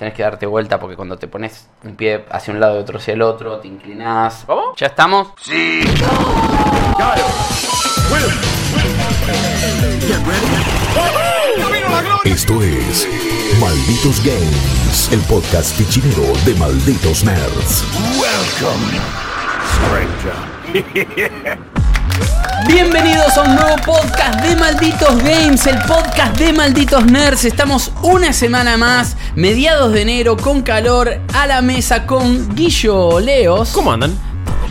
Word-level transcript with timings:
tenés 0.00 0.14
que 0.14 0.22
darte 0.22 0.46
vuelta 0.46 0.80
porque 0.80 0.96
cuando 0.96 1.18
te 1.18 1.28
pones 1.28 1.68
un 1.84 1.94
pie 1.94 2.24
hacia 2.30 2.54
un 2.54 2.58
lado 2.58 2.78
y 2.78 2.80
otro 2.80 2.96
hacia 2.96 3.12
el 3.12 3.20
otro, 3.20 3.58
te 3.58 3.68
inclinás. 3.68 4.46
¿Vamos? 4.46 4.74
¿Ya 4.78 4.86
estamos? 4.86 5.28
Sí. 5.42 5.82
Esto 12.24 12.62
es 12.62 13.06
Malditos 13.60 14.24
Games, 14.24 15.12
el 15.12 15.20
podcast 15.20 15.76
fichinero 15.76 16.32
de 16.46 16.54
Malditos 16.54 17.22
Nerds. 17.22 17.84
Bienvenidos 22.66 23.36
a 23.36 23.42
un 23.42 23.54
nuevo 23.54 23.76
podcast 23.84 24.40
de 24.40 24.56
Malditos 24.56 25.22
Games, 25.22 25.66
el 25.66 25.78
podcast 25.82 26.36
de 26.38 26.52
Malditos 26.52 27.04
Nerds. 27.06 27.44
Estamos 27.44 27.92
una 28.02 28.32
semana 28.32 28.76
más, 28.76 29.16
mediados 29.34 29.92
de 29.92 30.02
enero, 30.02 30.36
con 30.36 30.62
calor, 30.62 31.20
a 31.34 31.46
la 31.46 31.62
mesa 31.62 32.06
con 32.06 32.54
Guillo 32.54 33.20
Leos. 33.20 33.70
¿Cómo 33.72 33.92
andan? 33.92 34.14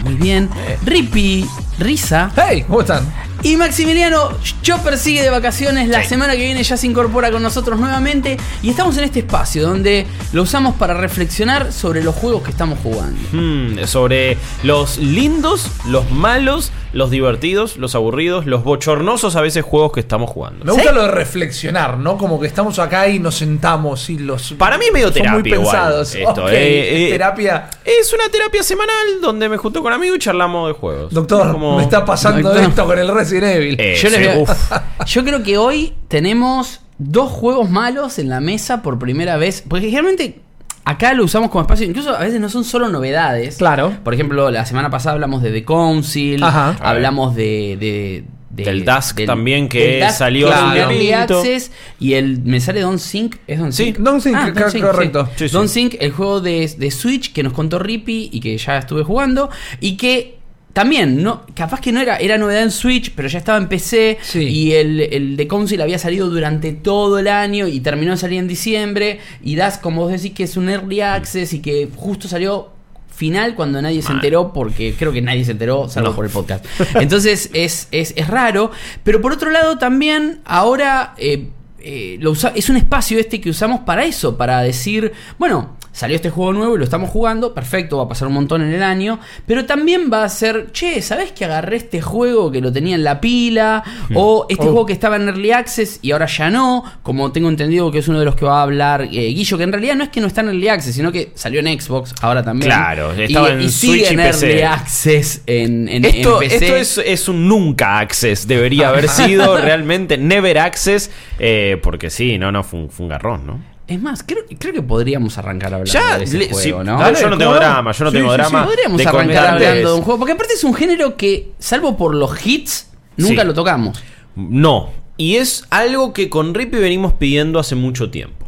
Muy 0.03 0.15
bien. 0.15 0.49
Rippy 0.83 1.45
Risa. 1.77 2.31
Hey, 2.35 2.63
¿cómo 2.67 2.81
están? 2.81 3.11
Y 3.41 3.55
Maximiliano 3.55 4.31
Chopper 4.61 4.97
sigue 4.97 5.21
de 5.21 5.29
vacaciones. 5.29 5.87
La 5.87 6.03
semana 6.03 6.33
que 6.33 6.43
viene 6.43 6.61
ya 6.61 6.75
se 6.75 6.87
incorpora 6.87 7.31
con 7.31 7.41
nosotros 7.41 7.79
nuevamente. 7.79 8.37
Y 8.61 8.69
estamos 8.69 8.97
en 8.97 9.05
este 9.05 9.19
espacio 9.19 9.63
donde 9.63 10.05
lo 10.33 10.43
usamos 10.43 10.75
para 10.75 10.93
reflexionar 10.93 11.71
sobre 11.71 12.03
los 12.03 12.15
juegos 12.15 12.43
que 12.43 12.51
estamos 12.51 12.79
jugando. 12.83 13.17
Hmm, 13.31 13.85
sobre 13.85 14.37
los 14.63 14.97
lindos, 14.97 15.71
los 15.85 16.11
malos, 16.11 16.73
los 16.93 17.09
divertidos, 17.11 17.77
los 17.77 17.93
aburridos, 17.95 18.45
los 18.45 18.63
bochornosos 18.63 19.35
a 19.35 19.41
veces 19.41 19.63
juegos 19.63 19.91
que 19.91 19.99
estamos 19.99 20.29
jugando. 20.29 20.65
Me 20.65 20.71
gusta 20.71 20.91
lo 20.91 21.03
de 21.03 21.11
reflexionar, 21.11 21.97
¿no? 21.97 22.17
Como 22.17 22.39
que 22.39 22.47
estamos 22.47 22.79
acá 22.79 23.07
y 23.07 23.19
nos 23.19 23.35
sentamos 23.35 24.09
y 24.09 24.17
los. 24.17 24.53
Para 24.53 24.77
mí 24.77 24.85
es 24.87 24.93
medio 24.93 25.07
son 25.07 25.13
terapia 25.15 25.39
muy 25.39 25.49
igual 25.51 25.65
pensados. 25.65 26.15
esto, 26.15 26.43
Ok, 26.43 26.49
eh, 26.51 27.05
es 27.05 27.09
eh, 27.09 27.11
terapia. 27.13 27.69
Es 27.85 28.13
una 28.13 28.29
terapia 28.29 28.63
semanal 28.63 29.21
donde 29.21 29.49
me 29.49 29.57
junto 29.57 29.81
con 29.83 29.93
amigos 29.93 30.17
y 30.17 30.19
charlamos 30.19 30.67
de 30.69 30.73
juegos. 30.73 31.13
Doctor, 31.13 31.51
Como- 31.51 31.77
me 31.77 31.83
está 31.83 32.03
pasando 32.05 32.49
Doctor. 32.49 32.69
esto 32.69 32.85
con 32.85 32.97
el 32.99 33.07
Resident 33.13 33.55
Evil. 33.55 33.75
Eh, 33.79 33.95
Yo, 34.01 34.09
sí, 34.09 34.15
uf. 34.39 34.49
Yo 35.05 35.23
creo 35.23 35.43
que 35.43 35.57
hoy 35.57 35.93
tenemos 36.07 36.81
dos 36.97 37.31
juegos 37.31 37.69
malos 37.69 38.19
en 38.19 38.29
la 38.29 38.39
mesa 38.39 38.81
por 38.81 38.99
primera 38.99 39.37
vez. 39.37 39.63
Porque 39.67 39.85
generalmente 39.87 40.41
acá 40.89 41.13
lo 41.13 41.23
usamos 41.23 41.49
como 41.49 41.61
espacio. 41.61 41.85
Incluso 41.85 42.15
a 42.15 42.19
veces 42.19 42.39
no 42.39 42.49
son 42.49 42.63
solo 42.63 42.89
novedades. 42.89 43.57
Claro. 43.57 43.93
Por 44.03 44.13
ejemplo, 44.13 44.49
la 44.51 44.65
semana 44.65 44.89
pasada 44.89 45.13
hablamos 45.13 45.41
de 45.41 45.51
The 45.51 45.63
Council. 45.65 46.43
Ajá. 46.43 46.75
Hablamos 46.81 47.35
de. 47.35 47.77
de- 47.79 48.23
de- 48.49 48.63
Del 48.65 48.83
Dusk 48.83 49.25
también, 49.27 49.69
que 49.69 50.03
salió 50.11 50.47
claro, 50.47 50.89
tiempito. 50.89 51.39
Access. 51.39 51.71
Y 51.99 52.13
el. 52.15 52.41
Me 52.41 52.59
sale 52.59 52.81
Don 52.81 52.97
Sync. 52.97 53.35
¿Es 53.47 53.59
Don 53.59 53.71
Sí, 53.71 53.85
Sync? 53.85 53.97
Don't 53.99 54.21
Think, 54.23 54.35
Ah, 54.35 54.51
cor- 54.53 54.71
Sync, 54.71 54.83
correcto. 54.85 55.29
Sí, 55.35 55.47
sí. 55.47 55.53
Don't 55.53 55.69
Sync, 55.69 55.95
el 55.99 56.11
juego 56.11 56.41
de, 56.41 56.67
de 56.77 56.91
Switch 56.91 57.31
que 57.31 57.43
nos 57.43 57.53
contó 57.53 57.77
Rippy 57.79 58.29
y 58.33 58.39
que 58.41 58.57
ya 58.57 58.79
estuve 58.79 59.03
jugando. 59.03 59.49
Y 59.79 59.95
que 59.97 60.38
también, 60.79 61.21
no, 61.21 61.41
capaz 61.53 61.81
que 61.81 61.91
no 61.91 61.99
era, 61.99 62.15
era 62.17 62.37
novedad 62.37 62.63
en 62.63 62.71
Switch, 62.71 63.11
pero 63.13 63.27
ya 63.27 63.39
estaba 63.39 63.57
en 63.57 63.67
PC. 63.67 64.17
Sí. 64.21 64.39
Y 64.43 64.71
el, 64.73 65.01
el 65.01 65.35
de 65.35 65.45
Council 65.45 65.81
había 65.81 65.99
salido 65.99 66.29
durante 66.29 66.71
todo 66.71 67.19
el 67.19 67.27
año 67.27 67.67
y 67.67 67.81
terminó 67.81 68.11
de 68.13 68.17
salir 68.17 68.39
en 68.39 68.47
diciembre. 68.47 69.19
Y 69.43 69.55
Das, 69.57 69.77
como 69.77 70.03
vos 70.03 70.11
decís, 70.13 70.31
que 70.31 70.43
es 70.43 70.55
un 70.55 70.69
early 70.69 71.01
access 71.01 71.51
y 71.51 71.59
que 71.61 71.89
justo 71.93 72.29
salió 72.29 72.69
final 73.13 73.55
cuando 73.55 73.81
nadie 73.81 74.01
se 74.01 74.13
enteró, 74.13 74.53
porque 74.53 74.95
creo 74.97 75.11
que 75.11 75.21
nadie 75.21 75.43
se 75.43 75.51
enteró, 75.51 75.89
salvo 75.89 76.11
No. 76.11 76.15
por 76.15 76.23
el 76.23 76.31
podcast. 76.31 76.65
Entonces 76.95 77.49
es, 77.51 77.89
es, 77.91 78.13
es 78.15 78.27
raro. 78.29 78.71
Pero 79.03 79.19
por 79.21 79.33
otro 79.33 79.51
lado, 79.51 79.77
también 79.77 80.39
ahora 80.45 81.13
eh, 81.17 81.49
eh, 81.81 82.17
lo 82.19 82.31
usa- 82.31 82.53
es 82.55 82.69
un 82.69 82.77
espacio 82.77 83.19
este 83.19 83.39
que 83.41 83.49
usamos 83.49 83.81
para 83.81 84.03
eso, 84.05 84.37
para 84.37 84.61
decir, 84.61 85.11
bueno, 85.37 85.77
salió 85.91 86.15
este 86.15 86.29
juego 86.29 86.53
nuevo 86.53 86.75
y 86.75 86.77
lo 86.77 86.83
estamos 86.85 87.09
jugando, 87.09 87.53
perfecto, 87.53 87.97
va 87.97 88.03
a 88.03 88.07
pasar 88.07 88.27
un 88.27 88.35
montón 88.35 88.61
en 88.61 88.71
el 88.73 88.83
año, 88.83 89.19
pero 89.45 89.65
también 89.65 90.09
va 90.13 90.23
a 90.23 90.29
ser, 90.29 90.71
che, 90.71 91.01
¿sabés 91.01 91.31
que 91.33 91.43
agarré 91.45 91.77
este 91.77 91.99
juego 92.01 92.51
que 92.51 92.61
lo 92.61 92.71
tenía 92.71 92.95
en 92.95 93.03
la 93.03 93.19
pila? 93.19 93.83
O 94.13 94.45
este 94.49 94.63
Oh. 94.63 94.71
juego 94.71 94.85
que 94.85 94.93
estaba 94.93 95.15
en 95.17 95.27
Early 95.27 95.51
Access 95.51 95.99
y 96.01 96.11
ahora 96.11 96.27
ya 96.27 96.49
no, 96.49 96.83
como 97.03 97.31
tengo 97.31 97.49
entendido 97.49 97.91
que 97.91 97.97
es 97.99 98.07
uno 98.07 98.19
de 98.19 98.25
los 98.25 98.35
que 98.35 98.45
va 98.45 98.59
a 98.59 98.63
hablar 98.63 99.01
eh, 99.01 99.07
Guillo, 99.33 99.57
que 99.57 99.63
en 99.63 99.71
realidad 99.73 99.95
no 99.95 100.03
es 100.03 100.09
que 100.09 100.21
no 100.21 100.27
está 100.27 100.41
en 100.41 100.49
Early 100.49 100.67
Access, 100.69 100.95
sino 100.95 101.11
que 101.11 101.31
salió 101.35 101.59
en 101.59 101.79
Xbox 101.81 102.13
ahora 102.21 102.43
también. 102.43 102.69
Claro, 102.71 103.11
estaba 103.13 103.49
en 103.49 103.61
y 103.61 103.69
Switch 103.69 104.05
sigue 104.05 104.05
y 104.05 104.13
en 104.13 104.17
PC. 104.17 104.47
Early 104.51 104.61
Access 104.61 105.41
en, 105.47 105.89
en, 105.89 106.05
Esto, 106.05 106.41
en 106.41 106.49
PC. 106.49 106.65
esto 106.65 106.75
es, 106.77 106.97
es 107.05 107.27
un 107.27 107.47
nunca 107.47 107.99
access, 107.99 108.47
debería 108.47 108.89
haber 108.89 109.09
sido 109.09 109.57
realmente 109.57 110.17
never 110.17 110.59
access, 110.59 111.09
eh, 111.39 111.68
porque 111.77 112.09
sí, 112.09 112.37
no, 112.37 112.51
no, 112.51 112.63
fue 112.63 112.79
un, 112.81 112.89
fue 112.89 113.05
un 113.05 113.09
garrón, 113.09 113.45
¿no? 113.47 113.59
Es 113.87 113.99
más, 114.01 114.21
creo, 114.23 114.43
creo 114.59 114.71
que 114.73 114.81
podríamos 114.83 115.37
arrancar 115.39 115.73
hablando 115.73 115.91
Ya, 115.91 116.17
de 116.19 116.23
ese 116.25 116.37
le- 116.37 116.45
juego, 116.49 116.59
sí, 116.81 116.85
¿no? 116.85 116.99
dale, 116.99 117.19
yo 117.19 117.29
no 117.29 117.37
tengo 117.37 117.53
drama, 117.55 117.91
yo 117.91 118.05
no 118.05 118.11
Sí, 118.11 118.17
tengo 118.17 118.29
sí, 118.29 118.35
sí, 118.35 118.41
drama. 118.41 118.65
Podríamos 118.65 118.97
de 118.99 119.03
arrancar 119.07 119.25
comentarles- 119.27 119.67
hablando 119.67 119.89
de 119.91 119.95
un 119.97 120.01
juego, 120.03 120.19
porque 120.19 120.33
aparte 120.33 120.53
es 120.53 120.63
un 120.63 120.73
género 120.75 121.17
que, 121.17 121.51
salvo 121.57 121.97
por 121.97 122.13
los 122.13 122.45
hits, 122.45 122.91
nunca 123.17 123.41
Sí. 123.41 123.47
lo 123.47 123.53
tocamos. 123.55 124.03
No, 124.35 124.91
y 125.17 125.35
es 125.37 125.65
algo 125.71 126.13
que 126.13 126.29
con 126.29 126.53
Rippy 126.53 126.77
venimos 126.77 127.13
pidiendo 127.13 127.57
hace 127.59 127.73
mucho 127.75 128.11
tiempo. 128.11 128.47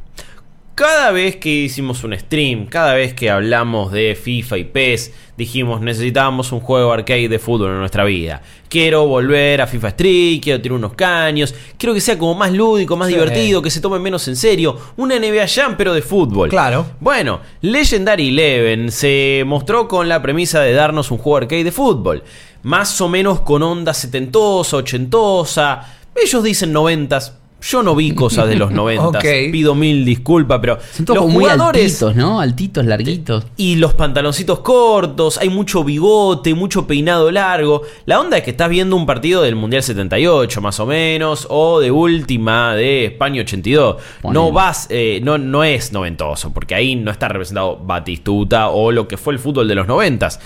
Cada 0.82 1.12
vez 1.12 1.36
que 1.36 1.48
hicimos 1.48 2.04
un 2.04 2.18
stream, 2.18 2.66
cada 2.66 2.96
vez 2.96 3.14
que 3.14 3.30
hablamos 3.30 3.92
de 3.92 4.18
FIFA 4.20 4.58
y 4.58 4.64
PES, 4.64 5.14
dijimos 5.38 5.80
necesitábamos 5.80 6.52
un 6.52 6.60
juego 6.60 6.92
arcade 6.92 7.30
de 7.30 7.38
fútbol 7.38 7.70
en 7.70 7.78
nuestra 7.78 8.04
vida. 8.04 8.42
Quiero 8.68 9.06
volver 9.06 9.62
a 9.62 9.68
FIFA 9.68 9.90
Street, 9.90 10.40
quiero 10.42 10.60
tirar 10.60 10.78
unos 10.80 10.96
caños, 10.96 11.54
quiero 11.78 11.94
que 11.94 12.02
sea 12.02 12.18
como 12.18 12.34
más 12.34 12.52
lúdico, 12.52 12.98
más 12.98 13.10
Sí. 13.10 13.14
divertido, 13.14 13.62
que 13.62 13.70
se 13.70 13.80
tome 13.80 14.00
menos 14.00 14.28
en 14.28 14.36
serio. 14.36 14.76
Una 14.98 15.18
NBA 15.20 15.48
Jam 15.48 15.76
pero 15.78 15.94
de 15.94 16.02
fútbol. 16.02 16.50
Claro. 16.50 16.88
Bueno, 17.00 17.42
Legendary 17.62 18.30
Eleven 18.30 18.90
se 18.92 19.44
mostró 19.46 19.88
con 19.88 20.10
la 20.10 20.20
premisa 20.24 20.62
de 20.62 20.74
darnos 20.74 21.12
un 21.12 21.20
juego 21.20 21.38
arcade 21.38 21.64
de 21.64 21.72
fútbol. 21.72 22.24
Más 22.64 23.00
o 23.02 23.08
menos 23.08 23.42
con 23.42 23.62
onda 23.62 23.94
setentosa, 23.94 24.78
ochentosa. 24.78 25.98
Ellos 26.16 26.44
dicen 26.44 26.74
noventas. 26.74 27.38
Yo 27.62 27.84
no 27.84 27.96
vi 27.96 28.12
cosas 28.14 28.48
de 28.48 28.56
los 28.56 28.72
noventas. 28.72 29.24
Ok. 29.24 29.52
Pido 29.52 29.76
mil 29.76 30.04
disculpas, 30.04 30.60
pero 30.60 30.80
Son 30.96 31.06
todos 31.06 31.16
los 31.18 31.24
como 31.26 31.34
muy 31.36 31.44
jugadores 31.44 31.84
altitos, 31.84 32.16
¿no? 32.16 32.42
Altitos, 32.42 32.86
larguitos. 32.86 33.46
y 33.56 33.76
los 33.76 33.94
pantaloncitos 33.94 34.60
cortos, 34.60 35.38
hay 35.38 35.50
mucho 35.50 35.84
bigote, 35.84 36.54
mucho 36.56 36.88
peinado 36.88 37.30
largo. 37.32 37.84
La 38.06 38.20
onda 38.20 38.38
es 38.38 38.44
que 38.44 38.52
estás 38.52 38.70
viendo 38.70 38.96
un 38.96 39.06
partido 39.06 39.42
del 39.44 39.56
Mundial 39.56 39.84
78, 39.84 40.62
más 40.62 40.80
o 40.80 40.86
menos, 40.86 41.46
o 41.50 41.80
de 41.80 41.92
última 41.92 42.76
de 42.76 43.06
España 43.06 43.42
82. 43.42 43.98
Ponele. 44.22 44.34
No 44.34 44.52
vas, 44.52 44.88
eh, 44.90 45.20
no, 45.24 45.38
no 45.38 45.64
es 45.64 45.92
noventoso, 45.92 46.52
porque 46.52 46.74
ahí 46.76 46.96
no 46.96 47.12
está 47.12 47.28
representado 47.28 47.78
Batistuta 47.78 48.70
o 48.70 48.92
lo 48.92 49.08
que 49.08 49.18
fue 49.18 49.34
el 49.34 49.40
fútbol 49.40 49.68
de 49.68 49.76
los 49.76 49.88
noventas. 49.88 50.40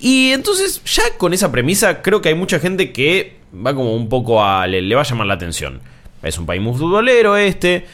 Y 0.00 0.30
entonces, 0.32 0.82
ya 0.84 1.02
con 1.18 1.32
esa 1.32 1.50
premisa, 1.52 2.02
creo 2.02 2.20
que 2.20 2.28
hay 2.28 2.34
mucha 2.34 2.58
gente 2.58 2.92
que 2.92 3.36
va 3.54 3.74
como 3.74 3.94
un 3.94 4.08
poco 4.08 4.42
a. 4.44 4.66
le, 4.66 4.80
le 4.82 4.94
va 4.94 5.02
a 5.02 5.04
llamar 5.04 5.26
la 5.26 5.34
atención. 5.34 5.80
Es 6.22 6.38
un 6.38 6.46
país 6.46 6.60
muy 6.62 6.76
futbolero 6.76 7.36
este. 7.36 7.86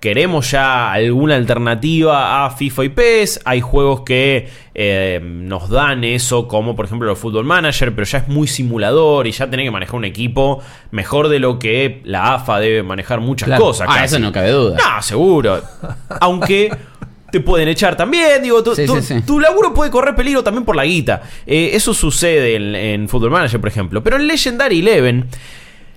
Queremos 0.00 0.50
ya 0.50 0.92
alguna 0.92 1.34
alternativa 1.36 2.44
a 2.44 2.50
FIFA 2.50 2.84
y 2.84 2.88
PES. 2.90 3.40
Hay 3.44 3.60
juegos 3.62 4.02
que 4.02 4.48
eh, 4.74 5.20
nos 5.22 5.70
dan 5.70 6.04
eso, 6.04 6.46
como 6.46 6.76
por 6.76 6.84
ejemplo 6.84 7.10
el 7.10 7.16
Football 7.16 7.44
Manager, 7.46 7.94
pero 7.94 8.04
ya 8.06 8.18
es 8.18 8.28
muy 8.28 8.46
simulador 8.46 9.26
y 9.26 9.32
ya 9.32 9.48
tenés 9.48 9.64
que 9.66 9.70
manejar 9.70 9.96
un 9.96 10.04
equipo 10.04 10.62
mejor 10.90 11.28
de 11.28 11.38
lo 11.38 11.58
que 11.58 12.02
la 12.04 12.34
AFA 12.34 12.60
debe 12.60 12.82
manejar 12.82 13.20
muchas 13.20 13.46
Claro. 13.46 13.64
cosas. 13.64 13.88
Ah, 13.90 13.94
casi. 13.94 14.16
eso 14.16 14.18
no 14.18 14.32
cabe 14.32 14.50
duda. 14.50 14.76
No, 14.76 15.02
seguro. 15.02 15.62
Aunque 16.20 16.70
te 17.32 17.40
pueden 17.40 17.66
echar 17.68 17.96
también. 17.96 18.42
Digo, 18.42 18.62
tu, 18.62 18.76
Sí, 18.76 18.86
tu- 18.86 18.96
sí, 18.96 19.02
sí. 19.02 19.22
tu 19.26 19.40
laburo 19.40 19.72
puede 19.74 19.90
correr 19.90 20.14
peligro 20.14 20.44
también 20.44 20.64
por 20.64 20.76
la 20.76 20.84
guita. 20.84 21.22
Eh, 21.46 21.70
eso 21.72 21.94
sucede 21.94 22.54
en, 22.54 22.74
en 22.76 23.08
Football 23.08 23.30
Manager, 23.30 23.58
por 23.60 23.68
ejemplo. 23.70 24.02
Pero 24.04 24.16
en 24.16 24.26
Legendary 24.28 24.80
Eleven, 24.80 25.26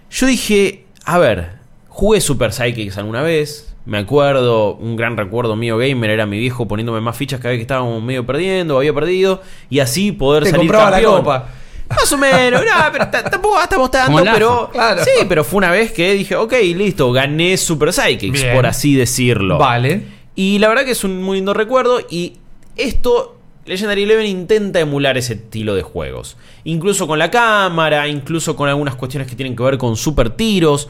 yo 0.09 0.25
dije, 0.25 0.85
a 1.03 1.17
ver, 1.19 1.58
jugué 1.99 2.21
Super 2.21 2.53
Psychics 2.53 2.97
alguna 2.97 3.21
vez. 3.21 3.75
Me 3.85 3.97
acuerdo, 3.97 4.75
un 4.75 4.95
gran 4.95 5.17
recuerdo 5.17 5.57
mío 5.57 5.77
gamer 5.77 6.09
era 6.11 6.25
mi 6.25 6.39
viejo 6.39 6.65
poniéndome 6.65 7.01
más 7.01 7.17
fichas 7.17 7.41
cada 7.41 7.49
vez 7.49 7.57
que 7.57 7.63
estábamos 7.63 8.01
medio 8.01 8.25
perdiendo, 8.25 8.77
había 8.77 8.93
perdido, 8.93 9.41
y 9.69 9.79
así 9.79 10.13
poder 10.13 10.43
Te 10.43 10.51
salir 10.51 10.67
compraba 10.67 10.91
la 10.91 11.03
copa. 11.05 11.49
Más 11.89 12.09
o 12.13 12.17
menos, 12.17 12.61
no, 12.61 12.91
pero 12.93 13.09
tampoco 13.09 13.55
gastamos 13.55 13.91
tanto, 13.91 14.23
pero. 14.23 14.69
Claro. 14.71 15.03
Sí, 15.03 15.25
pero 15.27 15.43
fue 15.43 15.57
una 15.57 15.71
vez 15.71 15.91
que 15.91 16.13
dije, 16.13 16.35
ok, 16.37 16.53
listo, 16.73 17.11
gané 17.11 17.57
Super 17.57 17.91
Psychics, 17.91 18.43
Bien. 18.43 18.55
por 18.55 18.65
así 18.65 18.95
decirlo. 18.95 19.57
Vale. 19.57 20.03
Y 20.35 20.59
la 20.59 20.69
verdad 20.69 20.85
que 20.85 20.91
es 20.91 21.03
un 21.03 21.21
muy 21.21 21.37
lindo 21.37 21.53
recuerdo. 21.53 21.99
Y 22.09 22.37
esto, 22.77 23.39
Legendary 23.65 24.03
Eleven 24.03 24.27
intenta 24.27 24.79
emular 24.79 25.17
ese 25.17 25.33
estilo 25.33 25.75
de 25.75 25.81
juegos. 25.81 26.37
Incluso 26.63 27.07
con 27.07 27.19
la 27.19 27.29
cámara, 27.29 28.07
incluso 28.07 28.55
con 28.55 28.69
algunas 28.69 28.95
cuestiones 28.95 29.27
que 29.27 29.35
tienen 29.35 29.55
que 29.55 29.63
ver 29.63 29.77
con 29.77 29.97
super 29.97 30.29
tiros. 30.29 30.89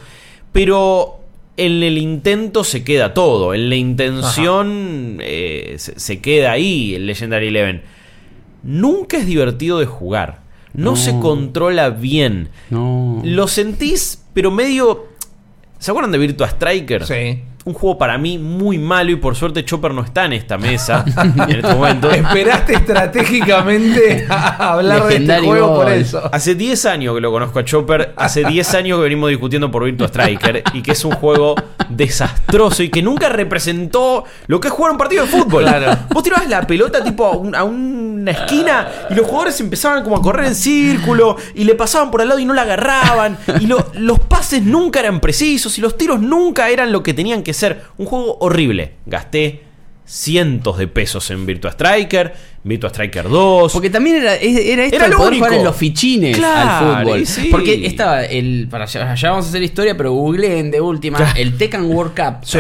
Pero 0.52 1.20
en 1.58 1.84
el 1.84 1.98
intento 1.98 2.64
se 2.64 2.84
queda 2.84 3.14
todo. 3.14 3.54
En 3.54 3.70
la 3.70 3.76
intención 3.76 5.18
eh, 5.22 5.76
se, 5.78 6.00
se 6.00 6.20
queda 6.22 6.52
ahí 6.52 6.96
el 6.96 7.06
Legendary 7.08 7.48
Eleven. 7.50 7.82
Nunca 8.64 9.18
es 9.18 9.26
divertido 9.26 9.80
de 9.80 9.86
jugar. 9.86 10.42
No, 10.74 10.92
No. 10.92 10.96
se 10.96 11.18
controla 11.20 11.90
bien. 11.90 12.50
No. 12.70 13.22
Lo 13.24 13.48
sentís, 13.48 14.24
pero 14.34 14.52
medio. 14.52 15.08
¿Se 15.80 15.92
acuerdan 15.92 16.12
de 16.12 16.18
Virtua 16.18 16.48
Striker? 16.48 17.06
Sí. 17.06 17.42
Un 17.66 17.74
juego 17.74 17.98
para 17.98 18.18
mí 18.18 18.38
muy 18.38 18.78
malo 18.78 19.12
y 19.12 19.16
por 19.18 19.36
suerte 19.36 19.64
Chopper 19.66 19.94
no 19.94 20.02
está 20.04 20.26
en 20.26 20.34
esta 20.34 20.58
mesa 20.58 21.04
en 21.48 21.50
este 21.58 21.74
momento. 21.76 22.10
Esperaste 22.10 22.74
estratégicamente 22.74 24.26
a 24.30 24.74
hablar 24.74 25.04
de 25.08 25.16
este 25.18 25.40
juego 25.46 25.76
por 25.76 25.90
eso. 25.92 26.30
Hace 26.34 26.56
10 26.56 26.86
años 26.86 27.16
que 27.16 27.22
lo 27.22 27.32
conozco 27.32 27.60
a 27.60 27.66
Chopper, 27.66 28.14
hace 28.16 28.44
10 28.46 28.74
años 28.76 28.98
que 28.98 29.04
venimos 29.04 29.30
discutiendo 29.30 29.70
por 29.70 29.84
Virtua 29.84 30.08
Striker 30.08 30.64
y 30.74 30.82
que 30.82 30.92
es 30.94 31.06
un 31.06 31.12
juego 31.12 31.56
desastroso 31.90 32.82
y 32.84 32.90
que 32.90 33.02
nunca 33.02 33.30
representó 33.30 34.24
lo 34.48 34.60
que 34.60 34.68
es 34.70 34.74
jugar 34.74 34.94
un 34.94 34.98
partido 34.98 35.26
de 35.26 35.30
fútbol. 35.30 35.64
Claro. 35.64 35.98
Vos 36.12 36.24
tirabas 36.24 36.48
la 36.50 36.66
pelota 36.66 37.04
tipo 37.04 37.26
a, 37.26 37.36
un- 37.36 37.56
a 37.56 37.64
una 37.64 38.32
esquina 38.32 38.88
y 39.10 39.16
los 39.16 39.26
jugadores 39.28 39.60
empezaban 39.60 40.04
como 40.04 40.16
a 40.18 40.22
correr 40.22 40.46
en 40.46 40.56
círculo 40.56 41.36
y 41.56 41.64
le 41.66 41.76
pasaban 41.76 42.10
por 42.12 42.22
al 42.22 42.30
lado 42.30 42.40
y 42.40 42.46
no 42.46 42.54
la 42.54 42.62
agarraban 42.64 43.38
y 43.60 43.68
lo- 43.68 43.88
los 43.96 44.20
pases 44.20 44.64
nunca 44.64 45.00
eran 45.02 45.20
precisos 45.20 45.78
y 45.78 45.82
los 45.82 45.98
tiros 45.98 46.20
nunca 46.20 46.70
eran 46.70 46.92
lo 46.92 47.04
que 47.04 47.14
tenían 47.14 47.44
que 47.44 47.54
ser. 47.54 47.59
Un 47.98 48.06
juego 48.06 48.38
horrible. 48.40 48.92
Gasté 49.06 49.62
cientos 50.06 50.80
de 50.80 50.88
pesos 50.88 51.30
en 51.30 51.46
Virtua 51.46 51.70
Striker, 51.70 52.34
Virtua 52.64 52.90
Striker 52.90 53.30
2. 53.30 53.72
Porque 53.72 53.92
también 53.92 54.16
era, 54.16 54.34
era 54.38 54.84
esto 54.86 54.96
Era 54.96 55.08
de 55.08 55.16
poder 55.16 55.30
único. 55.34 55.46
jugar 55.46 55.60
en 55.60 55.64
los 55.64 55.76
fichines 55.76 56.36
Claro, 56.36 56.96
al 56.96 57.04
fútbol. 57.04 57.26
sí. 57.28 57.48
Porque 57.52 57.86
estaba 57.86 58.24
el. 58.26 58.68
Para 58.72 58.86
allá, 58.86 59.12
allá 59.12 59.30
vamos 59.30 59.46
a 59.46 59.50
hacer 59.50 59.62
historia, 59.62 59.96
pero 59.96 60.12
googleen 60.14 60.72
de 60.72 60.82
última 60.82 61.34
el 61.38 61.56
Tekken 61.60 61.86
World 61.92 62.16
Cup. 62.16 62.38
Sí. 62.44 62.58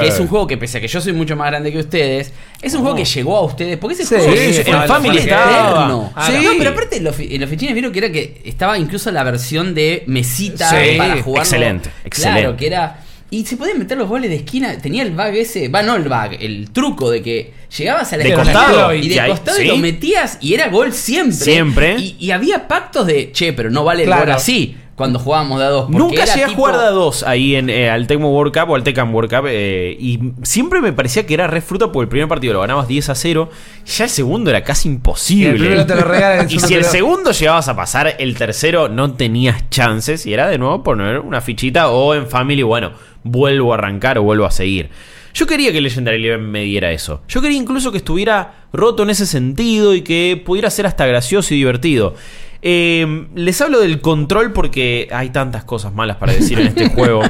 Que 0.00 0.08
es 0.08 0.18
un 0.18 0.26
juego 0.26 0.48
que, 0.48 0.56
pese 0.58 0.78
a 0.78 0.80
que 0.80 0.88
yo 0.88 1.00
soy 1.00 1.12
mucho 1.12 1.36
más 1.36 1.46
grande 1.50 1.70
que 1.70 1.78
ustedes, 1.78 2.32
es 2.60 2.74
un 2.74 2.80
juego 2.80 2.96
que 2.96 3.04
llegó 3.04 3.36
a 3.36 3.44
ustedes. 3.44 3.78
Porque 3.78 3.94
ese 3.94 4.04
Sí, 4.04 4.14
juego 4.16 4.32
es 4.32 4.58
el 4.66 4.74
Family 4.88 5.18
eterno. 5.18 6.12
Sí. 6.26 6.32
No, 6.42 6.50
pero 6.58 6.70
aparte, 6.70 6.96
en 6.96 7.04
los, 7.04 7.16
los 7.16 7.48
fichines 7.50 7.74
vieron 7.74 7.92
que 7.92 7.98
era 8.00 8.10
que 8.10 8.42
estaba 8.44 8.76
incluso 8.76 9.12
la 9.12 9.22
versión 9.22 9.72
de 9.72 10.02
mesita 10.08 10.68
para 10.96 11.22
jugar. 11.22 11.44
excelente, 11.44 11.90
excelente. 12.04 12.40
Claro, 12.40 12.56
que 12.56 12.66
era. 12.66 13.04
Y 13.30 13.44
se 13.44 13.56
podían 13.58 13.78
meter 13.78 13.98
los 13.98 14.08
goles 14.08 14.30
de 14.30 14.36
esquina. 14.36 14.78
Tenía 14.78 15.02
el 15.02 15.10
bug 15.10 15.34
ese. 15.34 15.68
Va, 15.68 15.82
no 15.82 15.96
el 15.96 16.04
bug, 16.04 16.30
el 16.40 16.70
truco 16.70 17.10
de 17.10 17.22
que 17.22 17.52
llegabas 17.76 18.10
a 18.12 18.16
la 18.16 18.24
De 18.24 18.30
esquina 18.30 18.52
costado. 18.52 18.94
y 18.94 19.08
de 19.08 19.14
Y 19.14 19.18
ahí- 19.18 19.30
costado 19.30 19.58
y 19.58 19.62
sí. 19.62 19.68
lo 19.68 19.76
metías 19.76 20.38
y 20.40 20.54
era 20.54 20.68
gol 20.68 20.92
siempre. 20.94 21.36
Siempre. 21.36 21.96
Y, 21.98 22.16
y 22.18 22.30
había 22.30 22.66
pactos 22.68 23.06
de, 23.06 23.30
che, 23.32 23.52
pero 23.52 23.70
no 23.70 23.84
vale 23.84 24.04
el 24.04 24.08
Claro. 24.08 24.22
gol 24.26 24.30
así 24.32 24.76
cuando 24.94 25.18
jugábamos 25.20 25.60
de 25.60 25.64
a 25.66 25.68
dos. 25.68 25.90
Nunca 25.90 26.24
llegué 26.24 26.42
a 26.42 26.46
tipo- 26.48 26.56
jugar 26.56 26.76
de 26.78 26.84
a 26.86 26.90
dos 26.90 27.22
ahí 27.22 27.54
en, 27.54 27.70
eh, 27.70 27.88
al 27.88 28.08
Tecmo 28.08 28.32
World 28.32 28.52
Cup 28.58 28.70
o 28.70 28.74
al 28.74 28.82
Tekken 28.82 29.14
World 29.14 29.30
Cup. 29.32 29.44
eh, 29.48 29.94
y 30.00 30.18
siempre 30.42 30.80
me 30.80 30.92
parecía 30.92 31.24
que 31.24 31.34
era 31.34 31.46
re 31.46 31.60
fruta 31.60 31.92
porque 31.92 32.04
el 32.04 32.08
primer 32.08 32.26
partido 32.28 32.54
lo 32.54 32.62
ganabas 32.62 32.88
10 32.88 33.08
a 33.10 33.14
0. 33.14 33.48
Ya 33.86 34.04
el 34.04 34.10
segundo 34.10 34.50
era 34.50 34.64
casi 34.64 34.88
Y 34.88 34.90
el 34.90 34.94
imposible. 34.96 35.52
primero 35.58 35.86
te 35.86 35.94
lo 35.94 36.00
regalan, 36.00 36.40
el 36.46 36.46
Y 36.46 36.58
segundo 36.58 36.66
si 36.68 36.72
te 36.74 36.78
el 36.80 36.84
segundo 36.86 37.30
llegabas 37.32 37.68
a 37.68 37.76
pasar, 37.76 38.16
el 38.18 38.36
tercero 38.36 38.88
no 38.88 39.12
tenías 39.12 39.68
chances. 39.70 40.26
Y 40.26 40.32
era 40.32 40.48
de 40.48 40.58
nuevo 40.58 40.82
poner 40.82 41.20
una 41.20 41.40
fichita 41.42 41.90
o 41.90 42.14
en 42.14 42.26
Family, 42.26 42.62
bueno, 42.64 42.90
vuelvo 43.30 43.72
a 43.72 43.76
arrancar 43.76 44.18
o 44.18 44.22
vuelvo 44.22 44.44
a 44.44 44.50
seguir. 44.50 44.90
Yo 45.34 45.46
quería 45.46 45.72
que 45.72 45.80
Legendary 45.80 46.16
Eleven 46.16 46.50
me 46.50 46.62
diera 46.62 46.90
eso. 46.90 47.22
Yo 47.28 47.40
quería 47.40 47.58
incluso 47.58 47.92
que 47.92 47.98
estuviera 47.98 48.66
roto 48.72 49.02
en 49.02 49.10
ese 49.10 49.26
sentido 49.26 49.94
y 49.94 50.02
que 50.02 50.42
pudiera 50.44 50.70
ser 50.70 50.86
hasta 50.86 51.06
gracioso 51.06 51.54
y 51.54 51.58
divertido. 51.58 52.14
Eh, 52.60 53.26
les 53.34 53.60
hablo 53.60 53.78
del 53.78 54.00
control 54.00 54.52
porque 54.52 55.08
hay 55.12 55.30
tantas 55.30 55.64
cosas 55.64 55.94
malas 55.94 56.16
para 56.16 56.32
decir 56.32 56.58
en 56.58 56.68
este 56.68 56.88
juego. 56.94 57.22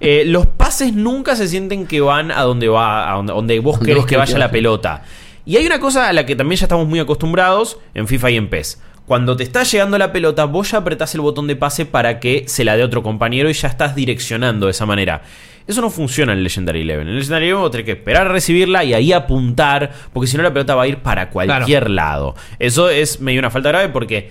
Eh, 0.00 0.24
los 0.26 0.46
pases 0.46 0.92
nunca 0.92 1.36
se 1.36 1.48
sienten 1.48 1.86
que 1.86 2.00
van 2.00 2.30
a 2.30 2.42
donde 2.42 2.68
va, 2.68 3.10
a 3.10 3.16
donde, 3.16 3.32
donde 3.32 3.60
vos 3.60 3.78
querés 3.78 4.06
que 4.06 4.16
vaya 4.16 4.38
la 4.38 4.50
pelota. 4.50 5.04
Y 5.44 5.56
hay 5.56 5.66
una 5.66 5.78
cosa 5.78 6.08
a 6.08 6.12
la 6.12 6.26
que 6.26 6.34
también 6.34 6.58
ya 6.58 6.64
estamos 6.64 6.88
muy 6.88 6.98
acostumbrados 6.98 7.78
en 7.94 8.08
FIFA 8.08 8.30
y 8.32 8.36
en 8.36 8.50
PES. 8.50 8.82
Cuando 9.06 9.36
te 9.36 9.44
está 9.44 9.62
llegando 9.62 9.98
la 9.98 10.12
pelota, 10.12 10.46
vos 10.46 10.72
ya 10.72 10.78
apretás 10.78 11.14
el 11.14 11.20
botón 11.20 11.46
de 11.46 11.54
pase 11.54 11.86
para 11.86 12.18
que 12.18 12.44
se 12.48 12.64
la 12.64 12.76
dé 12.76 12.82
otro 12.82 13.04
compañero 13.04 13.48
y 13.48 13.52
ya 13.52 13.68
estás 13.68 13.94
direccionando 13.94 14.66
de 14.66 14.72
esa 14.72 14.84
manera. 14.84 15.22
Eso 15.64 15.80
no 15.80 15.90
funciona 15.90 16.32
en 16.32 16.42
Legendary 16.42 16.82
Eleven. 16.82 17.06
En 17.06 17.14
Legendary 17.14 17.46
Eleven 17.46 17.62
vos 17.62 17.70
tenés 17.70 17.86
que 17.86 17.92
esperar 17.92 18.26
a 18.26 18.30
recibirla 18.30 18.82
y 18.82 18.94
ahí 18.94 19.12
apuntar, 19.12 19.92
porque 20.12 20.26
si 20.26 20.36
no 20.36 20.42
la 20.42 20.52
pelota 20.52 20.74
va 20.74 20.82
a 20.82 20.88
ir 20.88 20.98
para 20.98 21.30
cualquier 21.30 21.88
lado. 21.88 22.34
Eso 22.58 22.90
es 22.90 23.20
medio 23.20 23.38
una 23.38 23.50
falta 23.50 23.68
grave 23.68 23.90
porque 23.90 24.30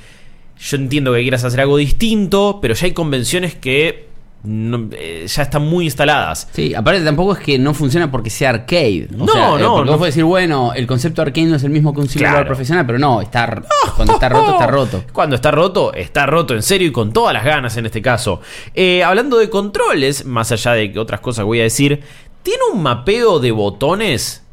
yo 0.59 0.75
entiendo 0.75 1.13
que 1.13 1.21
quieras 1.21 1.45
hacer 1.45 1.61
algo 1.61 1.77
distinto, 1.77 2.59
pero 2.61 2.73
ya 2.73 2.85
hay 2.85 2.93
convenciones 2.93 3.55
que 3.55 4.07
no- 4.45 4.89
eh, 4.91 5.25
ya 5.27 5.43
están 5.43 5.63
muy 5.63 5.85
instaladas. 5.85 6.47
Sí, 6.51 6.73
aparte 6.73 7.01
tampoco 7.01 7.33
es 7.33 7.39
que 7.39 7.57
no 7.59 7.73
funciona 7.73 8.09
porque 8.11 8.29
sea 8.29 8.49
arcade. 8.51 9.07
O 9.13 9.25
No, 9.25 9.31
sea, 9.33 9.55
eh, 9.55 9.59
no, 9.61 9.75
porque 9.75 9.91
no. 9.91 9.97
Vos 9.97 10.05
decir, 10.07 10.23
bueno, 10.23 10.73
el 10.73 10.87
concepto 10.87 11.21
arcade 11.21 11.47
no 11.47 11.55
es 11.55 11.63
el 11.63 11.69
mismo 11.71 11.93
que 11.93 12.01
un 12.01 12.09
simulador 12.09 12.35
Claro. 12.37 12.47
profesional, 12.47 12.85
pero 12.85 12.99
no, 12.99 13.21
está, 13.21 13.61
cuando 13.95 14.13
está 14.13 14.29
roto, 14.29 14.51
está 14.51 14.67
roto. 14.67 15.03
Cuando 15.11 15.35
está 15.35 15.51
roto, 15.51 15.93
está 15.93 16.25
roto 16.25 16.53
en 16.53 16.61
serio 16.63 16.87
y 16.87 16.91
con 16.91 17.11
todas 17.13 17.33
las 17.33 17.43
ganas 17.45 17.75
en 17.77 17.85
este 17.85 18.01
caso. 18.01 18.41
Eh, 18.73 19.03
hablando 19.03 19.37
de 19.37 19.49
controles, 19.49 20.25
más 20.25 20.51
allá 20.51 20.73
de 20.73 20.91
que 20.91 20.99
otras 20.99 21.19
cosas 21.19 21.45
voy 21.45 21.59
a 21.59 21.63
decir, 21.63 22.01
tiene 22.43 22.61
un 22.73 22.83
mapeo 22.83 23.39
de 23.39 23.51
botones 23.51 24.43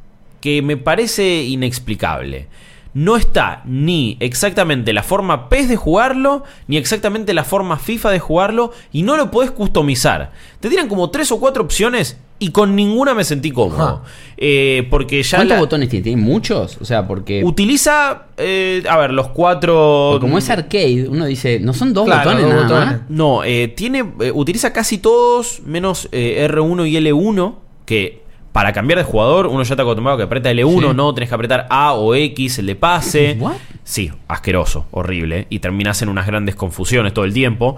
que 0.40 0.62
me 0.62 0.76
parece 0.76 1.42
inexplicable. 1.44 2.48
No 2.94 3.16
está 3.16 3.62
ni 3.64 4.18
exactamente 4.20 4.92
la 4.92 5.02
forma 5.02 5.48
PES 5.48 5.68
de 5.70 5.76
jugarlo, 5.76 6.44
ni 6.68 6.76
exactamente 6.76 7.32
la 7.32 7.42
forma 7.44 7.78
FIFA 7.78 8.10
de 8.10 8.18
jugarlo, 8.18 8.72
y 8.92 9.02
no 9.02 9.16
lo 9.16 9.30
podés 9.30 9.50
customizar. 9.50 10.30
Te 10.60 10.68
tiran 10.68 10.88
como 10.88 11.08
tres 11.10 11.32
o 11.32 11.40
cuatro 11.40 11.62
opciones 11.62 12.18
y 12.38 12.50
con 12.50 12.76
ninguna 12.76 13.14
me 13.14 13.24
sentí 13.24 13.50
cómodo. 13.50 14.02
Eh, 14.36 14.86
porque 14.90 15.22
ya 15.22 15.38
¿Cuántos 15.38 15.54
la- 15.56 15.60
botones 15.60 15.88
tiene? 15.88 16.02
¿Tiene 16.02 16.20
muchos? 16.20 16.76
O 16.82 16.84
sea, 16.84 17.06
porque, 17.06 17.42
utiliza, 17.44 18.24
eh, 18.36 18.82
a 18.88 18.98
ver, 18.98 19.12
los 19.12 19.28
cuatro... 19.28 20.08
porque 20.12 20.20
como 20.26 20.38
es 20.38 20.50
arcade, 20.50 21.06
uno 21.08 21.24
dice, 21.24 21.60
no 21.60 21.72
son 21.72 21.94
dos 21.94 22.04
Claro, 22.04 22.30
botones 22.30 22.42
dos 22.44 22.54
nada 22.54 22.62
botones. 22.84 23.00
más. 23.00 23.10
No, 23.10 23.44
eh, 23.44 23.68
tiene, 23.68 24.02
utiliza 24.34 24.72
casi 24.72 24.98
todos 24.98 25.62
menos 25.64 26.08
eh, 26.12 26.46
R1 26.50 26.88
y 26.90 26.96
L1, 26.96 27.54
que 27.86 28.21
para 28.52 28.72
cambiar 28.72 28.98
de 28.98 29.04
jugador 29.04 29.46
uno 29.46 29.62
ya 29.62 29.74
está 29.74 29.82
acostumbrado 29.82 30.14
a 30.14 30.18
que 30.18 30.24
aprieta 30.24 30.50
L1, 30.52 30.90
Sí. 30.90 30.94
no 30.96 31.14
tenés 31.14 31.28
que 31.28 31.34
apretar 31.34 31.66
A 31.70 31.92
o 31.94 32.14
X, 32.14 32.58
el 32.58 32.66
de 32.66 32.76
pase. 32.76 33.36
What? 33.40 33.54
Sí, 33.84 34.10
asqueroso, 34.28 34.86
horrible, 34.90 35.46
y 35.50 35.58
terminás 35.60 36.02
en 36.02 36.08
unas 36.08 36.26
grandes 36.26 36.54
confusiones 36.54 37.12
todo 37.14 37.24
el 37.24 37.32
tiempo. 37.32 37.76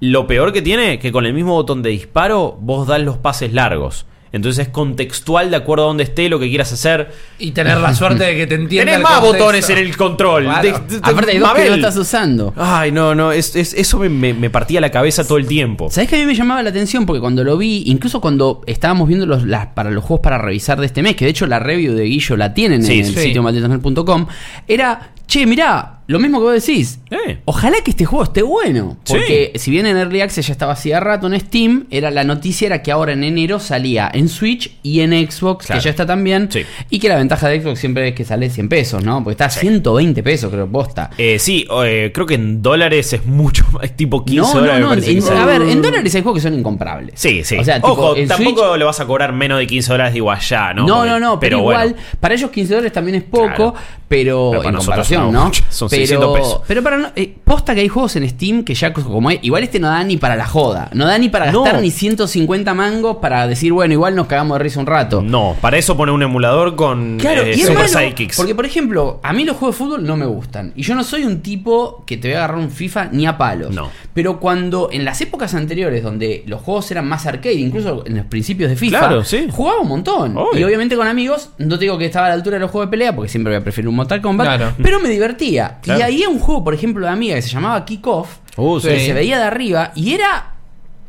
Lo 0.00 0.26
peor 0.26 0.52
que 0.52 0.62
tiene, 0.62 0.98
que 0.98 1.12
con 1.12 1.26
el 1.26 1.34
mismo 1.34 1.52
botón 1.54 1.82
de 1.82 1.90
disparo 1.90 2.56
vos 2.60 2.86
das 2.86 3.00
los 3.02 3.18
pases 3.18 3.52
largos. 3.52 4.06
Entonces 4.32 4.66
es 4.66 4.72
contextual 4.72 5.50
de 5.50 5.56
acuerdo 5.56 5.84
a 5.84 5.86
donde 5.88 6.04
esté 6.04 6.28
lo 6.28 6.38
que 6.38 6.48
quieras 6.48 6.72
hacer. 6.72 7.12
Y 7.38 7.50
tener 7.50 7.76
la 7.78 7.94
suerte 7.94 8.24
de 8.24 8.34
que 8.36 8.46
te 8.46 8.54
entienda. 8.54 8.84
Tenés 8.92 8.96
el 8.96 9.02
más 9.02 9.20
contexto. 9.20 9.38
botones 9.44 9.70
en 9.70 9.78
el 9.78 9.96
control. 9.96 10.44
Claro. 10.44 10.62
De- 10.62 10.94
de- 10.94 11.00
Aparte 11.02 11.30
hay 11.32 11.38
dos 11.38 11.52
que 11.54 11.68
no 11.68 11.74
estás 11.74 11.96
usando. 11.96 12.54
Ay, 12.56 12.92
no, 12.92 13.14
no, 13.14 13.30
es, 13.32 13.54
es- 13.56 13.74
eso 13.74 13.98
me, 13.98 14.08
me- 14.08 14.32
me 14.34 14.48
partía 14.48 14.80
la 14.80 14.90
cabeza 14.90 15.26
todo 15.26 15.38
el 15.38 15.46
tiempo. 15.46 15.90
¿Sabés 15.90 16.08
que 16.08 16.16
a 16.16 16.18
mí 16.20 16.24
me 16.24 16.34
llamaba 16.34 16.62
la 16.62 16.70
atención? 16.70 17.04
Porque 17.04 17.20
cuando 17.20 17.44
lo 17.44 17.58
vi, 17.58 17.82
incluso 17.86 18.20
cuando 18.20 18.62
estábamos 18.66 19.06
viendo 19.08 19.26
los, 19.26 19.44
las, 19.44 19.66
para 19.68 19.90
los 19.90 20.02
juegos 20.04 20.22
para 20.22 20.38
revisar 20.38 20.80
de 20.80 20.86
este 20.86 21.02
mes, 21.02 21.14
que 21.16 21.24
de 21.26 21.30
hecho 21.30 21.46
la 21.46 21.58
review 21.58 21.94
de 21.94 22.04
Guillo 22.04 22.36
la 22.36 22.54
tienen 22.54 22.82
Sí, 22.82 23.00
en 23.00 23.06
el 23.06 23.14
sí. 23.14 23.20
sitio 23.20 23.42
malditosnerd.com, 23.42 24.26
era, 24.66 25.10
che, 25.26 25.46
mirá, 25.46 26.00
lo 26.12 26.18
mismo 26.20 26.38
que 26.38 26.44
vos 26.44 26.54
decís. 26.66 27.00
Eh. 27.10 27.38
Ojalá 27.44 27.76
que 27.84 27.90
este 27.90 28.04
juego 28.04 28.24
esté 28.24 28.42
bueno. 28.42 28.96
Sí. 29.04 29.14
Porque 29.14 29.52
si 29.56 29.70
bien 29.70 29.86
en 29.86 29.96
Early 29.96 30.20
Access 30.20 30.46
ya 30.46 30.52
estaba 30.52 30.72
hacía 30.72 31.00
rato 31.00 31.26
en 31.26 31.38
Steam, 31.40 31.86
era 31.90 32.10
la 32.10 32.24
noticia 32.24 32.66
era 32.66 32.82
que 32.82 32.92
ahora 32.92 33.12
en 33.12 33.24
enero 33.24 33.58
salía 33.60 34.10
en 34.12 34.28
Switch 34.28 34.72
y 34.82 35.00
en 35.00 35.10
Xbox, 35.12 35.66
Claro. 35.66 35.80
que 35.80 35.84
ya 35.84 35.90
está 35.90 36.06
también. 36.06 36.48
Sí. 36.50 36.62
Y 36.90 36.98
que 36.98 37.08
la 37.08 37.16
ventaja 37.16 37.48
de 37.48 37.60
Xbox 37.60 37.78
siempre 37.80 38.08
es 38.08 38.14
que 38.14 38.24
sale 38.24 38.48
100 38.50 38.68
pesos, 38.68 39.02
¿no? 39.04 39.24
Porque 39.24 39.32
está 39.32 39.46
a 39.46 39.50
120 39.50 40.22
pesos, 40.22 40.50
creo, 40.50 40.66
posta. 40.70 41.10
Eh, 41.18 41.38
sí, 41.38 41.66
eh, 41.84 42.10
creo 42.14 42.26
que 42.26 42.34
en 42.34 42.62
dólares 42.62 43.12
es 43.12 43.26
mucho 43.26 43.64
más, 43.72 43.84
es 43.84 43.96
tipo 43.96 44.24
15 44.24 44.40
No, 44.54 44.60
dólares. 44.60 44.80
no, 44.80 44.94
no. 44.94 45.02
en- 45.02 45.38
a 45.38 45.46
ver, 45.46 45.62
en 45.62 45.82
dólares 45.82 46.14
hay 46.14 46.22
juegos 46.22 46.38
que 46.42 46.48
son 46.48 46.58
incomprables. 46.58 47.14
Sí, 47.18 47.42
sí. 47.44 47.56
O 47.58 47.64
sea, 47.64 47.76
tipo, 47.76 47.88
Ojo, 47.88 48.14
tampoco 48.28 48.62
Switch- 48.68 48.78
le 48.78 48.84
vas 48.84 49.00
a 49.00 49.06
cobrar 49.06 49.32
menos 49.32 49.58
de 49.58 49.66
15 49.66 49.90
dólares, 49.92 50.14
digo 50.14 50.30
allá, 50.30 50.74
¿no? 50.74 50.86
No, 50.86 51.04
no, 51.06 51.18
no, 51.18 51.38
pero, 51.40 51.58
igual, 51.58 51.90
bueno. 51.92 52.06
para 52.20 52.34
ellos 52.34 52.50
15 52.50 52.74
dólares 52.74 52.92
también 52.92 53.16
es 53.16 53.22
poco, 53.24 53.48
Claro. 53.72 53.74
pero, 54.08 54.62
en 54.64 54.74
comparación, 54.76 55.32
¿no? 55.32 55.50
son 55.70 55.88
pero, 55.88 56.01
600 56.06 56.38
pesos. 56.38 56.60
Pero 56.66 56.82
para 56.82 56.96
no, 56.98 57.08
eh, 57.16 57.34
posta 57.44 57.74
que 57.74 57.80
hay 57.80 57.88
juegos 57.88 58.16
en 58.16 58.28
Steam 58.28 58.64
que 58.64 58.74
ya 58.74 58.92
como 58.92 59.30
es- 59.30 59.38
igual 59.42 59.62
este 59.62 59.78
no 59.80 59.88
da 59.88 60.02
ni 60.04 60.16
para 60.16 60.36
la 60.36 60.46
joda, 60.46 60.88
no 60.92 61.06
da 61.06 61.18
ni 61.18 61.28
para 61.28 61.50
No. 61.52 61.62
gastar 61.62 61.80
ni 61.80 61.90
150 61.90 62.74
mangos 62.74 63.16
para 63.18 63.46
decir, 63.46 63.72
bueno, 63.72 63.92
igual 63.94 64.14
nos 64.14 64.26
cagamos 64.26 64.58
de 64.58 64.64
risa 64.64 64.80
un 64.80 64.86
rato. 64.86 65.22
No, 65.22 65.56
para 65.60 65.78
eso 65.78 65.96
pone 65.96 66.12
un 66.12 66.22
emulador 66.22 66.76
con 66.76 67.18
Claro, 67.18 67.42
eh, 67.42 67.52
y 67.56 67.60
Super 67.60 67.88
Sidekicks. 67.88 68.36
porque 68.36 68.54
por 68.54 68.66
ejemplo, 68.66 69.20
a 69.22 69.32
mí 69.32 69.44
los 69.44 69.56
juegos 69.56 69.76
de 69.78 69.84
fútbol 69.84 70.04
no 70.06 70.16
me 70.16 70.26
gustan. 70.26 70.72
Y 70.76 70.82
yo 70.82 70.94
no 70.94 71.04
soy 71.04 71.24
un 71.24 71.40
tipo 71.40 72.04
que 72.06 72.16
te 72.16 72.28
voy 72.28 72.34
a 72.34 72.38
agarrar 72.44 72.58
un 72.58 72.70
FIFA 72.70 73.06
ni 73.12 73.26
a 73.26 73.36
palos. 73.38 73.74
No. 73.74 73.90
Pero 74.14 74.38
cuando 74.40 74.88
en 74.92 75.04
las 75.04 75.20
épocas 75.20 75.54
anteriores, 75.54 76.02
donde 76.02 76.42
los 76.46 76.60
juegos 76.60 76.90
eran 76.90 77.08
más 77.08 77.26
arcade, 77.26 77.54
incluso 77.54 78.04
en 78.06 78.16
los 78.16 78.26
principios 78.26 78.68
de 78.70 78.76
FIFA, 78.76 78.98
Claro, 78.98 79.24
sí. 79.24 79.46
jugaba 79.50 79.80
un 79.80 79.88
montón. 79.88 80.36
Obvio. 80.36 80.58
Y 80.60 80.64
obviamente 80.64 80.96
con 80.96 81.06
amigos, 81.06 81.50
no 81.58 81.78
te 81.78 81.84
digo 81.84 81.96
que 81.98 82.06
estaba 82.06 82.26
a 82.26 82.28
la 82.30 82.34
altura 82.34 82.56
de 82.56 82.60
los 82.60 82.70
juegos 82.70 82.88
de 82.88 82.90
pelea, 82.90 83.14
porque 83.14 83.28
siempre 83.30 83.52
voy 83.52 83.60
a 83.60 83.64
preferir 83.64 83.88
un 83.88 83.94
Mortal 83.94 84.20
Kombat, 84.20 84.46
Claro. 84.46 84.72
pero 84.82 85.00
me 85.00 85.08
divertía. 85.08 85.78
Claro. 85.82 86.00
Y 86.00 86.02
ahí 86.02 86.24
un 86.26 86.38
juego, 86.38 86.64
por 86.64 86.72
ejemplo, 86.74 87.04
de 87.06 87.12
amiga 87.12 87.34
que 87.34 87.42
se 87.42 87.50
llamaba 87.50 87.84
Kickoff, 87.84 88.38
Uh, 88.56 88.80
que 88.80 88.98
sí. 89.00 89.06
se 89.06 89.12
veía 89.12 89.38
de 89.38 89.44
arriba 89.44 89.92
y 89.94 90.14
era 90.14 90.54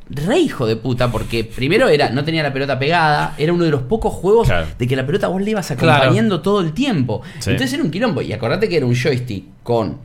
re 0.09 0.37
hijo 0.39 0.65
de 0.65 0.75
puta, 0.75 1.11
porque 1.11 1.43
primero 1.43 1.87
era, 1.89 2.09
no 2.09 2.23
tenía 2.23 2.43
la 2.43 2.51
pelota 2.53 2.77
pegada, 2.77 3.35
era 3.37 3.53
uno 3.53 3.63
de 3.63 3.71
los 3.71 3.83
pocos 3.83 4.13
juegos 4.13 4.47
Claro. 4.47 4.67
de 4.77 4.87
que 4.87 4.95
la 4.95 5.05
pelota 5.05 5.27
vos 5.29 5.41
le 5.41 5.51
ibas 5.51 5.67
Claro. 5.67 5.91
acompañando 5.93 6.41
todo 6.41 6.59
el 6.61 6.73
tiempo. 6.73 7.21
Sí. 7.39 7.51
Entonces 7.51 7.73
era 7.73 7.83
un 7.83 7.89
quilombo. 7.91 8.21
Y 8.21 8.33
acordate 8.33 8.67
que 8.69 8.77
era 8.77 8.85
un 8.85 8.95
joystick 8.95 9.45
con 9.63 9.99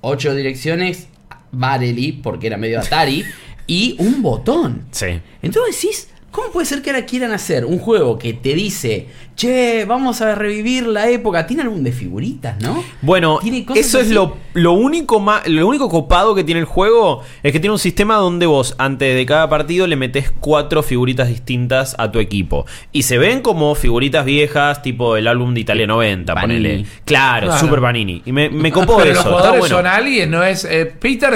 ocho 0.00 0.34
direcciones, 0.34 1.08
Barely, 1.52 2.12
porque 2.12 2.48
era 2.48 2.56
medio 2.56 2.80
Atari, 2.80 3.24
y 3.66 3.96
un 3.98 4.22
botón. 4.22 4.86
Sí. 4.90 5.20
Entonces 5.42 5.80
decís, 5.80 6.08
¿Cómo 6.30 6.50
puede 6.50 6.66
ser 6.66 6.82
que 6.82 6.90
ahora 6.90 7.06
quieran 7.06 7.30
hacer 7.30 7.64
un 7.64 7.78
juego 7.78 8.18
que 8.18 8.32
te 8.32 8.54
dice, 8.54 9.06
che, 9.36 9.84
vamos 9.86 10.20
a 10.20 10.34
revivir 10.34 10.86
la 10.86 11.08
época? 11.08 11.46
Tiene 11.46 11.62
álbum 11.62 11.82
de 11.82 11.92
figuritas, 11.92 12.60
¿no? 12.60 12.82
Bueno, 13.02 13.38
Tiene 13.42 13.64
cosas 13.64 13.84
eso 13.86 14.00
es 14.00 14.10
lo, 14.10 14.36
lo 14.54 14.72
único 14.72 15.20
ma- 15.20 15.42
lo 15.46 15.66
único 15.66 15.88
copado 15.88 16.34
que 16.34 16.44
tiene 16.44 16.60
el 16.60 16.66
juego 16.66 17.22
es 17.42 17.52
que 17.52 17.60
tiene 17.60 17.72
un 17.72 17.78
sistema 17.78 18.16
donde 18.16 18.46
vos 18.46 18.74
antes 18.78 19.14
de 19.16 19.26
cada 19.26 19.48
partido 19.48 19.86
le 19.86 19.96
metes 19.96 20.30
cuatro 20.40 20.82
figuritas 20.82 21.28
distintas 21.28 21.94
a 21.98 22.10
tu 22.12 22.18
equipo 22.20 22.66
y 22.92 23.02
se 23.02 23.18
ven 23.18 23.40
como 23.40 23.74
figuritas 23.74 24.24
viejas 24.24 24.82
tipo 24.82 25.16
el 25.16 25.26
álbum 25.26 25.54
de 25.54 25.60
Italia 25.60 25.86
90, 25.86 26.34
Panini. 26.34 26.58
ponele. 26.60 26.84
Claro, 27.04 27.46
Claro. 27.48 27.60
super 27.60 27.80
Panini 27.80 28.22
y 28.24 28.32
me, 28.32 28.48
me 28.50 28.70
copó 28.70 28.96
Pero 28.98 29.10
eso. 29.12 29.22
los 29.22 29.32
jugadores 29.32 29.60
bueno. 29.60 29.76
son 29.76 29.86
alguien, 29.86 30.30
no 30.30 30.42
es 30.42 30.64
eh, 30.64 30.86
Peter 30.86 31.30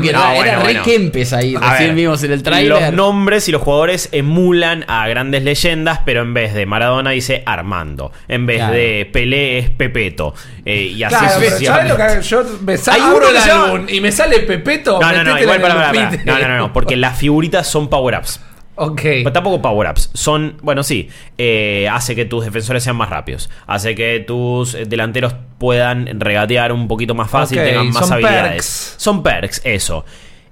que 0.00 0.12
No, 0.12 0.18
era, 0.18 0.28
bueno, 0.34 0.42
era 0.44 0.56
re 0.58 0.62
bueno. 0.64 0.82
Kempes 0.82 1.32
ahí, 1.32 1.54
A 1.54 1.72
recién 1.72 1.90
ver, 1.90 1.96
vimos 1.96 2.22
en 2.24 2.32
el 2.32 2.42
trailer. 2.42 2.82
Los 2.82 2.92
nombres 2.94 3.48
y 3.48 3.52
los 3.52 3.60
jugadores 3.62 4.08
emulan 4.12 4.84
a 4.88 5.06
grandes 5.08 5.42
leyendas, 5.42 6.00
pero 6.04 6.22
en 6.22 6.32
vez 6.34 6.54
de 6.54 6.66
Maradona 6.66 7.09
dice 7.12 7.42
Armando. 7.46 8.12
En 8.28 8.46
vez 8.46 8.58
Claro. 8.58 8.74
de 8.74 9.08
Pelé 9.12 9.58
es 9.58 9.70
Pepeto. 9.70 10.34
Eh, 10.64 10.92
y 10.96 11.02
así 11.02 11.14
Claro, 11.16 11.26
pero 11.26 11.30
¿sabes 11.32 11.50
sucesivamente. 11.50 11.88
lo 11.90 11.96
que 11.96 12.02
hago? 12.02 12.20
yo 12.20 12.44
me 12.62 12.72
Hay 12.72 12.78
salgo 12.78 13.16
uno 13.16 13.26
que 13.32 13.40
se 13.40 13.48
llama- 13.48 13.84
y 13.90 14.00
me 14.00 14.12
sale 14.12 14.40
Pepeto. 14.40 14.98
No, 15.00 15.12
no, 15.12 15.24
no, 15.24 15.38
igual 15.40 15.60
para, 15.60 15.74
para, 15.74 15.92
para. 15.92 16.10
No, 16.24 16.38
no, 16.38 16.48
no, 16.48 16.56
no, 16.58 16.72
porque 16.72 16.96
las 16.96 17.18
figuritas 17.18 17.66
son 17.66 17.88
power-ups. 17.88 18.40
Ok. 18.76 19.00
Pero 19.02 19.32
tampoco 19.32 19.60
power-ups. 19.60 20.10
Son, 20.14 20.56
bueno, 20.62 20.82
sí, 20.82 21.10
eh, 21.36 21.86
hace 21.92 22.14
que 22.16 22.24
tus 22.24 22.44
defensores 22.46 22.82
sean 22.82 22.96
más 22.96 23.10
rápidos. 23.10 23.50
Hace 23.66 23.94
que 23.94 24.20
tus 24.20 24.72
delanteros 24.86 25.34
puedan 25.58 26.18
regatear 26.18 26.72
un 26.72 26.88
poquito 26.88 27.14
más 27.14 27.30
fácil, 27.30 27.58
Ok, 27.58 27.64
tengan 27.64 27.90
más 27.90 28.04
son 28.06 28.12
habilidades. 28.14 28.50
perks. 28.52 28.94
Son 28.96 29.22
perks, 29.22 29.60
eso. 29.64 30.06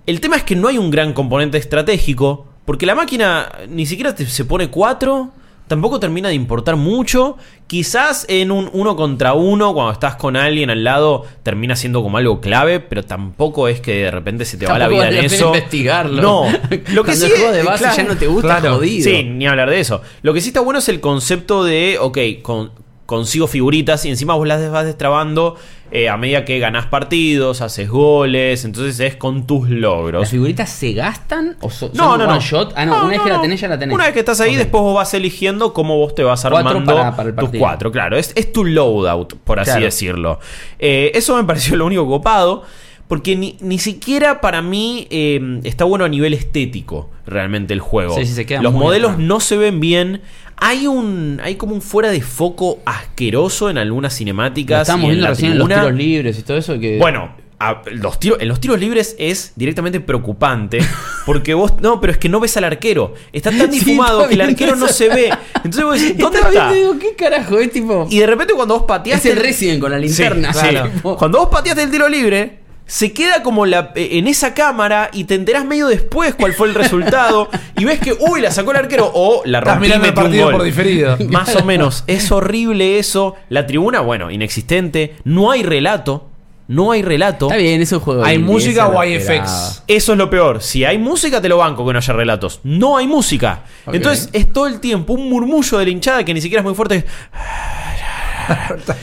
El 0.04 0.20
tema 0.20 0.36
es 0.36 0.42
que 0.42 0.56
no 0.56 0.68
hay 0.68 0.76
un 0.76 0.90
gran 0.90 1.14
componente 1.14 1.56
estratégico, 1.56 2.46
porque 2.66 2.84
la 2.84 2.94
máquina 2.94 3.48
ni 3.68 3.86
siquiera 3.86 4.14
te- 4.14 4.26
se 4.26 4.44
pone 4.44 4.68
4, 4.68 5.30
tampoco 5.68 6.00
termina 6.00 6.28
de 6.28 6.34
importar 6.34 6.74
mucho. 6.76 7.36
Quizás 7.68 8.24
en 8.28 8.50
un 8.50 8.68
uno 8.72 8.96
contra 8.96 9.34
uno, 9.34 9.74
cuando 9.74 9.92
estás 9.92 10.16
con 10.16 10.36
alguien 10.36 10.70
al 10.70 10.82
lado, 10.82 11.24
termina 11.42 11.76
siendo 11.76 12.02
como 12.02 12.16
algo 12.18 12.40
clave, 12.40 12.80
pero 12.80 13.04
tampoco 13.04 13.68
es 13.68 13.80
que 13.80 14.04
de 14.04 14.10
repente 14.10 14.44
se 14.44 14.56
te 14.56 14.66
va 14.66 14.78
la 14.78 14.88
vida 14.88 15.02
en 15.08 15.14
vale 15.14 15.16
la 15.16 15.22
pena 15.28 15.34
eso. 15.36 15.46
investigarlo. 15.54 16.22
No, 16.22 16.44
lo 16.92 17.04
que 17.04 17.14
sí 17.14 17.26
el 17.26 17.32
juego 17.32 17.52
de 17.52 17.60
es- 17.60 17.64
base 17.66 17.84
claro, 17.84 17.96
ya 17.98 18.02
no 18.04 18.16
te 18.16 18.26
gusta, 18.26 18.60
claro. 18.60 18.76
jodido. 18.76 19.04
Sí, 19.04 19.22
ni 19.22 19.46
hablar 19.46 19.70
de 19.70 19.78
eso. 19.80 20.00
Lo 20.22 20.34
que 20.34 20.40
sí 20.40 20.48
está 20.48 20.60
bueno 20.60 20.78
es 20.80 20.88
el 20.88 21.00
concepto 21.00 21.62
de, 21.62 21.98
ok, 22.00 22.18
con- 22.42 22.72
consigo 23.06 23.46
figuritas 23.46 24.04
y 24.04 24.10
encima 24.10 24.34
vos 24.34 24.46
las 24.46 24.70
vas 24.70 24.84
destrabando 24.84 25.56
eh, 25.90 26.08
a 26.08 26.16
medida 26.16 26.44
que 26.44 26.58
ganás 26.58 26.86
partidos, 26.86 27.60
haces 27.60 27.88
goles, 27.88 28.64
entonces 28.64 29.00
es 29.00 29.16
con 29.16 29.46
tus 29.46 29.68
logros. 29.70 30.20
¿Las 30.22 30.30
figuritas 30.30 30.68
se 30.70 30.92
gastan 30.92 31.56
o 31.60 31.70
so- 31.70 31.88
son 31.88 31.96
No, 31.96 32.16
no, 32.18 32.24
one 32.24 32.34
no. 32.34 32.40
shot? 32.40 32.72
Ah, 32.76 32.84
no, 32.86 32.98
una 33.00 33.08
vez 33.08 33.20
que 33.22 33.28
la 33.30 33.40
tenés 33.40 33.60
ya 33.60 33.68
la 33.68 33.78
tenés. 33.78 33.94
Una 33.94 34.04
vez 34.04 34.12
que 34.12 34.20
estás 34.20 34.40
ahí, 34.40 34.54
después 34.56 34.82
vos 34.82 34.94
vas 34.94 35.12
eligiendo 35.14 35.72
cómo 35.72 35.96
vos 35.96 36.14
te 36.14 36.22
vas 36.22 36.42
Cuatro 36.42 36.58
armando 36.58 36.94
para- 36.94 37.16
para 37.16 37.28
el 37.30 37.34
tus 37.36 37.50
cuatro. 37.58 37.90
Claro, 37.90 38.16
es, 38.18 38.32
es 38.36 38.52
tu 38.52 38.64
loadout, 38.64 39.34
por 39.44 39.60
así 39.60 39.70
Claro. 39.70 39.84
decirlo. 39.84 40.40
Eh, 40.78 41.12
eso 41.14 41.36
me 41.36 41.44
pareció 41.46 41.76
lo 41.76 41.86
único 41.86 42.06
copado. 42.06 42.64
Porque 43.08 43.36
ni, 43.36 43.56
ni 43.62 43.78
siquiera 43.78 44.42
para 44.42 44.60
mí 44.60 45.06
eh, 45.08 45.60
está 45.64 45.84
bueno 45.86 46.04
a 46.04 46.10
nivel 46.10 46.34
estético 46.34 47.08
realmente 47.24 47.72
el 47.72 47.80
juego. 47.80 48.14
Sí, 48.14 48.26
sí, 48.26 48.34
se 48.34 48.44
queda 48.44 48.60
Los 48.60 48.74
modelos 48.74 49.16
no 49.16 49.40
se 49.40 49.56
ven 49.56 49.80
bien. 49.80 50.20
Hay 50.60 50.86
un. 50.86 51.40
Hay 51.42 51.56
como 51.56 51.74
un 51.74 51.82
fuera 51.82 52.10
de 52.10 52.20
foco 52.20 52.80
asqueroso 52.84 53.70
en 53.70 53.78
algunas 53.78 54.12
Lo 54.12 54.16
cinemáticas. 54.18 54.88
y 54.88 54.92
en 54.92 55.00
viendo 55.00 55.22
la 55.22 55.28
recién 55.30 55.52
en 55.52 55.58
los 55.58 55.68
tiros 55.68 55.94
libres 55.94 56.38
y 56.38 56.42
todo 56.42 56.56
eso. 56.56 56.78
Que... 56.78 56.98
Bueno, 56.98 57.34
a- 57.60 57.82
los 57.92 58.18
tiros, 58.20 58.38
en 58.40 58.48
los 58.48 58.60
tiros 58.60 58.78
libres 58.80 59.14
es 59.18 59.52
directamente 59.56 60.00
preocupante. 60.00 60.78
Porque 61.26 61.54
vos. 61.54 61.74
No, 61.80 62.00
pero 62.00 62.12
es 62.12 62.18
que 62.18 62.28
no 62.28 62.40
ves 62.40 62.56
al 62.56 62.64
arquero. 62.64 63.14
Está 63.32 63.50
tan 63.50 63.70
difumado 63.70 64.26
que 64.28 64.34
el 64.34 64.40
arquero 64.40 64.74
no 64.76 64.88
se 64.88 65.08
ve. 65.08 65.30
Entonces 65.56 65.84
vos 65.84 66.00
decís, 66.00 66.18
¿dónde 66.18 66.38
está? 66.40 66.72
digo, 66.72 66.98
¿qué 66.98 67.14
carajo? 67.16 67.58
Es 67.58 67.70
tipo. 67.72 68.06
Y 68.10 68.18
de 68.18 68.26
repente 68.26 68.54
cuando 68.54 68.74
vos 68.74 68.82
es 68.82 68.88
pateaste. 68.88 69.30
el 69.32 69.36
Resident 69.38 69.80
con 69.80 69.90
la 69.92 69.98
linterna. 69.98 70.52
Sí, 70.52 70.60
claro. 70.68 70.90
sí. 70.94 71.00
Cuando 71.18 71.38
vos 71.38 71.48
pateaste 71.50 71.82
el 71.84 71.90
tiro 71.90 72.08
libre. 72.08 72.67
Se 72.88 73.12
queda 73.12 73.42
como 73.42 73.66
la, 73.66 73.92
eh, 73.94 74.08
en 74.12 74.26
esa 74.26 74.54
cámara 74.54 75.10
y 75.12 75.24
te 75.24 75.34
enterás 75.34 75.66
medio 75.66 75.88
después 75.88 76.34
cuál 76.34 76.54
fue 76.54 76.68
el 76.68 76.74
resultado 76.74 77.50
y 77.76 77.84
ves 77.84 78.00
que, 78.00 78.14
uy, 78.18 78.40
la 78.40 78.50
sacó 78.50 78.70
el 78.70 78.78
arquero 78.78 79.10
o 79.14 79.42
la 79.44 79.58
Estás 79.58 79.74
rompí 79.74 79.86
y 79.86 79.88
mirando 79.90 80.08
el 80.08 80.14
partido 80.14 80.44
gol. 80.46 80.52
por 80.54 80.62
diferido. 80.62 81.16
Más 81.28 81.54
o 81.54 81.64
menos. 81.64 82.02
Es 82.06 82.32
horrible 82.32 82.98
eso. 82.98 83.36
La 83.50 83.66
tribuna, 83.66 84.00
bueno, 84.00 84.30
inexistente. 84.30 85.16
No 85.24 85.50
hay 85.50 85.62
relato. 85.62 86.30
No 86.66 86.92
hay 86.92 87.02
relato. 87.02 87.46
Está 87.46 87.58
bien, 87.58 87.80
es 87.82 87.92
un 87.92 88.00
juego. 88.00 88.24
¿Hay 88.24 88.38
música 88.38 88.84
eso 88.86 88.96
o 88.96 89.00
hay 89.00 89.14
effects? 89.14 89.82
Eso 89.86 90.12
es 90.12 90.18
lo 90.18 90.30
peor. 90.30 90.62
Si 90.62 90.84
hay 90.84 90.96
música, 90.98 91.40
te 91.42 91.48
lo 91.50 91.58
banco 91.58 91.86
que 91.86 91.92
no 91.92 91.98
haya 91.98 92.12
relatos. 92.14 92.60
No 92.62 92.96
hay 92.96 93.06
música. 93.06 93.64
Entonces 93.86 94.30
es 94.32 94.50
todo 94.52 94.66
el 94.66 94.80
tiempo 94.80 95.12
un 95.12 95.28
murmullo 95.28 95.78
de 95.78 95.84
la 95.84 95.90
hinchada 95.90 96.24
que 96.24 96.32
ni 96.32 96.40
siquiera 96.40 96.60
es 96.60 96.64
muy 96.64 96.74
fuerte. 96.74 97.04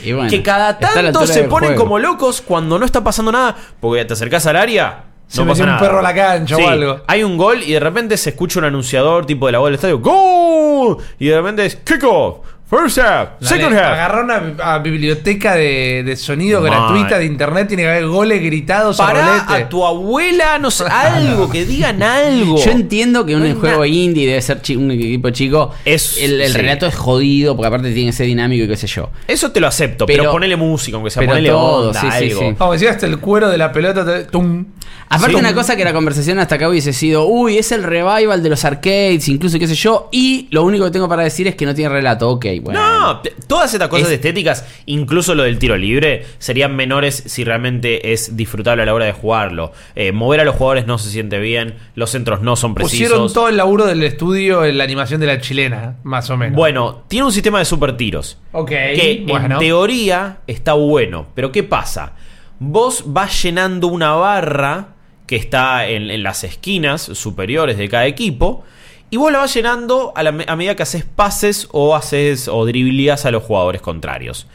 Y 0.03 0.13
bueno, 0.13 0.29
que 0.29 0.41
cada 0.43 0.77
tanto 0.77 1.25
se 1.27 1.43
ponen 1.43 1.69
juego. 1.71 1.83
como 1.83 1.99
locos 1.99 2.41
cuando 2.41 2.79
no 2.79 2.85
está 2.85 3.03
pasando 3.03 3.31
nada. 3.31 3.55
Porque 3.79 4.05
te 4.05 4.13
acercás 4.13 4.45
al 4.47 4.55
área. 4.55 5.03
Se 5.27 5.41
no 5.41 5.47
pasa 5.47 5.63
un 5.63 5.69
nada. 5.69 5.79
perro 5.79 5.99
a 5.99 6.01
la 6.03 6.13
cancha 6.13 6.55
o 6.55 6.67
algo. 6.67 7.01
Hay 7.07 7.23
un 7.23 7.37
gol 7.37 7.63
y 7.63 7.73
de 7.73 7.79
repente 7.79 8.15
se 8.17 8.29
escucha 8.29 8.59
un 8.59 8.65
anunciador 8.65 9.25
tipo 9.25 9.47
de 9.47 9.53
la 9.53 9.59
voz 9.59 9.67
del 9.67 9.75
estadio. 9.75 9.99
¡Gol! 9.99 10.97
Y 11.17 11.27
de 11.27 11.37
repente 11.37 11.65
es 11.65 11.75
kick-off. 11.77 12.45
First 12.67 12.97
half. 12.97 13.29
Second 13.41 13.73
half. 13.75 13.93
Agarrar 13.93 14.23
una 14.23 14.55
a 14.73 14.79
biblioteca 14.79 15.53
de, 15.55 16.01
de 16.03 16.15
sonido 16.15 16.63
gratuita 16.63 17.19
de 17.19 17.25
internet, 17.25 17.67
tiene 17.67 17.83
que 17.83 17.89
haber 17.89 18.07
goles 18.07 18.41
gritados 18.41 18.99
a 18.99 19.05
Para 19.05 19.25
rolete. 19.45 19.53
a 19.65 19.69
tu 19.69 19.85
abuela, 19.85 20.57
no 20.57 20.71
sé, 20.71 20.83
algo, 20.89 21.47
que 21.49 21.63
digan 21.65 22.01
algo. 22.01 22.57
Yo 22.57 22.71
entiendo 22.71 23.23
que 23.23 23.35
un 23.35 23.47
No 23.47 23.59
juego 23.59 23.81
na- 23.81 23.87
indie 23.87 24.25
debe 24.27 24.41
ser 24.41 24.61
chi- 24.63 24.75
un 24.75 24.89
equipo 24.89 25.29
chico. 25.29 25.73
Es- 25.85 26.17
el 26.19 26.41
el 26.41 26.51
sí. 26.51 26.57
relato 26.57 26.87
es 26.87 26.95
jodido 26.95 27.55
porque 27.55 27.67
aparte 27.67 27.93
tiene 27.93 28.09
que 28.09 28.17
ser 28.17 28.25
dinámico 28.25 28.63
y 28.63 28.67
qué 28.67 28.77
sé 28.77 28.87
yo. 28.87 29.11
Eso 29.27 29.51
te 29.51 29.59
lo 29.59 29.67
acepto, 29.67 30.07
pero, 30.07 30.23
Pero- 30.23 30.31
ponele 30.31 30.55
música, 30.55 30.95
aunque 30.97 31.11
sea 31.11 31.19
pero 31.21 31.33
ponele 31.33 31.49
todo, 31.49 31.87
onda, 31.89 32.01
sí, 32.01 32.07
sí, 32.17 32.31
algo. 32.31 32.75
sí. 32.79 32.87
Hasta 32.87 33.05
el 33.05 33.19
cuero 33.19 33.47
de 33.49 33.57
la 33.59 33.71
pelota. 33.71 34.03
te- 34.03 34.23
tum. 34.25 34.65
Aparte 35.07 35.33
Sí. 35.33 35.39
una 35.39 35.53
cosa 35.53 35.75
que 35.75 35.83
la 35.83 35.93
conversación 35.93 36.39
hasta 36.39 36.55
acá 36.55 36.67
hubiese 36.67 36.91
sido, 36.91 37.25
uy, 37.27 37.57
es 37.57 37.71
el 37.71 37.83
revival 37.83 38.41
de 38.41 38.49
los 38.49 38.65
arcades, 38.65 39.27
incluso 39.29 39.59
qué 39.59 39.67
sé 39.67 39.75
yo, 39.75 40.09
y 40.11 40.47
lo 40.51 40.63
único 40.63 40.83
que 40.85 40.91
tengo 40.91 41.07
para 41.07 41.21
decir 41.23 41.47
es 41.47 41.55
que 41.55 41.65
no 41.65 41.75
tiene 41.75 41.89
relato, 41.89 42.29
ok, 42.29 42.45
bueno. 42.61 42.79
No, 42.81 43.21
todas 43.47 43.71
estas 43.73 43.87
cosas 43.87 44.07
Es- 44.07 44.13
estéticas, 44.15 44.65
incluso 44.87 45.35
lo 45.35 45.43
del 45.43 45.59
tiro 45.59 45.77
libre, 45.77 46.25
serían 46.39 46.75
menores 46.75 47.23
si 47.27 47.43
realmente 47.43 48.13
es 48.13 48.35
disfrutable 48.35 48.81
a 48.83 48.85
la 48.87 48.93
hora 48.95 49.05
de 49.05 49.13
jugarlo. 49.13 49.71
Eh, 49.95 50.11
mover 50.11 50.39
a 50.39 50.43
los 50.43 50.55
jugadores 50.55 50.87
no 50.87 50.97
se 50.97 51.09
siente 51.11 51.39
bien, 51.39 51.75
los 51.93 52.09
centros 52.09 52.41
no 52.41 52.55
son 52.55 52.73
precisos. 52.73 53.07
Pusieron 53.09 53.31
todo 53.33 53.47
el 53.47 53.57
laburo 53.57 53.85
del 53.85 54.01
estudio 54.03 54.65
en 54.65 54.77
la 54.77 54.83
animación 54.85 55.21
de 55.21 55.27
la 55.27 55.39
chilena, 55.39 55.97
más 56.03 56.29
o 56.31 56.37
menos. 56.37 56.55
Bueno, 56.55 57.03
tiene 57.07 57.25
un 57.25 57.31
sistema 57.31 57.59
de 57.59 57.65
super 57.65 57.95
tiros. 57.95 58.39
ok. 58.53 58.67
Que 58.69 59.23
bueno. 59.27 59.55
en 59.55 59.59
teoría 59.59 60.39
está 60.47 60.73
bueno. 60.73 61.27
Pero 61.35 61.51
¿qué 61.51 61.61
pasa? 61.63 62.13
Vos 62.59 63.03
vas 63.05 63.43
llenando 63.43 63.87
una 63.87 64.13
barra 64.13 64.94
que 65.27 65.35
está 65.35 65.87
en, 65.87 66.21
las 66.23 66.43
esquinas 66.43 67.01
superiores 67.01 67.77
de 67.77 67.89
cada 67.89 68.05
equipo. 68.05 68.63
Y 69.09 69.17
vos 69.17 69.31
la 69.31 69.39
vas 69.39 69.53
llenando 69.53 70.13
a, 70.15 70.21
a 70.21 70.55
medida 70.55 70.75
que 70.75 70.83
haces 70.83 71.05
pases 71.05 71.67
o 71.71 71.95
haces 71.95 72.47
o 72.47 72.65
dribleas 72.65 73.25
a 73.25 73.31
los 73.31 73.43
jugadores 73.43 73.81
contrarios. 73.81 74.47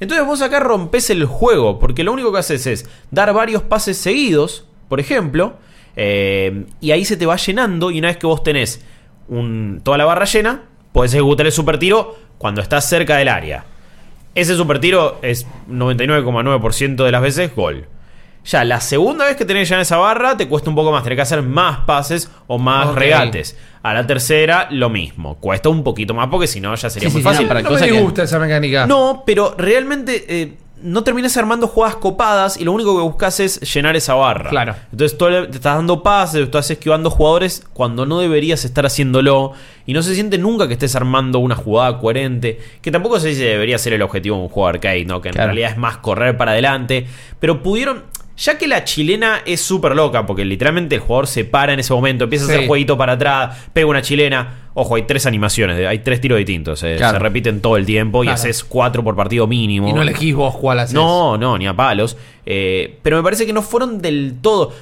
Entonces 0.00 0.26
vos 0.26 0.40
acá 0.40 0.60
rompes 0.60 1.10
el 1.10 1.26
juego, 1.26 1.78
porque 1.78 2.02
lo 2.04 2.12
único 2.12 2.32
que 2.32 2.38
haces 2.38 2.66
es 2.66 2.88
dar 3.10 3.32
varios 3.34 3.62
pases 3.62 3.98
seguidos, 3.98 4.64
por 4.88 4.98
ejemplo, 4.98 5.58
eh, 5.96 6.64
y 6.80 6.92
ahí 6.92 7.04
se 7.04 7.18
te 7.18 7.26
va 7.26 7.36
llenando, 7.36 7.90
y 7.90 7.98
una 7.98 8.08
vez 8.08 8.16
que 8.16 8.26
vos 8.26 8.42
tenés 8.42 8.82
un- 9.28 9.80
toda 9.84 9.98
la 9.98 10.06
barra 10.06 10.24
llena, 10.24 10.62
podés 10.92 11.12
ejecutar 11.12 11.44
el 11.46 11.52
super 11.52 11.78
tiro 11.78 12.16
cuando 12.38 12.62
estás 12.62 12.88
cerca 12.88 13.16
del 13.18 13.28
área. 13.28 13.64
Ese 14.34 14.54
super 14.56 14.80
tiro 14.80 15.18
es 15.20 15.46
99,9% 15.68 17.04
de 17.04 17.12
las 17.12 17.22
veces 17.22 17.54
gol. 17.54 17.86
Ya 18.44 18.64
la 18.64 18.80
segunda 18.80 19.26
vez 19.26 19.36
que 19.36 19.44
tenés 19.44 19.68
ya 19.68 19.76
en 19.76 19.82
esa 19.82 19.98
barra 19.98 20.36
te 20.36 20.48
cuesta 20.48 20.70
un 20.70 20.76
poco 20.76 20.90
más, 20.92 21.02
tenés 21.02 21.16
que 21.16 21.22
hacer 21.22 21.42
más 21.42 21.80
pases 21.80 22.30
o 22.46 22.58
más 22.58 22.94
regates. 22.94 23.56
A 23.82 23.94
la 23.94 24.06
tercera 24.06 24.68
lo 24.70 24.88
mismo, 24.90 25.36
cuesta 25.36 25.68
un 25.68 25.82
poquito 25.84 26.14
más 26.14 26.28
porque 26.28 26.46
si 26.46 26.60
no 26.60 26.74
ya 26.74 26.90
sería 26.90 27.08
Sí, 27.08 27.14
muy 27.14 27.22
sí, 27.22 27.24
fácil. 27.24 27.42
no, 27.44 27.48
para 27.48 27.62
no 27.62 27.70
me 27.70 27.78
que- 27.80 27.92
disgusta 27.92 28.22
esa 28.22 28.38
mecánica. 28.38 28.86
No, 28.86 29.22
pero 29.26 29.54
realmente 29.56 30.24
eh, 30.28 30.54
no 30.82 31.02
terminas 31.04 31.36
armando 31.36 31.66
jugadas 31.66 31.96
copadas 31.96 32.56
y 32.58 32.64
lo 32.64 32.72
único 32.72 32.96
que 32.96 33.02
buscas 33.02 33.40
es 33.40 33.60
llenar 33.74 33.96
esa 33.96 34.14
barra. 34.14 34.48
Claro. 34.50 34.74
Entonces 34.90 35.16
tú 35.18 35.26
te 35.26 35.56
estás 35.56 35.76
dando 35.76 36.02
pases, 36.02 36.42
estás 36.42 36.70
esquivando 36.70 37.10
jugadores 37.10 37.66
cuando 37.74 38.06
no 38.06 38.18
deberías 38.20 38.64
estar 38.64 38.84
haciéndolo 38.86 39.52
y 39.86 39.92
no 39.92 40.02
se 40.02 40.14
siente 40.14 40.38
nunca 40.38 40.66
que 40.66 40.74
estés 40.74 40.96
armando 40.96 41.38
una 41.38 41.56
jugada 41.56 41.98
coherente, 41.98 42.58
que 42.80 42.90
tampoco 42.90 43.18
sé 43.20 43.34
si 43.34 43.42
debería 43.42 43.76
ser 43.78 43.92
el 43.94 44.02
objetivo 44.02 44.36
de 44.36 44.42
un 44.44 44.48
juego 44.48 44.68
arcade, 44.68 45.04
¿no? 45.04 45.20
Que 45.20 45.28
en 45.28 45.34
Claro. 45.34 45.48
realidad 45.48 45.70
es 45.72 45.76
más 45.78 45.98
correr 45.98 46.36
para 46.38 46.52
adelante, 46.52 47.06
pero 47.38 47.62
pudieron... 47.62 48.04
Ya 48.40 48.56
que 48.56 48.66
la 48.66 48.84
chilena 48.84 49.42
es 49.44 49.60
súper 49.60 49.94
loca, 49.94 50.24
porque 50.24 50.46
literalmente 50.46 50.94
el 50.94 51.00
jugador 51.02 51.26
se 51.26 51.44
para 51.44 51.74
en 51.74 51.80
ese 51.80 51.92
momento, 51.92 52.24
empieza 52.24 52.46
a 52.46 52.48
hacer 52.48 52.66
jueguito 52.66 52.96
para 52.96 53.12
atrás, 53.12 53.68
pega 53.74 53.86
una 53.86 54.00
chilena. 54.00 54.70
Ojo, 54.72 54.94
hay 54.94 55.02
tres 55.02 55.26
animaciones, 55.26 55.86
hay 55.86 55.98
tres 55.98 56.20
tiros 56.22 56.38
distintos, 56.38 56.82
eh, 56.84 56.94
Claro. 56.96 57.18
se 57.18 57.22
repiten 57.22 57.60
todo 57.60 57.76
el 57.76 57.84
tiempo 57.84 58.24
y 58.24 58.28
haces 58.28 58.64
cuatro 58.64 59.04
por 59.04 59.14
partido 59.14 59.46
mínimo. 59.46 59.88
Y 59.88 59.92
no 59.92 60.00
elegís 60.00 60.34
vos 60.34 60.56
cuál 60.56 60.78
haces. 60.78 60.94
No, 60.94 61.36
no, 61.36 61.58
ni 61.58 61.66
a 61.66 61.74
palos. 61.74 62.16
Eh, 62.46 62.98
pero 63.02 63.18
me 63.18 63.22
parece 63.22 63.44
que 63.44 63.52
no 63.52 63.60
fueron 63.62 64.00
del 64.00 64.36
todo. 64.40 64.72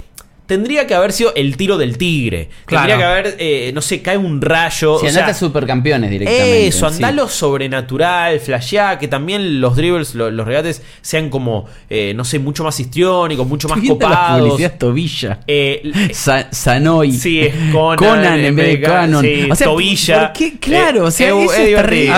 Tendría 0.49 0.87
que 0.88 0.95
haber 0.95 1.12
sido 1.12 1.33
el 1.37 1.57
tiro 1.57 1.78
del 1.78 1.97
tigre. 1.99 2.49
Claro. 2.64 2.88
Tendría 2.88 2.97
que 2.97 3.12
haber, 3.12 3.37
eh, 3.38 3.71
no 3.73 3.81
sé, 3.81 4.02
cae 4.02 4.17
un 4.19 4.40
rayo. 4.40 4.99
Si 4.99 5.07
o 5.07 5.09
andate 5.09 5.12
sea, 5.12 5.26
a 5.28 5.35
supercampeones 5.35 6.11
directamente. 6.11 6.67
eso, 6.67 6.88
sí. 6.88 6.95
andá 6.97 7.12
lo 7.12 7.28
sobrenatural, 7.28 8.40
flashea, 8.40 8.99
que 8.99 9.09
también 9.09 9.61
los 9.61 9.76
dribbles, 9.76 10.14
lo- 10.14 10.31
los 10.31 10.47
regates 10.47 10.83
sean 11.02 11.28
como, 11.31 11.67
eh, 11.90 12.12
no 12.17 12.25
sé, 12.25 12.38
mucho 12.38 12.64
más 12.64 12.81
histriónicos, 12.81 13.47
mucho 13.47 13.69
más 13.69 13.81
viendo 13.81 14.00
la 14.09 14.17
copados. 14.17 14.40
publicidad 14.49 14.78
Tobilla. 14.78 15.40
Eh, 15.47 16.11
Sa- 16.12 16.49
Sanoy. 16.50 17.12
Sí, 17.12 17.40
es 17.40 17.55
Conan, 17.73 18.40
en 18.40 18.57
vez 18.57 18.67
de 18.69 18.81
Canon. 18.81 19.25
sí, 19.25 19.49
o 19.50 19.55
sea, 19.55 19.67
Tobilla. 19.67 20.21
¿por 20.28 20.33
qué? 20.33 20.59
Claro, 20.59 21.05
o 21.05 21.11
sea, 21.11 21.28
eso 21.28 21.52
es 21.52 21.59
es 21.59 21.67
divertido. 21.67 22.17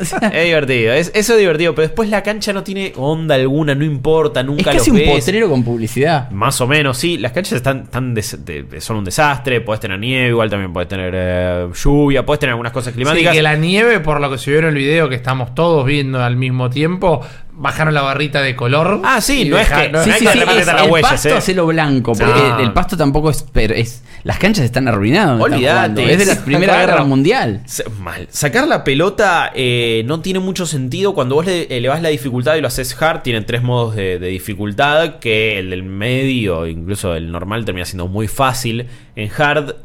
eso. 0.00 0.16
Es 0.32 0.44
divertido. 0.44 0.92
Es, 0.92 1.10
eso 1.14 1.32
es 1.34 1.38
divertido. 1.38 1.74
Pero 1.74 1.88
después 1.88 2.08
la 2.10 2.22
cancha 2.22 2.52
no 2.52 2.62
tiene 2.62 2.92
onda 2.96 3.34
alguna, 3.34 3.74
no 3.74 3.84
importa, 3.84 4.40
Es 4.40 4.46
nunca 4.46 4.64
casi 4.64 4.78
los 4.78 4.88
un 4.88 4.96
ves. 4.96 5.08
potrero 5.24 5.48
con 5.48 5.62
publicidad. 5.64 6.30
Más 6.30 6.60
o 6.60 6.66
menos, 6.66 6.98
sí. 6.98 7.16
Las 7.16 7.32
canchas 7.32 7.54
están, 7.54 7.69
de- 7.74 8.80
son 8.80 8.96
un 8.98 9.04
desastre. 9.04 9.60
Puedes 9.60 9.80
tener 9.80 9.98
nieve, 9.98 10.28
igual 10.28 10.50
también 10.50 10.72
puedes 10.72 10.88
tener 10.88 11.12
eh, 11.14 11.68
lluvia, 11.74 12.24
puedes 12.24 12.40
tener 12.40 12.50
algunas 12.52 12.72
cosas 12.72 12.92
Sí, 12.92 12.96
climáticas. 12.96 13.34
que 13.34 13.42
la 13.42 13.56
nieve, 13.56 14.00
por 14.00 14.20
lo 14.20 14.30
que 14.30 14.38
se 14.38 14.50
vio 14.50 14.60
en 14.60 14.66
el 14.66 14.74
video 14.74 15.08
que 15.08 15.14
estamos 15.16 15.54
todos 15.54 15.84
viendo 15.86 16.22
al 16.22 16.36
mismo 16.36 16.70
tiempo, 16.70 17.20
bajaron 17.60 17.92
la 17.94 18.02
barrita 18.02 18.40
de 18.42 18.56
color. 18.56 19.00
Ah, 19.04 19.20
sí, 19.20 19.44
no 19.44 19.58
es 19.58 19.68
que- 19.68 19.88
no 19.90 20.02
Sí, 20.02 20.10
sí, 20.12 20.18
sí, 20.20 20.26
es- 20.26 20.66
las 20.66 20.82
el 20.82 21.00
pasto 21.02 21.28
eh. 21.28 21.32
hacelo 21.34 21.66
blanco, 21.66 22.12
porque 22.12 22.32
No. 22.32 22.58
el, 22.58 22.64
el 22.64 22.72
pasto 22.72 22.96
tampoco 22.96 23.30
es, 23.30 23.44
pero 23.52 23.74
es. 23.74 24.02
Las 24.24 24.38
canchas 24.38 24.64
están 24.64 24.88
arruinadas. 24.88 25.40
Olvídate. 25.40 26.12
Es 26.12 26.18
de 26.18 26.26
la 26.34 26.44
Primera 26.44 26.72
claro. 26.74 26.92
Guerra 26.92 27.04
Mundial. 27.04 27.62
Mal. 28.00 28.28
Sacar 28.30 28.66
la 28.66 28.82
pelota 28.84 29.50
eh, 29.54 30.02
no 30.06 30.20
tiene 30.20 30.40
mucho 30.40 30.66
sentido. 30.66 31.14
Cuando 31.14 31.34
vos 31.36 31.46
le 31.46 31.74
elevás 31.74 32.02
la 32.02 32.08
dificultad 32.10 32.56
y 32.56 32.60
lo 32.60 32.66
haces 32.68 33.00
hard, 33.00 33.22
tienen 33.22 33.46
tres 33.46 33.62
modos 33.62 33.94
de, 33.96 34.18
de 34.18 34.28
dificultad. 34.28 35.18
Que 35.20 35.58
el 35.58 35.70
del 35.70 35.82
medio, 35.82 36.66
incluso 36.66 37.14
el 37.14 37.30
normal, 37.32 37.64
termina 37.64 37.84
siendo 37.86 38.08
muy 38.08 38.28
fácil. 38.28 38.88
En 39.16 39.30
hard 39.38 39.76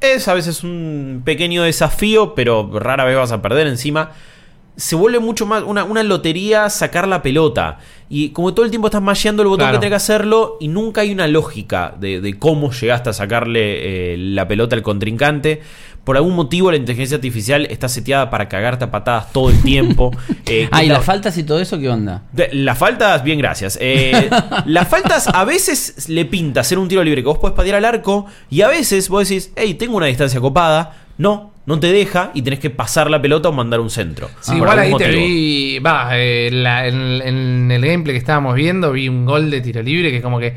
es 0.00 0.28
a 0.28 0.34
veces 0.34 0.62
un 0.62 1.22
pequeño 1.24 1.62
desafío, 1.62 2.34
pero 2.34 2.70
rara 2.78 3.04
vez 3.04 3.16
vas 3.16 3.32
a 3.32 3.40
perder 3.42 3.66
encima. 3.66 4.10
Se 4.76 4.96
vuelve 4.96 5.20
mucho 5.20 5.46
más 5.46 5.62
una, 5.62 5.84
una 5.84 6.02
lotería 6.02 6.68
sacar 6.68 7.06
la 7.06 7.22
pelota. 7.22 7.78
Y 8.08 8.30
como 8.30 8.54
todo 8.54 8.64
el 8.64 8.70
tiempo 8.70 8.88
estás 8.88 9.02
masheando 9.02 9.42
el 9.42 9.48
botón 9.48 9.64
Claro. 9.66 9.78
que 9.78 9.86
tenés 9.86 9.92
que 9.92 9.96
hacerlo, 9.96 10.56
y 10.60 10.68
nunca 10.68 11.00
hay 11.02 11.12
una 11.12 11.26
lógica 11.28 11.94
de, 11.98 12.20
de 12.20 12.38
cómo 12.38 12.70
llegaste 12.72 13.10
a 13.10 13.12
sacarle 13.12 14.14
eh, 14.14 14.16
la 14.18 14.46
pelota 14.48 14.74
al 14.76 14.82
contrincante. 14.82 15.62
Por 16.04 16.16
algún 16.18 16.34
motivo 16.34 16.70
la 16.70 16.76
inteligencia 16.76 17.14
artificial 17.16 17.66
está 17.70 17.88
seteada 17.88 18.28
para 18.28 18.46
cagarte 18.48 18.84
a 18.84 18.90
patadas 18.90 19.32
todo 19.32 19.48
el 19.50 19.62
tiempo. 19.62 20.10
Eh, 20.46 20.68
Ah, 20.70 20.84
y 20.84 20.88
no- 20.88 20.94
las 20.94 21.04
faltas 21.06 21.38
y 21.38 21.42
todo 21.44 21.58
eso, 21.58 21.78
¿qué 21.78 21.88
onda? 21.88 22.24
de- 22.32 22.50
Las 22.52 22.76
faltas, 22.76 23.24
bien, 23.24 23.38
gracias. 23.38 23.78
Eh, 23.80 24.28
las 24.66 24.86
faltas 24.88 25.26
a 25.28 25.44
veces 25.46 26.08
le 26.10 26.26
pinta 26.26 26.60
hacer 26.60 26.78
un 26.78 26.86
tiro 26.86 27.02
libre 27.02 27.22
que 27.22 27.28
vos 27.28 27.38
podés 27.38 27.56
patear 27.56 27.76
al 27.76 27.84
arco 27.86 28.26
y 28.50 28.60
a 28.60 28.68
veces 28.68 29.08
vos 29.08 29.26
decís, 29.26 29.50
hey, 29.56 29.72
tengo 29.74 29.96
una 29.96 30.06
distancia 30.06 30.38
copada. 30.40 31.03
No, 31.18 31.52
no 31.66 31.78
te 31.80 31.92
deja 31.92 32.30
y 32.34 32.42
tenés 32.42 32.58
que 32.58 32.70
pasar 32.70 33.10
la 33.10 33.22
pelota 33.22 33.48
o 33.48 33.52
mandar 33.52 33.80
un 33.80 33.90
centro. 33.90 34.28
Sí, 34.40 34.56
igual 34.56 34.78
ahí 34.78 34.94
te 34.96 35.08
vi. 35.08 35.78
Va, 35.78 36.08
eh, 36.12 36.50
la- 36.52 36.86
en, 36.88 37.22
en 37.22 37.70
el 37.70 37.80
gameplay 37.86 38.14
que 38.14 38.18
estábamos 38.18 38.54
viendo, 38.54 38.92
vi 38.92 39.08
un 39.08 39.24
gol 39.24 39.50
de 39.50 39.60
tiro 39.60 39.80
libre 39.82 40.10
que 40.10 40.20
como 40.20 40.38
que 40.40 40.56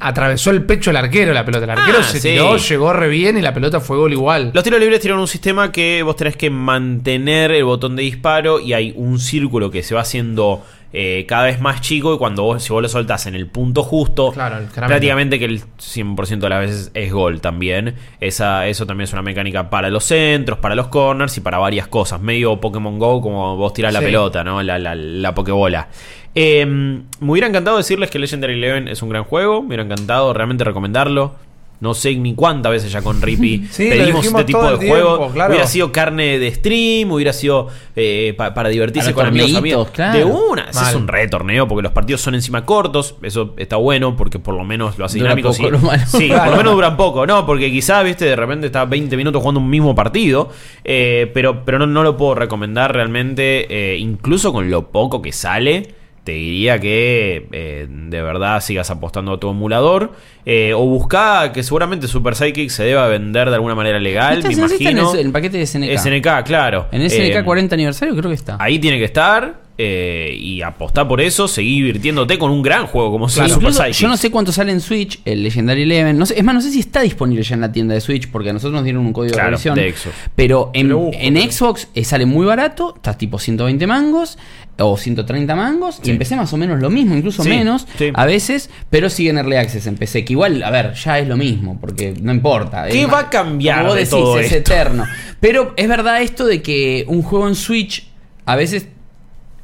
atravesó 0.00 0.50
el 0.50 0.64
pecho 0.64 0.90
el 0.90 0.96
arquero 0.96 1.32
la 1.32 1.44
pelota. 1.44 1.64
El 1.64 1.70
arquero 1.70 1.98
Ah, 2.00 2.04
se 2.04 2.20
sí. 2.20 2.28
tiró, 2.30 2.56
llegó 2.58 2.92
re 2.92 3.08
bien 3.08 3.38
y 3.38 3.40
la 3.40 3.54
pelota 3.54 3.80
fue 3.80 3.96
gol 3.96 4.12
igual. 4.12 4.50
Los 4.52 4.62
tiros 4.64 4.78
libres 4.80 5.00
tienen 5.00 5.18
un 5.18 5.28
sistema 5.28 5.72
que 5.72 6.02
vos 6.02 6.16
tenés 6.16 6.36
que 6.36 6.50
mantener 6.50 7.52
el 7.52 7.64
botón 7.64 7.96
de 7.96 8.02
disparo 8.02 8.60
y 8.60 8.74
hay 8.74 8.92
un 8.96 9.18
círculo 9.18 9.70
que 9.70 9.82
se 9.82 9.94
va 9.94 10.02
haciendo 10.02 10.62
eh, 10.92 11.24
cada 11.26 11.44
vez 11.44 11.60
más 11.60 11.80
chico 11.80 12.14
y 12.14 12.18
cuando 12.18 12.42
vos, 12.42 12.62
si 12.62 12.72
vos 12.72 12.82
lo 12.82 12.88
soltás 12.88 13.26
en 13.26 13.34
el 13.34 13.46
punto 13.46 13.82
justo, 13.82 14.32
Claro, 14.32 14.58
prácticamente 14.74 15.38
que 15.38 15.46
el 15.46 15.62
100% 15.62 16.38
de 16.38 16.48
las 16.48 16.60
veces 16.60 16.90
es 16.94 17.12
gol 17.12 17.40
también. 17.40 17.94
Esa, 18.20 18.66
eso 18.66 18.86
también 18.86 19.04
es 19.04 19.12
una 19.12 19.22
mecánica 19.22 19.70
para 19.70 19.88
los 19.90 20.04
centros, 20.04 20.58
para 20.58 20.74
los 20.74 20.88
corners 20.88 21.36
y 21.36 21.40
para 21.40 21.58
varias 21.58 21.88
cosas. 21.88 22.20
Medio 22.20 22.60
Pokémon 22.60 22.98
Go 22.98 23.20
como 23.20 23.56
vos 23.56 23.72
tirás 23.72 23.92
la 23.92 24.00
pelota, 24.00 24.44
¿no? 24.44 24.62
La, 24.62 24.78
la, 24.78 24.94
la 24.94 25.34
Pokébola. 25.34 25.88
Eh, 26.34 26.64
me 26.64 27.30
hubiera 27.30 27.46
encantado 27.46 27.76
decirles 27.76 28.10
que 28.10 28.18
Legendary 28.18 28.54
Eleven 28.54 28.88
es 28.88 29.02
un 29.02 29.08
gran 29.08 29.24
juego. 29.24 29.60
Me 29.62 29.68
hubiera 29.68 29.84
encantado 29.84 30.32
realmente 30.32 30.64
recomendarlo. 30.64 31.34
No 31.82 31.92
sé 31.94 32.14
ni 32.16 32.34
cuántas 32.34 32.72
veces 32.72 32.90
ya 32.92 33.02
con 33.02 33.20
Rippy 33.20 33.66
Sí, 33.70 33.88
pedimos 33.90 34.24
este 34.24 34.44
tipo 34.44 34.62
de 34.76 34.88
juego. 34.88 35.30
claro. 35.32 35.50
Hubiera 35.52 35.66
sido 35.66 35.92
carne 35.92 36.38
de 36.38 36.54
stream, 36.54 37.10
hubiera 37.10 37.32
sido 37.32 37.68
eh, 37.96 38.34
pa- 38.38 38.54
para 38.54 38.68
divertirse 38.70 39.12
Para 39.12 39.28
con 39.28 39.38
amigos, 39.38 39.58
amigos. 39.58 39.88
claro. 39.90 40.18
De 40.18 40.24
una, 40.24 40.70
ese 40.70 40.80
es 40.84 40.94
un 40.94 41.08
re 41.08 41.28
torneo 41.28 41.68
porque 41.68 41.82
los 41.82 41.92
partidos 41.92 42.20
son 42.22 42.34
encima 42.34 42.64
cortos. 42.64 43.16
Eso 43.22 43.54
está 43.56 43.76
bueno 43.76 44.16
porque 44.16 44.38
por 44.38 44.54
lo 44.54 44.64
menos 44.64 44.96
lo 44.96 45.04
hace 45.04 45.18
Dura 45.18 45.34
dinámico. 45.34 45.48
poco, 45.50 45.64
sí, 45.64 45.70
lo. 45.70 45.78
Sí, 46.06 46.28
Claro. 46.28 46.42
por 46.44 46.50
lo 46.52 46.56
menos 46.58 46.74
duran 46.74 46.96
poco, 46.96 47.26
¿no? 47.26 47.44
Porque 47.44 47.70
quizás, 47.70 48.04
viste, 48.04 48.24
de 48.26 48.36
repente 48.36 48.66
está 48.66 48.84
20 48.84 49.16
minutos 49.16 49.40
jugando 49.42 49.60
un 49.60 49.68
mismo 49.68 49.94
partido. 49.94 50.50
eh, 50.84 51.30
pero 51.34 51.64
pero 51.64 51.78
no, 51.80 51.86
no 51.88 52.02
lo 52.04 52.16
puedo 52.16 52.36
recomendar 52.36 52.94
realmente. 52.94 53.66
eh, 53.68 53.98
incluso 53.98 54.52
con 54.52 54.70
lo 54.70 54.88
poco 54.92 55.20
que 55.20 55.32
sale. 55.32 55.94
Te 56.24 56.32
diría 56.32 56.78
que 56.78 57.48
eh, 57.50 57.86
de 57.88 58.22
verdad 58.22 58.60
sigas 58.60 58.90
apostando 58.90 59.32
a 59.32 59.40
tu 59.40 59.50
emulador. 59.50 60.12
eh, 60.46 60.72
o 60.74 60.84
busca 60.86 61.52
que 61.52 61.62
seguramente 61.64 62.06
Super 62.06 62.34
Psychic 62.36 62.68
se 62.70 62.84
deba 62.84 63.06
vender 63.08 63.48
de 63.48 63.54
alguna 63.56 63.74
manera 63.74 63.98
legal, 63.98 64.38
Está- 64.38 64.48
me 64.48 64.54
está 64.54 64.66
imagino. 64.74 65.12
el, 65.14 65.18
en 65.20 65.26
el 65.26 65.32
paquete 65.32 65.58
de 65.58 65.66
SNK. 65.66 65.98
SNK, 65.98 66.42
claro. 66.44 66.86
En 66.92 67.02
SNK 67.08 67.36
Eh, 67.38 67.44
40 67.44 67.74
aniversario 67.74 68.14
creo 68.14 68.28
que 68.28 68.34
está. 68.36 68.56
Ahí 68.60 68.78
tiene 68.78 68.98
que 68.98 69.04
estar. 69.04 69.61
Eh, 69.78 70.36
y 70.38 70.60
apostar 70.62 71.08
por 71.08 71.20
eso, 71.20 71.48
seguir 71.48 71.84
divirtiéndote 71.86 72.38
con 72.38 72.50
un 72.50 72.62
gran 72.62 72.86
juego 72.86 73.10
como 73.10 73.26
Claro, 73.26 73.48
Super 73.48 73.62
incluso 73.68 73.82
Psychic. 73.82 74.00
yo 74.02 74.08
no 74.08 74.16
sé 74.16 74.30
cuánto 74.30 74.52
sale 74.52 74.70
en 74.72 74.80
Switch, 74.80 75.20
el 75.24 75.42
Legendary 75.42 75.82
Eleven. 75.82 76.18
No 76.18 76.26
sé, 76.26 76.38
es 76.38 76.44
más, 76.44 76.54
no 76.54 76.60
sé 76.60 76.70
si 76.70 76.80
está 76.80 77.00
disponible 77.00 77.42
ya 77.42 77.54
en 77.54 77.62
la 77.62 77.72
tienda 77.72 77.94
de 77.94 78.00
Switch, 78.00 78.28
porque 78.30 78.50
a 78.50 78.52
nosotros 78.52 78.74
nos 78.74 78.84
dieron 78.84 79.04
un 79.06 79.12
código 79.12 79.32
Claro, 79.34 79.46
de 79.46 79.50
revisión. 79.52 79.74
de. 79.76 79.94
Pero 80.36 80.70
en, 80.74 80.88
busco, 80.90 81.10
en 81.18 81.34
pero- 81.34 81.50
Xbox 81.52 81.88
eh, 81.94 82.04
sale 82.04 82.26
muy 82.26 82.44
barato, 82.46 82.94
está 82.96 83.16
tipo 83.16 83.38
120 83.38 83.86
mangos 83.86 84.38
o 84.78 84.96
130 84.96 85.54
mangos. 85.54 85.96
Sí. 85.96 86.02
Y 86.04 86.10
empecé 86.10 86.36
más 86.36 86.52
o 86.52 86.56
menos 86.56 86.80
lo 86.80 86.90
mismo, 86.90 87.14
incluso 87.16 87.42
Sí, 87.42 87.48
menos 87.48 87.86
sí. 87.98 88.10
a 88.12 88.26
veces, 88.26 88.68
pero 88.90 89.08
sigue 89.10 89.30
en 89.30 89.38
Early 89.38 89.56
Access 89.56 89.86
en 89.86 89.96
PC. 89.96 90.24
Que 90.24 90.32
igual, 90.34 90.62
a 90.62 90.70
ver, 90.70 90.92
ya 90.94 91.18
es 91.18 91.26
lo 91.28 91.36
mismo, 91.36 91.78
porque 91.80 92.14
no 92.20 92.32
importa. 92.32 92.86
¿Qué 92.88 93.02
Es 93.02 93.08
va 93.12 93.20
a 93.20 93.30
cambiar 93.30 93.78
como 93.78 93.88
vos 93.88 93.94
de 93.96 94.00
decís, 94.00 94.10
todo 94.10 94.38
es 94.38 94.46
esto? 94.52 94.56
eterno. 94.72 95.04
Pero 95.40 95.72
es 95.76 95.88
verdad 95.88 96.20
esto 96.22 96.46
de 96.46 96.62
que 96.62 97.04
un 97.08 97.22
juego 97.22 97.48
en 97.48 97.54
Switch 97.54 98.06
a 98.44 98.56
veces 98.56 98.88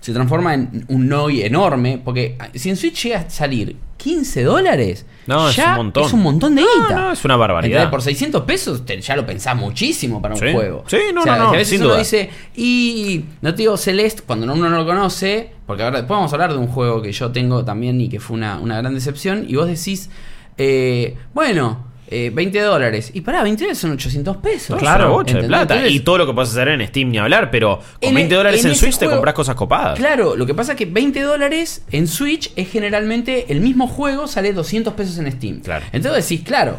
se 0.08 0.14
transforma 0.14 0.54
en 0.54 0.84
un 0.88 1.06
NOI 1.08 1.42
enorme. 1.42 2.00
Porque 2.02 2.36
si 2.54 2.70
en 2.70 2.76
Switch 2.76 3.04
llega 3.04 3.20
a 3.20 3.30
salir 3.30 3.76
15 3.98 4.42
dólares, 4.44 5.04
No, 5.26 5.48
es 5.50 5.58
un 5.58 5.74
montón. 5.74 6.04
Es 6.06 6.12
un 6.14 6.22
montón 6.22 6.54
de 6.54 6.62
No, 6.62 6.66
guita. 6.82 6.94
no, 6.94 7.12
es 7.12 7.24
una 7.24 7.36
barbaridad. 7.36 7.90
Por 7.90 8.00
600 8.00 8.42
pesos 8.44 8.86
te- 8.86 9.00
ya 9.00 9.14
lo 9.16 9.26
pensás 9.26 9.54
muchísimo 9.56 10.22
para 10.22 10.34
un 10.34 10.40
Sí. 10.40 10.52
juego. 10.52 10.84
Sí, 10.86 10.96
no, 11.12 11.24
no, 11.24 11.36
no, 11.36 11.50
que 11.50 11.56
a 11.56 11.58
veces 11.58 11.68
sin 11.68 11.80
uno 11.80 11.88
duda. 11.90 11.98
dice, 11.98 12.30
y 12.56 13.24
no 13.42 13.50
te 13.54 13.58
digo 13.62 13.76
Celeste, 13.76 14.22
cuando 14.26 14.46
uno 14.52 14.56
no 14.70 14.70
lo 14.76 14.86
conoce, 14.86 15.50
porque 15.66 15.82
ahora 15.82 15.98
después 15.98 16.16
vamos 16.16 16.32
a 16.32 16.36
hablar 16.36 16.52
de 16.52 16.58
un 16.58 16.68
juego 16.68 17.02
que 17.02 17.12
yo 17.12 17.30
tengo 17.32 17.64
también 17.64 18.00
y 18.00 18.08
que 18.08 18.20
fue 18.20 18.36
una, 18.36 18.58
una 18.58 18.78
gran 18.78 18.94
decepción, 18.94 19.44
y 19.46 19.56
vos 19.56 19.66
decís, 19.66 20.08
eh, 20.56 21.16
bueno, 21.34 21.87
eh, 22.10 22.30
20 22.32 22.60
dólares. 22.60 23.10
Y 23.14 23.20
pará, 23.20 23.42
20 23.42 23.62
dólares 23.64 23.78
son 23.78 23.92
800 23.92 24.36
pesos. 24.38 24.80
Una 24.80 25.06
bocha 25.06 25.36
de 25.38 25.46
plata. 25.46 25.74
Entonces, 25.74 25.92
y 25.92 26.00
todo 26.00 26.18
lo 26.18 26.26
que 26.26 26.32
puedes 26.32 26.50
hacer 26.50 26.68
en 26.68 26.86
Steam 26.86 27.10
ni 27.10 27.18
hablar, 27.18 27.50
pero 27.50 27.78
con 27.78 28.08
en- 28.08 28.14
20 28.14 28.34
dólares 28.34 28.64
en, 28.64 28.74
Switch 28.74 28.98
te 28.98 29.06
compras 29.06 29.34
cosas 29.34 29.54
copadas. 29.54 29.98
Claro, 29.98 30.36
lo 30.36 30.46
que 30.46 30.54
pasa 30.54 30.72
es 30.72 30.78
que 30.78 30.86
20 30.86 31.20
dólares 31.22 31.82
en 31.90 32.06
Switch 32.06 32.52
es 32.56 32.70
generalmente 32.70 33.46
el 33.48 33.60
mismo 33.60 33.86
juego 33.86 34.26
sale 34.26 34.52
200 34.52 34.94
pesos 34.94 35.18
en 35.18 35.30
Steam. 35.32 35.60
Claro. 35.60 35.84
Entonces 35.92 36.28
decís, 36.28 36.46
claro, 36.46 36.78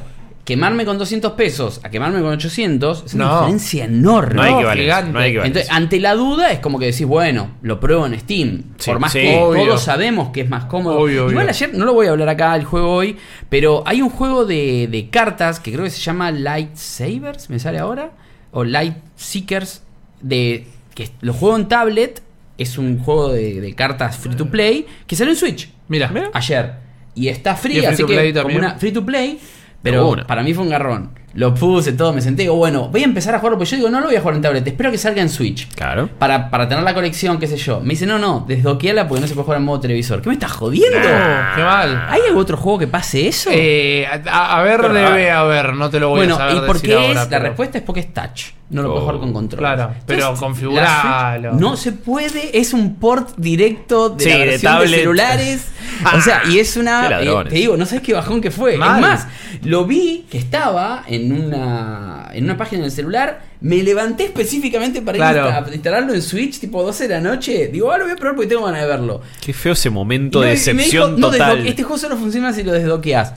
quemarme 0.49 0.83
con 0.83 0.97
200 0.97 1.31
pesos 1.33 1.79
a 1.83 1.89
quemarme 1.89 2.19
con 2.21 2.31
800 2.31 3.03
es 3.05 3.13
una 3.13 3.25
No. 3.25 3.33
diferencia 3.41 3.85
enorme. 3.85 4.35
No 4.35 4.41
hay. 4.41 4.51
No 4.51 4.57
hay 4.69 4.79
equivalencia. 4.79 5.45
Entonces, 5.45 5.71
ante 5.71 5.99
la 5.99 6.15
duda 6.15 6.51
es 6.51 6.59
como 6.59 6.77
que 6.79 6.87
decís, 6.87 7.05
bueno, 7.05 7.51
lo 7.61 7.79
pruebo 7.79 8.05
en 8.07 8.19
Steam. 8.19 8.63
Sí, 8.77 8.89
Por 8.91 8.99
más 8.99 9.11
sí. 9.13 9.19
que 9.19 9.37
Obvio. 9.37 9.65
todos 9.65 9.81
sabemos 9.83 10.29
que 10.31 10.41
es 10.41 10.49
más 10.49 10.65
cómodo. 10.65 10.95
Obvio, 10.99 11.23
obvio. 11.25 11.31
Igual 11.31 11.49
ayer, 11.49 11.73
no 11.73 11.85
lo 11.85 11.93
voy 11.93 12.07
a 12.07 12.09
hablar 12.11 12.29
acá 12.29 12.55
el 12.55 12.65
juego 12.65 12.91
hoy, 12.93 13.15
pero 13.49 13.83
hay 13.85 14.01
un 14.01 14.09
juego 14.09 14.45
de, 14.45 14.87
de 14.91 15.09
cartas 15.09 15.59
que 15.59 15.71
creo 15.71 15.83
que 15.85 15.91
se 15.91 16.01
llama 16.01 16.31
Lightsabers, 16.31 17.49
me 17.49 17.59
sale 17.59 17.79
ahora, 17.79 18.11
o 18.51 18.63
Light 18.63 18.95
Seekers, 19.15 19.83
de, 20.21 20.67
que 20.95 21.09
lo 21.21 21.33
juego 21.33 21.55
en 21.57 21.67
tablet, 21.67 22.21
es 22.57 22.77
un 22.77 22.99
juego 22.99 23.31
de, 23.31 23.61
de 23.61 23.75
cartas 23.75 24.17
free 24.17 24.35
to 24.35 24.47
play, 24.49 24.85
que 25.07 25.15
salió 25.15 25.31
en 25.33 25.39
Switch 25.39 25.69
Mira. 25.87 26.11
ayer. 26.33 26.73
Y 27.15 27.27
está 27.27 27.55
free, 27.55 27.75
Y 27.75 27.77
es 27.79 27.85
free 27.85 27.93
así 27.93 28.05
que 28.33 28.41
como 28.41 28.55
una 28.57 28.75
free 28.75 28.91
to 28.91 29.05
play. 29.05 29.39
Pero 29.81 30.09
una. 30.09 30.27
para 30.27 30.43
mí 30.43 30.53
fue 30.53 30.63
un 30.63 30.69
garrón. 30.69 31.17
Lo 31.35 31.53
puse 31.53 31.93
todo, 31.93 32.11
me 32.11 32.21
senté, 32.21 32.41
digo, 32.41 32.55
bueno, 32.55 32.89
voy 32.89 33.01
a 33.01 33.05
empezar 33.05 33.35
a 33.35 33.37
jugarlo, 33.39 33.59
porque 33.59 33.69
yo 33.69 33.77
digo, 33.77 33.89
no 33.91 33.99
lo 33.99 34.07
voy 34.07 34.15
a 34.15 34.19
jugar 34.19 34.35
en 34.35 34.41
tablet, 34.41 34.65
espero 34.67 34.89
que 34.89 34.97
salga 34.97 35.21
en 35.21 35.29
Switch. 35.29 35.69
Claro. 35.75 36.09
Para, 36.17 36.49
para 36.49 36.67
tener 36.67 36.83
la 36.83 36.93
colección, 36.95 37.37
qué 37.37 37.45
sé 37.45 37.55
yo. 37.55 37.79
Me 37.81 37.89
dice, 37.89 38.07
no, 38.07 38.17
no, 38.17 38.43
desbloqueala 38.47 39.07
porque 39.07 39.21
no 39.21 39.27
se 39.27 39.35
puede 39.35 39.45
jugar 39.45 39.59
en 39.59 39.65
modo 39.65 39.79
televisor. 39.79 40.21
¿Qué 40.23 40.29
me 40.29 40.33
estás 40.33 40.51
jodiendo? 40.53 40.97
No, 40.97 41.05
qué 41.55 41.61
mal. 41.63 42.05
¿Hay 42.09 42.21
algún 42.27 42.41
otro 42.41 42.57
juego 42.57 42.79
que 42.79 42.87
pase 42.87 43.27
eso? 43.27 43.51
Eh, 43.53 44.07
a, 44.07 44.57
a 44.59 44.63
ver, 44.63 44.81
raro. 44.81 44.93
debe 44.93 45.29
haber, 45.29 45.73
no 45.75 45.89
te 45.91 45.99
lo 45.99 46.09
voy 46.09 46.21
bueno, 46.21 46.33
a 46.33 46.37
saber 46.39 46.55
¿y 46.55 46.59
por 46.61 46.73
decir 46.73 46.89
qué 46.89 46.95
ahora, 46.95 47.07
es? 47.09 47.15
La 47.15 47.29
pero- 47.29 47.43
respuesta 47.45 47.77
es 47.77 47.83
porque 47.83 47.99
es 48.01 48.13
touch. 48.13 48.41
No 48.69 48.83
lo 48.83 48.89
puedo 48.89 48.99
Oh. 48.99 49.05
jugar 49.05 49.19
con 49.19 49.33
control. 49.33 49.59
Claro, 49.59 49.95
pero 50.05 50.35
configuralo. 50.35 51.53
No 51.53 51.75
se 51.75 51.91
puede, 51.91 52.57
es 52.59 52.73
un 52.73 52.95
port 52.95 53.31
directo 53.37 54.09
de 54.09 54.23
Sí, 54.23 54.29
la 54.29 54.37
de 54.37 54.45
versión 54.45 54.73
de, 54.73 54.79
tablet. 54.79 54.99
celulares. 54.99 55.65
O 56.15 56.21
sea, 56.21 56.43
y 56.49 56.59
es 56.59 56.77
una. 56.77 57.19
Eh, 57.21 57.29
te 57.49 57.55
digo, 57.55 57.75
no 57.75 57.85
sabes 57.85 58.01
qué 58.03 58.13
bajón 58.13 58.39
que 58.41 58.51
fue. 58.51 58.77
Mal. 58.77 58.95
Es 58.95 59.01
más, 59.01 59.27
lo 59.63 59.85
vi 59.85 60.25
que 60.29 60.37
estaba 60.37 61.03
en 61.07 61.31
una, 61.33 62.29
en 62.31 62.45
una 62.45 62.55
página 62.57 62.83
del 62.83 62.91
celular. 62.91 63.41
Me 63.59 63.83
levanté 63.83 64.23
específicamente 64.25 65.01
para 65.01 65.17
ir 65.17 65.21
Claro. 65.23 65.65
a 65.67 65.73
instalarlo 65.73 66.13
en 66.13 66.21
Switch, 66.21 66.59
tipo 66.59 66.81
12 66.83 67.07
de 67.09 67.15
la 67.15 67.19
noche. 67.21 67.67
Digo, 67.73 67.91
ah, 67.91 67.97
lo 67.97 68.05
voy 68.05 68.13
a 68.13 68.15
probar 68.15 68.35
porque 68.35 68.47
tengo 68.47 68.63
ganas 68.65 68.81
de 68.81 68.87
verlo. 68.87 69.21
Qué 69.43 69.51
feo 69.51 69.73
ese 69.73 69.89
momento 69.89 70.39
Y 70.41 70.47
de 70.47 70.47
me- 70.47 70.53
y 70.53 70.65
me 70.73 70.73
decepción 70.83 71.15
dijo, 71.17 71.19
"No, 71.27 71.31
total. 71.31 71.57
desbloque- 71.57 71.69
este 71.69 71.83
juego 71.83 71.97
solo 71.97 72.15
funciona 72.17 72.53
si 72.53 72.63
lo 72.63 72.71
desbloqueas. 72.71 73.33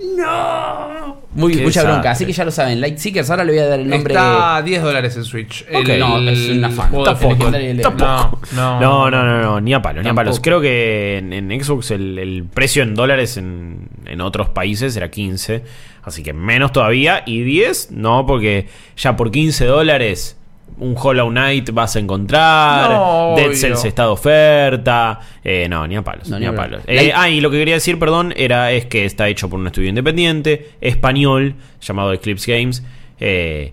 ¡No! 0.00 1.22
Muy, 1.34 1.56
mucha 1.56 1.82
bronca, 1.82 1.96
desastre. 1.96 2.08
así 2.10 2.26
que 2.26 2.32
ya 2.32 2.44
lo 2.44 2.50
saben. 2.50 2.80
Light 2.80 2.98
Seekers, 2.98 3.30
ahora 3.30 3.44
le 3.44 3.52
voy 3.52 3.60
a 3.60 3.66
dar 3.66 3.80
el 3.80 3.88
nombre. 3.88 4.12
Está 4.14 4.56
a 4.56 4.62
10 4.62 4.82
dólares 4.82 5.16
en 5.16 5.24
Switch. 5.24 5.64
Ok. 5.72 5.88
No, 5.98 6.28
es 6.28 6.48
una 6.48 6.70
fan. 6.70 6.90
Tampoco, 7.04 7.50
tampoco. 7.82 8.38
No, 8.54 8.80
No, 8.80 9.10
no, 9.10 9.24
no, 9.24 9.42
no, 9.42 9.60
ni 9.60 9.72
a 9.74 9.80
palo, 9.82 10.02
ni 10.02 10.08
a 10.08 10.14
palos. 10.14 10.40
Creo 10.40 10.60
que 10.60 11.18
en, 11.18 11.32
en 11.32 11.64
Xbox 11.64 11.90
el, 11.92 12.18
el 12.18 12.44
precio 12.44 12.82
en 12.82 12.94
dólares 12.94 13.36
en, 13.36 13.88
en 14.06 14.20
otros 14.20 14.48
países 14.50 14.96
era 14.96 15.10
15, 15.10 15.64
así 16.02 16.22
que 16.22 16.32
menos 16.32 16.72
todavía. 16.72 17.22
Y 17.26 17.42
10, 17.42 17.92
no, 17.92 18.26
porque 18.26 18.68
ya 18.96 19.16
por 19.16 19.30
15 19.30 19.64
dólares 19.66 20.36
un 20.78 20.94
Hollow 21.00 21.30
Knight 21.30 21.70
vas 21.72 21.94
a 21.96 22.00
encontrar, 22.00 22.90
No, 22.90 23.34
Dead. 23.36 23.52
Cells 23.52 23.84
está 23.84 24.02
de 24.04 24.08
oferta. 24.08 25.20
Eh, 25.42 25.68
no, 25.68 25.86
ni 25.86 25.96
a 25.96 26.02
palos, 26.02 26.28
No, 26.28 26.36
ni 26.38 26.46
ni 26.46 26.46
a 26.52 26.54
palos. 26.54 26.82
Eh, 26.86 27.12
ah, 27.14 27.28
y 27.28 27.40
lo 27.40 27.50
que 27.50 27.58
quería 27.58 27.74
decir, 27.74 27.98
perdón, 27.98 28.32
era 28.36 28.72
es 28.72 28.86
que 28.86 29.04
está 29.04 29.28
hecho 29.28 29.48
por 29.48 29.60
un 29.60 29.66
estudio 29.66 29.88
independiente, 29.88 30.70
español, 30.80 31.54
llamado 31.80 32.12
Eclipse 32.12 32.50
Games. 32.56 32.82
eh, 33.20 33.72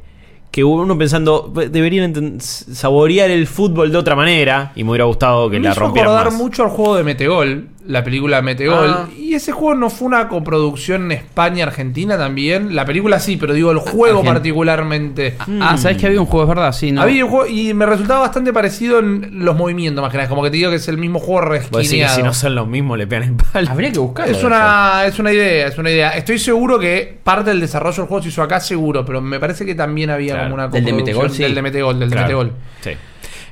que 0.51 0.65
uno 0.65 0.97
pensando, 0.97 1.49
deberían 1.55 2.41
saborear 2.41 3.31
el 3.31 3.47
fútbol 3.47 3.89
de 3.89 3.97
otra 3.97 4.17
manera. 4.17 4.73
Y 4.75 4.83
me 4.83 4.89
hubiera 4.89 5.05
gustado 5.05 5.49
que 5.49 5.57
me 5.59 5.63
la 5.67 5.71
hizo 5.71 5.79
rompieran 5.79 6.11
acordar 6.11 6.33
más. 6.33 6.41
mucho 6.41 6.63
al 6.63 6.69
juego 6.71 6.97
de 6.97 7.03
Metegol, 7.05 7.69
la 7.87 8.03
película 8.03 8.41
Metegol. 8.41 8.89
Ah. 8.89 9.07
Y 9.17 9.33
ese 9.33 9.51
juego 9.51 9.75
no 9.75 9.89
fue 9.89 10.07
una 10.07 10.27
coproducción 10.27 11.05
en 11.05 11.11
España-Argentina 11.13 12.17
también. 12.17 12.75
La 12.75 12.85
película 12.85 13.19
sí, 13.19 13.37
pero 13.37 13.53
digo, 13.53 13.71
el 13.71 13.79
juego 13.79 14.23
particularmente. 14.23 15.35
Ah, 15.59 15.77
¿sabes 15.77 15.97
que 15.97 16.07
había 16.07 16.19
un 16.19 16.25
juego? 16.27 16.43
Es 16.43 16.49
verdad, 16.55 16.71
sí, 16.73 16.91
¿no? 16.91 17.01
Había 17.01 17.25
un 17.25 17.31
juego 17.31 17.47
y 17.47 17.73
me 17.73 17.85
resultaba 17.85 18.21
bastante 18.21 18.53
parecido 18.53 18.99
en 18.99 19.43
los 19.45 19.55
movimientos, 19.55 20.01
más 20.01 20.11
que 20.11 20.17
nada. 20.17 20.29
Como 20.29 20.43
que 20.43 20.51
te 20.51 20.57
digo 20.57 20.69
que 20.69 20.77
es 20.77 20.87
el 20.87 20.97
mismo 20.97 21.19
juego 21.19 21.41
resquineado. 21.41 22.15
si 22.15 22.23
no 22.23 22.33
son 22.33 22.55
los 22.55 22.67
mismos 22.67 22.97
le 22.97 23.07
pegan 23.07 23.29
el 23.29 23.35
palo. 23.35 23.69
Habría 23.69 23.91
que 23.91 23.99
buscarlo. 23.99 24.35
Es 24.37 24.43
una, 24.43 25.05
es 25.05 25.17
una 25.19 25.31
idea, 25.33 25.67
es 25.67 25.77
una 25.77 25.89
idea. 25.91 26.09
Estoy 26.11 26.39
seguro 26.39 26.79
que 26.79 27.17
parte 27.23 27.49
del 27.49 27.59
desarrollo 27.59 27.97
del 27.97 28.05
juego 28.07 28.23
se 28.23 28.29
hizo 28.29 28.41
acá, 28.43 28.59
seguro, 28.59 29.03
pero 29.05 29.21
me 29.21 29.39
parece 29.39 29.65
que 29.65 29.75
también 29.75 30.09
había 30.09 30.33
Claro. 30.33 30.43
como 30.49 30.55
una 30.55 30.67
Del 30.67 30.85
de 30.85 30.91
coproducción 30.91 31.05
Metegol, 31.21 31.29
sí. 31.35 31.43
Del 31.43 31.55
de 31.55 31.61
Metegol, 31.61 31.99
del 31.99 32.09
de. 32.09 32.15
Metegol. 32.15 32.53
Sí. 32.81 32.91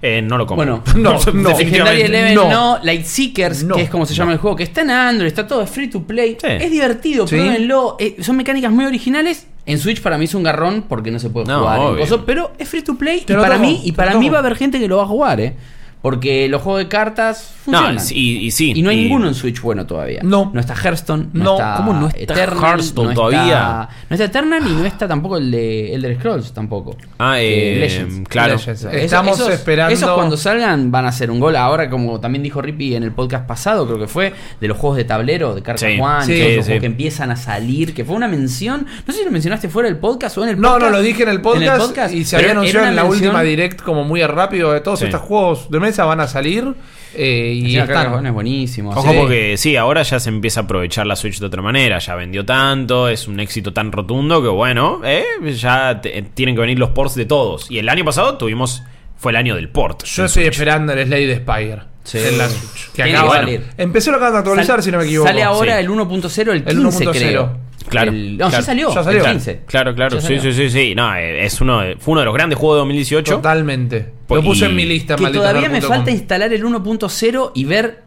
Eh, 0.02 0.22
no 0.22 0.38
lo 0.38 0.46
compro. 0.46 0.82
Bueno, 0.82 0.84
No, 0.96 1.20
no. 1.34 1.58
Legendary 1.58 2.02
Eleven 2.02 2.36
no. 2.36 2.50
no. 2.50 2.80
Light 2.84 3.06
Seekers, 3.06 3.64
No. 3.64 3.76
que 3.76 3.82
es 3.84 3.90
como 3.90 4.06
se 4.06 4.14
llama 4.14 4.32
el 4.32 4.38
juego, 4.38 4.56
que 4.56 4.64
está 4.64 4.82
en 4.82 4.92
Android, 4.92 5.28
está 5.28 5.46
todo, 5.48 5.62
es 5.62 5.70
free 5.70 5.90
to 5.90 6.02
play. 6.04 6.38
Sí. 6.40 6.48
Es 6.48 6.72
divertido, 6.72 7.28
Sí. 7.28 7.36
pruébenlo. 7.36 7.98
Eh, 8.00 8.18
son 8.22 8.38
mecánicas 8.38 8.72
muy 8.72 8.86
originales. 8.86 9.48
En 9.66 9.78
Switch 9.78 10.02
para 10.02 10.18
mí 10.18 10.26
es 10.26 10.34
un 10.34 10.44
garrón 10.44 10.86
porque 10.88 11.12
no 11.12 11.20
se 11.20 11.30
puede 11.30 11.54
jugar 11.54 11.80
en 11.80 11.98
cosas, 11.98 12.20
pero 12.26 12.52
es 12.58 12.68
free 12.68 12.82
to 12.82 12.96
play 12.96 13.24
y 13.28 13.34
para 13.34 13.58
mí 13.58 13.82
y 13.84 13.92
para 13.92 14.16
mí 14.18 14.30
va 14.30 14.38
a 14.38 14.40
haber 14.40 14.56
gente 14.56 14.80
que 14.80 14.88
lo 14.88 14.98
va 14.98 15.04
a 15.04 15.08
jugar, 15.08 15.40
eh. 15.42 15.54
Porque 16.02 16.48
los 16.48 16.62
juegos 16.62 16.82
de 16.84 16.88
cartas 16.88 17.52
funcionan. 17.66 17.96
No, 17.96 18.02
y, 18.12 18.38
y 18.48 18.52
sí. 18.52 18.72
Y 18.74 18.82
no 18.82 18.90
hay 18.90 18.96
ninguno 19.04 19.28
en 19.28 19.36
Switch 19.36 19.60
bueno 19.60 19.86
todavía. 19.86 20.22
No. 20.24 20.50
No 20.54 20.60
está 20.62 20.74
Hearthstone. 20.74 21.28
No, 21.34 21.44
No. 21.44 21.54
está 21.58 21.74
¿Cómo 21.76 21.94
no 21.94 22.08
está 22.08 22.20
Eternal, 22.20 22.58
Hearthstone 22.58 23.08
no 23.10 23.14
todavía? 23.14 23.42
Está, 23.44 23.90
no 24.10 24.14
está 24.14 24.24
Eternal 24.26 24.64
y 24.66 24.72
no 24.76 24.86
está 24.86 25.08
tampoco 25.10 25.38
el 25.38 25.52
de 25.52 25.94
Elder 25.94 26.16
Scrolls 26.18 26.54
tampoco. 26.54 26.96
Ah, 27.18 27.42
eh, 27.42 27.76
Legends. 27.82 28.30
claro. 28.30 28.54
Legends. 28.54 28.80
Eso- 28.86 28.90
Estamos 28.92 29.38
esos, 29.40 29.52
esperando- 29.54 29.94
Esos 29.94 30.10
cuando 30.12 30.38
salgan 30.38 30.90
van 30.90 31.06
a 31.06 31.12
ser 31.12 31.30
un 31.32 31.40
gol. 31.42 31.58
Ahora, 31.58 31.90
como 31.90 32.20
también 32.22 32.44
dijo 32.44 32.62
Rippy 32.62 32.96
en 32.96 33.04
el 33.04 33.12
podcast 33.12 33.46
pasado, 33.46 33.86
creo 33.86 34.00
que 34.00 34.08
fue, 34.08 34.34
de 34.62 34.68
los 34.70 34.78
juegos 34.78 34.96
de 34.96 35.04
tablero, 35.04 35.54
de 35.54 35.62
Carta 35.62 35.86
Sí. 35.86 35.98
Juan, 35.98 36.26
Sí, 36.26 36.32
y 36.32 36.38
todos 36.40 36.52
esos 36.54 36.66
sí. 36.66 36.70
juegos 36.70 36.80
que 36.82 36.86
empiezan 36.88 37.32
a 37.32 37.36
salir, 37.36 37.94
que 37.94 38.06
fue 38.06 38.16
una 38.16 38.30
mención. 38.30 38.86
No 39.06 39.14
sé 39.14 39.20
si 39.20 39.26
lo 39.26 39.32
mencionaste 39.32 39.68
fuera 39.68 39.90
del 39.90 39.98
podcast 39.98 40.38
o 40.38 40.44
en 40.44 40.50
el 40.52 40.62
No, 40.62 40.70
podcast. 40.74 40.92
no, 40.92 40.98
lo 40.98 41.04
dije 41.04 41.24
en 41.24 41.30
el 41.30 41.42
podcast, 41.42 42.14
y 42.14 42.24
se 42.24 42.38
había 42.38 42.52
anunciado 42.52 42.88
en 42.88 42.96
la 42.96 43.04
mención- 43.04 43.22
última 43.26 43.42
direct 43.44 43.82
como 43.82 44.06
muy 44.06 44.24
rápido 44.24 44.72
de 44.72 44.80
todos 44.80 45.00
Sí. 45.00 45.06
estos 45.06 45.20
juegos 45.22 45.70
de 45.70 45.89
van 45.98 46.20
a 46.22 46.28
salir 46.28 46.74
eh, 47.16 47.54
y 47.56 47.76
Carta 47.76 48.04
están. 48.04 48.26
Es 48.26 48.34
buenísimo. 48.34 48.92
Ojo 48.92 49.12
sí. 49.12 49.18
porque 49.18 49.58
sí, 49.58 49.76
ahora 49.76 50.04
ya 50.04 50.20
se 50.20 50.30
empieza 50.30 50.62
a 50.62 50.64
aprovechar 50.64 51.06
la 51.08 51.16
Switch 51.16 51.40
de 51.40 51.46
otra 51.46 51.62
manera. 51.62 52.00
Ya 52.00 52.16
vendió 52.16 52.46
tanto, 52.46 53.08
es 53.10 53.28
un 53.28 53.40
éxito 53.40 53.74
tan 53.74 53.92
rotundo 53.92 54.42
que 54.42 54.48
bueno, 54.50 55.02
eh, 55.04 55.24
ya 55.56 56.00
te- 56.02 56.22
tienen 56.34 56.56
que 56.56 56.62
venir 56.62 56.78
los 56.80 56.90
ports 56.92 57.16
de 57.16 57.26
todos. 57.26 57.70
Y 57.72 57.80
el 57.80 57.90
año 57.90 58.06
pasado 58.06 58.38
tuvimos, 58.38 58.84
fue 59.18 59.32
el 59.32 59.36
año 59.38 59.56
del 59.56 59.70
port. 59.70 60.04
Yo 60.04 60.26
estoy 60.26 60.44
Switch. 60.44 60.54
esperando 60.54 60.94
el 60.94 61.06
Slade 61.08 61.36
Spire 61.38 61.80
Sí. 62.04 62.18
en 62.20 62.38
la 62.38 62.48
Switch. 62.50 62.92
Que 62.94 63.04
acaba 63.04 63.32
que 63.32 63.40
de 63.52 63.58
salir. 63.58 63.64
Empecé 63.78 64.10
lo 64.12 64.18
acaban 64.18 64.34
de 64.34 64.40
actualizar, 64.40 64.76
Sal- 64.78 64.84
si 64.84 64.92
no 64.92 64.98
me 65.00 65.04
equivoco. 65.06 65.28
Sale 65.28 65.44
ahora 65.44 65.74
Sí. 65.78 65.80
el 65.84 65.90
1.0, 65.90 66.52
el 66.54 66.58
El 66.60 66.66
15, 66.66 67.06
1.0. 67.06 67.50
Claro, 67.90 68.12
El- 68.12 68.38
no, 68.38 68.46
ya 68.46 68.50
claro. 68.50 68.66
salió. 68.66 68.94
Ya 68.94 69.04
salió. 69.04 69.26
El 69.26 69.32
15. 69.32 69.62
Claro, 69.66 69.96
claro, 69.96 70.16
Ya 70.20 70.22
sí, 70.22 70.40
sí, 70.40 70.54
sí, 70.54 70.70
sí. 70.70 70.96
No, 70.96 71.14
eh, 71.16 71.46
es 71.46 71.60
uno 71.62 71.82
de- 71.82 71.96
fue 71.98 72.12
uno 72.14 72.22
de 72.22 72.26
los 72.26 72.34
grandes 72.34 72.58
juegos 72.60 72.78
de 72.78 72.80
2018. 72.80 73.36
Totalmente. 73.36 74.08
Pues, 74.28 74.42
Lo 74.44 74.48
puse 74.50 74.66
y- 74.66 74.70
en 74.70 74.76
mi 74.76 74.86
lista. 74.86 75.16
Que 75.16 75.28
todavía 75.30 75.70
me 75.70 75.82
falta 75.82 76.12
instalar 76.12 76.54
el 76.54 76.64
1.0 76.64 77.52
y 77.56 77.66
ver 77.66 78.04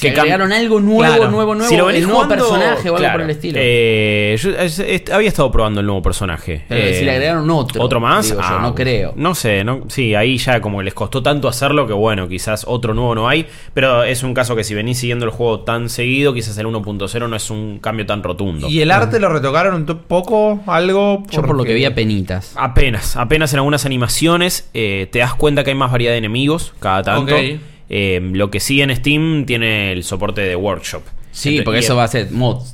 Que 0.00 0.10
agregaron 0.10 0.52
algo 0.52 0.80
nuevo, 0.80 1.00
Claro. 1.16 1.30
nuevo, 1.30 1.54
nuevo, 1.54 1.68
si 1.68 1.76
lo 1.76 1.86
venís 1.86 2.02
el 2.02 2.08
nuevo 2.08 2.24
jugando, 2.24 2.44
personaje 2.48 2.88
o 2.90 2.92
algo 2.92 2.98
claro. 2.98 3.12
por 3.14 3.20
el 3.22 3.30
estilo. 3.30 3.58
Eh, 3.60 4.36
yo 4.40 4.50
es- 4.50 4.78
es- 4.78 5.10
había 5.12 5.28
estado 5.28 5.50
probando 5.50 5.80
el 5.80 5.86
nuevo 5.86 6.02
personaje. 6.02 6.64
Pero 6.68 6.80
Eh, 6.88 6.94
si 6.94 7.04
le 7.04 7.10
agregaron 7.12 7.48
otro, 7.50 7.82
¿Otro 7.82 8.00
más? 8.00 8.26
digo 8.30 8.40
yo, 8.40 8.46
Ah, 8.46 8.58
no 8.62 8.74
creo. 8.74 9.12
No 9.16 9.34
sé, 9.34 9.64
no, 9.64 9.82
sí, 9.88 10.14
ahí 10.14 10.38
ya 10.38 10.60
como 10.60 10.78
que 10.78 10.84
les 10.84 10.94
costó 10.94 11.22
tanto 11.22 11.46
hacerlo 11.48 11.86
que 11.86 11.92
bueno, 11.92 12.28
quizás 12.28 12.64
otro 12.66 12.94
nuevo 12.94 13.14
no 13.14 13.28
hay. 13.28 13.46
Pero 13.74 14.02
es 14.04 14.22
un 14.22 14.34
caso 14.34 14.56
que 14.56 14.64
si 14.64 14.74
venís 14.74 14.98
siguiendo 14.98 15.24
el 15.24 15.30
juego 15.30 15.60
tan 15.60 15.88
seguido, 15.88 16.32
quizás 16.34 16.56
el 16.58 16.66
1.0 16.66 17.28
no 17.28 17.36
es 17.36 17.50
un 17.50 17.78
cambio 17.78 18.06
tan 18.06 18.22
rotundo. 18.22 18.68
¿Y 18.68 18.80
el 18.80 18.90
arte 18.90 19.20
lo 19.20 19.28
retocaron 19.28 19.74
un 19.74 19.84
poco? 20.08 20.60
¿Algo? 20.66 21.22
Yo 21.30 21.40
por 21.40 21.50
lo 21.50 21.56
Porque- 21.58 21.68
que 21.70 21.74
vi 21.74 21.84
a 21.84 21.94
penitas. 21.94 22.52
Apenas, 22.56 23.16
apenas 23.16 23.52
en 23.52 23.58
algunas 23.58 23.84
animaciones 23.86 24.68
eh, 24.74 25.08
te 25.12 25.18
das 25.20 25.34
cuenta 25.34 25.64
que 25.64 25.70
hay 25.70 25.76
más 25.76 25.90
variedad 25.92 26.12
de 26.12 26.18
enemigos 26.18 26.72
cada 26.80 27.02
tanto. 27.02 27.34
Ok. 27.34 27.40
Eh, 27.94 28.20
lo 28.32 28.50
que 28.50 28.58
sí 28.58 28.80
en 28.80 28.96
Steam 28.96 29.44
tiene 29.44 29.92
el 29.92 30.02
soporte 30.02 30.40
de 30.40 30.56
Workshop. 30.56 31.02
Sí, 31.30 31.60
porque 31.60 31.80
eso 31.80 31.94
va 31.94 32.04
a 32.04 32.08
ser. 32.08 32.28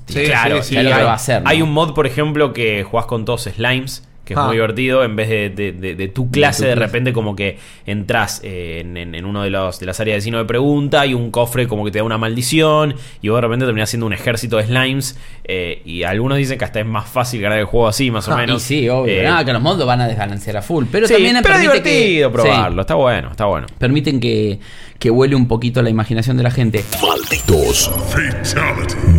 Sí, 0.06 0.24
claro, 0.26 0.62
sí, 0.62 0.76
lo 0.76 0.82
que 0.82 1.02
va 1.02 1.14
a. 1.14 1.40
¿no? 1.40 1.48
hay 1.48 1.60
un 1.60 1.72
mod, 1.72 1.92
por 1.92 2.06
ejemplo, 2.06 2.52
que 2.52 2.84
jugás 2.84 3.06
con 3.06 3.24
todos 3.24 3.42
slimes, 3.42 4.07
que 4.28 4.34
es 4.34 4.38
Ah. 4.38 4.44
muy 4.46 4.56
divertido. 4.56 5.02
En 5.02 5.16
vez 5.16 5.28
de, 5.30 5.48
de- 5.50 5.72
de- 5.72 5.94
de 5.94 6.08
tu 6.08 6.30
clase, 6.30 6.62
tu 6.62 6.68
de, 6.68 6.74
clase. 6.74 6.86
repente, 6.86 7.12
como 7.14 7.34
que 7.34 7.56
entras 7.86 8.40
eh, 8.44 8.80
en, 8.82 8.96
en- 8.98 9.14
en 9.14 9.24
uno 9.24 9.42
de, 9.42 9.48
los, 9.50 9.80
de 9.80 9.86
las 9.86 9.98
áreas 10.00 10.18
de 10.18 10.20
signo 10.20 10.36
de 10.38 10.44
pregunta. 10.44 11.00
Hay 11.00 11.14
un 11.14 11.30
cofre 11.30 11.66
como 11.66 11.84
que 11.84 11.90
te 11.90 11.98
da 11.98 12.04
una 12.04 12.18
maldición. 12.18 12.94
Y 13.22 13.28
vos 13.30 13.38
de 13.38 13.40
repente 13.40 13.64
terminás 13.64 13.88
siendo 13.88 14.04
un 14.06 14.12
ejército 14.12 14.58
de 14.58 14.64
slimes. 14.66 15.18
eh, 15.50 15.80
y 15.86 16.02
algunos 16.02 16.36
dicen 16.36 16.58
que 16.58 16.66
hasta 16.66 16.80
es 16.80 16.86
más 16.86 17.08
fácil 17.08 17.40
ganar 17.40 17.58
el 17.58 17.64
juego 17.64 17.88
así, 17.88 18.10
más 18.10 18.28
o 18.28 18.34
Ah, 18.34 18.36
menos. 18.36 18.62
y 18.62 18.66
sí, 18.66 18.88
obvio. 18.90 19.14
Eh, 19.14 19.22
Nada, 19.24 19.46
que 19.46 19.52
los 19.54 19.62
mods 19.62 19.78
lo 19.78 19.86
van 19.86 20.02
a 20.02 20.06
desbalancear 20.06 20.58
a 20.58 20.62
full. 20.62 20.84
Pero 20.92 21.06
sí, 21.06 21.14
también 21.14 21.38
pero 21.42 21.54
es 21.54 21.60
permite 21.62 21.82
que- 21.82 21.88
divertido 21.90 22.28
sí, 22.28 22.34
probarlo. 22.34 22.80
Está 22.82 22.94
bueno, 22.96 23.30
está 23.30 23.46
bueno. 23.46 23.66
permiten 23.78 24.20
que, 24.20 24.58
que 24.98 25.10
huele 25.10 25.34
un 25.36 25.48
poquito 25.48 25.80
la 25.80 25.88
imaginación 25.88 26.36
de 26.36 26.42
la 26.42 26.50
gente. 26.50 26.84
Malditos 27.00 27.90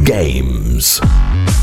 Games. 0.04 1.02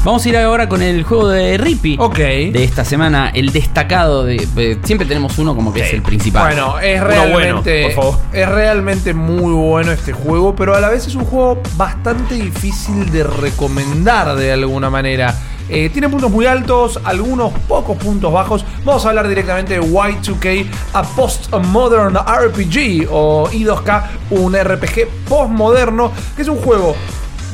Vamos 0.05 0.25
a 0.25 0.29
ir 0.29 0.37
ahora 0.37 0.69
con 0.69 0.83
el 0.83 1.03
juego 1.03 1.29
de 1.29 1.59
Rippy. 1.59 1.97
Ok. 1.99 2.17
De 2.19 2.65
esta 2.65 2.85
semana, 2.85 3.31
el 3.37 3.53
destacado 3.53 4.25
de. 4.25 4.37
de- 4.55 4.79
siempre 4.83 5.07
tenemos 5.07 5.39
uno 5.39 5.55
como 5.55 5.73
que 5.73 5.81
es 5.87 5.93
el 5.93 6.03
principal. 6.03 6.47
Bueno, 6.55 6.79
es 6.81 6.99
Uno 7.01 7.07
realmente, 7.09 7.83
bueno, 7.83 7.95
por 7.95 8.05
favor. 8.15 8.21
es 8.33 8.49
realmente 8.49 9.15
muy 9.15 9.53
bueno 9.53 9.93
este 9.93 10.13
juego, 10.13 10.57
pero 10.57 10.75
a 10.75 10.81
la 10.81 10.89
vez 10.89 11.07
es 11.07 11.15
un 11.15 11.25
juego 11.27 11.61
bastante 11.77 12.35
difícil 12.35 13.11
de 13.13 13.23
recomendar 13.25 14.35
de 14.37 14.53
alguna 14.53 14.91
manera. 14.91 15.35
Eh, 15.69 15.91
tiene 15.93 16.09
puntos 16.09 16.31
muy 16.31 16.47
altos, 16.47 17.01
algunos 17.05 17.53
pocos 17.69 17.97
puntos 17.99 18.33
bajos. 18.33 18.65
Vamos 18.85 19.05
a 19.05 19.09
hablar 19.09 19.29
directamente 19.29 19.75
de 19.75 19.81
Y2K, 19.83 20.65
a 20.93 21.03
Postmodern 21.03 22.15
RPG 22.17 23.09
o 23.11 23.49
I2K, 23.51 24.03
un 24.31 24.55
RPG 24.57 25.09
postmoderno, 25.29 26.13
que 26.37 26.43
es 26.43 26.49
un 26.49 26.59
juego 26.59 26.95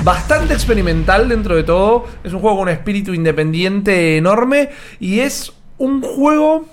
bastante 0.05 0.53
experimental 0.53 1.29
dentro 1.29 1.57
de 1.57 1.63
todo. 1.63 2.05
Es 2.23 2.33
un 2.35 2.41
juego 2.41 2.57
con 2.59 2.69
un 2.69 2.75
espíritu 2.75 3.15
independiente 3.15 4.19
enorme 4.19 4.69
y 5.01 5.21
es 5.21 5.51
un 5.79 6.03
juego 6.03 6.67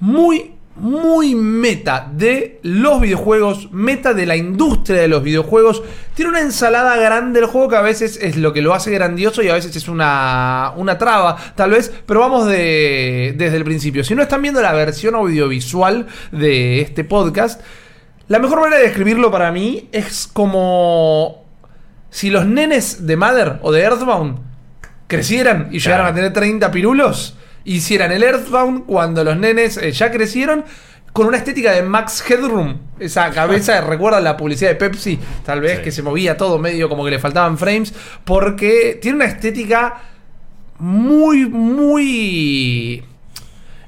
muy, 0.00 0.54
muy 0.76 1.34
meta 1.34 2.10
de 2.12 2.60
los 2.62 3.00
videojuegos, 3.00 3.70
meta 3.72 4.14
de 4.14 4.26
la 4.26 4.36
industria 4.36 5.00
de 5.00 5.08
los 5.08 5.22
videojuegos. 5.22 5.82
Tiene 6.14 6.30
una 6.30 6.40
ensalada 6.40 6.96
grande 6.96 7.40
el 7.40 7.46
juego 7.46 7.68
que 7.68 7.76
a 7.76 7.82
veces 7.82 8.18
es 8.22 8.36
lo 8.36 8.52
que 8.52 8.62
lo 8.62 8.74
hace 8.74 8.90
grandioso 8.90 9.42
y 9.42 9.48
a 9.48 9.54
veces 9.54 9.74
es 9.74 9.88
una, 9.88 10.72
una 10.76 10.98
traba, 10.98 11.36
tal 11.54 11.70
vez, 11.70 11.92
pero 12.06 12.20
vamos 12.20 12.46
de, 12.46 13.34
desde 13.36 13.56
el 13.56 13.64
principio. 13.64 14.04
Si 14.04 14.14
no 14.14 14.22
están 14.22 14.42
viendo 14.42 14.62
la 14.62 14.72
versión 14.72 15.14
audiovisual 15.14 16.06
de 16.32 16.80
este 16.80 17.04
podcast, 17.04 17.60
la 18.28 18.38
mejor 18.38 18.60
manera 18.60 18.78
de 18.78 18.84
describirlo 18.84 19.30
para 19.30 19.50
mí 19.50 19.88
es 19.90 20.28
como 20.30 21.44
si 22.10 22.30
los 22.30 22.46
nenes 22.46 23.06
de 23.06 23.16
Mother 23.16 23.58
o 23.62 23.72
de 23.72 23.80
Earthbound 23.82 24.38
crecieran 25.06 25.68
y 25.72 25.78
llegaran 25.78 26.06
a 26.06 26.14
tener 26.14 26.32
30 26.32 26.70
pirulos, 26.70 27.36
hicieran 27.76 28.12
el 28.12 28.22
Earthbound 28.22 28.84
cuando 28.86 29.22
los 29.24 29.36
nenes 29.36 29.76
eh, 29.76 29.92
ya 29.92 30.10
crecieron 30.10 30.64
con 31.12 31.26
una 31.26 31.36
estética 31.38 31.72
de 31.72 31.82
Max 31.82 32.22
Headroom. 32.28 32.78
Esa 32.98 33.30
cabeza, 33.30 33.80
recuerda 33.82 34.20
la 34.20 34.36
publicidad 34.36 34.70
de 34.70 34.76
Pepsi, 34.76 35.18
tal 35.44 35.60
vez, 35.60 35.78
Sí. 35.78 35.84
que 35.84 35.90
se 35.92 36.02
movía 36.02 36.36
todo 36.36 36.58
medio 36.58 36.88
como 36.88 37.04
que 37.04 37.10
le 37.10 37.18
faltaban 37.18 37.58
frames, 37.58 37.92
porque 38.24 38.98
tiene 39.00 39.16
una 39.16 39.24
estética 39.26 40.00
muy, 40.78 41.46
muy... 41.46 43.02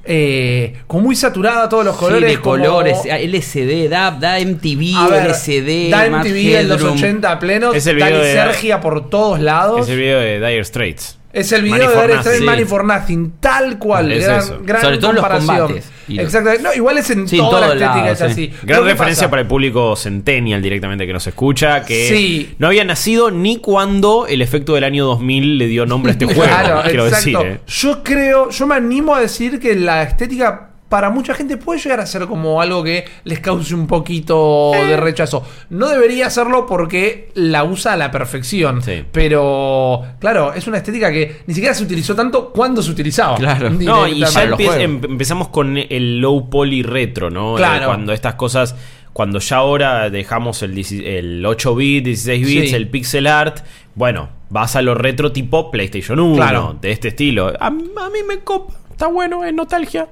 Eh, 0.03 0.79
como 0.87 1.05
muy 1.05 1.15
saturada, 1.15 1.69
todos 1.69 1.85
los 1.85 1.95
Sí, 1.95 2.01
colores. 2.01 2.31
de 2.31 2.41
como- 2.41 2.57
colores, 2.65 2.99
LCD, 3.05 3.89
da, 3.89 4.11
da 4.11 4.39
MTV, 4.41 4.97
A 4.97 5.09
ver, 5.09 5.27
LCD, 5.27 5.91
da 5.91 6.07
MTV 6.07 6.57
en 6.61 6.69
los 6.69 6.79
Headroom. 6.81 6.97
80 6.97 7.39
plenos, 7.39 7.77
Es 7.77 7.87
el 7.87 7.99
Dani 7.99 8.13
video 8.13 8.25
de- 8.25 8.33
Sergia 8.33 8.81
por 8.81 9.11
todos 9.11 9.39
lados. 9.41 9.83
Es 9.83 9.89
el 9.91 9.99
video 9.99 10.19
de 10.19 10.37
Dire 10.41 10.65
Straits. 10.65 11.19
Es 11.33 11.53
el 11.53 11.63
Money 11.67 11.87
video 11.87 12.01
de 12.01 12.07
Dire. 12.09 12.19
Straits 12.19 12.39
Sí. 12.41 12.45
Money 12.45 12.65
for 12.65 12.85
Nothing, 12.85 13.33
tal 13.39 13.79
cual. 13.79 14.11
Es 14.11 14.25
gran, 14.25 14.39
eso. 14.41 14.59
gran 14.65 14.83
Sobre 14.83 14.99
todo 14.99 15.11
en 15.11 15.17
los 15.17 15.25
comparación. 15.25 15.59
combates. 15.69 15.91
Exactamente. 16.09 16.63
No, 16.65 16.75
igual 16.75 16.99
es 16.99 17.11
en 17.11 17.29
Sí, 17.29 17.37
toda 17.37 17.61
la 17.61 17.67
estética, 17.75 18.11
es 18.11 18.19
sí. 18.19 18.25
así. 18.25 18.53
Gran 18.65 18.85
referencia 18.85 19.23
pasa- 19.27 19.31
para 19.31 19.43
el 19.43 19.49
público 19.49 19.95
centennial 19.95 20.61
directamente 20.61 21.07
que 21.07 21.13
nos 21.13 21.25
escucha, 21.27 21.85
que 21.85 22.09
Sí. 22.09 22.55
no 22.59 22.67
había 22.67 22.85
nacido 22.85 23.31
ni 23.31 23.59
cuando 23.59 24.27
el 24.27 24.43
efecto 24.43 24.75
del 24.75 24.83
año 24.85 25.05
2000 25.07 25.57
le 25.59 25.67
dio 25.69 25.87
nombre 25.87 26.11
a 26.11 26.13
este 26.15 26.25
juego. 26.35 26.43
Claro, 26.43 26.83
quiero 26.85 27.07
exacto. 27.07 27.39
decir. 27.45 27.53
eh. 27.53 27.61
Yo 27.69 28.03
creo, 28.03 28.51
yo 28.51 28.67
me 28.67 28.75
animo 28.75 29.15
a 29.15 29.21
decir 29.21 29.61
que 29.61 29.77
la 29.77 30.03
estética 30.03 30.70
para 30.91 31.09
mucha 31.09 31.33
gente 31.33 31.57
puede 31.57 31.81
llegar 31.81 32.01
a 32.01 32.05
ser 32.07 32.27
como 32.27 32.61
algo 32.61 32.83
que 32.85 33.05
les 33.25 33.39
cause 33.41 33.75
un 33.75 33.87
poquito 33.87 34.73
Eh. 34.75 34.85
de 34.87 34.97
rechazo. 34.99 35.43
No 35.71 35.89
debería 35.89 36.27
hacerlo 36.27 36.67
porque 36.67 37.31
la 37.35 37.65
usa 37.65 37.95
a 37.95 37.97
la 37.97 38.11
perfección. 38.11 38.83
Sí. 38.83 39.05
Pero, 39.13 40.03
claro, 40.19 40.53
es 40.53 40.67
una 40.67 40.77
estética 40.79 41.11
que 41.13 41.43
ni 41.47 41.55
siquiera 41.55 41.75
se 41.75 41.85
utilizó 41.85 42.15
tanto 42.15 42.51
cuando 42.51 42.83
se 42.83 42.91
utilizaba. 42.91 43.37
Claro. 43.37 43.71
No, 43.81 44.07
y 44.07 44.19
ya 44.21 44.45
em- 44.81 45.01
empezamos 45.05 45.49
con 45.49 45.79
el 45.79 46.21
low 46.21 46.51
poly 46.51 46.83
retro, 46.83 47.31
¿no? 47.31 47.55
Claro. 47.55 47.85
Eh, 47.85 47.87
cuando 47.87 48.13
estas 48.13 48.35
cosas, 48.35 48.75
cuando 49.13 49.39
ya 49.39 49.57
ahora 49.59 50.11
dejamos 50.11 50.63
el, 50.63 50.75
10 50.75 50.93
el 50.93 51.47
8 51.47 51.75
bit, 51.77 52.05
16 52.05 52.47
bits, 52.47 52.71
Sí. 52.71 52.75
el 52.77 52.89
pixel 52.89 53.27
art, 53.29 53.59
bueno, 53.95 54.29
vas 54.49 54.75
a 54.77 54.83
lo 54.83 54.95
retro 54.97 55.31
tipo 55.33 55.71
PlayStation 55.71 56.19
1, 56.19 56.35
Claro. 56.37 56.77
de 56.81 56.91
este 56.91 57.09
estilo. 57.09 57.53
A, 57.61 57.67
a 57.69 57.71
mí 57.71 57.85
me 58.29 58.39
copa, 58.41 58.75
está 58.91 59.07
bueno, 59.07 59.45
es 59.45 59.55
nostalgia. 59.55 60.09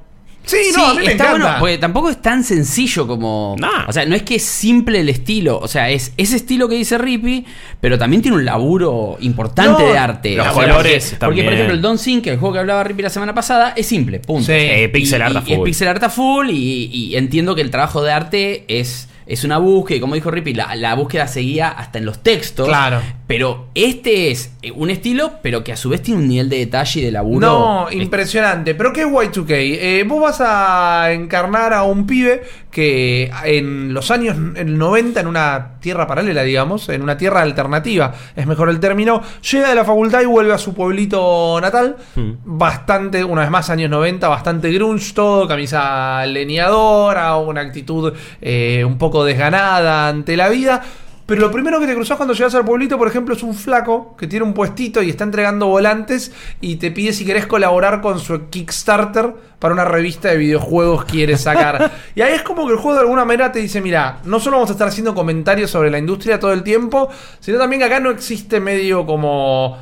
Sí, 0.49 0.57
Sí, 0.65 0.73
no, 0.77 0.87
a 0.87 0.95
mí 0.95 1.01
me 1.05 1.13
está 1.13 1.25
encanta. 1.25 1.31
bueno, 1.47 1.57
porque 1.61 1.79
tampoco 1.79 2.11
es 2.11 2.23
tan 2.23 2.43
sencillo 2.43 3.07
como. 3.07 3.55
Nah. 3.59 3.85
O 3.87 3.93
sea, 3.93 4.05
no 4.07 4.15
es 4.17 4.23
que 4.23 4.37
es 4.37 4.43
simple 4.45 5.01
el 5.01 5.09
estilo. 5.09 5.59
O 5.59 5.69
sea, 5.69 5.91
es 5.91 6.13
ese 6.17 6.37
estilo 6.37 6.69
que 6.69 6.75
dice 6.77 6.97
Rippy, 6.99 7.45
pero 7.81 7.99
también 7.99 8.23
tiene 8.23 8.37
un 8.39 8.45
laburo 8.45 9.17
importante 9.21 9.83
No, 9.83 9.89
de 9.91 9.99
arte. 9.99 10.35
los 10.37 10.47
O 10.47 10.55
sea, 10.55 10.63
colores 10.69 11.05
porque, 11.05 11.17
también. 11.19 11.19
porque, 11.21 11.45
por 11.45 11.53
ejemplo, 11.55 11.75
el 11.75 11.83
Don't 11.83 12.01
Sink, 12.01 12.27
el 12.29 12.39
juego 12.39 12.55
que 12.55 12.59
hablaba 12.61 12.83
Rippy 12.85 13.03
la 13.03 13.11
semana 13.11 13.35
pasada, 13.35 13.75
es 13.77 13.87
simple, 13.87 14.21
punto. 14.21 14.47
Sí. 14.47 14.53
Eh, 14.53 14.89
pixel 14.89 15.21
Y- 15.21 15.23
art 15.23 15.35
y- 15.47 15.51
y 15.51 15.53
es 15.53 15.59
full. 15.59 15.65
pixel 15.67 15.89
art 15.89 16.11
full 16.11 16.51
y, 16.51 16.85
y 16.93 17.17
entiendo 17.17 17.55
que 17.55 17.61
el 17.61 17.71
trabajo 17.71 18.03
de 18.03 18.13
arte 18.13 18.65
es, 18.69 19.09
es 19.29 19.45
una 19.45 19.59
búsqueda, 19.59 19.99
y 19.99 20.01
como 20.01 20.15
dijo 20.15 20.31
Rippy, 20.31 20.55
la, 20.55 20.75
la 20.75 20.95
búsqueda 20.95 21.29
seguía 21.29 21.69
hasta 21.69 21.99
en 21.99 22.07
los 22.07 22.23
textos. 22.23 22.67
Claro. 22.67 23.03
Pero 23.27 23.67
este 23.75 24.31
es 24.31 24.53
eh, 24.63 24.71
un 24.71 24.89
estilo, 24.89 25.33
pero 25.43 25.63
que 25.63 25.71
a 25.71 25.77
su 25.77 25.91
vez 25.91 26.01
tiene 26.01 26.23
un 26.23 26.29
nivel 26.29 26.49
de 26.49 26.57
detalle 26.57 27.01
y 27.01 27.05
de 27.05 27.13
laburo. 27.13 27.47
No, 27.47 27.93
impresionante. 27.93 28.75
¿Pero 28.75 28.91
qué 28.95 29.03
es 29.03 29.07
Y2K? 29.07 29.47
Eh, 29.51 30.05
vos 30.09 30.23
vas 30.23 30.41
a 30.41 31.13
encarnar 31.13 31.75
a 31.75 31.83
un 31.83 32.07
pibe 32.07 32.43
que 32.79 33.29
en 33.43 33.93
los 33.93 34.13
años 34.13 34.37
el 34.55 34.79
90, 34.79 35.19
en 35.19 35.27
una 35.27 35.81
tierra 35.81 36.07
paralela, 36.07 36.45
digamos, 36.45 36.89
en 36.91 37.03
una 37.03 37.17
tierra 37.17 37.43
alternativa, 37.43 38.15
es 38.37 38.47
mejor 38.47 38.69
el 38.69 38.79
término, 38.79 39.21
llega 39.51 39.71
de 39.71 39.75
la 39.75 39.85
facultad 39.85 40.21
y 40.21 40.27
vuelve 40.27 40.53
a 40.53 40.59
su 40.59 40.75
pueblito 40.75 41.59
natal. 41.61 41.97
Bastante, 42.45 43.25
una 43.25 43.41
vez 43.41 43.51
más, 43.51 43.69
años 43.71 43.91
90, 43.91 44.29
bastante 44.29 44.71
grunge 44.71 45.13
todo, 45.13 45.49
camisa 45.49 46.25
leñadora, 46.27 47.35
una 47.39 47.63
actitud 47.63 48.13
eh, 48.41 48.85
un 48.87 48.97
poco 48.97 49.25
desganada 49.25 50.07
ante 50.07 50.37
la 50.37 50.49
vida. 50.49 50.81
Pero 51.29 51.43
lo 51.43 51.51
primero 51.51 51.79
que 51.79 51.87
te 51.87 51.95
cruzas 51.95 52.17
cuando 52.17 52.33
llegas 52.33 52.55
al 52.55 52.65
pueblito, 52.65 52.97
por 52.97 53.07
ejemplo, 53.07 53.35
es 53.35 53.43
un 53.43 53.55
flaco 53.55 54.17
que 54.17 54.27
tiene 54.27 54.47
un 54.47 54.55
puestito 54.55 55.03
y 55.03 55.11
está 55.11 55.25
entregando 55.25 55.67
volantes 55.67 56.33
y 56.63 56.77
te 56.77 56.91
pide 56.91 57.13
si 57.13 57.27
querés 57.27 57.47
colaborar 57.47 58.01
con 58.01 58.19
su 58.19 58.49
Kickstarter 58.49 59.35
para 59.59 59.75
una 59.75 59.85
revista 59.85 60.29
de 60.31 60.39
videojuegos 60.39 61.05
que 61.05 61.11
quiere 61.11 61.37
sacar. 61.37 61.93
y 62.15 62.23
ahí 62.23 62.33
es 62.33 62.41
como 62.41 62.67
que 62.67 62.73
el 62.73 62.79
juego 62.79 62.95
de 62.95 63.01
alguna 63.03 63.27
manera 63.27 63.53
te 63.53 63.59
dice, 63.59 63.83
mira, 63.83 64.21
no 64.25 64.41
solo 64.41 64.57
vamos 64.57 64.71
a 64.71 64.73
estar 64.73 64.89
haciendo 64.89 65.15
comentarios 65.15 65.71
sobre 65.71 65.91
la 65.91 65.99
industria 65.99 66.41
todo 66.41 66.55
el 66.55 66.63
tiempo, 66.63 67.11
sino 67.41 67.59
también 67.59 67.81
que 67.81 67.85
acá 67.85 68.01
no 68.01 68.09
existe 68.09 68.59
medio 68.59 69.05
como 69.05 69.77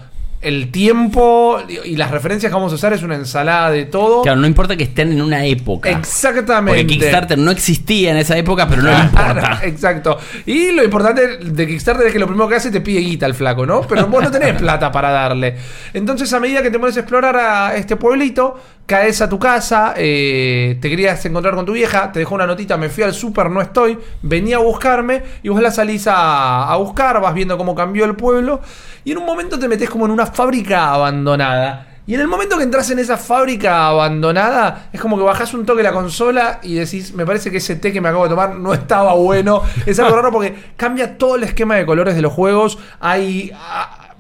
el 0.47 0.71
tiempo 0.71 1.59
y 1.85 1.97
las 1.97 2.13
referencias 2.13 2.51
que 2.51 2.55
vamos 2.55 2.71
a 2.71 2.77
usar 2.77 2.93
es 2.93 3.03
una 3.03 3.17
ensalada 3.17 3.69
de 3.69 3.85
todo. 3.85 4.23
Claro, 4.23 4.41
no 4.41 4.47
importa 4.47 4.77
que 4.77 4.85
estén 4.85 5.11
en 5.11 5.21
una 5.21 5.45
época. 5.45 5.91
Exactamente. 5.91 6.83
Porque 6.83 6.87
Kickstarter 6.87 7.37
no 7.37 7.51
existía 7.51 8.13
en 8.13 8.19
esa 8.19 8.39
época, 8.39 8.69
pero 8.69 8.83
no 8.83 8.93
le 8.93 9.05
importa. 9.05 9.61
Exacto. 9.65 10.17
Y 10.47 10.71
lo 10.71 10.85
importante 10.85 11.39
de 11.39 11.67
Kickstarter 11.67 12.07
es 12.07 12.13
que 12.13 12.21
lo 12.21 12.29
primero 12.29 12.49
que 12.49 12.55
hace 12.55 12.71
te 12.71 12.81
pide 12.81 13.01
guita 13.01 13.27
el 13.27 13.35
flaco, 13.35 13.67
¿no? 13.67 13.81
Pero 13.81 14.07
vos 14.07 14.23
no 14.23 14.31
tenés 14.31 14.55
plata 14.61 14.93
para 14.93 15.11
darle. 15.11 15.57
Entonces, 15.93 16.33
a 16.33 16.39
medida 16.39 16.63
que 16.63 16.71
te 16.71 16.79
pones 16.79 16.97
a 16.97 17.01
explorar 17.01 17.37
a 17.37 17.75
este 17.75 17.97
pueblito, 17.97 18.57
caes 18.87 19.21
a 19.21 19.29
tu 19.29 19.39
casa, 19.39 19.95
eh, 19.97 20.79
te 20.81 20.89
querías 20.89 21.25
encontrar 21.27 21.55
con 21.55 21.67
tu 21.67 21.73
vieja, 21.73 22.13
te 22.13 22.21
dejó 22.21 22.37
una 22.37 22.47
notita, 22.47 22.77
me 22.77 22.89
fui 22.89 23.03
al 23.03 23.13
súper, 23.13 23.51
no 23.51 23.61
estoy, 23.61 23.99
venía 24.23 24.57
a 24.57 24.61
buscarme 24.61 25.23
y 25.43 25.49
vos 25.49 25.61
la 25.61 25.71
salís 25.71 26.07
a, 26.07 26.73
a 26.73 26.77
buscar, 26.77 27.21
vas 27.21 27.35
viendo 27.35 27.59
cómo 27.59 27.75
cambió 27.75 28.05
el 28.05 28.15
pueblo 28.15 28.61
y 29.05 29.13
en 29.13 29.19
un 29.19 29.27
momento 29.27 29.59
te 29.59 29.69
metes 29.69 29.91
como 29.91 30.07
en 30.07 30.13
una 30.13 30.27
fábrica 30.27 30.93
abandonada. 30.93 31.97
Y 32.09 32.15
en 32.15 32.21
el 32.21 32.29
momento 32.29 32.57
que 32.57 32.63
entras 32.63 32.89
en 32.91 33.01
esa 33.01 33.17
fábrica 33.17 33.89
abandonada, 33.89 34.91
es 34.93 35.01
como 35.01 35.17
que 35.17 35.25
bajás 35.25 35.53
un 35.55 35.67
toque 35.67 35.83
la 35.83 35.93
consola 35.93 36.61
y 36.63 36.75
decís, 36.75 37.13
me 37.13 37.27
parece 37.27 37.51
que 37.51 37.57
ese 37.57 37.75
té 37.75 37.93
que 37.93 38.01
me 38.01 38.09
acabo 38.09 38.25
de 38.25 38.31
tomar 38.31 38.55
no 38.55 38.73
estaba 38.73 39.15
bueno. 39.15 39.63
Es 39.87 39.99
algo 39.99 40.15
raro 40.15 40.31
porque 40.31 40.55
cambia 40.77 41.19
todo 41.19 41.35
el 41.35 41.43
esquema 41.43 41.75
de 41.75 41.85
colores 41.85 42.15
de 42.15 42.23
los 42.23 42.33
juegos. 42.33 42.79
Hay 43.01 43.51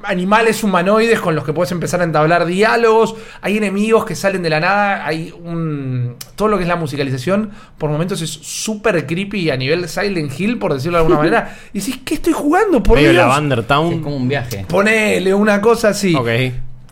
animales 0.02 0.62
humanoides 0.62 1.20
con 1.20 1.34
los 1.34 1.44
que 1.44 1.52
puedes 1.52 1.72
empezar 1.72 2.00
a 2.00 2.04
entablar 2.04 2.46
diálogos. 2.46 3.14
Hay 3.40 3.56
enemigos 3.56 4.04
que 4.04 4.14
salen 4.14 4.42
de 4.42 4.50
la 4.50 4.60
nada. 4.60 5.06
Hay 5.06 5.32
un... 5.32 6.16
Todo 6.34 6.48
lo 6.48 6.56
que 6.56 6.62
es 6.62 6.68
la 6.68 6.76
musicalización, 6.76 7.50
por 7.78 7.90
momentos 7.90 8.20
es 8.22 8.30
súper 8.30 9.06
creepy 9.06 9.50
a 9.50 9.56
nivel 9.56 9.88
Silent 9.88 10.38
Hill, 10.38 10.58
por 10.58 10.74
decirlo 10.74 10.98
de 10.98 11.04
alguna 11.04 11.18
manera. 11.22 11.56
Y 11.72 11.80
decís, 11.80 12.00
¿qué 12.04 12.14
estoy 12.14 12.32
jugando? 12.32 12.82
Por 12.82 12.96
Medio 12.96 13.12
Dios? 13.12 13.66
Town. 13.66 13.92
Es 13.94 14.00
como 14.00 14.16
un 14.16 14.28
viaje. 14.28 14.64
Ponele 14.68 15.34
una 15.34 15.60
cosa 15.60 15.88
así. 15.88 16.14
Ok. 16.14 16.28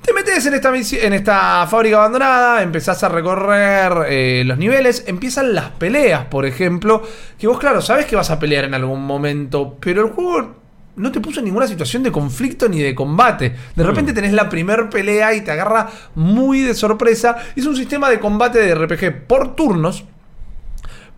Te 0.05 0.13
metes 0.13 0.45
en 0.45 0.53
esta, 0.53 0.71
en 1.07 1.13
esta 1.15 1.67
fábrica 1.67 1.97
abandonada, 1.97 2.63
empezás 2.63 3.03
a 3.05 3.09
recorrer 3.09 4.07
eh, 4.11 4.43
los 4.45 4.59
niveles, 4.59 5.05
empiezan 5.07 5.55
las 5.55 5.71
peleas, 5.71 6.27
por 6.27 6.45
ejemplo, 6.45 7.03
que 7.39 7.47
vos, 7.47 7.59
claro, 7.59 7.81
sabes 7.81 8.05
que 8.05 8.15
vas 8.15 8.31
a 8.31 8.39
pelear 8.39 8.65
en 8.65 8.75
algún 8.75 9.03
momento, 9.03 9.79
pero 9.81 10.05
el 10.05 10.13
juego 10.13 10.64
no 10.97 11.13
te 11.13 11.21
puso 11.21 11.41
en 11.41 11.47
ninguna 11.47 11.67
situación 11.67 12.03
de 12.03 12.13
conflicto 12.13 12.69
ni 12.69 12.81
de 12.81 12.95
combate. 12.95 13.55
De 13.75 13.83
repente 13.83 14.13
tenés 14.13 14.33
la 14.33 14.49
primer 14.49 14.89
pelea 14.89 15.35
y 15.35 15.43
te 15.43 15.51
agarra 15.51 15.91
muy 16.15 16.61
de 16.61 16.75
sorpresa. 16.75 17.37
Es 17.57 17.67
un 17.67 17.77
sistema 17.77 18.11
de 18.11 18.21
combate 18.21 18.61
de 18.61 18.75
RPG 18.75 19.27
por 19.27 19.57
turnos, 19.57 20.05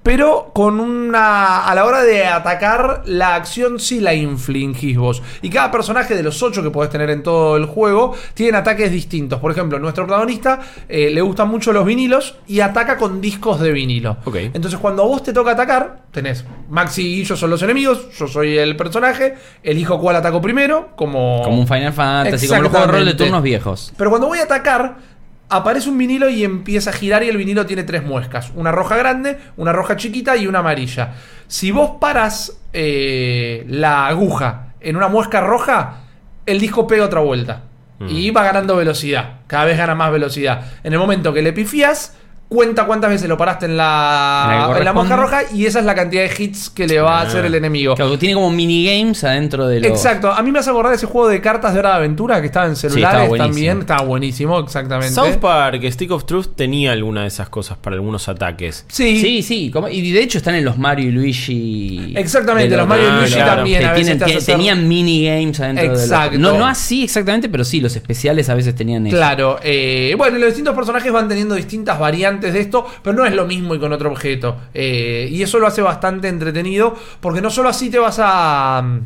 pero 0.06 0.52
con 0.52 0.78
una. 0.78 1.66
A 1.66 1.74
la 1.74 1.84
hora 1.84 2.04
de 2.04 2.24
atacar, 2.24 3.02
la 3.06 3.34
acción 3.34 3.80
sí 3.80 3.98
la 3.98 4.14
infligís 4.14 4.96
vos. 4.96 5.20
Y 5.42 5.50
cada 5.50 5.72
personaje 5.72 6.14
de 6.14 6.22
los 6.22 6.40
ocho 6.44 6.62
que 6.62 6.70
podés 6.70 6.90
tener 6.90 7.10
en 7.10 7.24
todo 7.24 7.56
el 7.56 7.66
juego 7.66 8.14
tienen 8.32 8.54
ataques 8.54 8.92
distintos. 8.92 9.40
Por 9.40 9.50
ejemplo, 9.50 9.80
nuestro 9.80 10.06
protagonista 10.06 10.60
eh, 10.88 11.10
le 11.10 11.20
gustan 11.22 11.48
mucho 11.48 11.72
los 11.72 11.84
vinilos 11.84 12.36
y 12.46 12.60
ataca 12.60 12.96
con 12.96 13.20
discos 13.20 13.58
de 13.58 13.72
vinilo. 13.72 14.18
Ok. 14.24 14.36
Entonces, 14.54 14.78
cuando 14.78 15.02
a 15.02 15.06
vos 15.06 15.24
te 15.24 15.32
toca 15.32 15.50
atacar, 15.50 16.02
tenés 16.12 16.44
Maxi 16.68 17.22
y 17.22 17.24
yo 17.24 17.36
son 17.36 17.50
los 17.50 17.62
enemigos, 17.62 18.16
yo 18.16 18.28
soy 18.28 18.58
el 18.58 18.76
personaje, 18.76 19.34
elijo 19.64 19.98
cuál 19.98 20.14
ataco 20.14 20.40
primero, 20.40 20.90
como. 20.94 21.42
Como 21.42 21.58
un 21.58 21.66
Final 21.66 21.92
Fantasy, 21.92 22.46
como 22.46 22.62
los 22.62 22.70
juegos 22.70 22.92
de 22.92 22.98
rol 22.98 23.06
de 23.06 23.14
turnos 23.14 23.42
viejos. 23.42 23.92
Pero 23.96 24.10
cuando 24.10 24.28
voy 24.28 24.38
a 24.38 24.44
atacar, 24.44 25.15
aparece 25.48 25.88
un 25.88 25.98
vinilo 25.98 26.28
y 26.28 26.44
empieza 26.44 26.90
a 26.90 26.92
girar 26.92 27.22
y 27.22 27.28
el 27.28 27.36
vinilo 27.36 27.66
tiene 27.66 27.84
tres 27.84 28.04
muescas. 28.04 28.52
Una 28.54 28.72
roja 28.72 28.96
grande, 28.96 29.38
una 29.56 29.72
roja 29.72 29.96
chiquita 29.96 30.36
y 30.36 30.46
una 30.46 30.60
amarilla. 30.60 31.14
Si 31.46 31.70
vos 31.70 31.92
paras 32.00 32.60
eh, 32.72 33.64
la 33.68 34.06
aguja 34.06 34.74
en 34.80 34.96
una 34.96 35.08
muesca 35.08 35.40
roja, 35.40 36.00
el 36.44 36.60
disco 36.60 36.86
pega 36.86 37.04
otra 37.04 37.20
vuelta. 37.20 37.62
Y 38.08 38.30
va 38.30 38.44
ganando 38.44 38.76
velocidad. 38.76 39.36
Cada 39.46 39.64
vez 39.64 39.78
gana 39.78 39.94
más 39.94 40.12
velocidad. 40.12 40.72
En 40.84 40.92
el 40.92 40.98
momento 40.98 41.32
que 41.32 41.40
le 41.40 41.54
pifías, 41.54 42.14
cuenta 42.48 42.84
cuántas 42.86 43.10
veces 43.10 43.28
lo 43.28 43.36
paraste 43.36 43.66
en 43.66 43.76
la 43.76 44.72
en 44.78 44.84
la 44.84 44.92
muesca 44.92 45.16
roja 45.16 45.40
y 45.52 45.66
esa 45.66 45.80
es 45.80 45.84
la 45.84 45.94
cantidad 45.96 46.22
de 46.22 46.30
hits 46.44 46.70
que 46.70 46.86
le 46.86 47.00
va 47.00 47.18
a 47.18 47.20
Ah. 47.22 47.26
hacer 47.26 47.44
el 47.44 47.54
enemigo. 47.54 47.94
Claro, 47.96 48.16
tiene 48.18 48.34
como 48.34 48.50
minigames 48.50 49.24
adentro 49.24 49.66
de 49.66 49.80
los. 49.80 49.90
Exacto, 49.90 50.30
a 50.32 50.40
mí 50.42 50.52
me 50.52 50.60
hace 50.60 50.70
acordar 50.70 50.92
ese 50.94 51.06
juego 51.06 51.28
de 51.28 51.40
cartas 51.40 51.72
de 51.74 51.80
hora 51.80 51.90
de 51.90 51.96
aventura 51.96 52.40
que 52.40 52.46
estaba 52.46 52.66
en 52.66 52.76
celulares 52.76 53.28
buenísimo. 53.28 53.46
también. 53.52 53.78
Estaba 53.80 54.02
buenísimo, 54.02 54.58
exactamente. 54.60 55.12
South 55.14 55.36
Park, 55.40 55.82
Stick 55.90 56.10
of 56.12 56.24
Truth 56.24 56.54
tenía 56.54 56.92
alguna 56.92 57.22
de 57.22 57.28
esas 57.28 57.48
cosas 57.48 57.78
para 57.78 57.96
algunos 57.96 58.28
ataques. 58.28 58.84
Sí, 58.88 59.20
Sí, 59.20 59.42
sí, 59.42 59.70
como- 59.72 59.88
y 59.88 60.12
de 60.12 60.22
hecho 60.22 60.38
están 60.38 60.54
en 60.54 60.64
los 60.64 60.78
Mario 60.78 61.08
y 61.08 61.12
Luigi. 61.12 62.14
Exactamente, 62.16 62.76
los 62.76 62.86
Mario 62.86 63.08
y 63.08 63.12
Luigi 63.20 63.34
claro. 63.34 63.56
también. 63.56 63.80
que 63.80 63.86
a 63.86 63.92
veces 63.92 64.18
tienen- 64.18 64.36
hacer- 64.38 64.54
tenían 64.56 64.88
minigames 64.88 65.58
adentro 65.60 65.84
Exacto. 65.86 66.30
de 66.32 66.38
los. 66.38 66.52
No, 66.52 66.58
no 66.58 66.66
así 66.66 67.02
exactamente, 67.04 67.48
pero 67.48 67.64
sí, 67.64 67.80
los 67.80 67.94
especiales 67.96 68.48
a 68.48 68.54
veces 68.54 68.74
tenían 68.74 69.06
eso. 69.06 69.16
Claro, 69.16 69.58
eh, 69.62 70.14
bueno, 70.16 70.36
y 70.36 70.40
los 70.40 70.48
distintos 70.50 70.74
personajes 70.74 71.10
van 71.12 71.28
teniendo 71.28 71.54
distintas 71.56 71.98
variantes 71.98 72.35
antes 72.36 72.52
de 72.52 72.60
esto, 72.60 72.86
pero 73.02 73.16
no 73.16 73.26
es 73.26 73.34
lo 73.34 73.46
mismo 73.46 73.74
y 73.74 73.78
con 73.78 73.92
otro 73.92 74.10
objeto. 74.10 74.56
Eh, 74.72 75.28
y 75.30 75.42
eso 75.42 75.58
lo 75.58 75.66
hace 75.66 75.82
bastante 75.82 76.28
entretenido, 76.28 76.94
porque 77.20 77.40
no 77.40 77.50
solo 77.50 77.68
así 77.68 77.90
te 77.90 77.98
vas 77.98 78.18
a... 78.22 78.82
mm, 78.82 79.00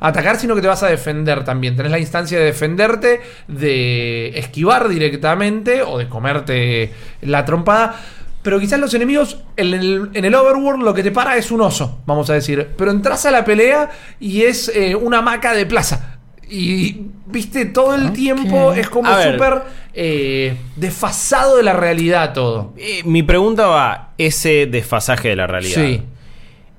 atacar, 0.00 0.38
sino 0.38 0.54
que 0.54 0.62
te 0.62 0.68
vas 0.68 0.82
a 0.82 0.88
defender 0.88 1.44
también. 1.44 1.76
Tenés 1.76 1.92
la 1.92 1.98
instancia 1.98 2.38
de 2.38 2.46
defenderte, 2.46 3.20
de 3.48 4.38
esquivar 4.38 4.88
directamente 4.88 5.82
o 5.82 5.98
de 5.98 6.08
comerte 6.08 6.92
la 7.20 7.44
trompada. 7.44 8.00
Pero 8.42 8.58
quizás 8.58 8.80
los 8.80 8.94
enemigos 8.94 9.36
en 9.56 9.74
el, 9.74 10.10
en 10.14 10.24
el 10.24 10.34
overworld 10.34 10.82
lo 10.82 10.94
que 10.94 11.02
te 11.02 11.10
para 11.10 11.36
es 11.36 11.50
un 11.50 11.60
oso, 11.60 12.00
vamos 12.06 12.30
a 12.30 12.34
decir. 12.34 12.70
Pero 12.76 12.90
entras 12.90 13.26
a 13.26 13.30
la 13.30 13.44
pelea 13.44 13.90
y 14.18 14.42
es 14.42 14.72
eh, 14.74 14.94
una 14.94 15.18
hamaca 15.18 15.52
de 15.52 15.66
plaza. 15.66 16.19
Y 16.50 17.06
viste, 17.26 17.64
todo 17.66 17.94
el 17.94 18.12
tiempo 18.12 18.72
es 18.72 18.88
como 18.90 19.08
súper 19.10 19.62
eh, 19.94 20.56
desfasado 20.76 21.56
de 21.56 21.62
la 21.62 21.72
realidad 21.72 22.32
todo. 22.32 22.74
Eh, 22.76 23.02
mi 23.04 23.22
pregunta 23.22 23.66
va, 23.66 24.10
ese 24.18 24.66
desfasaje 24.66 25.28
de 25.28 25.36
la 25.36 25.46
realidad. 25.46 25.80
Sí. 25.80 26.02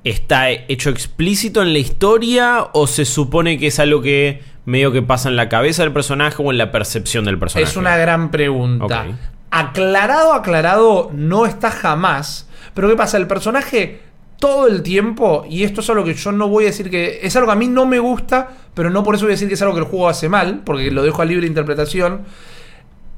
¿Está 0.03 0.49
hecho 0.49 0.89
explícito 0.89 1.62
en 1.62 1.73
la 1.73 1.79
historia 1.79 2.67
o 2.73 2.88
se 2.88 3.05
supone 3.05 3.57
que 3.60 3.67
es 3.67 3.79
algo 3.79 4.01
que 4.01 4.41
medio 4.65 4.91
que 4.91 5.01
pasa 5.01 5.29
en 5.29 5.36
la 5.36 5.47
cabeza 5.47 5.84
del 5.84 5.93
personaje 5.93 6.41
o 6.43 6.51
en 6.51 6.57
la 6.57 6.71
percepción 6.71 7.23
del 7.23 7.39
personaje? 7.39 7.69
Es 7.69 7.77
una 7.77 7.95
gran 7.97 8.29
pregunta. 8.29 9.05
Aclarado, 9.51 10.34
aclarado, 10.34 11.12
no 11.13 11.45
está 11.45 11.71
jamás. 11.71 12.49
Pero 12.73 12.89
¿qué 12.89 12.95
pasa? 12.95 13.17
El 13.17 13.27
personaje 13.27 14.01
todo 14.41 14.67
el 14.67 14.82
tiempo, 14.82 15.45
y 15.47 15.63
esto 15.63 15.82
es 15.82 15.89
algo 15.91 16.04
que 16.04 16.15
yo 16.15 16.32
no 16.32 16.49
voy 16.49 16.63
a 16.63 16.67
decir 16.67 16.89
que. 16.89 17.19
Es 17.21 17.36
algo 17.36 17.47
que 17.47 17.54
a 17.54 17.56
mí 17.56 17.67
no 17.67 17.86
me 17.86 17.99
gusta, 17.99 18.49
pero 18.73 18.89
no 18.89 19.04
por 19.04 19.13
eso 19.13 19.25
voy 19.25 19.34
a 19.34 19.36
decir 19.36 19.47
que 19.47 19.54
es 19.54 19.62
algo 19.62 19.75
que 19.75 19.82
el 19.82 19.86
juego 19.86 20.10
hace 20.10 20.27
mal, 20.27 20.63
porque 20.65 20.89
lo 20.89 21.04
dejo 21.04 21.21
a 21.21 21.25
libre 21.25 21.45
interpretación. 21.45 22.21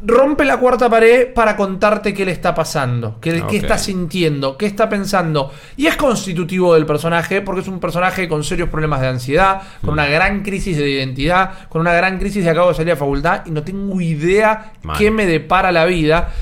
Rompe 0.06 0.44
la 0.44 0.58
cuarta 0.58 0.90
pared 0.90 1.34
para 1.34 1.56
contarte 1.56 2.14
qué 2.14 2.26
le 2.26 2.34
está 2.34 2.54
pasando, 2.54 3.22
qué, 3.22 3.42
está 3.54 3.78
sintiendo, 3.78 4.58
qué 4.58 4.66
está 4.66 4.90
pensando. 4.90 5.50
Y 5.78 5.86
es 5.88 5.96
constitutivo 5.96 6.74
del 6.74 6.86
personaje, 6.86 7.40
porque 7.40 7.62
es 7.62 7.70
un 7.70 7.80
personaje 7.80 8.28
con 8.28 8.44
serios 8.44 8.68
problemas 8.68 9.00
de 9.00 9.08
ansiedad, 9.08 9.62
con 9.80 9.92
Mm. 9.92 9.94
una 9.94 10.06
gran 10.08 10.44
crisis 10.44 10.76
de 10.76 10.90
identidad, 10.90 11.70
con 11.70 11.80
una 11.80 11.94
gran 11.94 12.20
crisis 12.20 12.44
de 12.44 12.50
acabo 12.50 12.68
de 12.68 12.76
salir 12.76 12.92
a 12.92 12.98
facultad 12.98 13.46
y 13.46 13.52
no 13.52 13.64
tengo 13.64 14.02
idea 14.02 14.74
qué 14.98 15.10
me 15.10 15.26
depara 15.26 15.72
la 15.72 15.86
vida. 15.86 16.34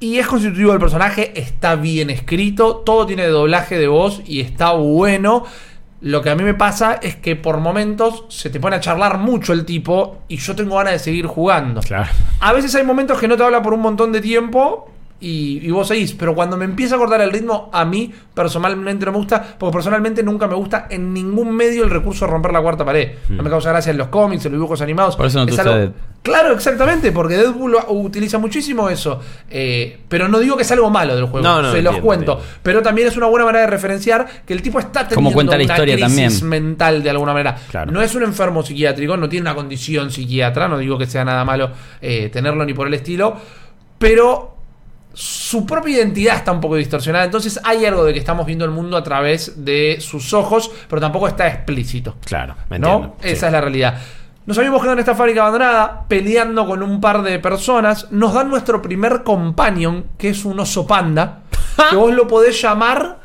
Y 0.00 0.16
es 0.16 0.26
constitutivo 0.26 0.70
del 0.70 0.80
personaje, 0.80 1.38
está 1.38 1.76
bien 1.76 2.08
escrito, 2.08 2.76
todo 2.76 3.04
tiene 3.04 3.26
doblaje 3.26 3.78
de 3.78 3.86
voz 3.86 4.22
y 4.24 4.40
está 4.40 4.72
bueno. 4.72 5.44
Lo 6.00 6.22
que 6.22 6.30
a 6.30 6.34
mí 6.34 6.42
me 6.42 6.54
pasa 6.54 6.94
es 6.94 7.16
que 7.16 7.36
por 7.36 7.58
momentos 7.58 8.24
se 8.30 8.48
te 8.48 8.58
pone 8.58 8.76
a 8.76 8.80
charlar 8.80 9.18
mucho 9.18 9.52
el 9.52 9.66
tipo 9.66 10.22
y 10.26 10.38
yo 10.38 10.56
tengo 10.56 10.76
ganas 10.76 10.94
de 10.94 10.98
seguir 11.00 11.26
jugando. 11.26 11.82
Claro. 11.82 12.08
A 12.40 12.54
veces 12.54 12.74
hay 12.74 12.82
momentos 12.82 13.20
que 13.20 13.28
no 13.28 13.36
te 13.36 13.44
habla 13.44 13.62
por 13.62 13.74
un 13.74 13.80
montón 13.80 14.10
de 14.10 14.22
tiempo 14.22 14.90
y, 15.20 15.60
y 15.66 15.70
vos 15.70 15.86
seguís, 15.88 16.14
pero 16.14 16.34
cuando 16.34 16.56
me 16.56 16.64
empieza 16.64 16.94
a 16.94 16.98
cortar 16.98 17.20
el 17.20 17.30
ritmo, 17.30 17.68
a 17.72 17.84
mí 17.84 18.10
personalmente 18.34 19.04
no 19.04 19.12
me 19.12 19.18
gusta, 19.18 19.54
porque 19.58 19.72
personalmente 19.74 20.22
nunca 20.22 20.46
me 20.46 20.54
gusta 20.54 20.86
en 20.88 21.12
ningún 21.12 21.54
medio 21.54 21.84
el 21.84 21.90
recurso 21.90 22.24
de 22.24 22.30
romper 22.32 22.52
la 22.52 22.62
cuarta 22.62 22.84
pared. 22.84 23.10
No 23.28 23.42
me 23.42 23.50
causa 23.50 23.70
gracia 23.70 23.90
en 23.90 23.98
los 23.98 24.08
cómics, 24.08 24.44
en 24.46 24.52
los 24.52 24.58
dibujos 24.58 24.80
animados. 24.80 25.16
Por 25.16 25.26
eso 25.26 25.38
no 25.38 25.46
te 25.46 25.52
Es 25.52 25.58
algo-. 25.58 25.92
Claro, 26.22 26.52
exactamente, 26.54 27.12
porque 27.12 27.36
Deadpool 27.36 27.76
utiliza 27.88 28.38
muchísimo 28.38 28.88
eso. 28.90 29.20
Eh, 29.50 30.00
pero 30.08 30.28
no 30.28 30.38
digo 30.38 30.56
que 30.56 30.62
es 30.62 30.72
algo 30.72 30.90
malo 30.90 31.14
del 31.14 31.24
juego, 31.26 31.46
No, 31.46 31.62
no, 31.62 31.72
se 31.72 31.80
los 31.82 31.96
cuento. 31.98 32.32
entiendo. 32.32 32.58
Pero 32.62 32.82
también 32.82 33.08
es 33.08 33.16
una 33.16 33.26
buena 33.26 33.46
manera 33.46 33.64
de 33.64 33.70
referenciar 33.70 34.26
que 34.46 34.52
el 34.52 34.60
tipo 34.62 34.78
está 34.78 35.00
teniendo 35.08 35.16
Como 35.16 35.32
cuenta 35.32 35.56
la 35.56 35.64
una 35.64 35.76
crisis 35.76 36.00
también. 36.00 36.48
mental 36.48 37.02
de 37.02 37.10
alguna 37.10 37.32
manera. 37.32 37.56
Claro. 37.70 37.90
No 37.92 38.02
es 38.02 38.14
un 38.14 38.22
enfermo 38.22 38.62
psiquiátrico, 38.62 39.16
no 39.16 39.28
tiene 39.28 39.42
una 39.42 39.54
condición 39.54 40.10
psiquiatra, 40.10 40.68
no 40.68 40.76
digo 40.78 40.98
que 40.98 41.06
sea 41.06 41.24
nada 41.24 41.44
malo 41.44 41.70
eh, 42.02 42.28
tenerlo 42.30 42.64
ni 42.66 42.74
por 42.74 42.86
el 42.86 42.94
estilo, 42.94 43.34
pero 43.98 44.56
su 45.12 45.66
propia 45.66 45.96
identidad 45.96 46.36
está 46.36 46.52
un 46.52 46.60
poco 46.60 46.76
distorsionada, 46.76 47.24
entonces 47.24 47.60
hay 47.64 47.84
algo 47.84 48.04
de 48.04 48.12
que 48.12 48.18
estamos 48.18 48.46
viendo 48.46 48.64
el 48.64 48.70
mundo 48.70 48.96
a 48.96 49.02
través 49.02 49.64
de 49.64 49.98
sus 50.00 50.32
ojos, 50.32 50.70
pero 50.88 51.00
tampoco 51.00 51.28
está 51.28 51.48
explícito. 51.48 52.16
Claro, 52.24 52.54
me 52.68 52.78
¿No? 52.78 53.16
sí. 53.20 53.30
Esa 53.30 53.46
es 53.46 53.52
la 53.52 53.60
realidad. 53.60 53.98
Nos 54.46 54.56
habíamos 54.58 54.80
quedado 54.80 54.94
en 54.94 55.00
esta 55.00 55.14
fábrica 55.14 55.42
abandonada, 55.42 56.06
peleando 56.08 56.66
con 56.66 56.82
un 56.82 57.00
par 57.00 57.22
de 57.22 57.38
personas. 57.38 58.10
Nos 58.10 58.34
dan 58.34 58.48
nuestro 58.48 58.80
primer 58.80 59.22
companion, 59.22 60.06
que 60.18 60.30
es 60.30 60.44
un 60.44 60.58
oso 60.58 60.86
panda, 60.86 61.42
que 61.90 61.96
vos 61.96 62.12
lo 62.12 62.26
podés 62.26 62.60
llamar 62.60 63.20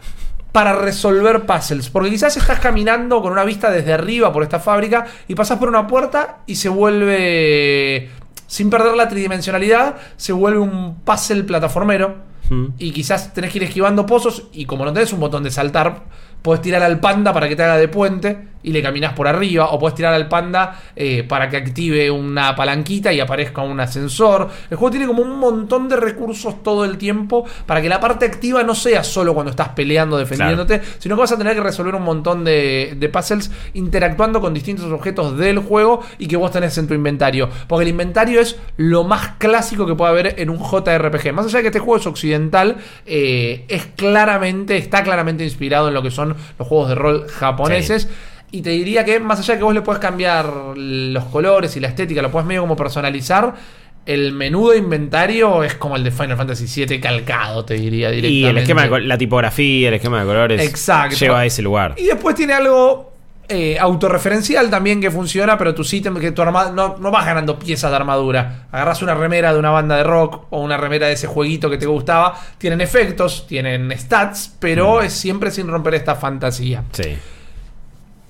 para 0.51 0.73
resolver 0.73 1.45
puzzles. 1.45 1.89
Porque 1.89 2.09
quizás 2.09 2.37
estás 2.37 2.59
caminando 2.59 3.21
con 3.21 3.31
una 3.31 3.43
vista 3.43 3.71
desde 3.71 3.91
arriba 3.91 4.31
por 4.31 4.43
esta 4.43 4.59
fábrica 4.59 5.05
y 5.27 5.35
pasás 5.35 5.57
por 5.57 5.67
una 5.67 5.87
puerta 5.87 6.37
y 6.45 6.55
se 6.55 6.69
vuelve, 6.69 8.09
sin 8.55 8.69
perder 8.69 8.95
la 8.95 9.09
tridimensionalidad, 9.09 9.97
se 10.15 10.31
vuelve 10.31 10.59
un 10.59 11.01
puzzle 11.01 11.43
plataformero. 11.43 12.15
Mm. 12.49 12.67
Y 12.77 12.91
quizás 12.91 13.33
tenés 13.33 13.51
que 13.51 13.57
ir 13.57 13.63
esquivando 13.65 14.05
pozos 14.05 14.47
y 14.53 14.65
como 14.65 14.85
no 14.85 14.93
tenés 14.93 15.11
un 15.11 15.19
botón 15.19 15.43
de 15.43 15.51
saltar, 15.51 16.03
podés 16.41 16.61
tirar 16.61 16.81
al 16.81 17.01
panda 17.01 17.33
para 17.33 17.49
que 17.49 17.57
te 17.57 17.63
haga 17.63 17.75
de 17.75 17.89
puente 17.89 18.47
y 18.65 18.71
le 18.71 18.81
caminás 18.81 19.13
por 19.13 19.27
arriba. 19.27 19.69
O 19.69 19.79
podés 19.79 19.95
tirar 19.95 20.13
al 20.13 20.27
panda 20.27 20.81
eh, 20.95 21.23
para 21.23 21.47
que 21.47 21.57
active 21.57 22.09
una 22.09 22.55
palanquita 22.55 23.13
y 23.13 23.19
aparezca 23.19 23.61
un 23.61 23.79
ascensor. 23.79 24.49
El 24.69 24.77
juego 24.77 24.91
tiene 24.91 25.07
como 25.07 25.21
un 25.21 25.39
montón 25.39 25.87
de 25.87 25.95
recursos 25.95 26.63
todo 26.63 26.83
el 26.83 26.97
tiempo 26.97 27.45
para 27.65 27.81
que 27.81 27.87
la 27.87 27.99
parte 27.99 28.25
activa 28.25 28.63
no 28.63 28.73
sea 28.73 29.03
solo 29.03 29.33
cuando 29.33 29.51
estás 29.51 29.69
peleando, 29.69 30.17
defendiéndote, 30.17 30.81
sino 30.97 31.15
que 31.15 31.21
vas 31.21 31.31
a 31.31 31.37
tener 31.37 31.53
que 31.53 31.61
resolver 31.61 31.93
un 31.93 32.03
montón 32.03 32.43
de, 32.43 32.95
de 32.97 33.09
puzzles 33.09 33.51
interactuando 33.75 34.41
con 34.41 34.53
distintos 34.53 34.91
objetos 34.91 35.37
del 35.37 35.59
juego 35.59 36.01
y 36.17 36.27
que 36.27 36.35
vos 36.35 36.51
tenés 36.51 36.75
en 36.79 36.87
tu 36.87 36.95
inventario. 36.95 37.47
Porque 37.67 37.83
el 37.83 37.89
inventario 37.89 38.41
es 38.41 38.57
lo 38.77 39.03
más 39.03 39.33
clásico 39.37 39.85
que 39.85 39.93
puede 39.93 40.09
haber 40.09 40.39
en 40.39 40.49
un 40.49 40.57
JRPG. 40.57 41.33
Más 41.33 41.45
allá 41.45 41.57
de 41.57 41.61
que 41.61 41.67
este 41.67 41.79
juego 41.79 41.97
es 41.97 42.07
occidental, 42.07 42.77
eh, 43.05 43.65
es 43.67 43.85
claramente, 43.95 44.75
está 44.77 45.03
claramente 45.03 45.43
inspirado 45.43 45.87
en 45.87 45.93
lo 45.93 46.01
que 46.01 46.09
son 46.09 46.35
los 46.57 46.67
juegos 46.67 46.89
de 46.89 46.95
rol 46.95 47.27
japoneses. 47.27 48.09
Y 48.55 48.61
te 48.61 48.69
diría 48.69 49.03
que 49.03 49.19
más 49.19 49.37
allá 49.39 49.55
de 49.55 49.57
que 49.57 49.63
vos 49.65 49.73
le 49.73 49.81
puedes 49.81 49.99
cambiar 49.99 50.45
los 50.77 51.25
colores 51.25 51.75
y 51.75 51.81
la 51.81 51.89
estética, 51.89 52.21
lo 52.21 52.31
puedes 52.31 52.47
medio 52.47 52.61
como 52.61 52.77
personalizar. 52.77 53.53
El 54.05 54.31
menú 54.31 54.69
de 54.69 54.77
inventario 54.77 55.61
es 55.61 55.75
como 55.75 55.97
el 55.97 56.05
de 56.05 56.11
Final 56.11 56.37
Fantasy 56.37 56.85
VII 56.85 57.01
calcado, 57.01 57.65
te 57.65 57.73
diría 57.73 58.09
directamente. 58.11 58.33
Y 58.33 58.45
el 58.45 58.57
esquema 58.59 58.87
de 58.87 59.01
la 59.01 59.17
tipografía, 59.17 59.89
el 59.89 59.95
esquema 59.95 60.21
de 60.21 60.25
colores 60.25 60.61
Exacto. 60.61 61.17
lleva 61.17 61.41
a 61.41 61.45
ese 61.45 61.61
lugar. 61.63 61.95
Y 61.97 62.05
después 62.05 62.33
tiene 62.33 62.53
algo 62.53 63.11
eh, 63.49 63.77
autorreferencial 63.77 64.69
también 64.69 65.01
que 65.01 65.11
funciona, 65.11 65.57
pero 65.57 65.75
tus 65.75 65.93
ítems, 65.93 66.21
que 66.21 66.31
tu 66.31 66.41
arma 66.41 66.71
no, 66.71 66.95
no 66.97 67.11
vas 67.11 67.25
ganando 67.25 67.59
piezas 67.59 67.91
de 67.91 67.97
armadura. 67.97 68.67
Agarras 68.71 69.01
una 69.01 69.15
remera 69.15 69.51
de 69.51 69.59
una 69.59 69.71
banda 69.71 69.97
de 69.97 70.05
rock 70.05 70.45
o 70.49 70.61
una 70.61 70.77
remera 70.77 71.07
de 71.07 71.13
ese 71.13 71.27
jueguito 71.27 71.69
que 71.69 71.77
te 71.77 71.87
gustaba. 71.87 72.39
Tienen 72.57 72.79
efectos, 72.79 73.47
tienen 73.47 73.91
stats, 73.97 74.55
pero 74.59 75.01
es 75.01 75.11
siempre 75.11 75.51
sin 75.51 75.67
romper 75.67 75.95
esta 75.95 76.15
fantasía. 76.15 76.85
Sí. 76.93 77.17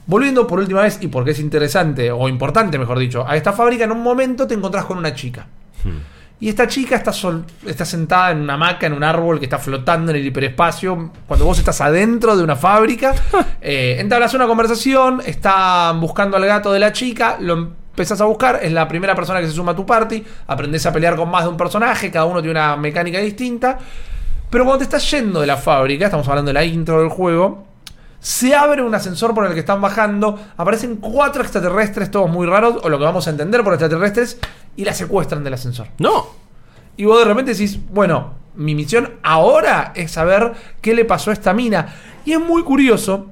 Volviendo 0.08 0.46
por 0.46 0.60
última 0.60 0.82
vez, 0.84 1.00
y 1.02 1.08
porque 1.08 1.32
es 1.32 1.39
interesante, 1.39 2.12
o 2.12 2.28
importante 2.30 2.78
mejor 2.78 3.00
dicho, 3.00 3.26
a 3.28 3.36
esta 3.36 3.54
fábrica, 3.54 3.86
en 3.86 3.91
un 3.91 4.04
momento 4.04 4.46
te 4.46 4.54
encontrás 4.54 4.86
con 4.86 4.98
una 4.98 5.13
chica. 5.13 5.48
Y 6.39 6.50
esta 6.50 6.68
chica 6.68 6.96
está, 6.98 7.13
sol- 7.13 7.46
está 7.65 7.86
sentada 7.86 8.32
en 8.32 8.41
una 8.41 8.56
hamaca, 8.56 8.86
en 8.88 8.94
un 8.94 9.04
árbol 9.04 9.39
que 9.39 9.46
está 9.46 9.58
flotando 9.58 10.12
en 10.12 10.18
el 10.18 10.26
hiperespacio. 10.26 11.12
Cuando 11.28 11.46
vos 11.46 11.58
estás 11.58 11.80
adentro 11.82 12.36
de 12.36 12.44
una 12.44 12.56
fábrica, 12.56 13.15
eh, 13.62 13.96
entablas 14.00 14.34
una 14.34 14.46
conversación, 14.46 15.22
están 15.26 16.00
buscando 16.02 16.36
al 16.38 16.46
gato 16.46 16.72
de 16.74 16.80
la 16.80 16.91
chica, 16.91 17.38
lo 17.39 17.54
empezás 17.54 18.20
a 18.20 18.26
buscar, 18.26 18.60
es 18.62 18.72
la 18.74 18.88
primera 18.88 19.15
persona 19.15 19.39
que 19.39 19.48
se 19.48 19.54
suma 19.54 19.72
a 19.72 19.76
tu 19.76 19.86
party, 19.86 20.24
aprendés 20.48 20.86
a 20.86 20.91
pelear 20.91 21.15
con 21.15 21.30
más 21.32 21.44
de 21.46 21.50
un 21.50 21.58
personaje, 21.58 22.12
cada 22.12 22.26
uno 22.26 22.41
tiene 22.41 22.60
una 22.60 22.76
mecánica 22.76 23.20
distinta. 23.20 23.80
Pero 24.50 24.65
cuando 24.65 24.80
te 24.80 24.84
estás 24.84 25.10
yendo 25.10 25.39
de 25.39 25.48
la 25.48 25.58
fábrica, 25.58 26.06
estamos 26.06 26.28
hablando 26.28 26.50
de 26.50 26.54
la 26.54 26.63
intro 26.65 27.00
del 27.00 27.10
juego, 27.10 27.65
se 28.26 28.56
abre 28.56 28.82
un 28.82 28.96
ascensor 28.96 29.36
por 29.36 29.46
el 29.46 29.54
que 29.54 29.60
están 29.60 29.80
bajando, 29.80 30.40
aparecen 30.58 30.96
cuatro 30.96 31.44
extraterrestres, 31.44 32.10
todos 32.10 32.28
muy 32.28 32.48
raros, 32.48 32.78
o 32.82 32.90
lo 32.90 32.98
que 32.98 33.04
vamos 33.04 33.28
a 33.28 33.30
entender 33.30 33.64
por 33.64 33.74
extraterrestres, 33.74 34.40
y 34.76 34.84
la 34.84 34.96
secuestran 34.96 35.44
del 35.44 35.54
ascensor. 35.54 35.90
No. 36.00 36.26
Y 36.98 37.06
vos 37.06 37.20
de 37.20 37.26
repente 37.26 37.52
decís, 37.52 37.78
bueno, 37.92 38.34
mi 38.56 38.74
misión 38.74 39.12
ahora 39.22 39.92
es 39.94 40.10
saber 40.10 40.54
qué 40.82 40.96
le 40.96 41.06
pasó 41.06 41.30
a 41.30 41.34
esta 41.34 41.54
mina. 41.54 41.94
Y 42.26 42.32
es 42.32 42.40
muy 42.40 42.64
curioso, 42.64 43.28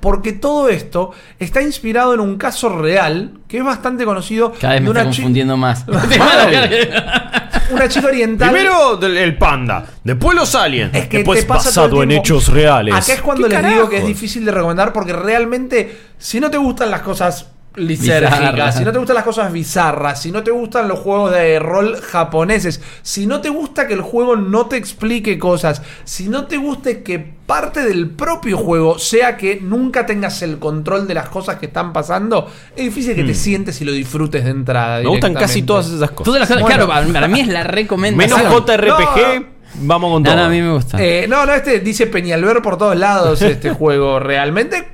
porque 0.00 0.32
todo 0.34 0.68
esto 0.68 1.12
está 1.38 1.62
inspirado 1.62 2.12
en 2.12 2.20
un 2.20 2.36
caso 2.36 2.68
real, 2.68 3.38
que 3.48 3.56
es 3.56 3.64
bastante 3.64 4.04
conocido, 4.04 4.52
Cada 4.60 4.74
vez 4.74 4.82
me 4.82 4.88
de 4.88 4.90
está 4.90 5.00
una, 5.00 5.16
confundiendo 5.16 5.56
más. 5.56 5.86
una 7.72 7.88
chica 7.88 8.08
oriental. 8.08 8.50
Primero 8.50 9.00
el 9.00 9.38
panda, 9.38 9.86
después 10.04 10.36
los 10.36 10.54
aliens, 10.54 10.94
Es 10.94 11.08
que 11.08 11.18
después 11.18 11.40
te 11.40 11.46
pasa 11.46 11.68
basado 11.68 12.02
en 12.02 12.12
hechos 12.12 12.48
reales. 12.48 12.94
Acá 12.94 13.12
es 13.14 13.22
cuando 13.22 13.48
¿Qué 13.48 13.60
les 13.60 13.72
digo 13.72 13.88
que 13.88 13.98
es 13.98 14.06
difícil 14.06 14.44
de 14.44 14.52
recomendar 14.52 14.92
porque 14.92 15.12
realmente, 15.12 15.98
si 16.18 16.40
no 16.40 16.50
te 16.50 16.56
gustan 16.58 16.90
las 16.90 17.02
cosas 17.02 17.46
lisérgicas, 17.76 18.40
Bizarras. 18.40 18.76
si 18.78 18.84
no 18.84 18.92
te 18.92 18.98
gustan 18.98 19.14
las 19.14 19.24
cosas 19.24 19.52
bizarras, 19.52 20.20
si 20.20 20.32
no 20.32 20.42
te 20.42 20.50
gustan 20.50 20.88
los 20.88 20.98
juegos 20.98 21.30
de 21.32 21.58
rol 21.60 21.96
japoneses, 22.00 22.80
si 23.02 23.26
no 23.26 23.40
te 23.40 23.48
gusta 23.48 23.86
que 23.86 23.94
el 23.94 24.00
juego 24.00 24.34
no 24.36 24.66
te 24.66 24.76
explique 24.76 25.38
cosas, 25.38 25.80
si 26.04 26.28
no 26.28 26.46
te 26.46 26.56
guste 26.56 27.02
que 27.02 27.18
parte 27.20 27.82
del 27.82 28.10
propio 28.10 28.58
juego 28.58 28.98
sea 28.98 29.36
que 29.36 29.60
nunca 29.60 30.06
tengas 30.06 30.42
el 30.42 30.58
control 30.58 31.06
de 31.06 31.14
las 31.14 31.28
cosas 31.28 31.56
que 31.58 31.66
están 31.66 31.92
pasando, 31.92 32.48
es 32.76 32.84
difícil 32.84 33.14
que 33.14 33.24
te 33.24 33.34
sientes 33.34 33.80
y 33.80 33.84
lo 33.84 33.92
disfrutes 33.92 34.44
de 34.44 34.50
entrada. 34.50 35.00
Hmm. 35.00 35.04
Me 35.04 35.08
gustan 35.10 35.34
casi 35.34 35.62
todas 35.62 35.86
esas 35.88 36.10
cosas. 36.10 36.24
Todas 36.24 36.40
las 36.40 36.48
cosas, 36.48 36.62
Bueno. 36.62 36.86
claro, 36.86 37.12
para, 37.12 37.28
mí 37.28 37.40
es 37.40 37.48
la 37.48 37.62
recomendación. 37.64 38.40
Menos 38.42 38.64
JRPG, 38.66 39.46
vamos 39.82 40.12
con 40.12 40.22
No, 40.22 40.30
todo. 40.30 40.36
no, 40.40 40.44
a 40.44 40.48
mí 40.48 40.60
me 40.60 40.72
gusta. 40.72 40.98
Eh, 41.02 41.26
no, 41.28 41.46
no, 41.46 41.52
este 41.54 41.80
dice 41.80 42.06
Peñalver 42.06 42.62
por 42.62 42.76
todos 42.78 42.96
lados 42.96 43.40
este 43.42 43.70
juego. 43.74 44.18
Realmente, 44.20 44.86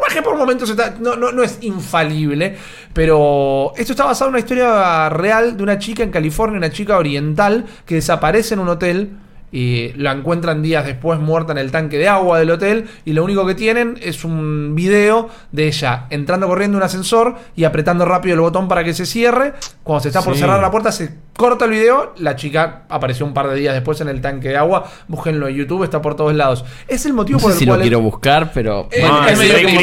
por 0.00 0.24
por 0.24 0.36
momentos 0.38 0.74
no, 1.00 1.16
no, 1.16 1.32
no 1.32 1.42
es 1.42 1.58
infalible, 1.62 2.56
pero 2.92 3.72
esto 3.76 3.92
está 3.92 4.04
basado 4.04 4.28
en 4.28 4.34
una 4.34 4.40
historia 4.40 5.08
real 5.08 5.56
de 5.56 5.62
una 5.62 5.78
chica 5.78 6.02
en 6.02 6.10
California, 6.10 6.58
una 6.58 6.70
chica 6.70 6.96
oriental 6.96 7.64
que 7.86 7.96
desaparece 7.96 8.54
en 8.54 8.60
un 8.60 8.68
hotel. 8.68 9.10
Y 9.52 9.92
la 9.92 10.10
encuentran 10.10 10.62
días 10.62 10.84
después 10.84 11.20
muerta 11.20 11.52
en 11.52 11.58
el 11.58 11.70
tanque 11.70 11.96
de 11.96 12.08
agua 12.08 12.40
del 12.40 12.50
hotel. 12.50 12.88
Y 13.04 13.12
lo 13.12 13.22
único 13.22 13.46
que 13.46 13.54
tienen 13.54 13.96
es 14.02 14.24
un 14.24 14.74
video 14.74 15.28
de 15.52 15.68
ella 15.68 16.06
entrando 16.10 16.48
corriendo 16.48 16.76
en 16.76 16.82
un 16.82 16.86
ascensor 16.86 17.36
y 17.54 17.62
apretando 17.62 18.04
rápido 18.04 18.34
el 18.34 18.40
botón 18.40 18.66
para 18.66 18.82
que 18.82 18.92
se 18.94 19.06
cierre. 19.06 19.52
Cuando 19.84 20.00
se 20.02 20.08
está 20.08 20.22
por 20.22 20.32
Sí. 20.34 20.40
cerrar 20.40 20.60
la 20.62 20.70
puerta, 20.70 20.90
se 20.90 21.14
corta 21.36 21.66
el 21.66 21.70
video. 21.72 22.14
La 22.16 22.36
chica 22.36 22.84
apareció 22.88 23.26
un 23.26 23.34
par 23.34 23.48
de 23.50 23.56
días 23.56 23.74
después 23.74 24.00
en 24.00 24.08
el 24.08 24.22
tanque 24.22 24.48
de 24.48 24.56
agua. 24.56 24.90
Búsquenlo 25.08 25.46
en 25.46 25.54
YouTube, 25.54 25.84
está 25.84 26.00
por 26.00 26.16
todos 26.16 26.34
lados. 26.34 26.64
Es 26.88 27.04
el 27.04 27.12
motivo 27.12 27.38
No 27.38 27.42
por 27.42 27.50
sé 27.52 27.56
el 27.56 27.58
si 27.60 27.66
cual. 27.66 27.78
lo 27.78 27.82
quiero 27.82 28.00
buscar, 28.00 28.50
pero. 28.54 28.88
Eh, 28.90 29.06
es 29.28 29.38
medio 29.38 29.54
como. 29.62 29.80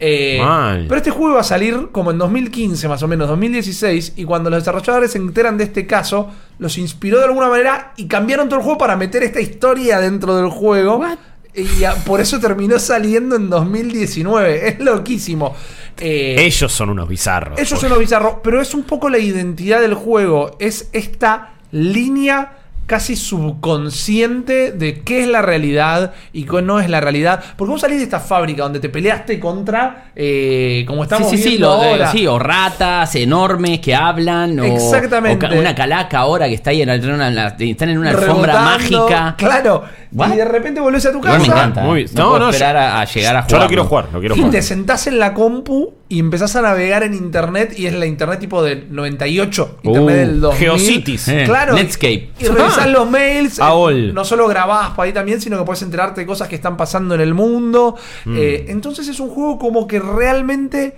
Eh, 0.00 0.40
pero 0.88 0.96
este 0.96 1.10
juego 1.10 1.34
va 1.34 1.40
a 1.40 1.44
salir 1.44 1.88
como 1.92 2.10
en 2.10 2.18
2015, 2.18 2.88
más 2.88 3.02
o 3.02 3.08
menos, 3.08 3.28
2016. 3.28 4.14
Y 4.16 4.24
cuando 4.24 4.50
los 4.50 4.60
desarrolladores 4.60 5.12
se 5.12 5.18
enteran 5.18 5.56
de 5.56 5.64
este 5.64 5.86
caso, 5.86 6.28
los 6.58 6.78
inspiró 6.78 7.18
de 7.18 7.24
alguna 7.26 7.48
manera 7.48 7.92
y 7.96 8.06
cambiaron 8.06 8.48
todo 8.48 8.58
el 8.58 8.64
juego 8.64 8.78
para 8.78 8.96
meter 8.96 9.22
esta 9.22 9.40
historia 9.40 10.00
dentro 10.00 10.36
del 10.36 10.48
juego. 10.50 10.96
What? 10.98 11.18
Y 11.58 11.82
por 12.06 12.20
eso 12.20 12.38
terminó 12.38 12.78
saliendo 12.78 13.36
en 13.36 13.50
2019. 13.50 14.68
Es 14.68 14.80
loquísimo. 14.80 15.54
Eh, 15.98 16.36
Ellos 16.38 16.70
son 16.72 16.90
unos 16.90 17.08
bizarros. 17.08 17.58
eso 17.58 17.76
suena 17.76 17.96
bizarro, 17.96 18.40
pero 18.42 18.60
es 18.60 18.72
un 18.74 18.84
poco 18.84 19.08
la 19.08 19.18
identidad 19.18 19.80
del 19.80 19.94
juego. 19.94 20.56
Es 20.60 20.88
esta 20.92 21.54
línea 21.72 22.57
casi 22.88 23.14
subconsciente 23.16 24.72
de 24.72 25.00
qué 25.02 25.20
es 25.20 25.28
la 25.28 25.42
realidad 25.42 26.12
y 26.32 26.44
qué 26.44 26.62
no 26.62 26.80
es 26.80 26.88
la 26.88 27.00
realidad. 27.00 27.44
Porque 27.56 27.70
vos 27.70 27.80
salís 27.80 27.98
de 27.98 28.04
esta 28.04 28.18
fábrica 28.18 28.62
donde 28.62 28.80
te 28.80 28.88
peleaste 28.88 29.38
contra, 29.38 30.10
eh, 30.16 30.84
como 30.88 31.02
Sí, 31.02 31.04
estamos 31.04 31.30
sí, 31.30 31.36
sí, 31.38 31.48
viendo 31.50 31.68
lo 31.76 31.80
de- 31.82 31.88
ahora. 31.90 32.10
sí, 32.12 32.26
o 32.26 32.38
ratas 32.38 33.14
enormes 33.14 33.80
que 33.80 33.94
hablan, 33.94 34.58
o, 34.58 34.64
Exactamente. 34.64 35.46
o 35.46 35.50
ca- 35.50 35.54
una 35.56 35.74
calaca 35.74 36.18
ahora 36.20 36.48
que 36.48 36.54
está 36.54 36.70
ahí 36.70 36.82
en, 36.82 36.88
en 36.88 37.10
una- 37.10 37.48
están 37.58 37.90
en 37.90 37.98
una 37.98 38.10
alfombra 38.10 38.52
rebotando, 38.78 38.98
mágica. 39.08 39.34
Claro. 39.36 39.84
What? 40.10 40.32
Y 40.32 40.36
de 40.36 40.44
repente 40.46 40.80
volvés 40.80 41.04
a 41.04 41.12
tu 41.12 41.20
casa. 41.20 41.38
me 41.38 41.44
encanta. 41.44 41.82
Muy- 41.82 42.04
no, 42.14 42.22
No, 42.22 42.28
puedo 42.30 42.38
no, 42.46 42.50
esperar 42.50 42.74
yo- 42.74 42.80
a, 42.80 43.00
a 43.00 43.04
llegar 43.04 43.36
a 43.36 43.40
Yo 43.40 43.46
jugar. 43.48 43.62
lo 43.62 43.68
quiero 43.68 43.84
jugar, 43.84 44.08
lo 44.12 44.20
quiero 44.20 44.34
Y 44.34 44.38
jugar. 44.38 44.52
te 44.52 44.62
sentás 44.62 45.06
en 45.06 45.18
la 45.18 45.34
compu 45.34 45.92
y 46.08 46.18
empezás 46.20 46.56
a 46.56 46.62
navegar 46.62 47.02
en 47.02 47.12
internet 47.12 47.74
y 47.78 47.84
es 47.86 47.92
la 47.92 48.06
internet 48.06 48.40
tipo 48.40 48.62
del 48.62 48.86
98, 48.90 49.78
internet 49.82 50.14
Uh, 50.14 50.18
del 50.18 50.40
2000. 50.40 50.58
Geocities. 50.70 51.28
Eh, 51.28 51.42
Claro. 51.44 51.74
Netscape. 51.74 52.30
Y 52.40 52.44
revisás 52.78 52.92
los 53.00 53.10
mails. 53.10 53.58
eh, 53.58 53.62
AOL. 53.62 54.14
No 54.14 54.24
solo 54.24 54.46
grabás 54.48 54.90
para 54.90 55.04
ahí 55.06 55.12
también, 55.12 55.40
sino 55.40 55.58
que 55.58 55.64
puedes 55.64 55.82
enterarte 55.82 56.20
de 56.22 56.26
cosas 56.26 56.48
que 56.48 56.54
están 56.56 56.76
pasando 56.76 57.14
en 57.14 57.20
el 57.20 57.34
mundo. 57.34 57.96
Mm. 58.24 58.36
Eh, 58.36 58.64
entonces 58.68 59.08
es 59.08 59.20
un 59.20 59.30
juego 59.30 59.58
como 59.58 59.86
que 59.86 59.98
realmente 60.00 60.96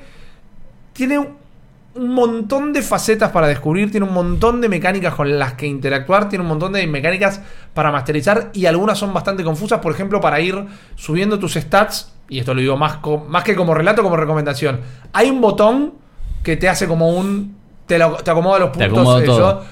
tiene 0.93 1.19
un 1.19 2.15
montón 2.15 2.73
de 2.73 2.83
facetas 2.83 3.31
para 3.31 3.49
descubrir, 3.49 3.91
tiene 3.91 4.07
un 4.07 4.13
montón 4.15 4.61
de 4.61 4.69
mecánicas 4.69 5.15
con 5.15 5.39
las 5.39 5.55
que 5.55 5.67
interactuar, 5.67 6.29
tiene 6.29 6.43
un 6.43 6.49
montón 6.49 6.73
de 6.73 6.87
mecánicas 6.87 7.41
para 7.75 7.91
masterizar 7.91 8.51
y 8.53 8.67
algunas 8.67 8.97
son 8.99 9.13
bastante 9.13 9.43
confusas, 9.43 9.81
por 9.81 9.93
ejemplo, 9.93 10.21
para 10.21 10.41
ir 10.41 10.67
subiendo 10.95 11.39
tus 11.41 11.55
stats, 11.55 12.13
y 12.29 12.39
esto 12.39 12.55
lo 12.55 12.61
digo 12.61 12.77
más, 12.77 12.99
que 13.45 13.57
como 13.57 13.75
relato, 13.75 14.03
como 14.05 14.17
recomendación. 14.17 14.81
Hay 15.13 15.31
un 15.31 15.41
botón 15.41 15.95
que 16.45 16.57
te 16.57 16.69
hace 16.69 16.87
como 16.87 17.11
un... 17.11 17.57
te, 17.87 17.99
lo- 17.99 18.15
te 18.17 18.31
acomoda 18.31 18.61
los 18.61 18.71
puntos. 18.71 18.89
eso. 19.23 19.65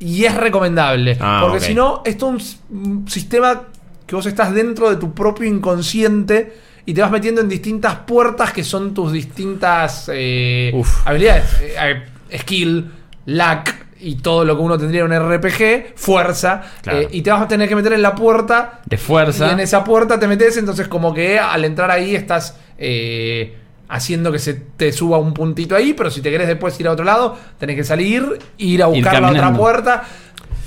Y 0.00 0.24
es 0.24 0.34
recomendable. 0.34 1.16
Ah, 1.20 1.38
porque 1.42 1.60
si 1.60 1.74
no, 1.74 2.02
es 2.04 2.20
un 2.22 2.38
s- 2.38 2.56
un 2.70 3.06
sistema 3.08 3.62
que 4.06 4.16
vos 4.16 4.26
estás 4.26 4.52
dentro 4.52 4.90
de 4.90 4.96
tu 4.96 5.14
propio 5.14 5.46
inconsciente 5.46 6.52
y 6.84 6.92
te 6.94 7.00
vas 7.02 7.10
metiendo 7.12 7.40
en 7.40 7.48
distintas 7.48 7.94
puertas 8.06 8.52
que 8.52 8.64
son 8.64 8.92
tus 8.92 9.12
distintas 9.12 10.10
eh, 10.12 10.72
Uf. 10.74 11.06
habilidades. 11.06 11.44
Eh, 11.60 12.02
eh, 12.30 12.38
skill, 12.38 12.90
luck 13.26 13.68
y 14.00 14.16
todo 14.16 14.44
lo 14.46 14.56
que 14.56 14.62
uno 14.62 14.78
tendría 14.78 15.02
en 15.04 15.12
un 15.12 15.34
RPG, 15.36 15.92
fuerza. 15.94 16.62
Claro. 16.82 17.00
eh, 17.00 17.08
y 17.12 17.20
te 17.22 17.30
vas 17.30 17.42
a 17.42 17.46
tener 17.48 17.68
que 17.68 17.76
meter 17.76 17.92
en 17.92 18.02
la 18.02 18.14
puerta. 18.14 18.80
De 18.86 18.96
fuerza. 18.96 19.46
Y 19.46 19.50
en 19.50 19.60
esa 19.60 19.84
puerta 19.84 20.18
te 20.18 20.26
metes, 20.26 20.56
entonces 20.56 20.88
como 20.88 21.12
que 21.14 21.38
al 21.38 21.64
entrar 21.66 21.90
ahí 21.90 22.16
estás... 22.16 22.56
eh, 22.78 23.58
haciendo 23.90 24.30
que 24.32 24.38
se 24.38 24.54
te 24.54 24.92
suba 24.92 25.18
un 25.18 25.34
puntito 25.34 25.74
ahí, 25.76 25.92
pero 25.94 26.10
si 26.10 26.20
te 26.22 26.30
querés 26.30 26.46
después 26.48 26.78
ir 26.80 26.88
a 26.88 26.92
otro 26.92 27.04
lado, 27.04 27.36
tenés 27.58 27.76
que 27.76 27.84
salir, 27.84 28.38
ir 28.58 28.82
a 28.82 28.88
Ir 28.88 28.94
buscar 28.94 29.20
la 29.20 29.30
otra 29.30 29.52
puerta. 29.52 30.02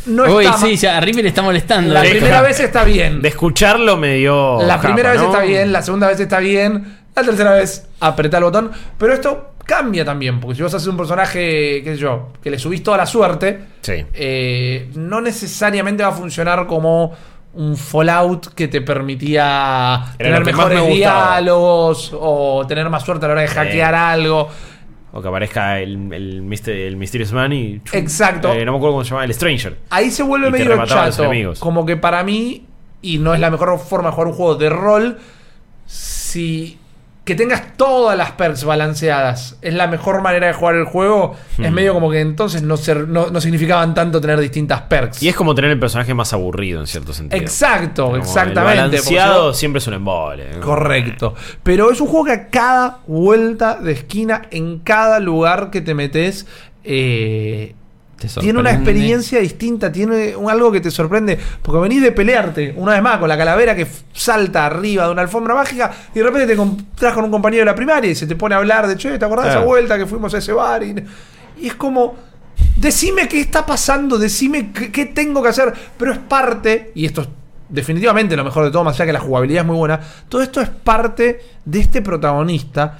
No 0.05 0.23
Uy, 0.35 0.45
está 0.45 0.57
sí, 0.57 0.75
ya, 0.75 0.97
a 0.97 0.99
River 0.99 1.23
le 1.23 1.29
está 1.29 1.41
molestando. 1.41 1.93
la 1.93 2.01
primera 2.01 2.41
vez 2.41 2.59
está 2.59 2.83
bien. 2.83 3.21
De 3.21 3.29
escucharlo 3.29 3.95
me 3.95 4.15
dio. 4.15 4.61
La 4.61 4.79
primera 4.81 5.11
vez 5.11 5.21
¿no? 5.21 5.27
está 5.27 5.41
bien, 5.43 5.71
la 5.71 5.81
segunda 5.81 6.07
vez 6.09 6.19
está 6.19 6.39
bien, 6.39 6.97
la 7.15 7.23
tercera 7.23 7.53
vez 7.53 7.87
apretá 8.01 8.37
el 8.39 8.43
botón. 8.43 8.71
Pero 8.97 9.13
esto 9.13 9.51
cambia 9.65 10.03
también, 10.03 10.41
porque 10.41 10.57
si 10.57 10.61
vos 10.61 10.73
haces 10.73 10.89
un 10.89 10.97
personaje, 10.97 11.81
qué 11.85 11.91
sé 11.93 11.97
yo, 11.97 12.33
que 12.43 12.51
le 12.51 12.59
subís 12.59 12.83
toda 12.83 12.97
la 12.97 13.05
suerte, 13.05 13.61
Sí. 13.79 14.05
eh, 14.13 14.89
no 14.95 15.21
necesariamente 15.21 16.03
va 16.03 16.09
a 16.09 16.13
funcionar 16.13 16.67
como 16.67 17.13
un 17.53 17.77
Fallout 17.77 18.47
que 18.55 18.67
te 18.67 18.81
permitía 18.81 20.05
Era 20.17 20.37
tener 20.37 20.45
mejores 20.45 20.81
me 20.81 20.89
diálogos 20.95 22.11
o 22.19 22.65
tener 22.67 22.89
más 22.89 23.03
suerte 23.03 23.25
a 23.25 23.27
la 23.29 23.33
hora 23.33 23.41
de 23.41 23.47
hackear 23.47 23.93
algo. 23.95 24.49
O 25.11 25.21
que 25.21 25.27
aparezca 25.27 25.79
el, 25.79 26.11
el, 26.11 26.41
mister- 26.41 26.75
el 26.87 26.95
Mysterious 26.97 27.31
Man 27.31 27.53
y. 27.53 27.79
chum, 27.83 27.99
Exacto. 27.99 28.51
eh, 28.51 28.65
no 28.65 28.71
me 28.71 28.77
acuerdo 28.77 28.93
cómo 28.95 29.03
se 29.03 29.11
llama, 29.11 29.25
el 29.25 29.33
Stranger. 29.33 29.77
Ahí 29.91 30.09
se 30.09 30.23
vuelve 30.23 30.49
medio 30.49 30.83
chato. 30.87 31.29
Como 31.59 31.85
que 31.85 31.95
para 31.97 32.23
mí, 32.23 32.65
y 33.03 33.19
no 33.19 33.33
es 33.35 33.39
la 33.39 33.51
mejor 33.51 33.77
forma 33.77 34.09
de 34.09 34.13
jugar 34.15 34.27
un 34.29 34.33
juego 34.33 34.55
de 34.55 34.69
rol, 34.69 35.19
si 35.85 36.79
que 37.23 37.35
tengas 37.35 37.77
todas 37.77 38.17
las 38.17 38.31
perks 38.31 38.65
balanceadas 38.65 39.57
es 39.61 39.73
la 39.73 39.87
mejor 39.87 40.21
manera 40.21 40.47
de 40.47 40.53
jugar 40.53 40.75
el 40.75 40.83
juego, 40.83 41.35
es 41.57 41.71
Hmm. 41.71 41.73
medio 41.73 41.93
como 41.93 42.11
que 42.11 42.19
entonces 42.19 42.63
no, 42.63 42.75
ser, 42.75 43.07
no, 43.07 43.29
no 43.29 43.39
significaban 43.39 43.93
tanto 43.93 44.19
tener 44.19 44.39
distintas 44.41 44.81
perks. 44.81 45.23
Y 45.23 45.29
es 45.29 45.35
como 45.35 45.55
tener 45.55 45.71
el 45.71 45.79
personaje 45.79 46.13
más 46.13 46.33
aburrido 46.33 46.81
en 46.81 46.87
cierto 46.87 47.13
sentido. 47.13 47.41
Exacto, 47.41 48.05
Como 48.07 48.17
exactamente. 48.17 48.73
El 48.73 48.89
balanceado 48.89 49.53
si 49.53 49.59
siempre 49.59 49.77
es 49.77 49.87
un 49.87 49.93
embole. 49.93 50.59
Correcto. 50.59 51.33
Pero 51.63 51.91
es 51.91 52.01
un 52.01 52.07
juego 52.07 52.25
que 52.25 52.31
a 52.33 52.47
cada 52.49 52.97
vuelta 53.07 53.75
de 53.75 53.93
esquina, 53.93 54.41
en 54.51 54.79
cada 54.79 55.19
lugar 55.21 55.69
que 55.71 55.79
te 55.79 55.93
metes, 55.93 56.45
eh, 56.83 57.75
tiene 58.41 58.59
una 58.59 58.69
experiencia 58.77 59.39
distinta, 59.39 59.91
tiene 59.91 60.35
un- 60.35 60.49
algo 60.49 60.71
que 60.71 60.81
te 60.81 60.91
sorprende. 60.91 61.37
Porque 61.61 61.79
venís 61.81 62.01
de 62.01 62.11
pelearte, 62.11 62.73
una 62.77 62.93
vez 62.93 63.01
más, 63.01 63.17
con 63.17 63.27
la 63.29 63.37
calavera 63.37 63.75
que 63.75 63.87
salta 64.13 64.65
arriba 64.65 65.05
de 65.05 65.11
una 65.11 65.21
alfombra 65.21 65.55
mágica 65.55 65.91
y 66.13 66.19
de 66.19 66.23
repente 66.25 66.47
te 66.47 66.53
encontrás 66.53 67.13
con 67.13 67.25
un 67.25 67.31
compañero 67.31 67.61
de 67.61 67.65
la 67.65 67.75
primaria 67.75 68.11
y 68.11 68.15
se 68.15 68.27
te 68.27 68.35
pone 68.35 68.55
a 68.55 68.59
hablar 68.59 68.87
de, 68.87 68.95
che, 68.97 69.17
¿te 69.17 69.25
acordás 69.25 69.45
de 69.45 69.51
esa 69.51 69.59
vuelta 69.65 69.97
que 69.97 70.05
fuimos 70.05 70.33
a 70.33 70.37
ese 70.37 70.51
bar? 70.53 70.83
Y, 70.83 70.95
y 71.61 71.67
es 71.67 71.75
como, 71.75 72.15
decime 72.75 73.27
qué 73.27 73.39
está 73.41 73.65
pasando, 73.65 74.17
decime 74.17 74.71
qué, 74.71 74.91
qué 74.91 75.05
tengo 75.05 75.41
que 75.43 75.49
hacer. 75.49 75.73
Pero 75.97 76.11
es 76.13 76.19
parte, 76.19 76.91
y 76.95 77.05
esto 77.05 77.21
es 77.21 77.27
definitivamente 77.69 78.35
lo 78.35 78.43
mejor 78.43 78.65
de 78.65 78.71
todo, 78.71 78.83
más 78.83 78.95
allá 78.95 79.05
que 79.07 79.13
la 79.13 79.19
jugabilidad 79.19 79.61
es 79.61 79.67
muy 79.67 79.75
buena, 79.77 79.99
todo 80.29 80.43
esto 80.43 80.61
es 80.61 80.69
parte 80.69 81.41
de 81.65 81.79
este 81.79 82.01
protagonista 82.03 82.99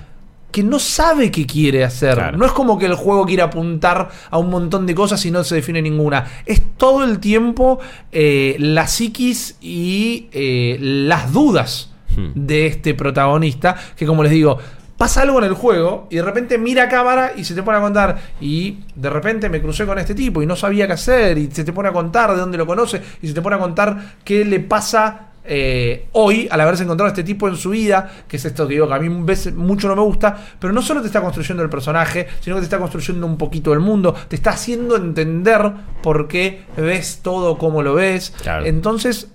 que 0.53 0.63
no 0.63 0.79
sabe 0.79 1.31
qué 1.31 1.45
quiere 1.45 1.83
hacer. 1.83 2.15
Claro. 2.15 2.37
No 2.37 2.45
es 2.45 2.53
como 2.53 2.79
que 2.79 2.85
el 2.85 2.95
juego 2.95 3.25
quiere 3.25 3.41
apuntar 3.41 4.09
a 4.29 4.37
un 4.37 4.49
montón 4.49 4.85
de 4.85 4.95
cosas 4.95 5.25
y 5.25 5.31
no 5.31 5.43
se 5.43 5.55
define 5.55 5.81
ninguna. 5.81 6.25
Es 6.45 6.61
todo 6.77 7.03
el 7.03 7.19
tiempo 7.19 7.79
eh, 8.13 8.55
la 8.59 8.87
psiquis 8.87 9.57
y 9.59 10.29
eh, 10.31 10.77
las 10.79 11.33
dudas 11.33 11.89
Hmm. 12.15 12.31
de 12.35 12.67
este 12.67 12.93
protagonista. 12.93 13.75
Que 13.95 14.05
como 14.05 14.23
les 14.23 14.31
digo, 14.31 14.57
pasa 14.97 15.21
algo 15.21 15.39
en 15.39 15.45
el 15.45 15.53
juego 15.53 16.07
y 16.09 16.17
de 16.17 16.21
repente 16.21 16.57
mira 16.57 16.83
a 16.83 16.89
cámara 16.89 17.33
y 17.35 17.43
se 17.43 17.55
te 17.55 17.63
pone 17.63 17.77
a 17.77 17.81
contar. 17.81 18.19
Y 18.39 18.79
de 18.95 19.09
repente 19.09 19.49
me 19.49 19.61
crucé 19.61 19.85
con 19.85 19.99
este 19.99 20.15
tipo 20.15 20.41
y 20.41 20.45
no 20.45 20.55
sabía 20.55 20.87
qué 20.87 20.93
hacer. 20.93 21.37
Y 21.37 21.49
se 21.51 21.63
te 21.63 21.73
pone 21.73 21.89
a 21.89 21.93
contar 21.93 22.31
de 22.31 22.37
dónde 22.37 22.57
lo 22.57 22.65
conoce. 22.65 23.01
Y 23.21 23.27
se 23.27 23.33
te 23.33 23.41
pone 23.41 23.55
a 23.55 23.59
contar 23.59 24.15
qué 24.23 24.45
le 24.45 24.59
pasa 24.59 25.29
eh, 25.45 26.07
hoy 26.13 26.47
al 26.49 26.61
haberse 26.61 26.83
encontrado 26.83 27.07
a 27.07 27.11
este 27.11 27.23
tipo 27.23 27.47
en 27.47 27.55
su 27.55 27.71
vida, 27.71 28.09
que 28.27 28.37
es 28.37 28.45
esto 28.45 28.67
que 28.67 28.75
digo 28.75 28.87
que 28.87 28.93
a 28.93 28.99
mí 28.99 29.09
veces 29.23 29.53
mucho 29.53 29.87
no 29.87 29.95
me 29.95 30.01
gusta, 30.01 30.37
pero 30.59 30.73
no 30.73 30.81
solo 30.81 31.01
te 31.01 31.07
está 31.07 31.21
construyendo 31.21 31.63
el 31.63 31.69
personaje, 31.69 32.27
sino 32.39 32.55
que 32.55 32.61
te 32.61 32.65
está 32.65 32.79
construyendo 32.79 33.25
un 33.25 33.37
poquito 33.37 33.73
el 33.73 33.79
mundo, 33.79 34.15
te 34.27 34.35
está 34.35 34.51
haciendo 34.51 34.95
entender 34.95 35.71
por 36.01 36.27
qué 36.27 36.63
ves 36.77 37.19
todo 37.21 37.57
como 37.57 37.81
lo 37.81 37.95
ves. 37.95 38.33
Claro. 38.41 38.65
Entonces, 38.65 39.29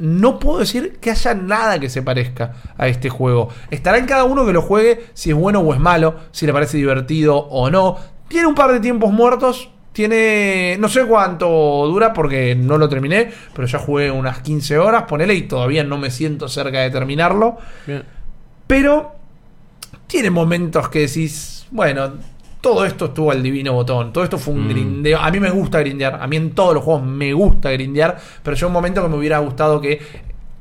no 0.00 0.38
puedo 0.38 0.60
decir 0.60 0.96
que 0.98 1.10
haya 1.10 1.34
nada 1.34 1.78
que 1.78 1.90
se 1.90 2.02
parezca 2.02 2.54
a 2.78 2.88
este 2.88 3.10
juego. 3.10 3.50
Estará 3.70 3.98
en 3.98 4.06
cada 4.06 4.24
uno 4.24 4.46
que 4.46 4.52
lo 4.52 4.62
juegue 4.62 5.04
si 5.12 5.30
es 5.30 5.36
bueno 5.36 5.60
o 5.60 5.74
es 5.74 5.80
malo, 5.80 6.16
si 6.32 6.46
le 6.46 6.54
parece 6.54 6.78
divertido 6.78 7.36
o 7.36 7.70
no. 7.70 7.98
Tiene 8.28 8.46
un 8.46 8.54
par 8.54 8.72
de 8.72 8.80
tiempos 8.80 9.12
muertos. 9.12 9.70
Tiene. 10.00 10.78
No 10.78 10.88
sé 10.88 11.04
cuánto 11.04 11.46
dura 11.86 12.14
porque 12.14 12.54
no 12.54 12.78
lo 12.78 12.88
terminé. 12.88 13.30
Pero 13.54 13.68
ya 13.68 13.78
jugué 13.78 14.10
unas 14.10 14.40
15 14.40 14.78
horas. 14.78 15.02
Ponele 15.02 15.34
y 15.34 15.42
todavía 15.42 15.84
no 15.84 15.98
me 15.98 16.10
siento 16.10 16.48
cerca 16.48 16.80
de 16.80 16.88
terminarlo. 16.88 17.58
Pero. 18.66 19.12
Tiene 20.06 20.30
momentos 20.30 20.88
que 20.88 21.00
decís. 21.00 21.66
Bueno. 21.70 22.12
Todo 22.62 22.86
esto 22.86 23.06
estuvo 23.06 23.30
al 23.30 23.42
divino 23.42 23.74
botón. 23.74 24.10
Todo 24.10 24.24
esto 24.24 24.38
fue 24.38 24.54
un 24.54 24.70
grindeo. 24.70 25.18
A 25.18 25.30
mí 25.30 25.38
me 25.38 25.50
gusta 25.50 25.80
grindear. 25.80 26.18
A 26.22 26.26
mí 26.26 26.36
en 26.36 26.52
todos 26.52 26.72
los 26.72 26.82
juegos 26.82 27.04
me 27.04 27.34
gusta 27.34 27.70
grindear. 27.70 28.18
Pero 28.42 28.56
yo 28.56 28.68
un 28.68 28.72
momento 28.72 29.02
que 29.02 29.08
me 29.08 29.16
hubiera 29.16 29.38
gustado 29.40 29.82
que. 29.82 30.00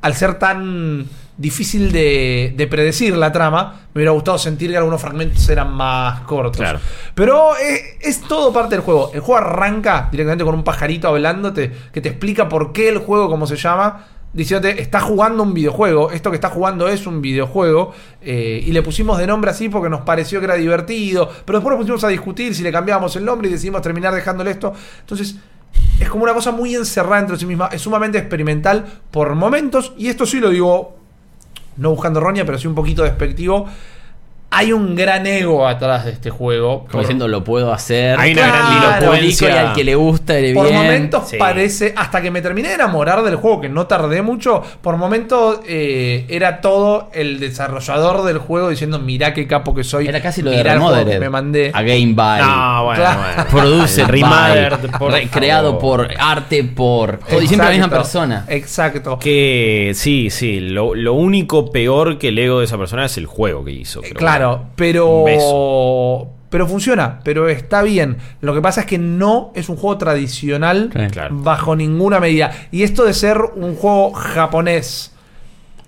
Al 0.01 0.15
ser 0.15 0.37
tan 0.37 1.07
difícil 1.39 1.93
de, 1.93 2.53
de 2.55 2.67
predecir 2.67 3.15
la 3.15 3.31
trama, 3.31 3.87
me 3.93 3.99
hubiera 3.99 4.11
gustado 4.11 4.37
sentir 4.37 4.71
que 4.71 4.77
algunos 4.77 5.01
fragmentos 5.01 5.47
eran 5.47 5.73
más 5.73 6.19
cortos. 6.21 6.57
Claro. 6.57 6.79
Pero 7.15 7.55
eh, 7.55 7.97
es 8.01 8.21
todo 8.21 8.51
parte 8.51 8.75
del 8.75 8.83
juego. 8.83 9.11
El 9.13 9.21
juego 9.21 9.37
arranca 9.37 10.09
directamente 10.11 10.43
con 10.43 10.53
un 10.53 10.65
pajarito 10.65 11.07
hablándote 11.07 11.71
que 11.93 12.01
te 12.01 12.09
explica 12.09 12.49
por 12.49 12.73
qué 12.73 12.89
el 12.89 12.97
juego, 12.97 13.29
como 13.29 13.47
se 13.47 13.55
llama, 13.55 14.05
diciéndote, 14.33 14.81
está 14.81 14.99
jugando 14.99 15.41
un 15.43 15.53
videojuego. 15.53 16.11
Esto 16.11 16.29
que 16.29 16.35
está 16.35 16.49
jugando 16.49 16.89
es 16.89 17.07
un 17.07 17.21
videojuego. 17.21 17.93
eh, 18.21 18.61
y 18.61 18.73
le 18.73 18.83
pusimos 18.83 19.17
de 19.17 19.25
nombre 19.25 19.49
así 19.49 19.69
porque 19.69 19.89
nos 19.89 20.01
pareció 20.01 20.39
que 20.39 20.45
era 20.45 20.55
divertido. 20.55 21.29
Pero 21.45 21.59
después 21.59 21.71
nos 21.71 21.83
pusimos 21.83 22.03
a 22.03 22.09
discutir 22.09 22.53
si 22.53 22.63
le 22.63 22.71
cambiábamos 22.73 23.15
el 23.15 23.23
nombre 23.23 23.47
y 23.47 23.51
decidimos 23.53 23.81
terminar 23.81 24.13
dejándole 24.13 24.51
esto. 24.51 24.73
Entonces. 24.99 25.37
Es 25.99 26.09
como 26.09 26.23
una 26.23 26.33
cosa 26.33 26.51
muy 26.51 26.75
encerrada 26.75 27.17
dentro 27.17 27.35
de 27.35 27.41
sí 27.41 27.45
misma. 27.45 27.69
Es 27.71 27.81
sumamente 27.81 28.17
experimental 28.17 28.85
por 29.11 29.35
momentos. 29.35 29.93
Y 29.97 30.07
esto 30.07 30.25
sí 30.25 30.39
lo 30.39 30.49
digo 30.49 30.98
no 31.79 31.91
buscando 31.91 32.19
roña, 32.19 32.45
pero 32.45 32.57
sí 32.57 32.67
un 32.67 32.75
poquito 32.75 33.03
despectivo. 33.03 33.67
Hay 34.51 34.71
un 34.73 34.95
gran 34.95 35.27
ego 35.27 35.67
atrás 35.67 36.05
de 36.05 36.11
este 36.11 36.31
juego. 36.31 36.79
Como 36.79 36.89
Por- 36.91 37.01
diciendo, 37.01 37.27
lo 37.27 37.43
puedo 37.43 37.71
hacer. 37.71 38.19
Hay 38.19 38.31
una 38.33 38.47
gran 38.47 38.69
dilocuencia. 38.99 39.47
publico 39.47 39.63
y 39.63 39.67
al 39.67 39.73
que 39.75 39.83
le 39.83 39.93
gusta, 39.95 40.33
le 40.33 40.53
por 40.55 40.67
bien. 40.67 40.75
momentos 40.81 41.29
Sí. 41.29 41.37
parece, 41.37 41.93
hasta 41.95 42.19
que 42.21 42.31
me 42.31 42.41
terminé 42.41 42.69
de 42.69 42.73
enamorar 42.73 43.21
del 43.21 43.35
juego, 43.35 43.61
que 43.61 43.69
no 43.69 43.85
tardé 43.85 44.23
mucho, 44.23 44.63
por 44.81 44.97
momentos 44.97 45.59
eh, 45.67 46.25
era 46.29 46.61
todo 46.61 47.11
el 47.13 47.39
desarrollador 47.39 48.23
del 48.23 48.39
juego 48.39 48.69
diciendo, 48.69 48.97
mirá 48.97 49.35
qué 49.35 49.45
capo 49.45 49.75
que 49.75 49.83
soy. 49.83 50.07
Era 50.07 50.19
casi 50.21 50.41
lo 50.41 50.49
de 50.49 50.57
que 50.57 50.63
Remodered. 50.63 51.19
me 51.19 51.29
mandé. 51.29 51.71
A 51.73 51.83
Game 51.83 52.13
by. 52.15 52.41
No, 52.41 52.85
bueno, 52.85 53.01
Claro. 53.03 53.19
bueno. 53.21 53.45
Produce 53.51 54.03
Remastered, 54.05 54.89
por 54.97 55.11
re- 55.11 55.27
creado 55.27 55.77
por 55.77 56.07
arte 56.17 56.63
por 56.63 57.19
todo, 57.19 57.39
y 57.41 57.47
siempre 57.47 57.67
la 57.67 57.73
misma 57.73 57.89
persona. 57.89 58.45
Exacto. 58.47 59.19
Que 59.19 59.91
sí, 59.93 60.31
sí. 60.31 60.59
Lo, 60.59 60.95
lo 60.95 61.13
único 61.13 61.71
peor 61.71 62.17
que 62.17 62.29
el 62.29 62.39
ego 62.39 62.59
de 62.59 62.65
esa 62.65 62.79
persona 62.79 63.05
es 63.05 63.15
el 63.17 63.27
juego 63.27 63.63
que 63.63 63.71
hizo. 63.71 64.01
pero 64.01 64.15
claro, 64.15 64.38
bueno. 64.47 64.69
pero. 64.75 65.19
Un 65.19 65.25
beso. 65.25 66.27
Pero 66.49 66.67
funciona, 66.67 67.19
pero 67.23 67.47
está 67.47 67.83
bien. 67.83 68.17
Lo 68.41 68.55
que 68.55 68.61
pasa 68.61 68.81
es 68.81 68.87
que 68.87 68.97
no 68.97 69.51
es 69.53 69.69
un 69.69 69.75
juego 69.75 69.99
tradicional 69.99 70.89
Sí. 70.91 70.99
Claro. 71.11 71.35
bajo 71.41 71.75
ninguna 71.75 72.19
medida. 72.19 72.51
Y 72.71 72.81
esto 72.81 73.05
de 73.05 73.13
ser 73.13 73.39
un 73.55 73.75
juego 73.75 74.13
japonés, 74.13 75.13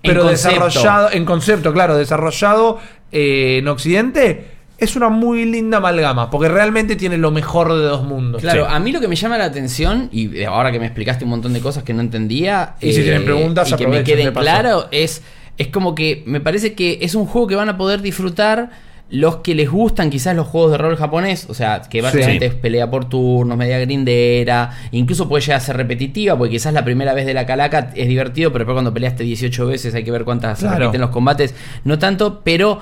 pero 0.04 0.24
desarrollado, 0.24 1.10
en 1.10 1.24
concepto, 1.24 1.72
claro, 1.72 1.96
desarrollado 1.96 2.78
eh, 3.10 3.56
en 3.58 3.66
Occidente, 3.66 4.46
es 4.78 4.94
una 4.94 5.08
muy 5.08 5.44
linda 5.46 5.78
amalgama, 5.78 6.30
porque 6.30 6.48
realmente 6.48 6.94
tiene 6.94 7.18
lo 7.18 7.32
mejor 7.32 7.72
de 7.72 7.82
dos 7.82 8.04
mundos. 8.04 8.40
Claro, 8.40 8.64
Sí. 8.66 8.72
a 8.72 8.78
mí 8.78 8.92
lo 8.92 9.00
que 9.00 9.08
me 9.08 9.16
llama 9.16 9.38
la 9.38 9.46
atención, 9.46 10.08
y 10.12 10.44
ahora 10.44 10.70
que 10.70 10.78
me 10.78 10.86
explicaste 10.86 11.24
un 11.24 11.30
montón 11.30 11.52
de 11.54 11.60
cosas 11.60 11.82
que 11.82 11.92
no 11.92 12.00
entendía, 12.02 12.74
eh, 12.80 12.88
Y 12.88 12.92
si 12.92 13.02
tienen 13.02 13.24
preguntas, 13.24 13.68
y 13.68 13.74
que 13.74 13.86
me 13.88 13.96
aprovechen, 13.98 14.14
quede 14.16 14.24
de 14.26 14.32
paso. 14.32 14.44
claro, 14.44 14.88
es, 14.92 15.22
es 15.58 15.68
como 15.68 15.94
que 15.94 16.22
me 16.26 16.40
parece 16.40 16.74
que 16.74 16.98
es 17.02 17.14
un 17.14 17.26
juego 17.26 17.46
que 17.46 17.54
van 17.56 17.68
a 17.68 17.76
poder 17.76 18.00
disfrutar 18.02 18.70
los 19.10 19.36
que 19.36 19.54
les 19.54 19.68
gustan 19.70 20.08
quizás 20.08 20.34
los 20.34 20.46
juegos 20.46 20.70
de 20.72 20.78
rol 20.78 20.96
japonés, 20.96 21.46
o 21.50 21.52
sea, 21.54 21.82
que 21.82 22.00
básicamente 22.00 22.46
Sí. 22.48 22.54
es 22.54 22.58
pelea 22.58 22.90
por 22.90 23.10
turnos, 23.10 23.58
media 23.58 23.78
grindera, 23.78 24.70
incluso 24.90 25.28
puede 25.28 25.42
llegar 25.42 25.58
a 25.58 25.60
ser 25.60 25.76
repetitiva, 25.76 26.36
porque 26.38 26.52
quizás 26.52 26.72
la 26.72 26.82
primera 26.82 27.12
vez 27.12 27.26
de 27.26 27.34
la 27.34 27.44
calaca 27.44 27.90
es 27.94 28.08
divertido, 28.08 28.50
pero 28.52 28.60
después 28.64 28.74
cuando 28.74 28.94
peleaste 28.94 29.22
18 29.22 29.66
veces 29.66 29.94
hay 29.94 30.02
que 30.02 30.10
ver 30.10 30.24
cuántas 30.24 30.58
se 30.60 30.64
Claro. 30.64 30.78
repiten 30.86 31.02
los 31.02 31.10
combates, 31.10 31.54
no 31.84 31.98
tanto, 31.98 32.40
pero 32.42 32.78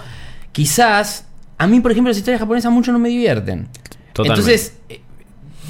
quizás 0.53 1.27
a 1.59 1.67
mí, 1.67 1.81
por 1.81 1.91
ejemplo, 1.93 2.11
las 2.11 2.19
historias 2.19 2.41
japonesas 2.41 2.73
mucho 2.73 2.93
no 2.93 2.99
me 2.99 3.09
divierten. 3.09 3.67
Totalmente. 4.13 4.41
Entonces, 4.51 4.79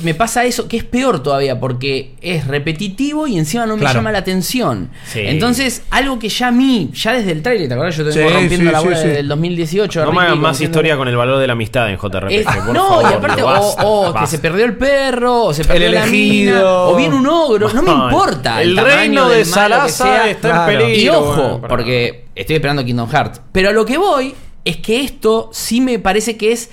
me 0.02 0.14
pasa 0.14 0.44
eso, 0.44 0.66
que 0.68 0.76
es 0.76 0.84
peor 0.84 1.22
todavía, 1.22 1.58
porque 1.60 2.14
es 2.20 2.46
repetitivo 2.46 3.26
y 3.26 3.38
encima 3.38 3.66
no 3.66 3.74
me 3.76 3.80
Claro. 3.80 3.98
llama 3.98 4.12
la 4.12 4.18
atención. 4.18 4.90
Sí. 5.06 5.20
Entonces, 5.22 5.82
algo 5.90 6.18
que 6.18 6.28
ya 6.28 6.48
a 6.48 6.50
mí, 6.52 6.90
ya 6.94 7.12
desde 7.12 7.32
el 7.32 7.42
trailer, 7.42 7.68
¿te 7.68 7.74
acuerdas? 7.74 7.96
Yo 7.96 8.04
te 8.04 8.10
vengo 8.16 8.28
Sí, 8.30 8.34
rompiendo 8.36 8.66
sí, 8.70 8.72
la 8.72 8.80
bola 8.80 8.96
sí. 8.96 9.06
desde 9.08 9.20
el 9.20 9.28
2018. 9.28 10.04
No 10.04 10.12
me 10.12 10.22
hagan 10.22 10.40
más 10.40 10.60
historia 10.60 10.96
con 10.96 11.08
el 11.08 11.16
valor 11.16 11.38
de 11.38 11.46
la 11.46 11.52
amistad 11.54 11.90
en 11.90 11.96
JRPG. 11.98 12.32
Es- 12.32 12.46
por 12.46 12.74
no, 12.74 12.88
favor, 12.88 13.10
y 13.10 13.14
aparte, 13.14 13.42
o, 13.42 13.46
basta, 13.46 13.86
o 13.86 14.06
que 14.06 14.12
basta. 14.12 14.26
se 14.26 14.38
perdió 14.38 14.64
el 14.64 14.76
perro, 14.76 15.44
o 15.44 15.54
se 15.54 15.64
perdió 15.64 15.90
la 15.90 16.04
elegido. 16.04 16.54
mina, 16.54 16.72
o 16.84 16.96
viene 16.96 17.14
un 17.16 17.26
ogro, 17.26 17.72
no 17.72 17.82
me 17.82 17.90
importa. 17.92 18.62
el 18.62 18.76
reino 18.76 19.28
de 19.28 19.44
Salazar 19.44 20.08
sea. 20.08 20.30
está 20.30 20.70
en 20.70 20.78
peligro. 20.78 21.02
Y 21.02 21.08
ojo, 21.08 21.42
bueno, 21.58 21.68
porque 21.68 22.26
estoy 22.34 22.56
esperando 22.56 22.84
Kingdom 22.84 23.08
Hearts. 23.10 23.40
Pero 23.52 23.70
a 23.70 23.72
lo 23.72 23.84
que 23.84 23.98
voy 23.98 24.34
es 24.64 24.76
que 24.76 25.00
esto 25.02 25.50
sí 25.52 25.80
me 25.80 25.98
parece 25.98 26.36
que 26.36 26.52
es 26.52 26.70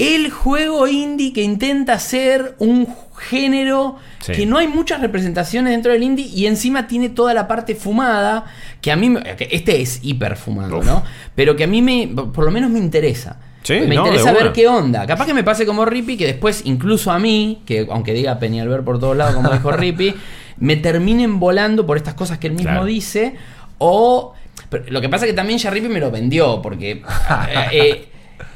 el 0.00 0.30
juego 0.30 0.86
indie 0.88 1.32
que 1.32 1.42
intenta 1.42 1.98
ser 1.98 2.54
un 2.58 2.88
género 3.18 3.96
Sí. 4.20 4.32
que 4.32 4.44
no 4.46 4.58
hay 4.58 4.68
muchas 4.68 5.00
representaciones 5.00 5.72
dentro 5.72 5.92
del 5.92 6.02
indie 6.02 6.26
y 6.26 6.46
encima 6.46 6.86
tiene 6.86 7.08
toda 7.08 7.32
la 7.32 7.48
parte 7.48 7.74
fumada 7.74 8.44
que 8.82 8.92
a 8.92 8.96
mí 8.96 9.14
que 9.38 9.48
este 9.52 9.80
es 9.80 10.00
hiper 10.02 10.36
fumado, 10.36 10.82
¿no? 10.82 11.02
Pero 11.34 11.56
que 11.56 11.64
a 11.64 11.66
mí 11.66 11.80
me 11.80 12.06
por 12.32 12.44
lo 12.44 12.50
menos 12.50 12.70
me 12.70 12.78
interesa. 12.78 13.38
Sí, 13.62 13.74
me 13.80 13.94
no, 13.94 14.04
interesa 14.06 14.32
ver 14.32 14.52
qué 14.52 14.66
onda. 14.68 15.06
Capaz 15.06 15.26
que 15.26 15.34
me 15.34 15.44
pase 15.44 15.64
como 15.66 15.84
Rippy, 15.84 16.16
que 16.16 16.26
después, 16.26 16.62
incluso 16.64 17.10
a 17.10 17.18
mí, 17.18 17.62
que 17.66 17.86
aunque 17.90 18.12
diga 18.14 18.38
Peñalver 18.38 18.82
por 18.82 18.98
todos 18.98 19.16
lados, 19.16 19.34
como 19.34 19.50
dijo 19.50 19.70
Rippy, 19.76 20.14
me 20.58 20.76
terminen 20.76 21.38
volando 21.40 21.86
por 21.86 21.96
estas 21.98 22.14
cosas 22.14 22.38
que 22.38 22.46
él 22.46 22.54
mismo 22.54 22.70
Claro. 22.72 22.84
dice. 22.86 23.36
O. 23.78 24.34
pero 24.70 24.84
lo 24.88 25.00
que 25.00 25.08
pasa 25.10 25.24
es 25.26 25.32
que 25.32 25.36
también 25.36 25.58
ya 25.58 25.70
Rippy 25.70 25.88
me 25.88 26.00
lo 26.00 26.10
vendió, 26.10 26.60
porque. 26.62 26.90
eh, 27.48 27.68
eh, 27.72 28.08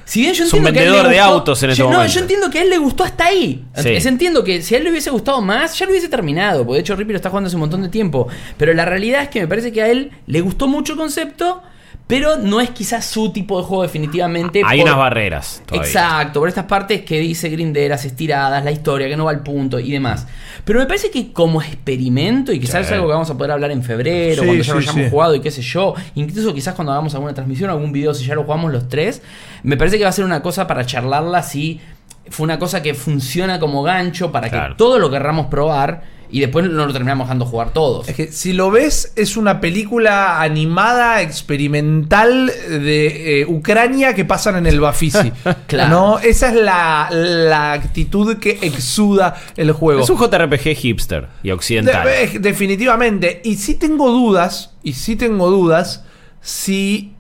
si 0.05 0.20
bien 0.20 0.34
yo 0.34 0.44
Es 0.44 0.52
un 0.52 0.62
vendedor 0.64 1.09
de 1.09 1.18
autos 1.20 1.62
en 1.62 1.70
ese 1.70 1.78
yo, 1.78 1.84
No, 1.86 1.92
momento. 1.96 2.12
yo 2.14 2.20
entiendo 2.20 2.50
que 2.50 2.59
a 2.59 2.62
él 2.62 2.70
le 2.70 2.78
gustó 2.78 3.05
hasta 3.05 3.26
ahí. 3.26 3.64
Sí. 3.76 3.88
Es- 3.90 4.07
entiendo 4.07 4.44
que 4.44 4.62
si 4.62 4.74
a 4.74 4.78
él 4.78 4.84
le 4.84 4.90
hubiese 4.90 5.11
gustado 5.11 5.40
más, 5.40 5.78
ya 5.78 5.86
lo 5.86 5.92
hubiese 5.92 6.09
terminado. 6.09 6.64
Porque 6.64 6.74
de 6.76 6.80
hecho 6.80 6.96
Rippy 6.96 7.12
lo 7.12 7.16
está 7.16 7.30
jugando 7.30 7.48
hace 7.48 7.57
un 7.57 7.61
montón 7.61 7.82
de 7.82 7.88
tiempo. 7.88 8.28
Pero 8.59 8.74
la 8.74 8.84
realidad 8.84 9.22
es 9.22 9.28
que 9.28 9.40
me 9.40 9.48
parece 9.48 9.72
que 9.72 9.82
a 9.82 9.88
él 9.88 10.11
le 10.26 10.40
gustó 10.40 10.66
mucho 10.68 10.92
el 10.92 10.98
concepto. 10.98 11.62
Pero 12.07 12.36
no 12.36 12.61
es 12.61 12.68
quizás 12.70 13.07
su 13.07 13.32
tipo 13.32 13.59
de 13.59 13.64
juego 13.64 13.82
definitivamente. 13.82 14.61
Hay 14.64 14.80
por- 14.80 14.88
unas 14.88 14.98
barreras. 14.98 15.62
todavía. 15.64 15.88
Exacto, 15.88 16.40
por 16.40 16.48
estas 16.50 16.66
partes 16.66 17.00
que 17.02 17.18
dice 17.18 17.48
grinderas, 17.48 18.05
estiradas, 18.05 18.62
la 18.62 18.70
historia, 18.70 19.09
que 19.09 19.16
no 19.16 19.24
va 19.24 19.30
al 19.30 19.42
punto 19.42 19.78
y 19.80 19.90
demás. 19.90 20.26
Pero 20.66 20.80
me 20.80 20.86
parece 20.86 21.11
que 21.11 21.32
como 21.32 21.62
experimento, 21.62 22.52
y 22.52 22.61
quizás 22.61 22.80
Sí. 22.86 22.86
es 22.88 22.92
algo 22.92 23.07
que 23.07 23.12
vamos 23.14 23.30
a 23.30 23.34
poder 23.38 23.52
hablar 23.52 23.70
en 23.70 23.82
febrero, 23.82 24.42
Sí, 24.42 24.46
cuando 24.46 24.62
ya 24.62 24.72
lo 24.74 24.78
hayamos 24.80 25.02
sí. 25.05 25.11
jugado 25.11 25.34
y 25.34 25.40
qué 25.40 25.50
sé 25.50 25.62
yo, 25.62 25.94
incluso 26.14 26.52
quizás 26.52 26.74
cuando 26.74 26.92
hagamos 26.92 27.14
alguna 27.14 27.32
transmisión, 27.32 27.70
algún 27.70 27.90
video, 27.90 28.12
si 28.12 28.26
ya 28.26 28.34
lo 28.34 28.44
jugamos 28.44 28.70
los 28.70 28.86
tres, 28.88 29.22
me 29.62 29.78
parece 29.78 29.96
que 29.96 30.05
va 30.05 30.11
a 30.11 30.12
ser 30.12 30.26
una 30.26 30.42
cosa 30.42 30.66
para 30.66 30.84
charlarla 30.84 31.42
si 31.42 31.80
fue 32.28 32.44
una 32.44 32.59
cosa 32.59 32.82
que 32.82 32.92
funciona 32.94 33.59
como 33.59 33.82
gancho 33.82 34.30
para 34.30 34.50
Claro. 34.50 34.74
que 34.74 34.78
todo 34.78 34.98
lo 34.98 35.11
querramos 35.11 35.46
probar 35.46 36.02
y 36.35 36.41
después 36.41 36.68
no 36.68 36.85
lo 36.85 36.93
terminamos 36.93 37.28
dejando 37.28 37.47
jugar 37.47 37.72
todos. 37.72 38.09
Es 38.09 38.16
que 38.16 38.32
si 38.32 38.53
lo 38.55 38.68
ves, 38.72 39.12
es 39.14 39.37
una 39.37 39.61
película 39.61 40.43
animada 40.43 41.22
experimental 41.22 42.47
de 42.68 43.43
eh, 43.43 43.47
Ucrania 43.47 44.14
que 44.14 44.24
pasan 44.24 44.57
en 44.57 44.66
el 44.66 44.80
Bafisi. 44.80 45.30
Claro. 45.68 45.91
¿No? 45.91 46.18
Esa 46.18 46.49
es 46.49 46.55
la, 46.57 47.09
la 47.11 47.72
actitud 47.72 48.37
que 48.39 48.59
exuda 48.62 49.37
el 49.57 49.70
juego. 49.70 50.03
Es 50.03 50.11
un 50.11 50.18
JRPG 50.18 50.74
hipster 50.74 51.28
y 51.45 51.53
occidental. 51.53 52.05
De- 52.05 52.41
definitivamente. 52.41 53.41
Y 53.45 53.55
sí 53.55 53.74
tengo 53.76 54.11
dudas, 54.11 54.74
y 54.82 54.95
sí 54.95 55.14
tengo 55.14 55.49
dudas, 55.51 56.05
si 56.41 57.14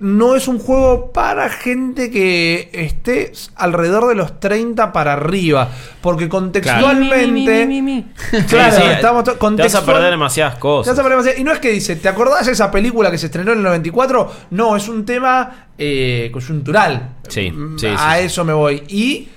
no 0.00 0.34
es 0.34 0.48
un 0.48 0.58
juego 0.58 1.12
para 1.12 1.48
gente 1.50 2.10
que 2.10 2.70
esté 2.72 3.32
alrededor 3.54 4.08
de 4.08 4.14
los 4.14 4.40
30 4.40 4.92
para 4.92 5.12
arriba. 5.12 5.68
Porque 6.00 6.28
contextualmente... 6.28 7.26
Mi, 7.26 7.46
mi, 7.46 7.66
mi, 7.66 7.82
mi, 7.82 7.82
mi. 7.82 8.06
Claro, 8.48 8.76
Sí, 8.76 8.82
sí, 8.82 8.88
estamos 8.90 9.24
to- 9.24 9.32
Te 9.32 9.38
vas 9.38 9.74
a 9.74 9.80
contextual- 9.80 9.84
perder 9.84 10.10
demasiadas 10.10 10.54
te 10.54 10.60
cosas. 10.60 10.92
vas 10.94 10.98
a 10.98 11.02
poner 11.02 11.18
demasiado- 11.18 11.40
Y 11.40 11.44
no 11.44 11.52
es 11.52 11.58
que 11.58 11.70
dice, 11.70 11.96
¿te 11.96 12.08
acordás 12.08 12.46
de 12.46 12.52
esa 12.52 12.70
película 12.70 13.10
que 13.10 13.18
se 13.18 13.26
estrenó 13.26 13.52
en 13.52 13.58
el 13.58 13.64
94? 13.64 14.32
No, 14.50 14.74
es 14.76 14.88
un 14.88 15.04
tema 15.04 15.66
eh, 15.76 16.30
coyuntural. 16.32 17.16
Sí, 17.28 17.50
Mm, 17.50 17.78
sí, 17.78 17.86
A 17.86 18.16
sí. 18.18 18.24
eso 18.24 18.44
me 18.44 18.52
voy. 18.54 18.82
Y 18.88 19.28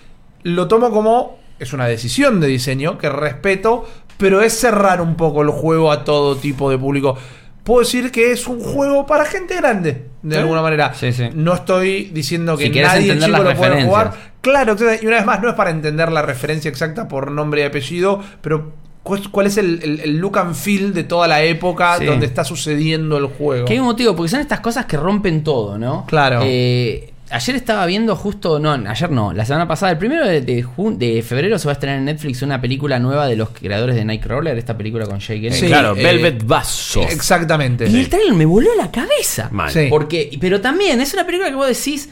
lo 0.43 0.67
tomo 0.67 0.91
como, 0.91 1.39
es 1.59 1.73
una 1.73 1.87
decisión 1.87 2.39
de 2.39 2.47
diseño 2.47 2.97
que 2.97 3.09
respeto, 3.09 3.85
pero 4.17 4.41
es 4.41 4.57
cerrar 4.57 5.01
un 5.01 5.15
poco 5.15 5.41
el 5.41 5.49
juego 5.49 5.91
a 5.91 6.05
todo 6.05 6.37
tipo 6.37 6.69
de 6.69 6.77
público. 6.77 7.17
Puedo 7.65 7.81
decir 7.81 8.11
que 8.11 8.31
es 8.31 8.47
un 8.47 8.59
juego 8.61 9.05
para 9.05 9.25
gente 9.25 9.55
grande, 9.55 10.05
de 10.23 10.35
Sí. 10.35 10.41
alguna 10.41 10.61
manera. 10.63 10.93
Sí, 10.95 11.11
sí. 11.13 11.29
No 11.35 11.53
estoy 11.53 12.05
diciendo 12.05 12.57
que 12.57 12.71
Si 12.73 12.79
nadie 12.79 13.19
chico 13.19 13.37
lo 13.37 13.43
referencias. 13.43 13.85
jugar. 13.87 14.13
Claro, 14.41 14.75
y 15.01 15.05
una 15.05 15.17
vez 15.17 15.25
más, 15.25 15.41
no 15.41 15.49
es 15.49 15.55
para 15.55 15.69
entender 15.69 16.11
la 16.11 16.21
referencia 16.23 16.69
exacta 16.69 17.07
por 17.07 17.29
nombre 17.31 17.61
y 17.61 17.63
apellido, 17.65 18.19
pero 18.41 18.71
cuál 19.03 19.21
cuál 19.31 19.47
es 19.47 19.57
el, 19.57 19.79
el- 19.83 19.99
el 19.99 20.17
look 20.17 20.37
and 20.39 20.55
feel 20.55 20.93
de 20.93 21.03
toda 21.03 21.27
la 21.27 21.43
época 21.43 21.97
Sí. 21.99 22.05
donde 22.05 22.25
está 22.25 22.43
sucediendo 22.43 23.17
el 23.17 23.27
juego. 23.27 23.65
Que 23.65 23.73
hay 23.73 23.79
un 23.79 23.85
motivo, 23.85 24.15
porque 24.15 24.29
son 24.29 24.39
estas 24.39 24.59
cosas 24.61 24.85
que 24.85 24.97
rompen 24.97 25.43
todo, 25.43 25.77
¿no? 25.77 26.05
Claro. 26.07 26.39
Eh, 26.43 27.12
ayer 27.29 27.55
estaba 27.55 27.85
viendo 27.85 28.15
justo, 28.15 28.59
no, 28.59 28.71
ayer 28.73 29.09
no, 29.11 29.33
la 29.33 29.45
semana 29.45 29.67
pasada, 29.67 29.91
el 29.91 29.97
primero 29.97 30.25
de, 30.27 30.41
de 30.41 30.63
jun- 30.63 30.97
de 30.97 31.21
febrero 31.23 31.57
se 31.57 31.65
va 31.65 31.71
a 31.71 31.73
estrenar 31.73 31.97
en 31.99 32.05
Netflix 32.05 32.41
una 32.41 32.61
película 32.61 32.99
nueva 32.99 33.27
de 33.27 33.35
los 33.35 33.49
creadores 33.49 33.95
de 33.95 34.05
Nightcrawler, 34.05 34.57
esta 34.57 34.77
película 34.77 35.05
con 35.05 35.19
Jake 35.19 35.35
Gyllenhaal. 35.39 35.59
Sí, 35.59 35.67
claro, 35.67 35.95
eh, 35.95 36.03
Velvet 36.03 36.45
Vaso. 36.45 37.01
Exactamente. 37.03 37.87
Y 37.89 37.99
el 37.99 38.09
trailer 38.09 38.33
me 38.33 38.45
voló 38.45 38.69
la 38.77 38.91
cabeza. 38.91 39.49
Mal. 39.51 39.71
Sí. 39.71 39.87
Porque, 39.89 40.37
pero 40.39 40.61
también 40.61 41.01
es 41.01 41.13
una 41.13 41.25
película 41.25 41.49
que 41.49 41.55
vos 41.55 41.67
decís, 41.67 42.09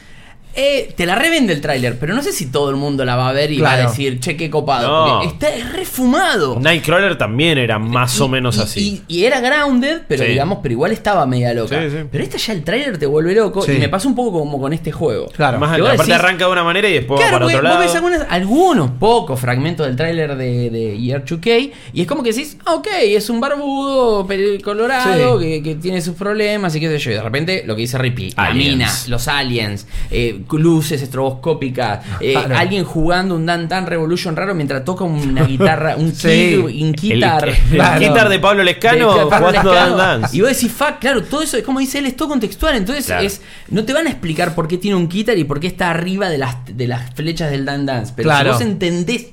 eh, 0.54 0.92
te 0.96 1.06
la 1.06 1.14
revende 1.14 1.52
el 1.52 1.60
tráiler, 1.60 1.98
pero 1.98 2.14
no 2.14 2.22
sé 2.22 2.32
si 2.32 2.46
todo 2.46 2.70
el 2.70 2.76
mundo 2.76 3.04
la 3.04 3.16
va 3.16 3.28
a 3.28 3.32
ver 3.32 3.50
y 3.52 3.58
va 3.58 3.70
Claro. 3.70 3.88
a 3.88 3.90
decir, 3.90 4.20
che, 4.20 4.36
qué 4.36 4.50
copado. 4.50 4.88
No. 4.88 5.20
Porque 5.20 5.28
está 5.48 5.68
refumado. 5.72 6.58
Nightcrawler 6.60 7.16
también 7.16 7.58
era 7.58 7.78
más 7.78 8.20
o 8.20 8.28
menos 8.28 8.58
así. 8.58 9.02
Y, 9.08 9.20
y 9.20 9.24
era 9.24 9.40
grounded, 9.40 10.02
pero 10.08 10.24
Sí. 10.24 10.30
digamos, 10.30 10.58
pero 10.62 10.72
igual 10.72 10.92
estaba 10.92 11.24
media 11.26 11.54
loca. 11.54 11.80
Sí, 11.82 11.90
sí. 11.90 11.96
Pero 12.10 12.24
esta 12.24 12.38
ya 12.38 12.52
el 12.52 12.64
tráiler 12.64 12.98
te 12.98 13.06
vuelve 13.06 13.34
loco 13.34 13.62
Sí. 13.62 13.72
y 13.72 13.78
me 13.78 13.88
pasa 13.88 14.08
un 14.08 14.14
poco 14.14 14.38
como 14.40 14.60
con 14.60 14.72
este 14.72 14.92
juego. 14.92 15.28
Claro. 15.28 15.58
Más 15.58 15.74
Que 15.76 15.82
vos 15.82 15.90
aparte 15.92 16.12
decís- 16.12 16.18
arranca 16.18 16.46
de 16.46 16.52
una 16.52 16.64
manera 16.64 16.88
y 16.88 16.92
después 16.94 17.20
Claro, 17.20 17.32
va 17.34 17.38
para 17.38 17.44
porque 17.46 17.56
otro 17.56 17.68
vos 17.68 17.78
lado. 17.78 17.86
ves 17.86 17.94
algunos, 17.96 18.26
algunos 18.30 18.90
pocos 18.98 19.40
fragmentos 19.40 19.86
del 19.86 19.96
tráiler 19.96 20.36
de, 20.36 20.70
de 20.70 20.98
Year 20.98 21.24
2K 21.24 21.72
y 21.92 22.00
es 22.02 22.06
como 22.06 22.22
que 22.22 22.30
decís, 22.32 22.56
ah, 22.66 22.74
ok, 22.74 22.88
es 23.04 23.30
un 23.30 23.40
barbudo 23.40 24.26
pel- 24.26 24.60
colorado 24.62 25.40
Sí. 25.40 25.46
que, 25.46 25.62
que 25.62 25.74
tiene 25.76 26.00
sus 26.00 26.14
problemas 26.14 26.74
y 26.76 26.80
qué 26.80 26.88
sé 26.88 26.98
yo. 26.98 27.10
Y 27.10 27.14
de 27.14 27.22
repente 27.22 27.62
lo 27.66 27.74
que 27.74 27.82
dice 27.82 27.98
Rippy, 27.98 28.32
la 28.36 28.44
Aliens. 28.46 28.72
mina, 28.76 28.92
los 29.08 29.28
aliens, 29.28 29.86
eh, 30.10 30.40
luces 30.52 31.00
estroboscópicas, 31.02 32.04
eh, 32.20 32.32
Claro. 32.32 32.56
alguien 32.56 32.84
jugando 32.84 33.34
un 33.36 33.46
Dan 33.46 33.68
Dan 33.68 33.86
Revolution 33.86 34.34
raro 34.36 34.54
mientras 34.54 34.84
toca 34.84 35.04
una 35.04 35.44
guitarra, 35.46 35.96
un 35.96 36.14
Sí. 36.14 36.28
kid, 36.28 36.58
un 36.60 36.70
El, 36.70 36.92
guitar. 36.94 37.48
el 37.48 37.56
Claro. 37.70 38.00
guitar 38.00 38.28
de 38.28 38.38
Pablo 38.38 38.62
Lescano 38.62 39.14
De- 39.14 39.20
de 39.24 39.26
Pablo 39.30 39.46
jugando 39.48 39.72
Lescano. 39.72 39.96
Dan 39.96 40.20
Dance. 40.22 40.36
Y 40.36 40.40
vos 40.40 40.50
decís, 40.50 40.72
fuck, 40.72 40.98
claro, 41.00 41.22
todo 41.22 41.42
eso 41.42 41.56
es 41.56 41.62
como 41.64 41.80
dice 41.80 41.98
él, 41.98 42.06
es 42.06 42.16
todo 42.16 42.28
contextual. 42.28 42.76
Entonces 42.76 43.06
Claro. 43.06 43.22
es 43.26 43.40
no 43.68 43.84
te 43.84 43.92
van 43.92 44.06
a 44.06 44.10
explicar 44.10 44.54
por 44.54 44.68
qué 44.68 44.78
tiene 44.78 44.96
un 44.96 45.08
guitar 45.08 45.36
y 45.38 45.44
por 45.44 45.60
qué 45.60 45.66
está 45.66 45.90
arriba 45.90 46.28
de 46.28 46.38
las, 46.38 46.56
de 46.70 46.86
las 46.88 47.14
flechas 47.14 47.50
del 47.50 47.64
Dan 47.64 47.86
Dance. 47.86 48.12
Pero 48.16 48.30
si 48.36 48.44
vos 48.48 48.60
entendés 48.60 49.26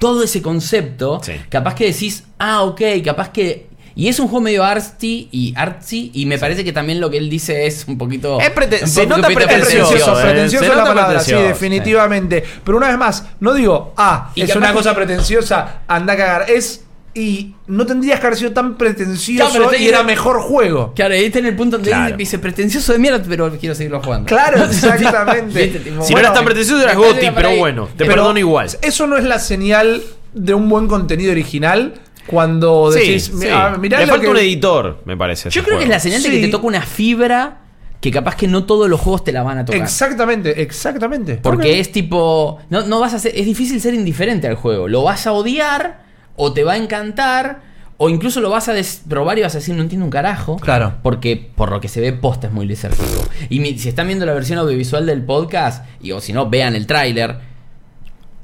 todo 0.00 0.22
ese 0.22 0.42
concepto, 0.42 1.20
Sí. 1.22 1.32
capaz 1.48 1.74
que 1.74 1.86
decís, 1.86 2.24
ah, 2.38 2.62
ok, 2.62 2.80
capaz 3.04 3.30
que. 3.30 3.68
Y 3.98 4.08
es 4.08 4.20
un 4.20 4.28
juego 4.28 4.42
medio 4.42 4.62
artsy 4.62 5.28
y 5.32 5.54
artsy, 5.56 6.10
y 6.12 6.26
me 6.26 6.38
parece 6.38 6.62
que 6.64 6.72
también 6.72 7.00
lo 7.00 7.08
que 7.10 7.16
él 7.16 7.30
dice 7.30 7.66
es 7.66 7.86
un 7.88 7.96
poquito. 7.96 8.38
Es 8.40 8.50
prete- 8.54 8.82
un 8.82 8.88
se 8.88 9.00
poquito 9.06 9.16
nota 9.16 9.28
pretencioso, 9.34 9.88
pretencioso, 9.88 10.20
eh. 10.20 10.22
pretencioso 10.22 10.64
Se 10.66 10.70
es 10.70 10.76
la 10.76 10.84
palabra, 10.84 11.20
sí, 11.20 11.32
definitivamente. 11.32 12.44
Pero 12.64 12.76
una 12.78 12.88
vez 12.88 12.98
más, 12.98 13.24
no 13.40 13.54
digo, 13.54 13.94
ah, 13.96 14.30
Y 14.34 14.42
es 14.42 14.54
una 14.54 14.68
que- 14.68 14.74
cosa 14.74 14.94
pretenciosa, 14.94 15.80
anda 15.88 16.12
a 16.12 16.16
cagar. 16.16 16.50
Es, 16.50 16.82
y 17.14 17.54
no 17.68 17.86
tendrías 17.86 18.20
que 18.20 18.26
haber 18.26 18.38
sido 18.38 18.52
tan 18.52 18.76
pretencioso 18.76 19.50
Claro, 19.50 19.74
y 19.74 19.88
era 19.88 20.02
mejor 20.02 20.40
juego. 20.42 20.92
Claro, 20.94 21.14
ahí 21.14 21.24
está 21.24 21.38
en 21.38 21.46
el 21.46 21.56
punto 21.56 21.78
donde 21.78 21.90
Claro. 21.90 22.16
dice, 22.18 22.38
pretencioso 22.38 22.92
de 22.92 22.98
mierda, 22.98 23.22
pero 23.26 23.50
quiero 23.58 23.74
seguirlo 23.74 24.02
jugando. 24.02 24.26
Claro, 24.26 24.62
exactamente. 24.70 25.68
Tipo, 25.68 26.02
Si 26.04 26.12
Bueno, 26.12 26.14
no 26.14 26.18
eras 26.18 26.34
tan 26.34 26.44
pretencioso 26.44 26.82
eras 26.82 26.96
por 26.96 27.16
pero 27.34 27.48
ahí- 27.48 27.58
bueno, 27.58 27.86
te 27.96 28.04
Pero 28.04 28.10
perdono 28.16 28.38
igual. 28.38 28.68
Eso 28.82 29.06
no 29.06 29.16
es 29.16 29.24
la 29.24 29.38
señal 29.38 30.02
de 30.34 30.52
un 30.52 30.68
buen 30.68 30.86
contenido 30.86 31.32
original 31.32 31.94
cuando 32.26 32.90
decís, 32.90 33.30
sí. 33.38 33.48
"Ah, 33.50 33.76
mirá 33.80 33.98
Le 34.00 34.06
lo 34.06 34.12
falta 34.12 34.24
que- 34.24 34.30
un 34.30 34.36
editor, 34.38 35.02
me 35.04 35.16
parece. 35.16 35.48
a 35.48 35.50
Yo 35.50 35.62
creo 35.62 35.78
que 35.78 35.84
es 35.84 35.90
la 35.90 36.00
señal 36.00 36.22
de 36.22 36.30
que 36.30 36.40
te 36.40 36.48
toca 36.48 36.66
una 36.66 36.82
fibra 36.82 37.58
que 38.00 38.10
capaz 38.10 38.36
que 38.36 38.46
no 38.46 38.64
todos 38.64 38.88
los 38.90 39.00
juegos 39.00 39.24
te 39.24 39.32
la 39.32 39.42
van 39.42 39.58
a 39.58 39.64
tocar. 39.64 39.80
Exactamente, 39.80 40.60
exactamente. 40.62 41.36
Porque 41.42 41.80
es 41.80 41.90
tipo. 41.92 42.58
No, 42.70 42.82
no 42.86 43.00
vas 43.00 43.14
a 43.14 43.18
ser. 43.18 43.32
Es 43.34 43.46
difícil 43.46 43.80
ser 43.80 43.94
indiferente 43.94 44.46
al 44.46 44.54
juego. 44.56 44.86
Lo 44.88 45.02
vas 45.02 45.26
a 45.26 45.32
odiar, 45.32 46.02
o 46.36 46.52
te 46.52 46.62
va 46.62 46.74
a 46.74 46.76
encantar, 46.76 47.62
o 47.96 48.10
incluso 48.10 48.40
lo 48.42 48.50
vas 48.50 48.68
a 48.68 48.74
probar 49.08 49.38
y 49.38 49.42
vas 49.42 49.54
a 49.54 49.58
decir, 49.58 49.74
no 49.74 49.80
entiendo 49.82 50.04
un 50.04 50.10
carajo. 50.10 50.56
Claro. 50.56 50.94
Porque 51.02 51.50
por 51.54 51.70
lo 51.70 51.80
que 51.80 51.88
se 51.88 52.00
ve, 52.02 52.12
posta 52.12 52.48
es 52.48 52.52
muy 52.52 52.66
lisérgico. 52.66 53.24
Y 53.48 53.60
mi- 53.60 53.78
si 53.78 53.88
están 53.88 54.06
viendo 54.06 54.26
la 54.26 54.34
versión 54.34 54.58
audiovisual 54.58 55.06
del 55.06 55.22
podcast, 55.22 55.84
y 56.02 56.12
o 56.12 56.20
si 56.20 56.32
no, 56.34 56.50
vean 56.50 56.74
el 56.76 56.86
tráiler. 56.86 57.55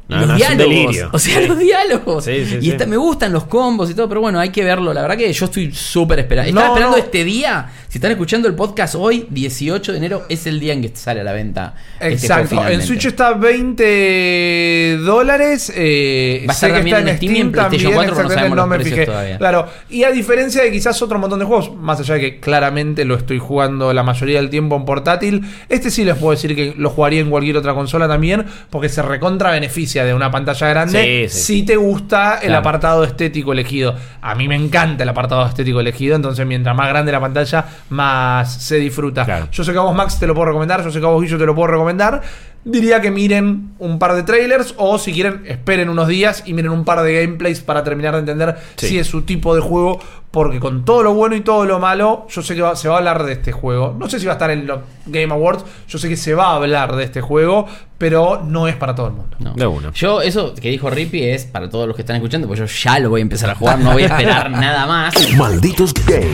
No, 0.09 0.19
los 0.19 0.27
no, 0.29 0.35
es 0.37 0.43
un 0.43 0.57
diálogos, 0.57 0.75
delirio. 0.77 1.11
o 1.13 1.19
sea, 1.19 1.41
Sí. 1.41 1.47
los 1.49 1.59
diálogos. 1.59 2.25
Sí, 2.25 2.45
sí, 2.45 2.59
y 2.61 2.87
me 2.87 2.97
gustan 2.97 3.33
los 3.33 3.45
combos 3.45 3.91
y 3.91 3.95
todo, 3.95 4.09
pero 4.09 4.21
bueno, 4.21 4.39
hay 4.41 4.51
que 4.51 4.63
verlo. 4.65 4.93
La 4.93 5.01
verdad 5.03 5.17
que 5.17 5.33
yo 5.33 5.45
estoy 5.47 5.73
súper 5.73 6.19
esperando. 6.19 6.49
Estaba 6.51 6.67
No, 6.67 6.73
esperando 6.75 6.97
no. 6.99 7.03
este 7.05 7.25
día. 7.25 7.71
Si 7.89 7.99
están 7.99 8.11
escuchando 8.11 8.49
el 8.49 8.55
podcast 8.55 8.95
hoy, 8.95 9.27
18 9.31 9.93
de 9.93 9.99
enero, 9.99 10.23
es 10.29 10.47
el 10.47 10.59
día 10.61 10.73
en 10.73 10.83
que 10.83 10.91
sale 10.95 11.21
a 11.21 11.25
la 11.25 11.33
venta. 11.33 11.75
este 12.01 12.05
juego 12.05 12.15
Exacto, 12.15 12.43
en 12.43 12.49
finalmente. 12.49 12.87
Switch 12.87 13.05
está 13.07 13.33
20 13.35 14.99
dólares. 15.05 15.73
Eh, 15.75 16.45
Va 16.49 16.53
a 16.53 16.55
estar 16.55 16.71
que 16.71 16.77
también 16.77 16.97
está 16.97 17.11
en 17.11 17.17
Steam 17.17 17.35
y 17.37 17.41
en 17.41 17.53
PlayStation 17.53 17.93
4, 17.93 18.15
pero 18.17 18.29
no 18.29 18.35
sabemos 18.35 18.57
no 18.57 18.63
los 18.63 18.69
me 18.69 18.77
precios 18.77 18.95
fijé. 18.95 19.07
todavía. 19.07 19.39
Claro, 19.39 19.69
y 19.91 20.05
a 20.05 20.11
diferencia 20.11 20.63
de 20.63 20.73
quizás 20.73 21.01
otro 21.03 21.19
montón 21.19 21.39
de 21.39 21.45
juegos, 21.45 21.75
más 21.77 22.01
allá 22.01 22.15
de 22.15 22.21
que 22.21 22.41
claramente 22.41 23.05
lo 23.05 23.15
estoy 23.15 23.39
jugando 23.39 23.93
la 23.93 24.03
mayoría 24.03 24.41
del 24.41 24.51
tiempo 24.51 24.77
en 24.77 24.85
portátil, 24.85 25.43
este 25.69 25.91
sí 25.91 26.05
les 26.05 26.17
puedo 26.17 26.33
decir 26.33 26.55
que 26.55 26.75
lo 26.77 26.91
jugaría 26.91 27.21
en 27.21 27.31
cualquier 27.31 27.57
otra 27.57 27.75
consola 27.75 28.09
también, 28.09 28.45
porque 28.71 28.89
se 28.89 29.03
recontra 29.03 29.51
beneficia 29.51 30.02
de 30.05 30.15
una 30.15 30.31
pantalla 30.31 30.69
grande 30.69 31.29
Sí, 31.29 31.35
sí. 31.39 31.45
si 31.59 31.63
te 31.65 31.77
gusta 31.77 32.35
el 32.37 32.49
Claro. 32.49 32.59
apartado 32.61 33.05
estético 33.05 33.53
elegido. 33.53 33.95
A 34.21 34.35
mí 34.35 34.49
me 34.49 34.57
encanta 34.57 35.03
el 35.03 35.09
apartado 35.09 35.47
estético 35.47 35.81
elegido, 35.81 36.17
entonces 36.17 36.47
mientras 36.47 36.75
más 36.77 36.89
grande 36.89 37.13
la 37.13 37.21
pantalla, 37.21 37.65
más 37.91 38.53
se 38.53 38.77
disfruta. 38.77 39.25
Claro. 39.25 39.49
Yo 39.51 39.65
sé 39.65 39.73
que 39.73 39.79
a 39.79 39.83
vos, 39.83 39.95
Max, 39.95 40.19
te 40.19 40.27
lo 40.27 40.35
puedo 40.35 40.47
recomendar. 40.47 40.83
Yo 40.85 40.91
sé 40.91 41.01
que 41.01 41.07
a 41.07 41.09
vos, 41.09 41.23
Guillo, 41.23 41.39
te 41.39 41.47
lo 41.47 41.55
puedo 41.55 41.69
recomendar. 41.69 42.21
Diría 42.65 43.01
que 43.01 43.11
miren 43.11 43.73
un 43.81 43.99
par 43.99 44.15
de 44.15 44.23
trailers 44.23 44.75
o 44.77 44.97
si 44.97 45.13
quieren, 45.13 45.43
esperen 45.49 45.89
unos 45.89 46.07
días 46.07 46.45
y 46.47 46.53
miren 46.55 46.71
un 46.71 46.85
par 46.85 47.03
de 47.03 47.21
gameplays 47.21 47.61
para 47.61 47.83
terminar 47.83 48.15
de 48.15 48.21
entender 48.21 48.57
Sí. 48.77 48.87
si 48.87 48.99
es 49.01 49.09
su 49.09 49.23
tipo 49.23 49.55
de 49.57 49.61
juego. 49.61 49.99
Porque 50.31 50.61
con 50.61 50.85
todo 50.87 51.03
lo 51.03 51.13
bueno 51.13 51.35
y 51.37 51.41
todo 51.43 51.67
lo 51.67 51.79
malo, 51.79 52.27
yo 52.31 52.41
sé 52.41 52.55
que 52.55 52.63
va- 52.63 52.75
se 52.77 52.89
va 52.89 52.95
a 52.95 52.99
hablar 52.99 53.25
de 53.25 53.33
este 53.33 53.53
juego. 53.53 53.95
No 53.99 54.09
sé 54.09 54.19
si 54.19 54.25
va 54.27 54.33
a 54.33 54.37
estar 54.37 54.51
en 54.51 54.67
los 54.67 54.79
Game 55.07 55.31
Awards. 55.35 55.65
Yo 55.89 55.99
sé 55.99 56.09
que 56.09 56.17
se 56.17 56.35
va 56.35 56.53
a 56.53 56.57
hablar 56.57 56.95
de 56.97 57.05
este 57.05 57.21
juego, 57.21 57.67
pero 57.99 58.41
no 58.43 58.67
es 58.69 58.77
para 58.77 58.95
todo 58.95 59.09
el 59.09 59.13
mundo. 59.13 59.37
No. 59.41 59.53
De 59.55 59.67
una. 59.67 59.91
Yo, 59.93 60.23
eso 60.23 60.55
que 60.55 60.71
dijo 60.71 60.89
Rippy 60.89 61.23
es 61.25 61.45
para 61.45 61.69
todos 61.69 61.87
los 61.87 61.97
que 61.97 62.03
están 62.03 62.17
escuchando, 62.17 62.47
pues 62.49 62.61
yo 62.61 62.65
ya 62.67 62.99
lo 63.01 63.11
voy 63.11 63.21
a 63.21 63.23
empezar 63.23 63.51
a 63.51 63.57
jugar, 63.57 63.79
no 63.81 63.93
voy 63.93 64.05
a 64.05 64.07
esperar 64.07 64.51
nada 64.53 64.87
más. 64.87 65.15
Malditos 65.37 65.93
Games. 66.07 66.29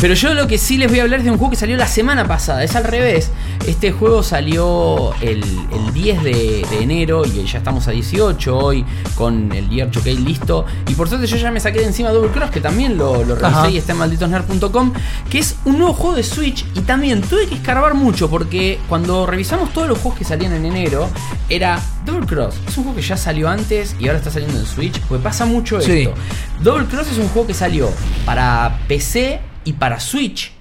Pero 0.00 0.14
yo 0.14 0.32
lo 0.32 0.46
que 0.46 0.56
sí 0.56 0.78
les 0.78 0.88
voy 0.88 1.00
a 1.00 1.02
hablar 1.02 1.18
es 1.20 1.24
de 1.26 1.30
un 1.30 1.36
juego 1.36 1.50
que 1.50 1.56
salió 1.58 1.76
la 1.76 1.86
semana 1.86 2.26
pasada, 2.26 2.64
es 2.64 2.74
al 2.74 2.84
revés. 2.84 3.30
Este 3.66 3.92
juego 3.92 4.22
salió 4.22 5.12
el, 5.20 5.44
el 5.44 5.92
10 5.92 6.22
de, 6.22 6.66
de 6.70 6.82
enero 6.82 7.24
y 7.26 7.44
ya 7.44 7.58
estamos 7.58 7.86
a 7.86 7.90
18 7.90 8.56
hoy 8.56 8.84
con 9.14 9.52
el 9.52 9.68
Year 9.68 9.90
2K 9.90 10.16
listo. 10.24 10.64
Y 10.88 10.94
por 10.94 11.08
suerte 11.08 11.26
yo 11.26 11.36
ya 11.36 11.50
me 11.50 11.60
saqué 11.60 11.80
de 11.80 11.86
encima 11.86 12.08
Double 12.10 12.30
Cross, 12.30 12.50
que 12.50 12.60
también 12.62 12.96
lo, 12.96 13.24
lo 13.24 13.34
revisé 13.34 13.46
Ajá. 13.58 13.68
y 13.70 13.76
está 13.76 13.92
en 13.92 13.98
malditosnerd.com, 13.98 14.92
que 15.28 15.38
es 15.38 15.56
un 15.66 15.76
nuevo 15.78 15.92
juego 15.92 16.16
de 16.16 16.22
Switch 16.22 16.64
y 16.74 16.80
también 16.80 17.20
tuve 17.20 17.46
que 17.46 17.56
escarbar 17.56 17.92
mucho 17.92 18.30
porque 18.30 18.78
cuando 18.88 19.26
revisamos 19.26 19.70
todos 19.74 19.86
los 19.88 19.98
juegos 19.98 20.18
que 20.18 20.24
salían 20.24 20.54
en 20.54 20.64
enero, 20.64 21.10
era 21.50 21.78
Double 22.06 22.26
Cross. 22.26 22.54
Es 22.66 22.78
un 22.78 22.84
juego 22.84 22.96
que 22.96 23.02
ya 23.02 23.18
salió 23.18 23.50
antes 23.50 23.94
y 24.00 24.06
ahora 24.06 24.18
está 24.18 24.30
saliendo 24.30 24.58
en 24.58 24.64
Switch, 24.64 24.98
pues 25.02 25.20
pasa 25.20 25.44
mucho 25.44 25.78
Sí. 25.82 25.92
esto. 26.04 26.14
Double 26.62 26.86
Cross 26.86 27.08
es 27.12 27.18
un 27.18 27.28
juego 27.28 27.46
que 27.48 27.54
salió 27.54 27.90
para 28.24 28.78
PC 28.88 29.40
y 29.64 29.72
para 29.74 30.00
Switch. 30.00 30.52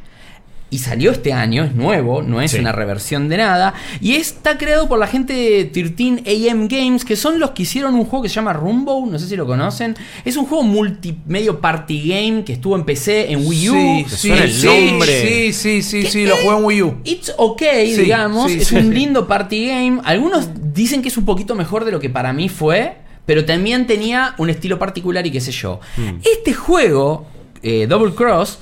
Y 0.72 0.78
salió 0.78 1.10
este 1.10 1.34
año, 1.34 1.64
es 1.64 1.74
nuevo, 1.74 2.22
no 2.22 2.43
es 2.43 2.52
Sí. 2.52 2.60
una 2.60 2.72
reversión 2.72 3.28
de 3.28 3.38
nada. 3.38 3.74
Y 4.02 4.14
está 4.18 4.60
creado 4.60 4.88
por 4.88 5.00
la 5.00 5.08
gente 5.08 5.34
de 5.34 5.66
13 5.66 6.22
AM 6.28 6.68
Games, 6.68 7.04
que 7.06 7.16
son 7.16 7.39
los 7.39 7.52
que 7.52 7.64
hicieron 7.64 7.95
un 7.95 8.06
juego 8.06 8.22
que 8.22 8.30
se 8.30 8.36
llama 8.36 8.54
Rumbo, 8.54 9.04
no 9.10 9.18
sé 9.18 9.28
si 9.28 9.36
lo 9.36 9.47
conocen. 9.47 9.95
Es 10.26 10.38
un 10.38 10.45
juego 10.45 10.64
multimedio 10.64 11.60
party 11.60 12.08
game 12.10 12.43
que 12.43 12.54
estuvo 12.54 12.76
en 12.76 12.84
PC, 12.86 13.32
en 13.32 13.47
Wii 13.47 13.70
U. 13.70 13.74
Sí, 13.74 14.06
¿Te 14.10 14.16
sí, 14.16 14.32
el 14.32 14.52
sí, 14.54 14.68
nombre? 14.91 15.22
sí, 15.28 15.54
sí, 15.54 15.82
sí, 15.82 16.04
Que 16.04 16.10
sí, 16.12 16.26
lo 16.28 16.36
jugué 16.38 16.58
en 16.58 16.64
Wii 16.66 16.82
U. 16.84 16.97
It's 17.04 17.34
ok, 17.36 17.62
Sí, 17.86 18.02
digamos. 18.04 18.52
es 18.52 18.72
un 18.72 18.93
lindo 18.93 19.28
party 19.28 19.68
game. 19.70 20.02
Algunos 20.06 20.50
dicen 20.72 21.02
que 21.02 21.08
es 21.08 21.18
un 21.18 21.26
poquito 21.26 21.56
mejor 21.56 21.84
de 21.84 21.91
lo 21.91 22.00
que 22.00 22.12
para 22.12 22.32
mí 22.32 22.47
fue. 22.47 22.95
Pero 23.26 23.43
también 23.43 23.88
tenía 23.88 24.36
un 24.38 24.52
estilo 24.52 24.78
particular 24.78 25.26
y 25.26 25.32
qué 25.32 25.41
sé 25.41 25.52
yo. 25.52 25.80
Este 26.24 26.54
juego, 26.54 27.26
eh, 27.64 27.88
Double 27.89 28.14
Cross, 28.14 28.60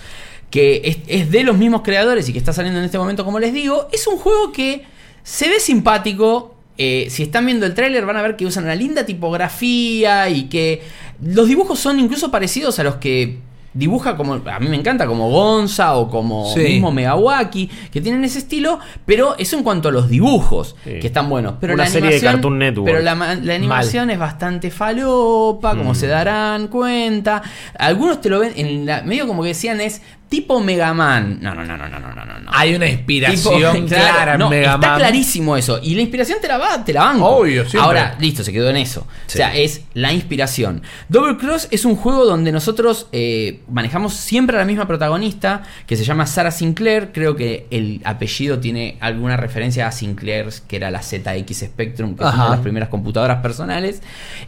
que 0.57 1.03
es, 1.05 1.29
de 1.29 1.43
los 1.43 1.55
mismos 1.55 1.83
creadores 1.83 2.27
y 2.27 2.33
que 2.33 2.39
está 2.39 2.51
saliendo 2.51 2.79
en 2.79 2.85
este 2.85 2.97
momento, 2.97 3.23
como 3.23 3.37
les 3.37 3.53
digo, 3.53 3.87
es 3.91 4.07
un 4.07 4.17
juego 4.17 4.51
que 4.51 4.85
se 5.21 5.49
ve 5.49 5.59
simpático. 5.59 6.55
Eh, 6.79 7.09
si 7.11 7.21
están 7.21 7.45
viendo 7.45 7.67
el 7.67 7.75
tráiler 7.75 8.07
van 8.07 8.17
a 8.17 8.23
ver 8.23 8.35
que 8.35 8.45
usan 8.47 8.63
una 8.63 8.73
linda 8.73 9.05
tipografía 9.05 10.29
y 10.29 10.49
que 10.49 10.81
los 11.21 11.47
dibujos 11.47 11.77
son 11.77 11.99
incluso 11.99 12.31
parecidos 12.31 12.79
a 12.79 12.83
los 12.83 12.95
que 12.95 13.37
dibuja 13.77 14.17
como, 14.17 14.33
a 14.33 14.59
mí 14.59 14.67
me 14.69 14.75
encanta, 14.75 15.05
como 15.07 15.29
Gonza 15.29 15.95
o 15.95 16.09
como 16.09 16.51
Sí. 16.53 16.59
mismo 16.61 16.91
Megawaki, 16.91 17.69
que 17.91 18.01
tienen 18.01 18.23
ese 18.23 18.39
estilo, 18.39 18.79
pero 19.05 19.35
eso 19.37 19.57
en 19.57 19.63
cuanto 19.63 19.89
a 19.89 19.91
los 19.91 20.09
dibujos, 20.09 20.75
Sí. 20.83 20.99
que 20.99 21.07
están 21.07 21.29
buenos. 21.29 21.55
Pero 21.61 21.73
Una 21.75 21.83
la 21.83 21.89
serie 21.89 22.09
de 22.09 22.15
animación- 22.15 22.33
Cartoon 22.33 22.59
Network. 22.59 22.85
Pero 22.91 23.01
la, 23.03 23.15
ma- 23.15 23.35
la 23.35 23.53
animación 23.55 24.09
es 24.09 24.19
bastante 24.19 24.71
falopa, 24.71 25.75
como 25.75 25.91
Mm. 25.91 25.95
se 25.95 26.07
darán 26.07 26.67
cuenta. 26.67 27.41
Algunos 27.77 28.21
te 28.21 28.29
lo 28.29 28.39
ven, 28.39 28.53
en 28.55 28.85
la, 28.85 29.01
medio 29.03 29.27
como 29.27 29.41
que 29.43 29.49
decían 29.49 29.79
es 29.81 30.01
tipo 30.29 30.59
Mega 30.59 30.93
Man. 30.93 31.39
No, 31.41 31.55
no, 31.55 31.63
no, 31.63 31.77
no, 31.77 31.87
no, 31.87 31.99
no, 31.99 32.13
no, 32.13 32.25
no. 32.25 32.51
Hay 32.51 32.75
una 32.75 32.85
Tipo, 32.87 32.97
inspiración 32.99 33.51
claro, 33.87 34.13
clara 34.13 34.33
en 34.33 34.39
no, 34.39 34.49
Mega 34.49 34.75
Está 34.75 34.87
Man. 34.89 34.99
clarísimo 34.99 35.55
eso. 35.55 35.79
Y 35.81 35.95
la 35.95 36.01
inspiración 36.01 36.39
te 36.41 36.47
la 36.49 36.57
va, 36.57 36.83
te 36.83 36.91
la 36.91 37.05
banco. 37.05 37.25
Obvio, 37.27 37.61
siempre. 37.61 37.79
Ahora, 37.81 38.15
listo, 38.19 38.43
se 38.43 38.51
quedó 38.51 38.69
en 38.69 38.77
eso. 38.77 39.01
O 39.01 39.29
sea, 39.29 39.55
es 39.55 39.83
la 39.93 40.11
inspiración. 40.11 40.81
Double 41.07 41.37
Cross 41.37 41.69
es 41.71 41.85
un 41.85 41.95
juego 41.95 42.25
donde 42.25 42.51
nosotros 42.51 43.07
eh, 43.13 43.61
manejamos 43.69 44.13
siempre 44.13 44.55
a 44.57 44.59
la 44.59 44.65
misma 44.65 44.87
protagonista, 44.87 45.63
que 45.85 45.95
se 45.95 46.03
llama 46.03 46.25
Sarah 46.25 46.51
Sinclair. 46.51 47.11
Creo 47.11 47.35
que 47.35 47.67
el 47.71 48.01
apellido 48.03 48.59
tiene 48.59 48.97
alguna 48.99 49.37
referencia 49.37 49.87
a 49.87 49.91
Sinclair, 49.91 50.49
que 50.67 50.75
era 50.77 50.91
la 50.91 51.01
ZX 51.01 51.59
Spectrum, 51.65 52.15
que 52.15 52.23
es 52.23 52.33
una 52.33 52.45
de 52.45 52.51
las 52.51 52.59
primeras 52.59 52.89
computadoras 52.89 53.41
personales. 53.41 54.01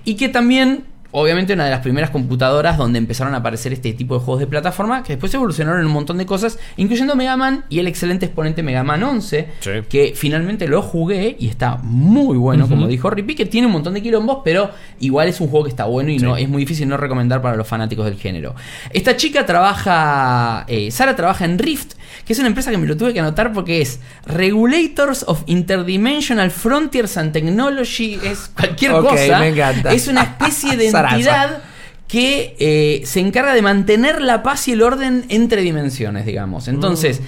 Y 0.06 0.16
que 0.16 0.30
también. 0.30 0.86
Obviamente 1.12 1.53
una 1.53 1.66
de 1.66 1.72
las 1.72 1.80
primeras 1.80 2.12
computadoras 2.12 2.78
donde 2.78 2.99
empezaron 2.99 3.34
a 3.34 3.38
aparecer 3.38 3.74
este 3.74 3.93
tipo 3.93 4.14
de 4.14 4.20
juegos 4.20 4.39
de 4.41 4.47
plataforma 4.47 5.01
que 5.01 5.14
después 5.14 5.34
evolucionaron 5.34 5.80
en 5.82 5.88
un 5.88 5.91
montón 5.93 6.18
de 6.20 6.26
cosas, 6.28 6.60
incluyendo 6.78 7.16
Mega 7.16 7.36
Man 7.36 7.66
y 7.70 7.80
el 7.80 7.88
excelente 7.88 8.28
exponente 8.28 8.62
Mega 8.62 8.84
Man 8.84 9.01
11, 9.01 9.47
Sí. 9.60 9.72
que 9.89 10.14
finalmente 10.16 10.68
lo 10.68 10.82
jugué 10.84 11.36
y 11.39 11.47
está 11.47 11.78
muy 11.82 12.38
bueno, 12.38 12.68
como 12.68 12.86
dijo 12.88 13.10
Rippy, 13.10 13.34
que 13.36 13.45
tiene 13.47 13.66
un 13.68 13.74
montón 13.74 13.95
de 13.95 14.01
quilombos, 14.03 14.39
pero 14.43 14.70
igual 14.99 15.28
es 15.28 15.41
un 15.41 15.47
juego 15.47 15.64
que 15.66 15.70
está 15.72 15.86
bueno 15.86 16.12
y 16.12 16.20
no 16.20 16.38
es 16.38 16.47
muy 16.47 16.62
difícil 16.64 16.88
no 16.88 16.97
recomendar 16.97 17.41
para 17.41 17.55
los 17.55 17.68
fanáticos 17.68 18.05
del 18.05 18.16
género. 18.16 18.53
Esta 18.91 19.18
chica 19.18 19.45
trabaja, 19.47 20.66
eh, 20.68 20.91
Sara 20.91 21.16
trabaja 21.16 21.45
en 21.45 21.57
Rift, 21.57 21.93
que 22.26 22.34
es 22.34 22.39
una 22.39 22.47
empresa 22.47 22.72
que 22.72 22.78
me 22.78 22.88
lo 22.88 22.95
tuve 22.97 23.14
que 23.14 23.20
anotar 23.20 23.53
porque 23.53 23.82
es 23.82 23.99
Regulators 24.26 25.24
of 25.28 25.43
Interdimensional 25.47 26.51
Frontiers 26.51 27.18
and 27.18 27.32
Technology, 27.32 28.20
es 28.24 28.51
cualquier 28.55 28.91
cosa. 28.93 29.39
me 29.39 29.49
encanta. 29.49 29.93
Es 29.93 30.07
una 30.07 30.24
especie 30.24 30.78
de 30.78 30.88
entidad 30.89 31.64
que 32.07 32.55
eh, 32.60 33.03
se 33.05 33.20
encarga 33.20 33.53
de 33.53 33.62
mantener 33.62 34.22
la 34.22 34.41
paz 34.41 34.68
y 34.68 34.72
el 34.72 34.82
orden 34.82 35.26
entre 35.30 35.62
dimensiones, 35.62 36.26
digamos. 36.26 36.68
Entonces, 36.68 37.22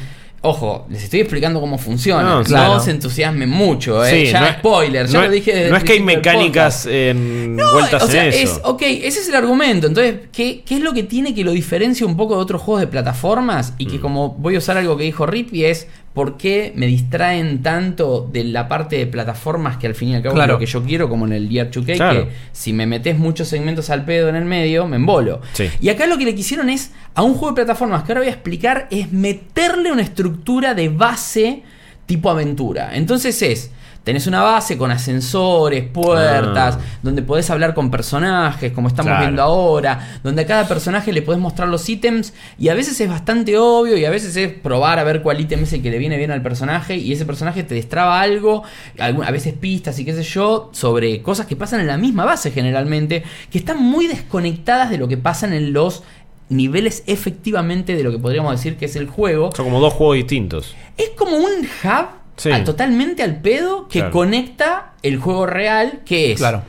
ojo, 0.44 0.88
les 0.90 1.04
estoy 1.04 1.20
explicando 1.20 1.60
cómo 1.62 1.78
funciona. 1.78 2.24
No, 2.24 2.40
No, 2.40 2.44
claro. 2.44 2.80
se 2.80 2.92
entusiasmen 2.92 3.50
mucho, 3.50 4.04
eh. 4.04 4.26
Sí, 4.26 4.32
ya 4.32 4.42
no- 4.42 4.54
spoiler, 4.54 5.06
ya 5.08 5.20
no- 5.20 5.26
lo 5.26 5.32
dije 5.32 5.52
desde 5.54 5.70
No 5.70 5.76
el 5.76 5.82
es 5.82 5.88
que 5.88 5.94
hay 5.94 6.00
mecánicas 6.00 6.86
en 6.88 7.56
No, 7.56 7.72
vueltas 7.74 8.04
o 8.04 8.08
sea, 8.08 8.24
en 8.26 8.30
es, 8.34 8.36
eso. 8.52 8.62
ok, 8.64 8.82
ese 8.82 9.20
es 9.20 9.30
el 9.30 9.36
argumento. 9.36 9.88
Entonces, 9.88 10.16
¿qué, 10.34 10.64
¿qué 10.66 10.76
es 10.78 10.82
lo 10.82 10.94
que 10.94 11.04
tiene 11.04 11.36
que 11.36 11.44
lo 11.44 11.52
diferencia 11.52 12.06
un 12.08 12.18
poco 12.18 12.36
de 12.36 12.42
otros 12.42 12.62
juegos 12.62 12.82
de 12.82 12.88
plataformas? 12.88 13.74
Y 13.78 13.86
que 13.86 13.98
Mm. 13.98 14.02
como 14.02 14.30
voy 14.30 14.56
a 14.56 14.58
usar 14.58 14.78
algo 14.78 14.98
que 14.98 15.04
dijo 15.04 15.26
Rippy 15.26 15.66
es 15.66 15.88
¿por 16.14 16.38
qué 16.38 16.74
me 16.76 16.88
distraen 16.88 17.62
tanto 17.64 18.30
de 18.32 18.44
la 18.44 18.68
parte 18.68 18.98
de 18.98 19.08
plataformas 19.08 19.78
que 19.78 19.88
al 19.88 19.96
fin 19.96 20.10
y 20.10 20.16
al 20.16 20.22
cabo 20.22 20.36
Claro. 20.36 20.54
es 20.54 20.56
lo 20.56 20.60
que 20.60 20.66
yo 20.66 20.84
quiero, 20.84 21.08
como 21.10 21.26
en 21.26 21.34
el 21.34 21.48
Gear 21.50 21.72
2K, 21.72 21.96
Claro. 21.96 22.26
que 22.28 22.32
si 22.52 22.74
me 22.74 22.86
metes 22.86 23.18
muchos 23.18 23.48
segmentos 23.48 23.90
al 23.90 24.04
pedo 24.04 24.28
en 24.28 24.36
el 24.36 24.44
medio, 24.46 24.88
me 24.88 24.98
embolo. 24.98 25.42
Sí. 25.54 25.70
Y 25.80 25.90
acá 25.90 26.08
lo 26.08 26.18
que 26.18 26.26
le 26.26 26.36
quisieron 26.36 26.70
es, 26.70 26.92
a 27.16 27.24
un 27.24 27.34
juego 27.34 27.50
de 27.56 27.64
plataformas 27.64 28.04
que 28.04 28.12
ahora 28.12 28.22
voy 28.22 28.30
a 28.30 28.34
explicar, 28.34 28.88
es 28.92 29.12
meterle 29.14 29.92
una 29.92 30.02
estructura 30.02 30.74
de 30.74 30.90
base 30.90 31.64
tipo 32.06 32.30
aventura. 32.30 32.92
Entonces 32.96 33.42
es, 33.42 33.72
tenés 34.04 34.26
una 34.28 34.42
base 34.42 34.78
con 34.78 34.90
ascensores, 34.92 35.84
puertas, 35.88 36.78
Ah. 36.80 36.80
donde 37.04 37.22
podés 37.22 37.50
hablar 37.52 37.74
con 37.76 37.92
personajes, 37.92 38.72
como 38.72 38.88
estamos 38.88 39.10
Claro. 39.12 39.22
viendo 39.26 39.42
ahora, 39.44 40.20
donde 40.24 40.42
a 40.42 40.46
cada 40.48 40.68
personaje 40.68 41.14
le 41.14 41.22
podés 41.22 41.40
mostrar 41.40 41.68
los 41.68 41.88
ítems 41.88 42.34
y 42.58 42.70
a 42.70 42.74
veces 42.74 43.00
es 43.00 43.08
bastante 43.10 43.58
obvio 43.58 43.96
y 43.98 44.06
a 44.06 44.10
veces 44.10 44.36
es 44.36 44.52
probar 44.54 44.98
a 45.00 45.04
ver 45.04 45.22
cuál 45.22 45.40
ítem 45.40 45.62
es 45.64 45.74
el 45.74 45.82
que 45.84 45.92
le 45.92 45.98
viene 46.00 46.18
bien 46.18 46.32
al 46.32 46.42
personaje 46.42 46.96
y 46.98 47.12
ese 47.14 47.26
personaje 47.26 47.64
te 47.64 47.76
destraba 47.76 48.20
algo, 48.22 48.64
a 49.00 49.32
veces 49.32 49.54
pistas 49.54 50.00
y 50.00 50.06
qué 50.06 50.14
sé 50.14 50.24
yo, 50.24 50.70
sobre 50.74 51.22
cosas 51.22 51.46
que 51.46 51.56
pasan 51.56 51.80
en 51.82 51.88
la 51.88 51.98
misma 51.98 52.26
base 52.26 52.52
generalmente, 52.52 53.24
que 53.52 53.58
están 53.60 53.82
muy 53.82 54.08
desconectadas 54.08 54.90
de 54.90 54.98
lo 54.98 55.08
que 55.08 55.18
pasan 55.18 55.54
en 55.54 55.74
los 55.74 56.04
niveles 56.50 57.04
efectivamente 57.08 57.96
de 57.96 58.04
lo 58.04 58.12
que 58.12 58.18
podríamos 58.20 58.52
decir 58.52 58.76
que 58.78 58.86
es 58.86 58.96
el 58.96 59.08
juego. 59.08 59.52
Son 59.56 59.66
como 59.66 59.80
dos 59.80 59.94
juegos 59.94 60.16
distintos. 60.18 60.76
Es 60.98 61.12
como 61.12 61.38
un 61.38 61.62
hub 61.84 62.08
Sí. 62.38 62.52
a- 62.52 62.64
totalmente 62.64 63.24
al 63.24 63.42
pedo 63.42 63.88
que 63.88 64.00
Claro. 64.00 64.12
conecta 64.12 64.94
el 65.04 65.18
juego 65.20 65.46
real, 65.46 66.00
que 66.06 66.32
es 66.32 66.40
Claro. 66.40 66.64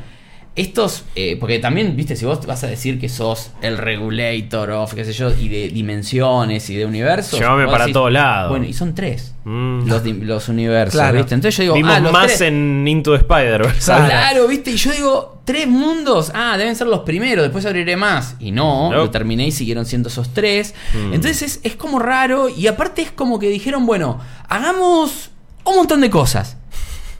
estos, 0.54 1.04
eh, 1.14 1.38
porque 1.40 1.58
también, 1.60 1.96
viste, 1.96 2.14
si 2.14 2.26
vos 2.26 2.44
vas 2.46 2.62
a 2.62 2.66
decir 2.66 3.00
que 3.00 3.08
sos 3.08 3.52
el 3.62 3.78
regulator 3.78 4.70
of, 4.72 4.92
qué 4.92 5.02
sé 5.06 5.14
yo, 5.14 5.30
y 5.32 5.48
de 5.48 5.68
dimensiones 5.70 6.68
y 6.68 6.76
de 6.76 6.84
universos. 6.84 7.38
Llévame 7.38 7.66
para 7.68 7.88
todos 7.90 8.12
lados. 8.12 8.50
Bueno, 8.50 8.66
y 8.66 8.74
son 8.74 8.94
tres 8.94 9.34
Mm. 9.44 9.88
los, 9.88 10.04
los 10.04 10.48
universos, 10.50 10.94
Claro. 11.00 11.16
¿viste? 11.18 11.34
Entonces 11.34 11.56
yo 11.56 11.62
digo, 11.62 11.74
Vimos 11.76 11.94
ah, 11.96 12.00
los 12.00 12.12
más 12.12 12.26
tres- 12.26 12.42
en 12.42 12.86
Into 12.86 13.14
Spider-Verse. 13.14 13.80
Claro. 13.86 14.04
Claro, 14.06 14.46
viste, 14.48 14.70
y 14.72 14.76
yo 14.76 14.92
digo, 14.92 15.40
tres 15.46 15.66
mundos, 15.66 16.30
ah, 16.34 16.56
deben 16.58 16.76
ser 16.76 16.86
los 16.86 17.00
primeros, 17.00 17.42
después 17.44 17.64
abriré 17.64 17.96
más. 17.96 18.36
Y 18.38 18.50
no, 18.52 18.90
No. 18.90 18.96
lo 18.98 19.10
terminé 19.10 19.46
y 19.46 19.52
siguieron 19.52 19.86
siendo 19.86 20.10
esos 20.10 20.34
tres. 20.34 20.74
Mm. 20.92 21.14
Entonces 21.14 21.42
es, 21.42 21.60
es 21.64 21.76
como 21.76 21.98
raro, 21.98 22.50
y 22.50 22.66
aparte 22.66 23.00
es 23.00 23.10
como 23.10 23.38
que 23.38 23.48
dijeron, 23.48 23.86
bueno, 23.86 24.20
hagamos 24.48 25.30
un 25.64 25.76
montón 25.76 26.00
de 26.00 26.10
cosas. 26.10 26.56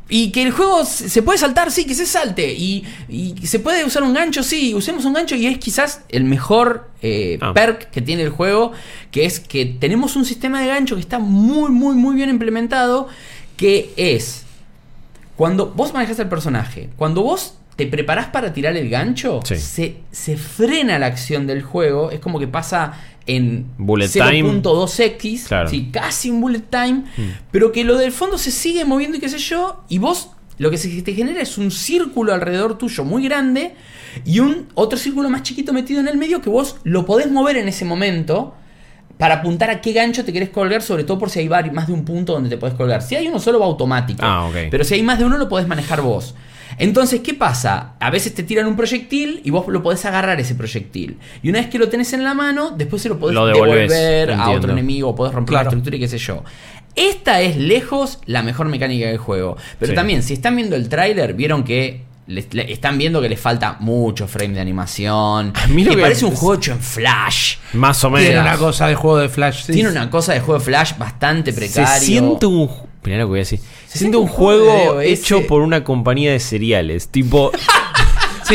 Y 0.09 0.30
que 0.30 0.43
el 0.43 0.51
juego 0.51 0.84
se 0.84 1.22
puede 1.22 1.38
saltar, 1.38 1.70
sí, 1.72 1.86
que 1.86 1.95
se 1.95 2.05
salte. 2.05 2.53
Y, 2.53 2.84
y 3.09 3.34
se 3.47 3.59
puede 3.61 3.82
usar 3.84 4.03
un 4.03 4.12
gancho, 4.12 4.43
sí, 4.43 4.74
usemos 4.74 5.07
un 5.07 5.14
gancho 5.14 5.34
y 5.36 5.47
es 5.47 5.57
quizás 5.57 6.03
el 6.11 6.24
mejor 6.24 6.90
eh, 7.01 7.38
Ah. 7.40 7.55
perk 7.55 7.90
que 7.90 8.03
tiene 8.03 8.22
el 8.22 8.28
juego, 8.30 8.72
que 9.11 9.24
es 9.24 9.40
que 9.40 9.64
tenemos 9.64 10.14
un 10.16 10.26
sistema 10.26 10.61
de 10.61 10.66
gancho 10.66 10.97
que 10.97 11.01
está 11.01 11.18
muy, 11.18 11.70
muy, 11.70 11.97
muy 11.97 12.14
bien 12.14 12.28
implementado, 12.28 13.09
que 13.57 13.93
es 13.97 14.43
cuando 15.36 15.70
vos 15.70 15.95
manejas 15.95 16.18
el 16.18 16.28
personaje, 16.28 16.90
cuando 16.97 17.22
vos 17.22 17.55
te 17.76 17.86
preparás 17.86 18.26
para 18.26 18.53
tirar 18.53 18.76
el 18.76 18.90
gancho, 18.90 19.40
Sí. 19.45 19.57
se, 19.57 19.97
se 20.11 20.36
frena 20.36 20.99
la 20.99 21.07
acción 21.07 21.47
del 21.47 21.62
juego. 21.62 22.11
Es 22.11 22.20
como 22.20 22.38
que 22.38 22.47
pasa 22.47 22.93
en 23.27 23.66
Bullet 23.79 24.09
time. 24.09 24.43
0.2x, 24.43 25.47
Claro. 25.47 25.68
sí, 25.68 25.91
casi 25.93 26.31
un 26.31 26.41
bullet 26.41 26.62
time, 26.70 27.05
pero 27.51 27.73
que 27.73 27.85
lo 27.85 27.97
del 27.97 28.12
fondo 28.12 28.39
se 28.39 28.51
sigue 28.51 28.85
moviendo 28.85 29.16
y 29.16 29.20
qué 29.20 29.29
sé 29.29 29.39
yo, 29.39 29.85
y 29.89 29.99
vos 29.99 30.31
lo 30.59 30.70
que 30.70 30.77
se 30.79 30.89
te 31.03 31.14
genera 31.14 31.41
es 31.41 31.59
un 31.59 31.70
círculo 31.70 32.33
alrededor 32.35 32.79
tuyo 32.79 33.05
muy 33.05 33.25
grande 33.25 33.75
y 34.25 34.39
un 34.41 34.68
otro 34.75 34.99
círculo 34.99 35.31
más 35.31 35.43
chiquito 35.43 35.73
metido 35.73 36.01
en 36.01 36.09
el 36.09 36.16
medio 36.18 36.41
que 36.43 36.51
vos 36.51 36.77
lo 36.85 37.05
podés 37.07 37.31
mover 37.31 37.57
en 37.57 37.68
ese 37.68 37.85
momento 37.85 38.55
para 39.18 39.37
apuntar 39.37 39.70
a 39.70 39.81
qué 39.81 39.93
gancho 39.93 40.25
te 40.25 40.33
querés 40.33 40.51
colgar, 40.51 40.83
sobre 40.83 41.05
todo 41.05 41.18
por 41.18 41.31
si 41.31 41.39
hay 41.41 41.49
más 41.49 41.87
de 41.87 41.93
un 41.93 42.05
punto 42.05 42.33
donde 42.33 42.49
te 42.51 42.57
podés 42.57 42.75
colgar. 42.75 43.03
Si 43.03 43.14
hay 43.14 43.29
uno 43.29 43.39
solo 43.39 43.61
va 43.61 43.66
automático, 43.66 44.20
Ah, 44.23 44.51
pero 44.70 44.85
si 44.85 44.95
hay 44.95 45.03
más 45.03 45.18
de 45.18 45.25
uno 45.25 45.39
lo 45.39 45.49
podés 45.49 45.68
manejar 45.68 46.01
vos. 46.03 46.35
Entonces, 46.79 47.20
¿qué 47.20 47.35
pasa? 47.35 47.95
A 48.01 48.11
veces 48.11 48.35
te 48.35 48.43
tiran 48.43 48.66
un 48.66 48.77
proyectil 48.77 49.41
y 49.45 49.51
vos 49.51 49.66
lo 49.68 49.83
podés 49.83 50.05
agarrar 50.05 50.41
ese 50.41 50.55
proyectil. 50.55 51.18
Y 51.43 51.51
una 51.51 51.61
vez 51.61 51.68
que 51.68 51.79
lo 51.79 51.89
tenés 51.89 52.12
en 52.12 52.25
la 52.25 52.35
mano, 52.35 52.70
después 52.77 53.03
se 53.03 53.09
lo 53.09 53.18
podés 53.18 53.35
Lo 53.35 53.47
devolver 53.47 54.31
a 54.31 54.35
entiendo. 54.35 54.53
otro 54.59 54.73
enemigo, 54.73 55.14
podés 55.14 55.35
romper 55.35 55.53
Claro. 55.53 55.64
la 55.64 55.68
estructura 55.70 55.97
y 55.97 56.01
qué 56.01 56.09
sé 56.09 56.18
yo. 56.18 56.43
Esta 56.95 57.41
es 57.41 57.57
lejos 57.57 58.18
la 58.27 58.43
mejor 58.43 58.68
mecánica 58.68 59.07
del 59.07 59.18
juego. 59.18 59.57
Pero 59.79 59.93
Sí. 59.93 59.97
también, 59.97 60.23
si 60.23 60.35
están 60.35 60.57
viendo 60.57 60.77
el 60.77 60.89
tráiler, 60.89 61.33
vieron 61.35 61.64
que 61.64 62.05
le- 62.27 62.47
le- 62.53 62.70
están 62.73 62.99
viendo 62.99 63.20
que 63.20 63.29
les 63.29 63.41
falta 63.41 63.77
mucho 63.81 64.29
frame 64.29 64.55
de 64.55 64.61
animación. 64.61 65.53
A 65.57 65.66
mí 65.68 65.85
lo 65.85 65.91
que 65.91 65.97
que- 65.97 66.03
parece 66.03 66.25
un 66.25 66.35
juego 66.35 66.55
hecho 66.55 66.73
en 66.73 66.81
Flash. 66.81 67.57
Más 67.73 68.05
o 68.05 68.11
menos. 68.11 68.27
Tiene 68.27 68.41
una 68.41 68.57
cosa 68.57 68.87
de 68.87 68.95
juego 68.95 69.18
de 69.18 69.29
Flash. 69.29 69.64
sí. 69.64 69.73
Tiene 69.73 69.89
una 69.89 70.09
cosa 70.11 70.33
de 70.35 70.41
juego 70.41 70.59
de 70.61 70.64
Flash 70.64 70.97
bastante 70.99 71.51
Se 71.53 71.59
precario. 71.59 72.01
siente 72.01 72.47
un. 72.47 72.70
Mirá 73.05 73.19
lo 73.19 73.25
que 73.25 73.29
voy 73.29 73.39
a 73.39 73.41
decir. 73.41 73.61
Se, 73.87 73.99
siente 73.99 74.17
un 74.17 74.29
juego 74.29 74.99
de 74.99 75.13
hecho 75.13 75.47
por 75.47 75.63
una 75.63 75.85
compañía 75.85 76.33
de 76.33 76.41
cereales. 76.41 77.09
Tipo. 77.09 77.51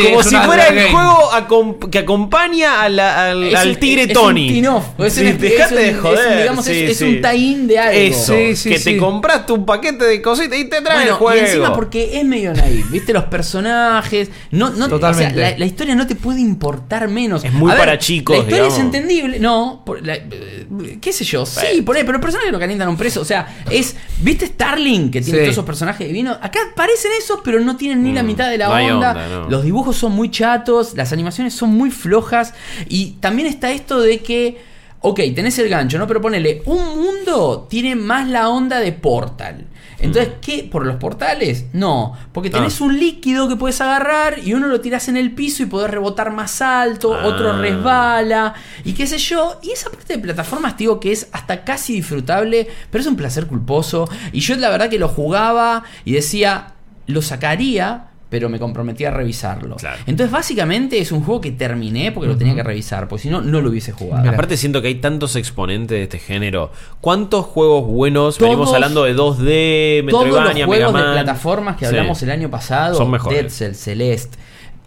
Sí, 0.01 0.07
como 0.07 0.23
si 0.23 0.35
fuera 0.37 0.67
el 0.67 0.75
Game. 0.75 0.91
juego 0.91 1.31
acom- 1.31 1.89
que 1.89 1.99
acompaña 1.99 2.81
a 2.81 2.89
la- 2.89 3.29
al, 3.31 3.43
Es 3.43 3.55
al 3.55 3.69
un- 3.69 3.75
tigre 3.77 4.03
es 4.03 4.13
Tony. 4.13 4.59
un. 4.59 5.05
Es 5.05 5.13
Sí, 5.13 5.21
un- 5.25 5.37
dejate 5.37 5.63
es 5.63 5.71
un- 5.71 5.77
de 5.77 5.89
es 5.89 5.95
un, 5.95 6.01
joder. 6.01 6.37
digamos, 6.41 6.65
sí, 6.65 6.71
es- 6.83 7.01
un 7.01 7.21
tie-in 7.21 7.67
de 7.67 7.79
algo. 7.79 7.99
Eso. 7.99 8.33
Sí, 8.33 8.55
sí, 8.55 8.69
que 8.69 8.77
sí. 8.79 8.83
te 8.93 8.97
compraste 8.97 9.53
un 9.53 9.65
paquete 9.65 10.05
de 10.05 10.21
cositas 10.21 10.57
y 10.57 10.65
te 10.65 10.81
trae 10.81 11.07
el 11.07 11.13
juego. 11.13 11.35
y 11.37 11.39
encima 11.39 11.73
porque 11.73 12.17
es 12.19 12.25
medio 12.25 12.53
naive, 12.53 12.83
¿viste? 12.89 13.13
Los 13.13 13.25
personajes. 13.25 14.29
No, 14.51 14.69
no, 14.71 14.87
Totalmente. 14.89 15.33
o 15.33 15.37
sea, 15.39 15.51
la, 15.51 15.57
la 15.57 15.65
historia 15.65 15.95
no 15.95 16.07
te 16.07 16.15
puede 16.15 16.39
importar 16.41 17.07
menos. 17.07 17.43
Es 17.43 17.53
muy 17.53 17.71
A 17.71 17.77
para 17.77 17.97
chicos, 17.97 18.35
La 18.35 18.43
historia 18.43 18.63
digamos. 18.63 18.77
es 18.79 18.83
entendible. 18.85 19.39
No, 19.39 19.81
por 19.85 20.05
la- 20.05 20.15
eh, 20.15 20.67
qué 21.01 21.11
sé 21.13 21.23
yo. 21.25 21.45
Sí, 21.45 21.81
por 21.81 21.95
ahí, 21.95 22.03
pero 22.03 22.15
el 22.17 22.21
personaje 22.21 22.51
lo 22.51 22.59
calientan 22.59 22.87
a 22.87 22.91
un 22.91 22.97
preso. 22.97 23.21
O 23.21 23.25
sea, 23.25 23.47
es. 23.69 23.95
¿Viste 24.19 24.47
Starling 24.47 25.11
que 25.11 25.21
tiene 25.21 25.39
Sí. 25.39 25.43
todos 25.43 25.51
esos 25.53 25.65
personajes 25.65 26.07
divinos? 26.07 26.37
Acá 26.41 26.59
parecen 26.75 27.11
esos, 27.19 27.39
pero 27.43 27.59
no 27.59 27.77
tienen 27.77 28.03
ni 28.03 28.13
la 28.13 28.23
Mm, 28.23 28.25
mitad 28.27 28.49
de 28.49 28.57
la 28.57 28.67
no 28.67 28.95
onda. 28.95 29.11
onda, 29.11 29.27
no. 29.27 29.49
Los 29.49 29.63
dibujos 29.63 29.86
son 29.93 30.11
muy 30.13 30.29
chatos, 30.31 30.95
las 30.95 31.13
animaciones 31.13 31.53
son 31.53 31.71
muy 31.75 31.91
flojas. 31.91 32.53
Y 32.89 33.11
también 33.19 33.47
está 33.47 33.71
esto 33.71 33.99
de 34.01 34.19
que. 34.19 34.77
Ok, 35.01 35.19
tenés 35.35 35.57
el 35.59 35.69
gancho, 35.69 35.99
¿no? 35.99 36.07
Pero 36.07 36.19
ponele, 36.21 36.63
un 36.65 36.83
mundo 36.99 37.67
tiene 37.69 37.95
más 37.95 38.27
la 38.27 38.49
onda 38.49 38.79
de 38.79 38.91
Portal. 38.91 39.67
Entonces, 39.99 40.33
¿qué? 40.41 40.67
¿Por 40.69 40.85
los 40.85 40.97
portales? 40.97 41.65
No, 41.73 42.13
porque 42.31 42.49
tenés 42.49 42.81
Ah. 42.81 42.83
un 42.83 42.99
líquido 42.99 43.47
que 43.47 43.55
puedes 43.55 43.79
agarrar 43.81 44.37
y 44.43 44.53
uno 44.53 44.67
lo 44.67 44.79
tirás 44.81 45.07
en 45.07 45.17
el 45.17 45.31
piso 45.33 45.63
y 45.63 45.67
podés 45.67 45.89
rebotar 45.91 46.31
más 46.31 46.61
alto, 46.61 47.13
Ah. 47.15 47.25
otro 47.25 47.59
resbala 47.59 48.53
y 48.83 48.93
qué 48.93 49.07
sé 49.07 49.17
yo. 49.19 49.59
Y 49.63 49.71
esa 49.71 49.89
parte 49.89 50.13
de 50.13 50.19
plataformas, 50.19 50.73
te 50.77 50.83
digo 50.83 50.99
que 50.99 51.11
es 51.11 51.27
hasta 51.31 51.63
casi 51.63 51.93
disfrutable, 51.93 52.67
pero 52.91 53.01
es 53.01 53.07
un 53.07 53.15
placer 53.15 53.47
culposo. 53.47 54.09
Y 54.31 54.39
yo 54.41 54.55
la 54.55 54.69
verdad 54.69 54.89
que 54.89 54.99
lo 54.99 55.07
jugaba 55.09 55.83
y 56.05 56.13
decía, 56.13 56.73
lo 57.07 57.21
sacaría, 57.21 58.06
pero 58.29 58.49
me 58.49 58.59
comprometía 58.59 59.07
a 59.07 59.11
revisarlo. 59.11 59.77
Claro. 59.77 60.01
Entonces, 60.05 60.31
básicamente 60.31 60.99
es 60.99 61.11
un 61.13 61.23
juego 61.23 61.39
que 61.41 61.51
terminé 61.51 62.11
porque 62.11 62.27
lo 62.27 62.37
tenía 62.37 62.55
que 62.55 62.63
revisar, 62.63 63.07
porque 63.07 63.23
si 63.23 63.29
no, 63.29 63.41
no 63.41 63.61
lo 63.61 63.69
hubiese 63.69 63.91
jugado. 63.93 64.21
Mira. 64.23 64.33
Aparte 64.33 64.57
siento 64.57 64.81
que 64.81 64.89
hay 64.89 64.95
tantos 64.95 65.35
exponentes 65.37 65.95
de 65.97 66.03
este 66.03 66.19
género. 66.19 66.71
¿Cuántos 66.99 67.45
juegos 67.45 67.85
buenos? 67.87 68.37
Venimos 68.39 68.65
Todos- 68.65 68.75
hablando 68.75 69.03
de 69.05 69.13
2D, 69.15 70.05
Todos 70.09 70.25
los 70.27 70.33
Metroidvania, 70.35 70.65
juegos 70.65 70.93
Mega 70.93 71.05
de 71.07 71.13
plataformas 71.13 71.75
que 71.77 71.85
Sí. 71.85 71.89
hablamos 71.95 72.21
el 72.23 72.31
año 72.31 72.49
pasado, 72.49 72.95
Son 72.95 73.09
mejores. 73.11 73.39
Dead 73.43 73.49
Cell, 73.49 73.73
Celeste, 73.75 74.37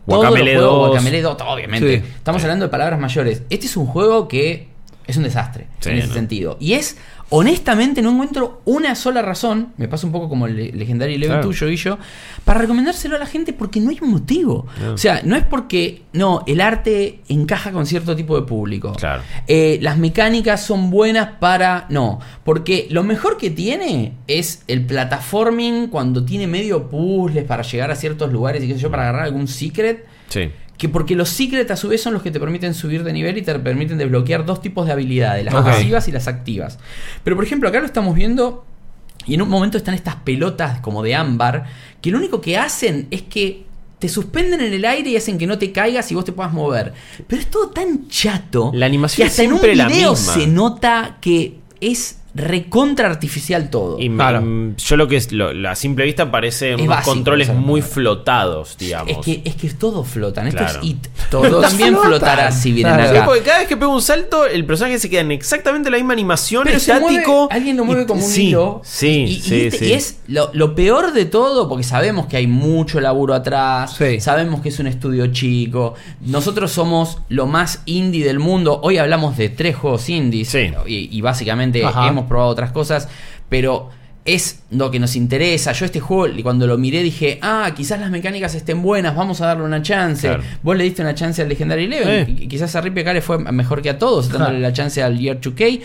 Guacamelee 0.06 0.54
todos 0.56 0.60
los 0.62 0.70
juegos, 0.70 0.80
2. 0.80 0.88
Guacamelee 0.90 1.22
2, 1.22 1.36
obviamente. 1.46 2.00
Sí. 2.00 2.04
Estamos 2.16 2.42
hablando 2.42 2.64
de 2.66 2.70
palabras 2.70 2.98
mayores. 3.00 3.42
Este 3.50 3.66
es 3.66 3.76
un 3.76 3.86
juego 3.86 4.28
que 4.28 4.68
es 5.06 5.16
un 5.16 5.22
desastre 5.24 5.66
Sí, 5.80 5.90
en 5.90 5.98
ese 5.98 6.08
¿no? 6.08 6.14
sentido. 6.14 6.56
Y 6.60 6.74
es, 6.74 6.96
honestamente, 7.30 8.02
no 8.02 8.10
encuentro 8.10 8.60
una 8.64 8.94
sola 8.94 9.22
razón, 9.22 9.68
me 9.76 9.88
pasa 9.88 10.06
un 10.06 10.12
poco 10.12 10.28
como 10.28 10.46
el 10.46 10.56
le- 10.56 10.72
Legendary 10.72 11.14
Eleven 11.14 11.36
Claro. 11.38 11.48
tuyo 11.48 11.68
y 11.68 11.76
yo, 11.76 11.98
para 12.44 12.60
recomendárselo 12.60 13.16
a 13.16 13.18
la 13.18 13.26
gente 13.26 13.52
porque 13.52 13.80
no 13.80 13.90
hay 13.90 13.98
un 14.02 14.10
motivo. 14.10 14.66
No. 14.80 14.92
O 14.94 14.98
sea, 14.98 15.22
no 15.24 15.36
es 15.36 15.44
porque, 15.44 16.02
no, 16.12 16.42
el 16.46 16.60
arte 16.60 17.20
encaja 17.28 17.70
con 17.72 17.86
cierto 17.86 18.14
tipo 18.16 18.34
de 18.38 18.46
público. 18.46 18.92
Claro. 18.92 19.22
Eh, 19.46 19.78
las 19.80 19.96
mecánicas 19.98 20.62
son 20.64 20.90
buenas 20.90 21.28
para. 21.38 21.86
No, 21.88 22.18
porque 22.44 22.86
lo 22.90 23.02
mejor 23.04 23.36
que 23.38 23.50
tiene 23.50 24.14
es 24.26 24.62
el 24.66 24.84
plataforming 24.84 25.86
cuando 25.88 26.24
tiene 26.24 26.46
medio 26.46 26.88
puzzles 26.88 27.44
para 27.44 27.62
llegar 27.62 27.90
a 27.90 27.94
ciertos 27.96 28.32
lugares 28.32 28.62
y 28.64 28.68
qué 28.68 28.74
sé 28.74 28.80
yo, 28.80 28.90
para 28.90 29.04
agarrar 29.04 29.22
algún 29.24 29.46
secret. 29.48 30.04
Sí. 30.28 30.50
Que 30.80 30.88
porque 30.88 31.14
los 31.14 31.28
secrets 31.28 31.70
a 31.70 31.76
su 31.76 31.88
vez 31.88 32.02
son 32.02 32.14
los 32.14 32.22
que 32.22 32.30
te 32.30 32.40
permiten 32.40 32.72
subir 32.72 33.04
de 33.04 33.12
nivel 33.12 33.36
y 33.36 33.42
te 33.42 33.58
permiten 33.58 33.98
desbloquear 33.98 34.46
dos 34.46 34.62
tipos 34.62 34.86
de 34.86 34.92
habilidades, 34.92 35.44
las 35.44 35.52
pasivas 35.52 36.08
y 36.08 36.12
las 36.12 36.26
activas. 36.26 36.78
Pero 37.22 37.36
por 37.36 37.44
ejemplo, 37.44 37.68
acá 37.68 37.80
lo 37.80 37.84
estamos 37.84 38.14
viendo 38.14 38.64
y 39.26 39.34
en 39.34 39.42
un 39.42 39.50
momento 39.50 39.76
están 39.76 39.92
estas 39.92 40.16
pelotas 40.16 40.80
como 40.80 41.02
de 41.02 41.14
ámbar 41.14 41.66
que 42.00 42.10
lo 42.10 42.16
único 42.16 42.40
que 42.40 42.56
hacen 42.56 43.08
es 43.10 43.20
que 43.20 43.66
te 43.98 44.08
suspenden 44.08 44.62
en 44.62 44.72
el 44.72 44.86
aire 44.86 45.10
y 45.10 45.16
hacen 45.16 45.36
que 45.36 45.46
no 45.46 45.58
te 45.58 45.70
caigas 45.70 46.10
y 46.10 46.14
vos 46.14 46.24
te 46.24 46.32
puedas 46.32 46.54
mover. 46.54 46.94
Pero 47.26 47.42
es 47.42 47.50
todo 47.50 47.68
tan 47.68 48.08
chato 48.08 48.70
La 48.72 48.86
animación 48.86 49.26
que 49.26 49.26
es 49.26 49.32
hasta 49.32 49.42
en 49.42 49.52
un 49.52 49.76
la 49.76 49.86
video 49.86 50.12
misma. 50.12 50.32
se 50.32 50.46
nota 50.46 51.18
que 51.20 51.58
es 51.82 52.19
recontra 52.34 53.08
artificial 53.08 53.70
todo. 53.70 53.98
Y 53.98 54.08
Claro. 54.08 54.40
mm, 54.42 54.76
yo 54.76 54.96
lo 54.96 55.08
que 55.08 55.16
es 55.16 55.32
lo- 55.32 55.52
la 55.52 55.74
simple 55.74 56.04
vista 56.04 56.30
parece 56.30 56.74
unos 56.74 56.86
básico, 56.88 57.14
controles 57.14 57.48
o 57.48 57.52
sea, 57.52 57.60
muy 57.60 57.82
flotados, 57.82 58.76
digamos. 58.78 59.10
es 59.10 59.18
que 59.24 59.42
es 59.44 59.54
que 59.56 59.68
todos 59.70 60.06
flotan. 60.06 60.46
Esto 60.46 60.58
Claro. 60.58 60.80
es 60.80 60.86
it. 60.86 61.06
Todo 61.30 61.60
también 61.60 61.90
flotan. 61.94 62.08
flotará 62.10 62.52
si 62.52 62.72
vienen 62.72 62.94
Claro. 62.94 63.10
Sí, 63.10 63.16
acá. 63.16 63.26
porque 63.26 63.42
cada 63.42 63.58
vez 63.60 63.68
que 63.68 63.76
pega 63.76 63.88
un 63.88 64.02
salto, 64.02 64.46
el 64.46 64.64
personaje 64.64 64.98
se 64.98 65.10
queda 65.10 65.20
en 65.22 65.32
exactamente 65.32 65.90
la 65.90 65.96
misma 65.96 66.12
animación, 66.12 66.64
Pero 66.64 66.76
estático. 66.76 67.32
mueve- 67.32 67.48
alguien 67.50 67.76
lo 67.76 67.84
mueve 67.84 68.02
y- 68.02 68.06
como 68.06 68.24
un 68.24 68.30
sí, 68.30 68.48
hilo. 68.48 68.80
Sí, 68.84 69.06
y, 69.08 69.22
y 69.30 69.40
sí, 69.40 69.60
este- 69.62 69.78
sí. 69.78 69.84
y 69.86 69.92
es 69.92 70.20
lo, 70.28 70.50
lo 70.52 70.74
peor 70.74 71.12
de 71.12 71.24
todo, 71.24 71.68
porque 71.68 71.84
sabemos 71.84 72.26
que 72.26 72.36
hay 72.36 72.46
mucho 72.46 73.00
laburo 73.00 73.34
atrás. 73.34 73.94
Sí. 73.96 74.20
Sabemos 74.20 74.60
que 74.60 74.68
es 74.68 74.78
un 74.78 74.86
estudio 74.86 75.26
chico. 75.28 75.94
Nosotros 76.20 76.70
somos 76.72 77.18
lo 77.28 77.46
más 77.46 77.82
indie 77.86 78.24
del 78.24 78.38
mundo. 78.38 78.80
Hoy 78.82 78.98
hablamos 78.98 79.36
de 79.36 79.48
tres 79.48 79.76
juegos 79.76 80.08
indies. 80.08 80.48
Sí. 80.48 80.70
Y, 80.86 81.16
y 81.16 81.20
básicamente 81.20 81.84
Ajá. 81.84 82.08
hemos 82.08 82.19
probado 82.26 82.50
otras 82.50 82.72
cosas. 82.72 83.08
Pero 83.48 83.90
es 84.24 84.60
lo 84.70 84.90
que 84.90 84.98
nos 85.00 85.16
interesa. 85.16 85.72
Yo 85.72 85.86
este 85.86 85.98
juego, 85.98 86.32
cuando 86.42 86.66
lo 86.66 86.76
miré, 86.76 87.02
dije, 87.02 87.38
ah, 87.42 87.72
quizás 87.74 87.98
las 88.00 88.10
mecánicas 88.10 88.54
estén 88.54 88.82
buenas, 88.82 89.16
vamos 89.16 89.40
a 89.40 89.46
darle 89.46 89.64
una 89.64 89.80
chance. 89.82 90.28
Claro. 90.28 90.42
Vos 90.62 90.76
le 90.76 90.84
diste 90.84 91.00
una 91.02 91.14
chance 91.14 91.40
al 91.40 91.48
Legendary 91.48 91.84
Eleven. 91.84 92.08
Eh. 92.08 92.26
Qu- 92.28 92.48
Quizás 92.48 92.76
a 92.76 92.80
Rippy 92.82 93.00
acá 93.00 93.12
le 93.14 93.22
fue 93.22 93.38
mejor 93.38 93.80
que 93.82 93.88
a 93.90 93.98
todos, 93.98 94.28
dándole 94.28 94.60
la 94.60 94.72
chance 94.72 95.02
al 95.02 95.18
Year 95.18 95.40
2K. 95.40 95.80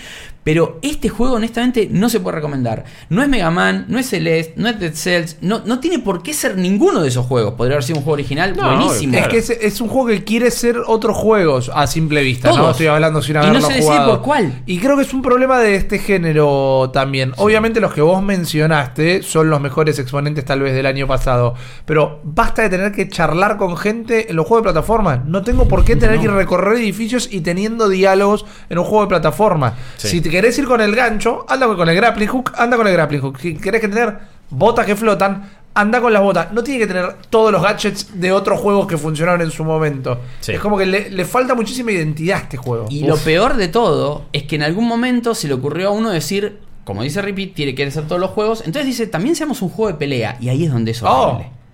Pero 0.45 0.77
este 0.83 1.09
juego, 1.09 1.37
honestamente, 1.37 1.89
no 1.91 2.07
se 2.07 2.19
puede 2.19 2.35
recomendar. 2.35 2.85
No 3.09 3.23
es 3.23 3.27
Mega 3.27 3.49
Man, 3.49 3.85
no 3.87 3.97
es 3.97 4.07
Celeste, 4.07 4.53
no 4.57 4.69
es 4.69 4.79
Dead 4.79 4.93
Cells. 4.93 5.37
No, 5.41 5.63
no 5.65 5.79
tiene 5.79 5.97
por 5.97 6.21
qué 6.21 6.35
ser 6.35 6.55
ninguno 6.55 7.01
de 7.01 7.07
esos 7.07 7.25
juegos. 7.25 7.55
Podría 7.55 7.77
haber 7.77 7.83
sido 7.83 7.97
un 7.97 8.03
juego 8.03 8.13
original 8.13 8.55
No, 8.55 8.77
buenísimo. 8.77 9.17
Es 9.17 9.27
que 9.27 9.37
es, 9.39 9.49
es 9.49 9.81
un 9.81 9.87
juego 9.87 10.09
que 10.09 10.23
quiere 10.23 10.51
ser 10.51 10.77
otros 10.85 11.17
juegos 11.17 11.71
a 11.73 11.87
simple 11.87 12.21
vista, 12.21 12.51
¿no? 12.51 12.69
Estoy 12.69 12.85
hablando 12.85 13.23
sin 13.23 13.31
Y 13.31 13.39
no 13.39 13.45
haberlo 13.45 13.67
se 13.67 13.73
decide 13.73 14.05
por 14.05 14.21
cuál. 14.21 14.61
Y 14.67 14.77
creo 14.77 14.95
que 14.95 15.01
es 15.01 15.13
un 15.15 15.23
problema 15.23 15.57
de 15.57 15.77
este 15.77 15.97
género 15.97 16.91
también. 16.93 17.33
Obviamente 17.37 17.79
los 17.79 17.91
que 17.91 18.01
vos 18.01 18.21
mencionaste 18.21 19.23
son 19.23 19.49
los 19.49 19.59
mejores 19.59 19.97
exponentes 19.97 20.45
tal 20.45 20.59
vez 20.59 20.75
del 20.75 20.85
año 20.85 21.07
pasado. 21.07 21.55
Pero 21.85 22.21
basta 22.23 22.61
de 22.61 22.69
tener 22.69 22.91
que 22.91 23.09
charlar 23.09 23.57
con 23.57 23.77
gente 23.77 24.29
en 24.29 24.35
los 24.35 24.45
juegos 24.45 24.61
de 24.61 24.73
plataforma. 24.73 25.23
No 25.25 25.41
tengo 25.41 25.67
por 25.67 25.83
qué 25.83 25.95
tener 25.95 26.19
que 26.19 26.27
recorrer 26.27 26.77
edificios 26.77 27.29
y 27.31 27.41
teniendo 27.41 27.89
diálogos 27.89 28.45
en 28.69 28.77
un 28.77 28.83
juego 28.83 29.05
de 29.05 29.09
plataforma. 29.09 29.73
Sí. 29.97 30.09
Si 30.09 30.21
te 30.21 30.34
querés 30.35 30.57
ir 30.59 30.65
con 30.65 30.81
el 30.81 30.95
gancho, 30.95 31.45
anda 31.47 31.65
con 31.65 31.87
el 31.87 31.95
grappling 31.95 32.27
hook, 32.27 32.51
anda 32.57 32.77
con 32.77 32.87
el 32.87 32.93
grappling 32.93 33.21
hook. 33.21 33.39
Si 33.39 33.55
querés 33.55 33.81
que 33.81 33.87
tener 33.87 34.17
botas 34.49 34.85
que 34.85 34.95
flotan, 34.95 35.49
anda 35.73 36.01
con 36.01 36.11
las 36.11 36.21
botas. 36.21 36.51
No 36.51 36.63
tiene 36.63 36.79
que 36.79 36.87
tener 36.87 37.15
todos 37.29 37.51
los 37.51 37.61
gadgets 37.61 38.19
de 38.19 38.31
otros 38.31 38.59
juegos 38.59 38.85
que 38.87 38.97
funcionaron 38.97 39.41
en 39.41 39.51
su 39.51 39.63
momento. 39.63 40.19
Sí. 40.41 40.53
Es 40.53 40.59
como 40.59 40.77
que 40.77 40.85
le, 40.85 41.09
le 41.09 41.25
falta 41.25 41.55
muchísima 41.55 41.91
identidad 41.91 42.39
a 42.39 42.41
este 42.41 42.57
juego. 42.57 42.87
Y 42.89 43.03
Uf. 43.03 43.09
lo 43.09 43.17
peor 43.17 43.55
de 43.55 43.67
todo 43.69 44.25
es 44.33 44.43
que 44.43 44.55
en 44.55 44.63
algún 44.63 44.87
momento 44.87 45.35
se 45.35 45.47
le 45.47 45.53
ocurrió 45.53 45.89
a 45.89 45.91
uno 45.91 46.09
decir, 46.09 46.59
como 46.83 47.03
dice 47.03 47.21
Rippy, 47.21 47.47
tiene 47.47 47.75
que 47.75 47.89
ser 47.91 48.05
todos 48.07 48.19
los 48.19 48.31
juegos. 48.31 48.59
Entonces 48.65 48.85
dice, 48.85 49.07
también 49.07 49.35
seamos 49.35 49.61
un 49.61 49.69
juego 49.69 49.91
de 49.91 49.97
pelea. 49.97 50.37
Y 50.39 50.49
ahí 50.49 50.65
es 50.65 50.71
donde 50.71 50.91
es 50.91 51.01
horrible. 51.01 51.49
Oh. 51.49 51.64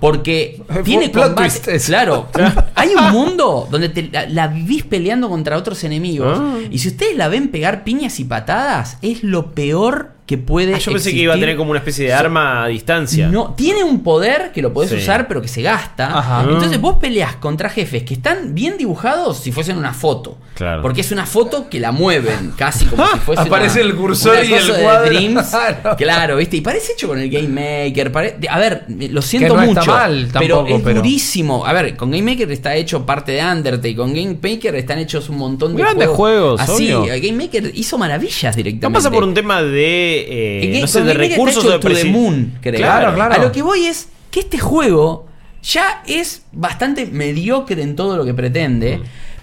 Porque 0.00 0.62
Fue 0.68 0.82
tiene 0.82 1.10
combate. 1.10 1.78
Claro, 1.86 2.28
hay 2.74 2.90
un 2.94 3.10
mundo 3.10 3.68
donde 3.70 3.88
te 3.88 4.08
la, 4.10 4.26
la 4.28 4.48
vivís 4.48 4.84
peleando 4.84 5.28
contra 5.28 5.56
otros 5.56 5.82
enemigos. 5.84 6.38
Ah. 6.40 6.58
Y 6.70 6.78
si 6.78 6.88
ustedes 6.88 7.16
la 7.16 7.28
ven 7.28 7.48
pegar 7.48 7.84
piñas 7.84 8.20
y 8.20 8.24
patadas, 8.24 8.98
es 9.02 9.22
lo 9.22 9.52
peor 9.52 10.19
que 10.30 10.38
puede 10.38 10.72
Ah, 10.76 10.78
yo 10.78 10.92
pensé 10.92 11.10
que 11.10 11.18
iba 11.22 11.34
a 11.34 11.38
tener 11.40 11.56
como 11.56 11.70
una 11.70 11.80
especie 11.80 12.06
de 12.06 12.12
arma 12.12 12.62
a 12.62 12.68
distancia. 12.68 13.26
No, 13.26 13.52
tiene 13.56 13.82
un 13.82 14.04
poder 14.04 14.52
que 14.52 14.62
lo 14.62 14.72
podés 14.72 14.90
Sí. 14.90 14.96
usar, 14.98 15.26
pero 15.26 15.42
que 15.42 15.48
se 15.48 15.60
gasta. 15.60 16.16
Ajá. 16.16 16.44
Entonces 16.48 16.80
vos 16.80 16.98
peleas 17.00 17.34
contra 17.34 17.68
jefes 17.68 18.04
que 18.04 18.14
están 18.14 18.54
bien 18.54 18.78
dibujados 18.78 19.38
si 19.40 19.50
fuesen 19.50 19.76
una 19.76 19.92
foto. 19.92 20.38
Claro. 20.54 20.82
Porque 20.82 21.00
es 21.00 21.10
una 21.10 21.26
foto 21.26 21.68
que 21.68 21.80
la 21.80 21.90
mueven, 21.90 22.52
casi 22.56 22.84
como 22.84 23.04
si 23.12 23.18
fuese 23.18 23.42
Aparece 23.42 23.80
una- 23.82 23.90
el 23.90 23.96
cursor 23.96 24.32
una 24.36 24.44
y 24.44 24.52
el 24.54 24.60
cosa 24.60 24.76
de 24.76 24.82
cuadro. 24.84 25.06
Dreams. 25.06 25.46
Claro. 25.50 25.96
Claro, 25.96 26.36
¿viste? 26.36 26.56
Y 26.58 26.60
parece 26.60 26.92
hecho 26.92 27.08
con 27.08 27.18
el 27.18 27.28
Game 27.28 27.48
Maker. 27.48 28.12
pare- 28.12 28.36
A 28.48 28.58
ver, 28.60 28.84
lo 28.88 29.22
siento 29.22 29.56
no 29.56 29.62
está 29.62 29.80
mucho. 29.80 29.90
mal 29.90 30.28
pero 30.38 30.64
es 30.68 30.80
pero- 30.80 30.96
durísimo. 31.00 31.66
A 31.66 31.72
ver, 31.72 31.96
con 31.96 32.12
Game 32.12 32.22
Maker 32.22 32.52
está 32.52 32.76
hecho 32.76 33.04
parte 33.04 33.32
de 33.32 33.42
Undertale. 33.42 33.96
Con 33.96 34.14
Game 34.14 34.36
Maker 34.40 34.76
están 34.76 35.00
hechos 35.00 35.28
un 35.28 35.38
montón 35.38 35.74
de 35.74 35.82
Grandes 35.82 36.08
juegos, 36.08 36.60
Así, 36.60 36.92
obvio. 36.92 37.14
Game 37.20 37.32
Maker 37.32 37.72
hizo 37.74 37.98
maravillas 37.98 38.54
directamente. 38.54 38.86
No 38.86 38.92
pasa 38.92 39.10
por 39.10 39.24
un 39.24 39.34
tema 39.34 39.62
de. 39.62 40.19
Eh, 40.28 40.80
no 40.80 40.86
sé, 40.86 41.02
de 41.02 41.14
recursos 41.14 41.64
o 41.64 41.70
de 41.70 41.78
to 41.78 41.88
the 41.88 41.94
presi- 41.94 42.10
moon, 42.10 42.58
creo. 42.60 42.76
Claro, 42.76 43.14
claro. 43.14 43.34
A 43.34 43.38
lo 43.38 43.52
que 43.52 43.62
voy 43.62 43.86
es 43.86 44.08
que 44.30 44.40
este 44.40 44.58
juego 44.58 45.26
ya 45.62 46.02
es 46.06 46.42
bastante 46.52 47.06
mediocre 47.06 47.82
en 47.82 47.96
todo 47.96 48.16
lo 48.16 48.24
que 48.24 48.34
pretende. 48.34 48.98
Mm. 48.98 49.02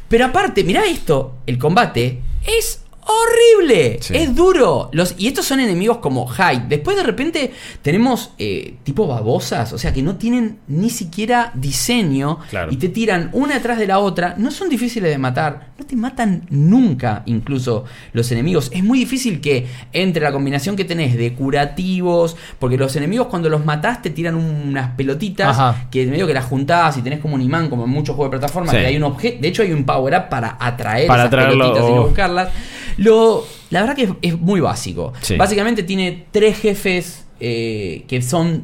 Pero 0.09 0.25
aparte, 0.25 0.63
mirá 0.63 0.85
esto: 0.85 1.35
el 1.45 1.57
combate 1.57 2.19
es 2.45 2.81
horrible, 3.07 3.97
Sí. 4.01 4.15
es 4.15 4.35
duro. 4.35 4.89
Los, 4.93 5.15
y 5.17 5.27
estos 5.27 5.45
son 5.45 5.59
enemigos 5.59 5.97
como 5.97 6.27
Hyde. 6.27 6.65
Después 6.67 6.97
de 6.97 7.03
repente 7.03 7.51
tenemos 7.81 8.31
eh, 8.37 8.75
tipo 8.83 9.07
babosas, 9.07 9.73
o 9.73 9.77
sea 9.77 9.93
que 9.93 10.01
no 10.01 10.15
tienen 10.17 10.59
ni 10.67 10.89
siquiera 10.89 11.51
diseño 11.53 12.39
Claro. 12.49 12.71
y 12.71 12.77
te 12.77 12.89
tiran 12.89 13.29
una 13.33 13.55
atrás 13.57 13.77
de 13.79 13.87
la 13.87 13.99
otra. 13.99 14.35
No 14.37 14.51
son 14.51 14.69
difíciles 14.69 15.09
de 15.09 15.17
matar, 15.17 15.69
no 15.79 15.85
te 15.85 15.95
matan 15.95 16.43
nunca, 16.49 17.23
incluso 17.25 17.85
los 18.13 18.31
enemigos. 18.31 18.69
Es 18.73 18.83
muy 18.83 18.99
difícil 18.99 19.41
que 19.41 19.67
entre 19.93 20.21
la 20.23 20.31
combinación 20.31 20.75
que 20.75 20.85
tenés 20.85 21.17
de 21.17 21.33
curativos, 21.33 22.35
porque 22.59 22.77
los 22.77 22.95
enemigos 22.95 23.27
cuando 23.27 23.49
los 23.49 23.65
matás 23.65 24.01
te 24.01 24.09
tiran 24.09 24.35
unas 24.35 24.91
pelotitas 24.95 25.49
Ajá. 25.57 25.87
que 25.91 26.05
medio 26.07 26.27
que 26.27 26.33
las 26.33 26.45
juntás 26.45 26.97
y 26.97 27.01
tenés 27.01 27.19
como 27.19 27.35
un 27.35 27.41
imán, 27.41 27.69
como 27.69 27.85
en 27.85 27.89
muchos 27.89 28.15
juegos 28.15 28.31
de 28.31 28.39
plataforma, 28.39 28.71
Sí. 28.71 28.77
que 28.77 28.85
hay 28.85 28.97
un 28.97 29.03
objeto. 29.03 29.37
De 29.41 29.47
hecho, 29.47 29.61
hay 29.63 29.71
un 29.71 29.85
power 29.85 30.13
up 30.15 30.29
para 30.29 30.57
atraer 30.59 31.07
Para 31.07 31.25
esas 31.27 31.35
pelotitas 31.47 31.83
y 31.89 31.93
no 31.93 32.01
oh. 32.01 32.07
buscarlas. 32.07 32.49
Lo, 32.97 33.45
la 33.69 33.81
verdad 33.81 33.95
que 33.95 34.03
es, 34.03 34.09
es 34.21 34.39
muy 34.39 34.59
básico. 34.59 35.13
Sí. 35.21 35.35
Básicamente 35.35 35.83
tiene 35.83 36.25
tres 36.31 36.57
jefes 36.59 37.25
eh, 37.39 38.03
que 38.07 38.21
son 38.21 38.63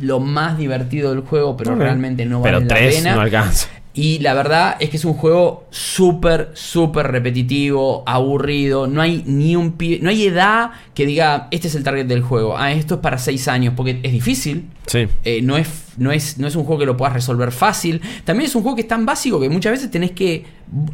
lo 0.00 0.20
más 0.20 0.56
divertido 0.58 1.10
del 1.10 1.20
juego, 1.20 1.56
pero 1.56 1.74
realmente 1.74 2.24
no 2.24 2.40
Pero 2.42 2.56
valen 2.56 2.68
la 2.68 2.74
tres 2.74 2.94
pena. 2.96 3.14
no 3.14 3.20
alcanza. 3.20 3.68
Y 3.92 4.20
la 4.20 4.34
verdad 4.34 4.76
es 4.78 4.88
que 4.88 4.96
es 4.98 5.04
un 5.04 5.14
juego 5.14 5.66
súper, 5.70 6.50
súper 6.54 7.08
repetitivo, 7.08 8.04
aburrido. 8.06 8.86
No 8.86 9.02
hay 9.02 9.24
ni 9.26 9.56
un 9.56 9.72
pibe, 9.72 9.98
no 10.00 10.10
hay 10.10 10.26
edad 10.26 10.70
que 10.94 11.06
diga, 11.06 11.48
este 11.50 11.66
es 11.68 11.74
el 11.74 11.82
target 11.82 12.06
del 12.06 12.22
juego. 12.22 12.56
Ah, 12.56 12.72
esto 12.72 12.94
es 12.94 13.00
para 13.00 13.18
6 13.18 13.48
años, 13.48 13.74
porque 13.76 13.98
es 14.02 14.12
difícil. 14.12 14.66
Sí. 14.86 15.06
eh, 15.24 15.40
no 15.42 15.56
es 15.56 15.68
no 15.96 16.12
es, 16.12 16.38
no 16.38 16.46
es 16.46 16.56
un 16.56 16.64
juego 16.64 16.78
que 16.80 16.86
lo 16.86 16.96
puedas 16.96 17.12
resolver 17.14 17.50
fácil. 17.52 18.00
También 18.24 18.48
es 18.48 18.54
un 18.54 18.62
juego 18.62 18.76
que 18.76 18.82
es 18.82 18.88
tan 18.88 19.04
básico 19.04 19.38
que 19.40 19.50
muchas 19.50 19.72
veces 19.72 19.90
tenés 19.90 20.12
que. 20.12 20.44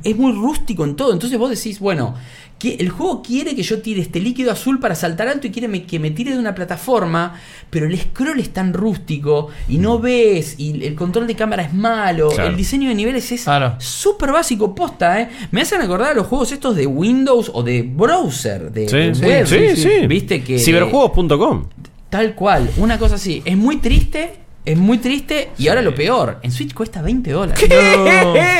Es 0.05 0.17
muy 0.17 0.33
rústico 0.33 0.85
en 0.85 0.97
todo. 0.97 1.13
Entonces 1.13 1.39
vos 1.39 1.51
decís, 1.51 1.81
bueno, 1.81 2.15
que 2.59 2.77
el 2.77 2.89
juego 2.89 3.21
quiere 3.23 3.55
que 3.55 3.63
yo 3.63 3.83
tire 3.83 4.01
este 4.01 4.19
líquido 4.21 4.51
azul 4.51 4.81
para 4.81 4.95
saltar 4.95 5.29
alto 5.29 5.47
y 5.47 5.51
quiere 5.51 5.69
me- 5.69 5.85
que 5.85 5.99
me 5.99 6.11
tire 6.11 6.33
de 6.33 6.39
una 6.39 6.55
plataforma, 6.55 7.35
pero 7.69 7.85
el 7.87 8.01
scroll 8.01 8.41
es 8.41 8.49
tan 8.55 8.73
rústico 8.73 9.49
y 9.69 9.77
no 9.77 9.99
ves, 9.99 10.55
y 10.59 10.83
el 10.87 10.95
control 10.95 11.27
de 11.27 11.35
cámara 11.37 11.63
es 11.65 11.75
malo, 11.75 12.31
Claro. 12.31 12.49
el 12.49 12.57
diseño 12.57 12.89
de 12.89 12.95
niveles 12.95 13.31
es 13.33 13.45
Claro. 13.45 13.75
súper 13.79 14.33
básico, 14.33 14.75
posta, 14.75 15.21
¿eh? 15.21 15.29
Me 15.51 15.61
hacen 15.61 15.83
acordar 15.83 16.13
a 16.13 16.15
los 16.15 16.27
juegos 16.29 16.51
estos 16.53 16.75
de 16.75 16.87
Windows 16.87 17.51
o 17.53 17.63
de 17.63 17.83
browser, 17.83 18.73
de, 18.73 18.87
de 18.87 19.15
Sí, 19.15 19.23
web. 19.23 19.47
sí, 19.47 19.77
sí. 19.77 20.07
Viste 20.07 20.43
que. 20.43 20.59
Ciberjuegos.com. 20.59 21.65
Tal 22.09 22.35
cual, 22.35 22.71
una 22.79 22.99
cosa 22.99 23.17
así. 23.17 23.43
Es 23.45 23.57
muy 23.59 23.77
triste, 23.77 24.33
es 24.67 24.77
muy 24.77 24.99
triste. 24.99 25.51
Y 25.57 25.69
ahora 25.69 25.81
lo 25.81 25.95
peor, 25.95 26.39
en 26.43 26.51
Switch 26.53 26.75
cuesta 26.75 27.01
20 27.01 27.31
dólares. 27.33 27.67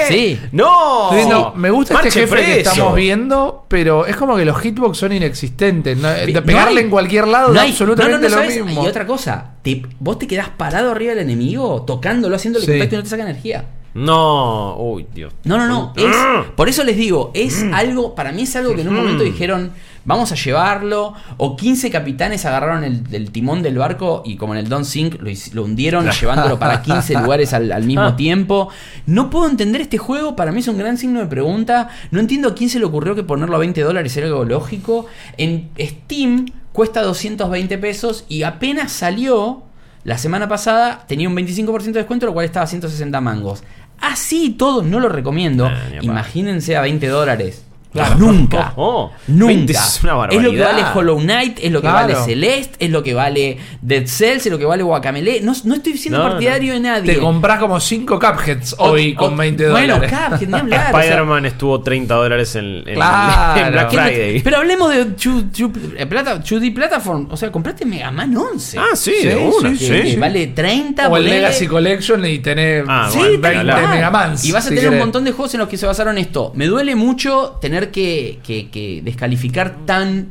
Sí. 0.09 0.39
¡No! 0.53 1.05
Estoy 1.11 1.17
viendo- 1.19 1.53
me 1.57 1.71
gusta 1.71 1.95
Marche 1.95 2.09
este 2.09 2.21
jefe 2.21 2.45
que 2.45 2.61
estamos 2.61 2.95
viendo, 2.95 3.67
pero 3.69 4.07
es 4.07 4.17
como 4.17 4.37
que 4.37 4.45
los 4.45 4.59
hitbox 4.61 4.97
son 4.99 5.13
inexistentes. 5.13 5.99
¿no? 5.99 6.09
De 6.09 6.33
No 6.33 6.43
pegarle 6.45 6.81
hay- 6.81 6.85
en 6.85 6.91
cualquier 6.91 7.27
lado 7.29 7.53
no 7.53 7.61
hay- 7.61 7.71
absolutamente 7.71 8.29
no, 8.29 8.37
no, 8.37 8.37
no, 8.37 8.37
lo 8.37 8.43
¿sabes? 8.51 8.65
mismo. 8.65 8.85
Y 8.85 8.87
otra 8.87 9.07
cosa, 9.07 9.53
te- 9.63 9.83
vos 9.99 10.19
te 10.19 10.27
quedás 10.27 10.49
parado 10.51 10.93
arriba 10.93 11.11
del 11.15 11.25
enemigo, 11.25 11.83
tocándolo, 11.87 12.37
haciéndole 12.37 12.65
Sí. 12.65 12.71
contacto 12.73 12.95
y 12.95 12.99
no 12.99 13.03
te 13.05 13.11
saca 13.11 13.23
energía. 13.25 13.65
No, 13.95 14.77
uy, 14.79 15.07
Dios. 15.15 15.33
No, 15.45 15.57
no, 15.57 15.67
no. 15.67 15.93
Es, 15.97 16.15
por 16.55 16.69
eso 16.69 16.85
les 16.85 16.97
digo, 16.99 17.31
es 17.35 17.65
algo, 17.73 18.15
para 18.15 18.31
mí 18.31 18.43
es 18.43 18.55
algo 18.55 18.75
que 18.75 18.83
en 18.83 18.89
un 18.89 18.95
momento 18.95 19.25
dijeron, 19.25 19.73
vamos 20.07 20.33
a 20.33 20.37
llevarlo. 20.37 21.13
O 21.37 21.57
15 21.57 21.91
capitanes 21.91 22.47
agarraron 22.47 22.85
el, 22.85 23.03
el 23.13 23.31
timón 23.31 23.63
del 23.63 23.77
barco 23.77 24.23
y 24.25 24.37
como 24.37 24.55
en 24.55 24.61
el 24.61 24.69
Don't 24.69 24.87
Sink 24.87 25.17
lo, 25.53 25.63
hundieron 25.63 26.09
llevándolo 26.21 26.59
para 26.59 26.81
15 26.81 27.15
lugares 27.21 27.53
al, 27.53 27.71
al 27.73 27.85
mismo 27.85 28.15
tiempo. 28.17 28.71
No 29.05 29.29
puedo 29.29 29.49
entender 29.49 29.83
este 29.83 29.99
juego, 29.99 30.37
para 30.37 30.53
mí 30.53 30.61
es 30.61 30.69
un 30.69 30.79
gran 30.79 30.97
signo 30.97 31.21
de 31.21 31.27
pregunta. 31.27 31.91
No 32.11 32.21
entiendo 32.21 32.49
a 32.49 32.55
quién 32.55 32.71
se 32.71 32.79
le 32.79 32.87
ocurrió 32.87 33.15
que 33.15 33.25
ponerlo 33.25 33.57
a 33.57 33.59
20 33.59 33.81
dólares 33.83 34.17
era 34.17 34.29
algo 34.29 34.45
lógico. 34.45 35.07
En 35.37 35.71
Steam 35.79 36.47
cuesta 36.73 37.03
220 37.03 37.79
pesos 37.79 38.25
y 38.29 38.45
apenas 38.45 38.93
salió. 38.93 39.65
La 40.05 40.19
semana 40.19 40.47
pasada 40.47 41.05
tenía 41.09 41.29
un 41.29 41.35
25% 41.35 41.83
de 41.83 41.93
descuento, 41.93 42.27
lo 42.27 42.33
cual 42.33 42.47
estaba 42.47 42.63
a 42.63 42.69
160 42.69 43.21
mangos. 43.21 43.65
Así 44.01 44.51
todo, 44.51 44.83
no 44.83 45.01
lo 45.01 45.09
recomiendo. 45.09 45.69
Nah, 45.69 45.89
ni 45.89 45.97
a 45.97 46.03
Imagínense 46.03 46.77
a 46.77 46.83
20 46.83 47.09
dólares. 47.09 47.65
Claro. 48.05 48.17
Nunca. 48.19 48.73
Oh, 48.77 49.11
oh. 49.11 49.13
Nunca. 49.29 49.47
20 49.55 49.73
es 49.73 50.01
una 50.05 50.13
lo 50.15 50.29
que 50.29 50.37
barbaridad. 50.37 50.73
vale 50.73 50.85
Hollow 50.95 51.19
Knight, 51.19 51.59
es 51.63 51.73
lo 51.73 51.81
que 51.81 51.89
Claro. 51.89 52.09
vale 52.15 52.25
Celeste, 52.25 52.85
es 52.85 52.91
lo 52.91 53.03
que 53.03 53.15
vale 53.15 53.59
Dead 53.81 54.07
Cells, 54.07 54.47
es 54.47 54.53
lo 54.53 54.59
que 54.59 54.65
vale 54.65 54.83
Guacamele. 54.83 55.41
No, 55.43 55.53
no 55.65 55.75
estoy 55.75 55.97
siendo 55.97 56.19
No, 56.23 56.31
partidario 56.31 56.73
de 56.75 56.81
nadie. 56.81 57.15
Te 57.15 57.21
compras 57.21 57.59
como 57.59 57.79
5 57.81 58.19
Cupheads 58.19 58.75
hoy 58.79 59.15
o- 59.17 59.21
con 59.21 59.37
20 59.37 59.69
Bueno, 59.71 59.95
dólares. 59.97 60.19
Cuphead, 60.31 60.49
ni 60.49 60.55
hablar. 60.59 60.81
o 60.81 60.91
sea, 60.93 61.01
Spider-Man 61.01 61.47
estuvo 61.47 61.81
30 61.81 62.15
dólares 62.15 62.55
en, 62.57 62.65
en- 62.87 62.95
Claro. 62.95 63.61
en 63.67 63.73
Black 63.73 63.89
¿qué 63.91 63.97
no- 63.97 64.03
Friday. 64.03 64.41
Pero 64.43 64.57
hablemos 64.59 64.91
de 64.95 65.05
2D 65.07 66.71
Platform. 66.75 67.29
O 67.31 67.37
sea, 67.37 67.51
compraste 67.51 67.85
Mega 67.85 68.11
Man 68.11 68.37
11. 68.37 68.79
Ah, 68.79 68.95
sí, 68.95 69.13
Sí, 69.21 69.27
de 69.29 69.37
una, 69.37 69.71
sí, 69.71 69.77
sí. 69.79 69.87
que, 70.03 70.17
vale 70.19 70.47
30. 70.49 71.09
o 71.09 71.17
el. 71.17 71.25
Legacy 71.27 71.67
Collection 71.67 72.25
y 72.25 72.39
tenés 72.39 72.85
Ah, 72.89 73.09
Sí, 73.11 73.19
bueno, 73.19 73.41
tal 73.41 73.53
20 73.67 73.73
cual. 73.73 73.89
Megamans. 73.91 74.45
Y 74.45 74.53
vas 74.53 74.67
a 74.67 74.69
si 74.69 74.75
tener 74.75 74.91
un 74.91 74.99
montón 74.99 75.25
de 75.25 75.33
juegos 75.33 75.55
en 75.55 75.61
los 75.61 75.69
que 75.69 75.77
se 75.77 75.87
basaron 75.87 76.19
esto. 76.19 76.53
Me 76.55 76.67
duele 76.67 76.95
mucho 76.95 77.59
tener 77.61 77.86
que, 77.89 78.39
que- 78.45 78.69
que 78.71 79.01
descalificar 79.03 79.85
tan 79.87 80.29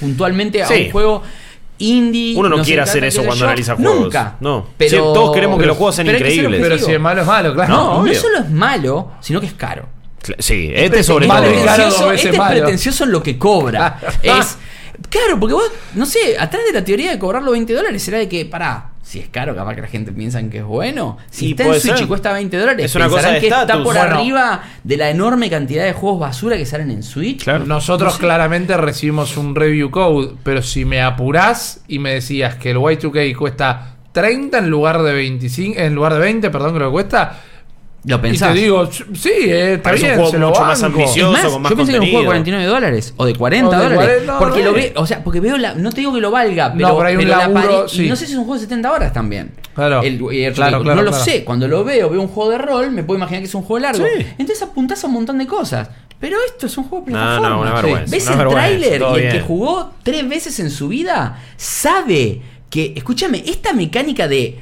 puntualmente 0.00 0.62
a 0.62 0.66
Sí. 0.68 0.84
un 0.86 0.90
juego 0.92 1.22
indie. 1.78 2.36
Uno 2.36 2.48
no 2.48 2.62
quiere 2.62 2.82
hacer 2.82 3.04
eso 3.04 3.20
cuando 3.24 3.36
yo. 3.36 3.46
analiza 3.46 3.76
juegos. 3.76 4.00
Nunca. 4.00 4.36
No. 4.40 4.66
Pero, 4.76 4.90
Sí, 4.90 4.96
todos 4.96 5.34
queremos 5.34 5.58
que 5.60 5.66
los 5.66 5.76
juegos 5.76 5.94
sean 5.94 6.08
increíbles. 6.08 6.60
Pero 6.60 6.78
si 6.78 6.92
es 6.92 7.00
malo, 7.00 7.20
es 7.20 7.26
malo, 7.26 7.54
claro. 7.54 7.74
No, 7.74 8.04
no, 8.04 8.14
solo 8.14 8.38
es 8.38 8.50
malo, 8.50 9.12
sino 9.20 9.40
que 9.40 9.46
es 9.46 9.54
caro. 9.54 9.88
Sí, 10.38 10.70
este 10.74 11.02
sobre 11.04 11.26
Malo 11.26 11.46
todo. 11.48 11.54
pretencioso, 11.62 12.12
este 12.12 12.28
es 12.30 12.36
malo. 12.38 12.60
pretencioso 12.60 13.04
en 13.04 13.12
lo 13.12 13.22
que 13.22 13.38
cobra. 13.38 13.98
es. 14.22 14.58
Claro, 15.08 15.38
porque 15.38 15.54
vos, 15.54 15.70
no 15.94 16.04
sé, 16.04 16.36
atrás 16.38 16.64
de 16.66 16.72
la 16.72 16.84
teoría 16.84 17.12
de 17.12 17.18
cobrarlo 17.20 17.52
20 17.52 17.72
dólares 17.72 18.02
será 18.02 18.18
de 18.18 18.28
que, 18.28 18.44
pará, 18.44 18.90
si 19.08 19.20
es 19.20 19.28
caro, 19.30 19.56
capaz 19.56 19.74
que 19.74 19.80
la 19.80 19.86
gente 19.86 20.12
piensa 20.12 20.42
que 20.50 20.58
es 20.58 20.64
bueno. 20.64 21.16
Si 21.30 21.46
Y 21.46 21.50
está 21.52 21.64
en 21.64 21.80
Switch 21.80 21.94
ser. 21.96 22.04
y 22.04 22.06
cuesta 22.06 22.30
20 22.34 22.56
dólares, 22.58 22.84
Es 22.84 22.94
una 22.94 23.08
cosa 23.08 23.30
de 23.30 23.40
que 23.40 23.46
está 23.46 23.66
por 23.82 23.84
Bueno. 23.84 24.00
arriba 24.02 24.62
de 24.84 24.96
la 24.98 25.08
enorme 25.08 25.48
cantidad 25.48 25.82
de 25.84 25.94
juegos 25.94 26.20
basura 26.20 26.58
que 26.58 26.66
salen 26.66 26.90
en 26.90 27.02
Switch. 27.02 27.42
Claro. 27.44 27.64
Nosotros 27.64 28.18
claramente 28.18 28.76
recibimos 28.76 29.38
un 29.38 29.54
review 29.54 29.90
code, 29.90 30.34
pero 30.42 30.60
si 30.60 30.84
me 30.84 31.00
apurás 31.00 31.80
y 31.88 31.98
me 32.00 32.12
decías 32.12 32.56
que 32.56 32.72
el 32.72 32.76
Y2K 32.76 33.34
cuesta 33.34 33.94
30 34.12 34.58
en 34.58 34.68
lugar 34.68 35.00
de 35.02 35.14
25, 35.14 35.80
en 35.80 35.94
lugar 35.94 36.12
de 36.12 36.18
20, 36.20 36.50
perdón, 36.50 36.74
que 36.74 36.78
lo 36.80 36.86
que 36.88 36.92
cuesta, 36.92 37.40
Lo 38.04 38.16
y 38.16 38.18
pensás. 38.20 38.54
te 38.54 38.60
digo, 38.60 38.88
sí, 38.92 39.28
eh, 39.28 39.72
está 39.74 39.82
Parece 39.82 40.04
un 40.04 40.08
bien, 40.08 40.14
juego 40.16 40.30
se 40.30 40.38
lo 40.38 40.48
mucho 40.48 40.60
más 40.64 40.80
banco. 40.82 40.98
ambicioso. 41.00 41.36
Es 41.36 41.42
más, 41.44 41.52
con 41.52 41.62
más 41.62 41.70
yo 41.70 41.76
pensé 41.76 41.90
que 41.92 41.96
era 41.96 42.04
un 42.04 42.10
juego 42.10 42.22
de 42.32 42.36
contenido. 42.38 42.60
49 42.62 42.66
dólares 42.66 43.14
o 43.16 43.26
de 43.26 43.34
40 43.34 43.68
O 43.68 43.70
de 43.70 43.76
dólares. 43.76 43.98
40, 44.22 44.32
no, 44.32 44.38
porque 44.38 44.58
no 44.64 44.70
lo 44.70 44.76
es. 44.78 44.92
veo, 44.94 45.02
o 45.02 45.06
sea, 45.06 45.24
porque 45.24 45.40
veo 45.40 45.58
la. 45.58 45.74
No 45.74 45.90
te 45.90 45.96
digo 46.00 46.14
que 46.14 46.20
lo 46.20 46.30
valga, 46.30 46.72
pero, 46.72 46.88
No, 46.88 46.96
pero 46.96 47.08
hay 47.08 47.16
un 47.16 47.28
la 47.28 47.38
laburo, 47.38 47.60
pare- 47.80 47.88
sí. 47.88 48.06
Y 48.06 48.08
no 48.08 48.16
sé 48.16 48.26
si 48.26 48.32
es 48.32 48.38
un 48.38 48.44
juego 48.44 48.54
de 48.54 48.60
70 48.60 48.92
horas 48.92 49.12
también. 49.12 49.50
Claro. 49.74 50.02
El- 50.02 50.20
el- 50.32 50.52
Claro, 50.54 50.78
no 50.78 50.84
claro, 50.84 51.02
lo 51.02 51.10
claro. 51.10 51.24
sé. 51.24 51.44
Cuando 51.44 51.66
lo 51.68 51.82
veo, 51.84 52.08
veo 52.08 52.20
un 52.20 52.28
juego 52.28 52.50
de 52.52 52.58
rol, 52.58 52.90
me 52.92 53.02
puedo 53.02 53.18
imaginar 53.18 53.42
que 53.42 53.48
es 53.48 53.54
un 53.54 53.62
juego 53.62 53.80
largo. 53.80 54.04
Sí. 54.06 54.26
Entonces 54.38 54.62
apuntás 54.62 55.02
a 55.02 55.06
un 55.08 55.12
montón 55.14 55.36
de 55.38 55.46
cosas. 55.46 55.88
Pero 56.20 56.36
esto 56.46 56.66
es 56.66 56.78
un 56.78 56.84
juego 56.84 57.04
de 57.06 57.12
No, 57.12 57.18
plataforma. 57.18 57.48
no, 57.50 57.60
una 57.62 57.74
vergüenza, 57.74 58.10
¿Ves 58.10 58.22
una 58.24 58.32
el 58.32 58.38
vergüenza, 58.38 58.66
tráiler? 58.68 58.98
todo 59.00 59.18
Y 59.18 59.20
el 59.22 59.26
que 59.28 59.32
bien. 59.34 59.44
jugó 59.46 59.90
tres 60.02 60.28
veces 60.28 60.58
en 60.60 60.70
su 60.70 60.88
vida 60.88 61.38
sabe 61.56 62.40
que, 62.70 62.92
escúchame, 62.96 63.42
esta 63.46 63.72
mecánica 63.72 64.26
de 64.28 64.58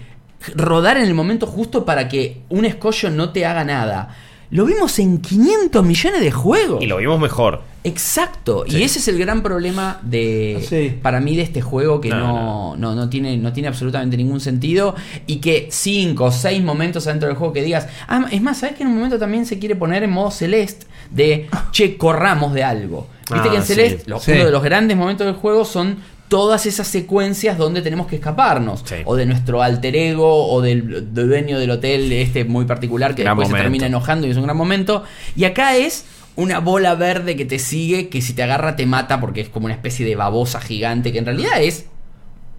rodar 0.54 0.96
en 0.96 1.04
el 1.04 1.14
momento 1.14 1.46
justo 1.46 1.84
para 1.84 2.08
que 2.08 2.42
un 2.48 2.64
escollo 2.64 3.10
no 3.10 3.30
te 3.30 3.44
haga 3.46 3.64
nada. 3.64 4.16
Lo 4.50 4.64
vimos 4.64 4.98
en 5.00 5.18
500 5.20 5.84
millones 5.84 6.20
de 6.20 6.30
juegos. 6.30 6.80
Y 6.82 6.86
lo 6.86 6.98
vimos 6.98 7.18
mejor. 7.18 7.62
Exacto. 7.82 8.64
Sí. 8.68 8.78
Y 8.78 8.82
ese 8.84 9.00
es 9.00 9.08
el 9.08 9.18
gran 9.18 9.42
problema 9.42 9.98
de 10.02 10.64
Sí. 10.68 10.96
para 11.02 11.18
mí 11.20 11.34
de 11.36 11.42
este 11.42 11.60
juego 11.62 12.00
que 12.00 12.10
No, 12.10 12.18
no, 12.18 12.76
no, 12.76 12.94
no 12.94 13.08
tiene, 13.08 13.36
no 13.38 13.52
tiene 13.52 13.68
absolutamente 13.68 14.16
ningún 14.16 14.38
sentido. 14.40 14.94
Y 15.26 15.36
que 15.36 15.66
cinco 15.72 16.24
o 16.26 16.30
seis 16.32 16.62
momentos 16.62 17.06
adentro 17.08 17.28
del 17.28 17.36
juego 17.36 17.52
que 17.52 17.62
digas. 17.62 17.88
Ah, 18.06 18.26
es 18.30 18.40
más, 18.40 18.58
¿sabes 18.58 18.76
que 18.76 18.84
en 18.84 18.90
un 18.90 18.96
momento 18.96 19.18
también 19.18 19.46
se 19.46 19.58
quiere 19.58 19.74
poner 19.74 20.04
en 20.04 20.10
modo 20.10 20.30
celeste? 20.30 20.86
De 21.10 21.48
che, 21.72 21.96
corramos 21.96 22.52
de 22.54 22.62
algo. 22.62 23.08
Viste 23.32 23.48
Ah, 23.48 23.50
que 23.50 23.56
en 23.56 23.62
sí. 23.64 23.74
Celeste, 23.74 24.12
Sí. 24.20 24.30
uno 24.32 24.44
de 24.44 24.50
los 24.52 24.62
grandes 24.62 24.96
momentos 24.96 25.26
del 25.26 25.34
juego 25.34 25.64
son 25.64 25.96
todas 26.28 26.66
esas 26.66 26.86
secuencias 26.86 27.58
donde 27.58 27.82
tenemos 27.82 28.06
que 28.06 28.16
escaparnos. 28.16 28.82
Sí. 28.84 28.96
O 29.04 29.16
de 29.16 29.26
nuestro 29.26 29.62
alter 29.62 29.96
ego, 29.96 30.48
o 30.48 30.60
del, 30.60 31.14
del 31.14 31.28
dueño 31.28 31.58
del 31.58 31.70
hotel 31.70 32.12
este 32.12 32.44
muy 32.44 32.64
particular 32.64 33.14
que 33.14 33.22
Gran 33.22 33.36
después 33.36 33.56
se 33.56 33.62
termina 33.62 33.86
enojando 33.86 34.26
y 34.26 34.30
es 34.30 34.36
un 34.36 34.44
gran 34.44 34.56
momento. 34.56 35.04
Y 35.36 35.44
acá 35.44 35.76
es 35.76 36.04
una 36.36 36.60
bola 36.60 36.94
verde 36.94 37.34
que 37.34 37.44
te 37.44 37.58
sigue, 37.58 38.08
que 38.08 38.20
si 38.20 38.34
te 38.34 38.42
agarra 38.42 38.76
te 38.76 38.86
mata 38.86 39.20
porque 39.20 39.40
es 39.40 39.48
como 39.48 39.66
una 39.66 39.74
especie 39.74 40.06
de 40.06 40.16
babosa 40.16 40.60
gigante 40.60 41.12
que 41.12 41.18
en 41.18 41.26
realidad 41.26 41.62
es... 41.62 41.86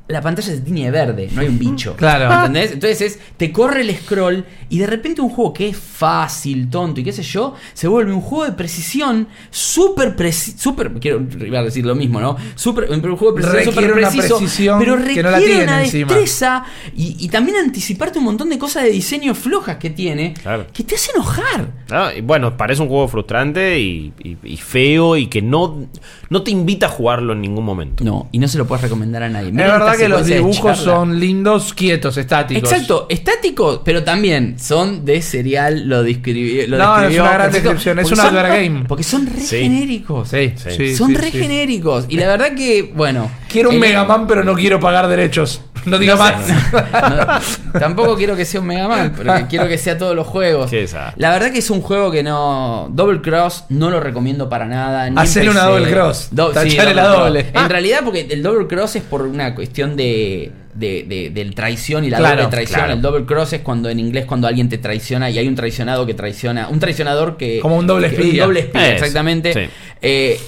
La 0.10 0.22
pantalla 0.22 0.48
se 0.48 0.62
tiñe 0.62 0.86
de 0.86 0.92
verde, 0.92 1.30
no 1.34 1.42
hay 1.42 1.48
un 1.48 1.60
bicho. 1.60 1.96
Claro. 1.98 2.34
¿Entendés? 2.34 2.72
Entonces 2.72 3.02
es, 3.02 3.20
te 3.36 3.52
corre 3.52 3.82
el 3.82 3.94
scroll 3.96 4.46
y 4.70 4.80
de 4.80 4.88
repente 4.88 5.20
un 5.22 5.30
juego 5.30 5.52
que 5.52 5.68
es 5.70 5.78
fácil, 5.78 6.70
tonto 6.70 7.02
y 7.02 7.04
qué 7.04 7.12
sé 7.12 7.24
yo, 7.24 7.56
se 7.74 7.88
vuelve 7.90 8.14
un 8.14 8.22
juego 8.22 8.46
de 8.46 8.54
precisión 8.54 9.28
súper 9.50 10.16
preciso. 10.16 10.58
Súper, 10.60 10.92
quiero 10.94 11.26
iba 11.46 11.60
a 11.60 11.64
decir 11.64 11.86
lo 11.86 11.94
mismo, 11.96 12.22
¿no? 12.22 12.38
Súper, 12.56 12.90
un 12.90 13.02
juego 13.18 13.34
de 13.36 13.42
precisión 13.42 13.74
súper 13.74 13.92
una 13.92 14.10
preciso, 14.10 14.38
precisión 14.38 14.80
pero 14.80 14.96
que 14.98 15.04
requiere 15.04 15.24
no 15.24 15.32
la 15.32 15.40
tiene 15.40 15.64
una 15.64 15.80
destreza 15.80 16.64
y, 16.96 17.18
y 17.20 17.28
también 17.30 17.58
anticiparte 17.58 18.20
un 18.20 18.26
montón 18.26 18.50
de 18.50 18.58
cosas 18.58 18.84
de 18.84 18.92
diseño 18.92 19.36
flojas 19.36 19.76
que 19.78 19.90
tiene 19.90 20.34
Claro. 20.42 20.68
que 20.72 20.84
te 20.84 20.96
hace 20.96 21.12
enojar. 21.16 21.72
Ah, 21.92 22.12
y 22.16 22.22
bueno, 22.22 22.56
parece 22.56 22.82
un 22.82 22.88
juego 22.88 23.08
frustrante 23.10 23.80
y, 23.80 24.14
y- 24.24 24.38
y 24.44 24.58
feo 24.58 25.18
y 25.18 25.28
que 25.28 25.42
no, 25.42 25.88
no 26.30 26.44
te 26.44 26.52
invita 26.52 26.86
a 26.86 26.90
jugarlo 26.90 27.34
en 27.34 27.42
ningún 27.42 27.66
momento. 27.66 28.04
No, 28.04 28.30
y 28.32 28.40
no 28.40 28.48
se 28.48 28.58
lo 28.58 28.66
puedes 28.68 28.84
recomendar 28.84 29.24
a 29.24 29.30
nadie. 29.30 29.50
Es 29.50 29.56
verdad 29.56 29.94
esta 29.94 29.97
que 29.98 30.08
los 30.10 30.26
dibujos 30.26 30.78
son 30.78 31.20
lindos, 31.20 31.74
quietos, 31.74 32.18
estáticos. 32.18 32.72
Exacto, 32.72 33.08
estáticos, 33.10 33.82
pero 33.84 34.04
también 34.04 34.58
son 34.60 35.06
de 35.06 35.22
serial, 35.22 35.88
lo 35.88 36.04
describió. 36.04 36.68
Lo 36.68 36.78
No, 36.78 37.02
es 37.04 37.20
una 37.20 37.32
gran 37.34 37.52
descripción, 37.52 38.00
es 38.00 38.04
porque 38.10 38.20
un 38.22 38.26
son- 38.28 38.36
advert 38.38 38.54
game. 38.56 38.86
Porque 38.88 39.04
son 39.04 39.26
re 39.28 39.40
Sí. 39.42 39.58
genéricos. 39.62 40.30
Sí, 40.30 40.54
Sí. 40.56 40.70
sí, 40.78 40.96
son 40.96 41.10
sí, 41.10 41.16
re 41.16 41.32
sí. 41.32 41.40
genéricos. 41.40 42.06
Y 42.10 42.18
la 42.18 42.28
verdad 42.28 42.54
que, 42.56 42.92
bueno. 42.96 43.30
Quiero 43.50 43.70
un 43.70 43.76
el- 43.76 43.82
Mega 43.82 44.04
Man, 44.06 44.28
pero 44.28 44.44
no 44.44 44.54
quiero 44.56 44.80
pagar 44.80 45.08
derechos. 45.08 45.62
No 45.86 45.98
diga 45.98 46.16
no 46.16 46.26
sé, 46.46 46.54
más. 46.54 47.60
no, 47.74 47.80
tampoco 47.80 48.16
quiero 48.18 48.36
que 48.36 48.46
sea 48.46 48.60
un 48.62 48.68
Mega 48.68 48.88
Man, 48.88 49.14
pero 49.18 49.36
que 49.36 49.48
quiero 49.48 49.68
que 49.68 49.78
sea 49.78 49.98
todos 49.98 50.16
los 50.16 50.28
juegos. 50.28 50.70
Qué. 50.70 50.88
La 51.18 51.32
verdad 51.32 51.52
que 51.52 51.60
es 51.60 51.70
un 51.70 51.82
juego 51.82 52.12
que 52.12 52.24
no. 52.24 52.88
Double 52.92 53.22
Cross 53.22 53.66
no 53.70 53.90
lo 53.90 54.00
recomiendo 54.00 54.50
para 54.50 54.66
nada. 54.66 55.10
Hacer 55.22 55.50
una. 55.50 55.64
Double 55.66 55.90
Cross. 55.92 56.30
Do- 56.32 56.50
sí, 56.50 56.54
Tachale 56.76 56.94
la 56.94 57.04
Cross. 57.06 57.18
doble. 57.20 57.46
En 57.54 57.70
realidad, 57.70 58.00
porque 58.04 58.28
el 58.30 58.44
Double 58.44 58.68
Cross 58.68 58.98
es 58.98 59.04
por 59.04 59.22
una 59.24 59.54
cuestión 59.56 59.96
de. 59.96 60.52
De, 60.74 61.06
de- 61.08 61.32
del 61.32 61.56
traición 61.56 62.04
y 62.04 62.12
la 62.12 62.18
Claro, 62.20 62.36
doble 62.44 62.52
traición. 62.52 62.78
claro. 62.82 62.94
El 62.94 63.02
double 63.02 63.26
cross 63.26 63.52
es 63.54 63.62
cuando 63.62 63.90
en 63.90 64.00
inglés 64.00 64.26
cuando 64.28 64.46
alguien 64.48 64.70
te 64.70 64.78
traiciona 64.78 65.28
y 65.32 65.40
hay 65.40 65.48
un 65.48 65.56
traicionado 65.56 66.06
que 66.06 66.14
traiciona. 66.14 66.68
Un 66.70 66.80
traicionador 66.80 67.36
que. 67.36 67.60
Como 67.62 67.78
un 67.78 67.88
doble 67.88 68.08
espía. 68.10 68.44
Un 68.44 68.50
doble 68.50 68.60
espía, 68.60 68.90
Es, 68.90 69.02
exactamente. 69.02 69.54
sí. 69.56 69.60
Eh, 70.04 70.40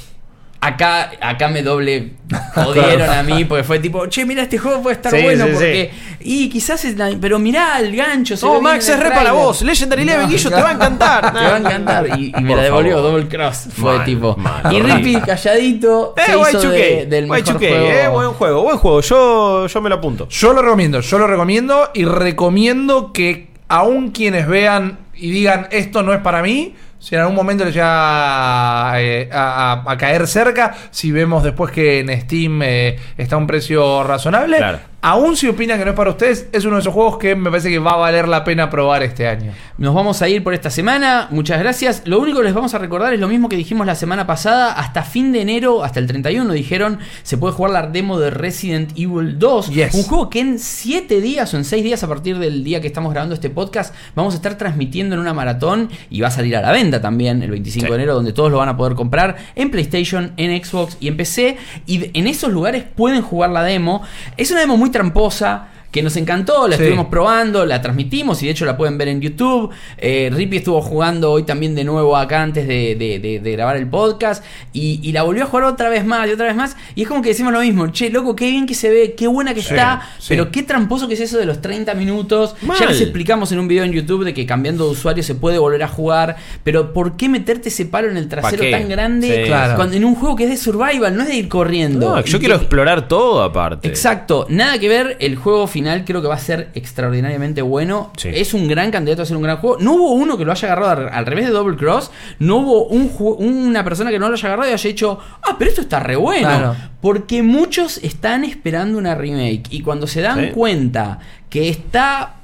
Acá, 0.62 1.12
acá 1.22 1.48
me 1.48 1.64
doble 1.64 2.10
jodieron 2.54 3.10
a 3.10 3.24
mí 3.24 3.46
porque 3.46 3.64
fue 3.64 3.80
tipo, 3.80 4.08
che, 4.08 4.26
mira, 4.26 4.44
este 4.44 4.58
juego 4.58 4.82
puede 4.82 4.98
estar 4.98 5.10
Sí, 5.10 5.22
bueno 5.24 5.46
sí, 5.46 5.52
porque. 5.54 5.92
Y 6.20 6.50
quizás 6.50 6.84
es 6.84 6.98
la- 6.98 7.16
Pero 7.20 7.40
mirá 7.40 7.80
el 7.80 7.96
gancho. 7.96 8.36
se 8.36 8.46
bien 8.46 8.62
Max 8.62 8.90
es 8.90 8.98
re 9.00 9.04
para 9.10 9.22
tráiler". 9.22 9.34
vos. 9.34 9.62
Legendary 9.62 10.02
Eleven, 10.02 10.24
No, 10.24 10.28
Guillo, 10.28 10.50
te 10.50 10.62
va 10.62 10.70
a 10.70 10.74
encantar. 10.74 11.22
Te 11.34 11.40
va 11.40 11.56
a 11.56 11.58
encantar. 11.60 12.20
Y, 12.20 12.34
y 12.38 12.42
me 12.42 12.50
Por 12.50 12.58
la 12.58 12.64
devolvió 12.64 12.96
favor. 12.98 13.12
Double 13.12 13.28
Cross. 13.30 13.70
Fue 13.74 13.96
Mal, 13.96 14.06
tipo. 14.06 14.36
mal, 14.36 14.74
y. 14.74 14.82
Rippy 14.82 15.22
calladito. 15.22 16.14
Eh, 16.18 16.22
se 16.26 16.32
hizo 16.38 16.42
Y2K, 16.52 16.72
de- 16.72 17.06
del 17.06 17.28
mejor 17.28 17.40
Y2K, 17.46 17.58
juego. 17.58 17.76
eh, 17.88 18.08
buen 18.10 18.30
juego, 18.34 18.64
buen 18.64 18.78
juego. 18.80 19.00
Yo, 19.02 19.68
yo 19.68 19.82
me 19.82 19.88
lo 19.90 19.96
apunto. 19.96 20.28
Yo 20.28 20.52
lo 20.54 20.62
recomiendo, 20.62 21.00
yo 21.00 21.20
lo 21.20 21.26
recomiendo 21.28 21.90
y 21.94 22.04
recomiendo 22.04 23.14
que 23.14 23.48
aún 23.70 24.12
quienes 24.12 24.46
vean 24.46 25.00
y 25.16 25.32
digan 25.32 25.68
esto 25.72 26.04
no 26.04 26.14
es 26.14 26.20
para 26.20 26.42
mí, 26.42 26.76
si 27.00 27.16
en 27.16 27.22
algún 27.22 27.36
momento 27.36 27.64
les 27.66 27.74
llega 27.74 28.92
a, 28.92 29.02
eh, 29.02 29.30
a- 29.32 29.84
a- 29.88 29.98
caer 29.98 30.28
cerca, 30.28 30.76
si 30.92 31.12
vemos 31.12 31.44
después 31.44 31.72
que 31.72 32.00
en 32.00 32.22
Steam 32.22 32.62
eh, 32.62 32.98
está 33.18 33.38
un 33.38 33.48
precio 33.48 34.04
razonable, 34.04 34.58
Claro. 34.58 34.80
Aún 35.02 35.36
si 35.38 35.48
opinan 35.48 35.78
que 35.80 35.86
no 35.86 35.92
es 35.92 35.98
para 35.98 36.10
ustedes, 36.12 36.48
es 36.52 36.66
uno 36.66 36.76
de 36.76 36.82
esos 36.82 36.94
juegos 36.94 37.18
que 37.18 37.36
me 37.36 37.50
parece 37.50 37.70
que 37.70 37.80
va 37.80 37.92
a 37.92 37.98
valer 37.98 38.28
la 38.28 38.44
pena 38.44 38.70
probar 38.70 39.04
este 39.04 39.28
año. 39.28 39.54
Nos 39.78 39.94
vamos 39.96 40.22
a 40.22 40.28
ir 40.30 40.44
por 40.44 40.54
esta 40.54 40.70
semana. 40.70 41.28
Muchas 41.32 41.60
gracias. 41.60 42.02
Lo 42.06 42.20
único 42.20 42.40
que 42.40 42.46
les 42.46 42.54
vamos 42.54 42.74
a 42.74 42.78
recordar 42.80 43.14
es 43.14 43.20
lo 43.20 43.28
mismo 43.28 43.48
que 43.50 43.56
dijimos 43.56 43.88
la 43.88 43.96
semana 43.96 44.28
pasada. 44.28 44.74
Hasta 44.74 45.04
fin 45.04 45.32
de 45.32 45.42
enero, 45.42 45.84
hasta 45.84 46.00
el 46.00 46.08
31, 46.08 46.52
dijeron, 46.54 47.00
se 47.24 47.38
puede 47.38 47.54
jugar 47.54 47.72
la 47.72 47.88
demo 47.88 48.20
de 48.20 48.30
Resident 48.30 48.92
Evil 48.98 49.40
2. 49.40 49.70
Yes. 49.70 49.94
Un 49.94 50.04
juego 50.04 50.30
que 50.30 50.40
en 50.42 50.60
7 50.60 51.22
días 51.22 51.54
o 51.54 51.58
en 51.58 51.64
6 51.66 51.84
días 51.84 52.04
a 52.04 52.08
partir 52.08 52.38
del 52.40 52.64
día 52.64 52.82
que 52.82 52.88
estamos 52.88 53.12
grabando 53.12 53.36
este 53.36 53.50
podcast, 53.50 53.96
vamos 54.16 54.34
a 54.34 54.38
estar 54.38 54.58
transmitiendo 54.58 55.16
en 55.16 55.22
una 55.22 55.34
maratón 55.34 55.90
y 56.10 56.20
va 56.22 56.28
a 56.28 56.32
salir 56.32 56.56
a 56.58 56.62
la 56.62 56.72
venta 56.72 57.02
también 57.02 57.42
el 57.42 57.52
25 57.52 57.86
Sí. 57.86 57.90
de 57.90 57.96
enero, 57.96 58.16
donde 58.16 58.34
todos 58.34 58.52
lo 58.52 58.58
van 58.58 58.70
a 58.70 58.76
poder 58.76 58.96
comprar 58.96 59.38
en 59.56 59.72
PlayStation, 59.72 60.34
en 60.38 60.64
Xbox 60.64 60.98
y 61.00 61.08
en 61.08 61.16
PC. 61.18 61.58
Y 61.86 62.12
en 62.18 62.28
esos 62.28 62.52
lugares 62.52 62.84
pueden 62.96 63.22
jugar 63.22 63.52
la 63.52 63.64
demo. 63.64 64.02
Es 64.36 64.52
una 64.52 64.60
demo 64.60 64.76
muy 64.76 64.89
tramposa. 64.92 65.68
Que 65.92 66.04
nos 66.04 66.16
encantó, 66.18 66.68
la 66.68 66.76
Sí. 66.78 66.84
estuvimos 66.84 67.08
probando, 67.08 67.66
la 67.66 67.82
transmitimos 67.82 68.44
y 68.44 68.46
de 68.46 68.52
hecho 68.52 68.64
la 68.66 68.78
pueden 68.78 68.98
ver 69.00 69.08
en 69.08 69.22
YouTube. 69.22 69.72
Eh, 69.98 70.30
Rippy 70.32 70.58
estuvo 70.58 70.82
jugando 70.82 71.32
hoy 71.32 71.44
también 71.44 71.74
de 71.74 71.84
nuevo 71.84 72.16
acá 72.16 72.44
antes 72.44 72.68
de, 72.68 72.96
de- 72.96 73.18
de- 73.18 73.40
de 73.40 73.52
grabar 73.54 73.76
el 73.76 73.88
podcast 73.88 74.44
y, 74.72 75.00
y 75.02 75.12
la 75.14 75.24
volvió 75.24 75.44
a 75.44 75.48
jugar 75.48 75.64
otra 75.66 75.90
vez 75.90 76.06
más 76.06 76.28
y 76.28 76.32
otra 76.32 76.46
vez 76.46 76.56
más. 76.56 76.78
Y 76.94 77.02
es 77.02 77.08
como 77.08 77.24
que 77.24 77.30
decimos 77.30 77.52
lo 77.52 77.62
mismo, 77.62 77.88
che, 77.88 78.12
loco, 78.12 78.36
qué 78.36 78.52
bien 78.52 78.68
que 78.68 78.76
se 78.76 78.90
ve, 78.92 79.16
qué 79.18 79.26
buena 79.26 79.56
que 79.56 79.64
Sí, 79.64 79.70
está, 79.74 80.02
sí. 80.20 80.28
pero 80.30 80.52
qué 80.52 80.62
tramposo 80.62 81.08
que 81.08 81.16
es 81.16 81.22
eso 81.22 81.40
de 81.40 81.46
los 81.48 81.60
30 81.60 81.96
minutos. 81.96 82.56
Ya 82.80 82.86
les 82.86 83.02
explicamos 83.02 83.52
en 83.52 83.58
un 83.58 83.68
video 83.68 83.84
en 83.84 83.92
YouTube 83.92 84.26
de 84.26 84.34
que 84.36 84.46
cambiando 84.46 84.86
de 84.86 84.92
usuario 84.92 85.24
se 85.24 85.34
puede 85.34 85.58
volver 85.58 85.82
a 85.82 85.88
jugar, 85.88 86.36
pero 86.64 86.94
¿por 86.94 87.18
qué 87.18 87.30
meterte 87.30 87.70
ese 87.70 87.88
palo 87.88 88.10
en 88.12 88.18
el 88.18 88.28
trasero 88.28 88.64
tan 88.70 88.88
grande 88.90 89.46
Claro. 89.48 89.76
cuando 89.76 89.96
en 89.96 90.06
un 90.06 90.14
juego 90.14 90.36
que 90.36 90.44
es 90.44 90.50
de 90.52 90.58
survival, 90.58 91.16
no 91.16 91.24
es 91.24 91.30
de 91.30 91.36
ir 91.36 91.48
corriendo? 91.50 92.12
No, 92.12 92.20
Y 92.20 92.24
yo 92.26 92.34
que- 92.38 92.46
quiero 92.46 92.56
explorar 92.58 93.08
todo 93.08 93.42
aparte. 93.42 93.88
Exacto, 93.88 94.46
nada 94.50 94.78
que 94.78 94.88
ver, 94.88 95.18
el 95.20 95.36
juego 95.36 95.66
final 95.66 95.79
creo 96.06 96.22
que 96.22 96.28
va 96.28 96.36
a 96.36 96.40
ser 96.40 96.70
extraordinariamente 96.74 97.62
bueno. 97.62 98.12
Sí. 98.18 98.30
Es 98.34 98.54
un 98.54 98.68
gran 98.68 98.92
candidato 98.92 99.22
a 99.22 99.26
ser 99.26 99.38
un 99.38 99.44
gran 99.44 99.58
juego. 99.58 99.78
No 99.80 99.94
hubo 99.94 100.12
uno 100.12 100.38
que 100.38 100.46
lo 100.46 100.52
haya 100.52 100.68
agarrado 100.72 101.10
al, 101.12 101.26
revés 101.26 101.46
de 101.46 101.52
Double 101.52 101.78
Cross, 101.78 102.12
no 102.40 102.58
hubo 102.58 102.86
un 102.86 103.10
una 103.20 103.84
persona 103.84 104.12
que 104.12 104.20
no 104.20 104.28
lo 104.30 104.36
haya 104.36 104.48
agarrado 104.48 104.70
y 104.70 104.74
haya 104.74 104.90
dicho, 104.90 105.20
ah, 105.42 105.56
pero 105.58 105.70
esto 105.70 105.82
está 105.82 106.00
re 106.00 106.16
bueno. 106.16 106.48
Claro. 106.48 106.76
Porque 107.02 107.42
muchos 107.44 107.98
están 108.04 108.44
esperando 108.44 108.98
una 108.98 109.16
remake 109.16 109.64
y 109.70 109.82
cuando 109.82 110.08
se 110.08 110.22
dan 110.22 110.40
Sí. 110.40 110.52
cuenta 110.52 111.20
que 111.50 111.70
está... 111.70 112.36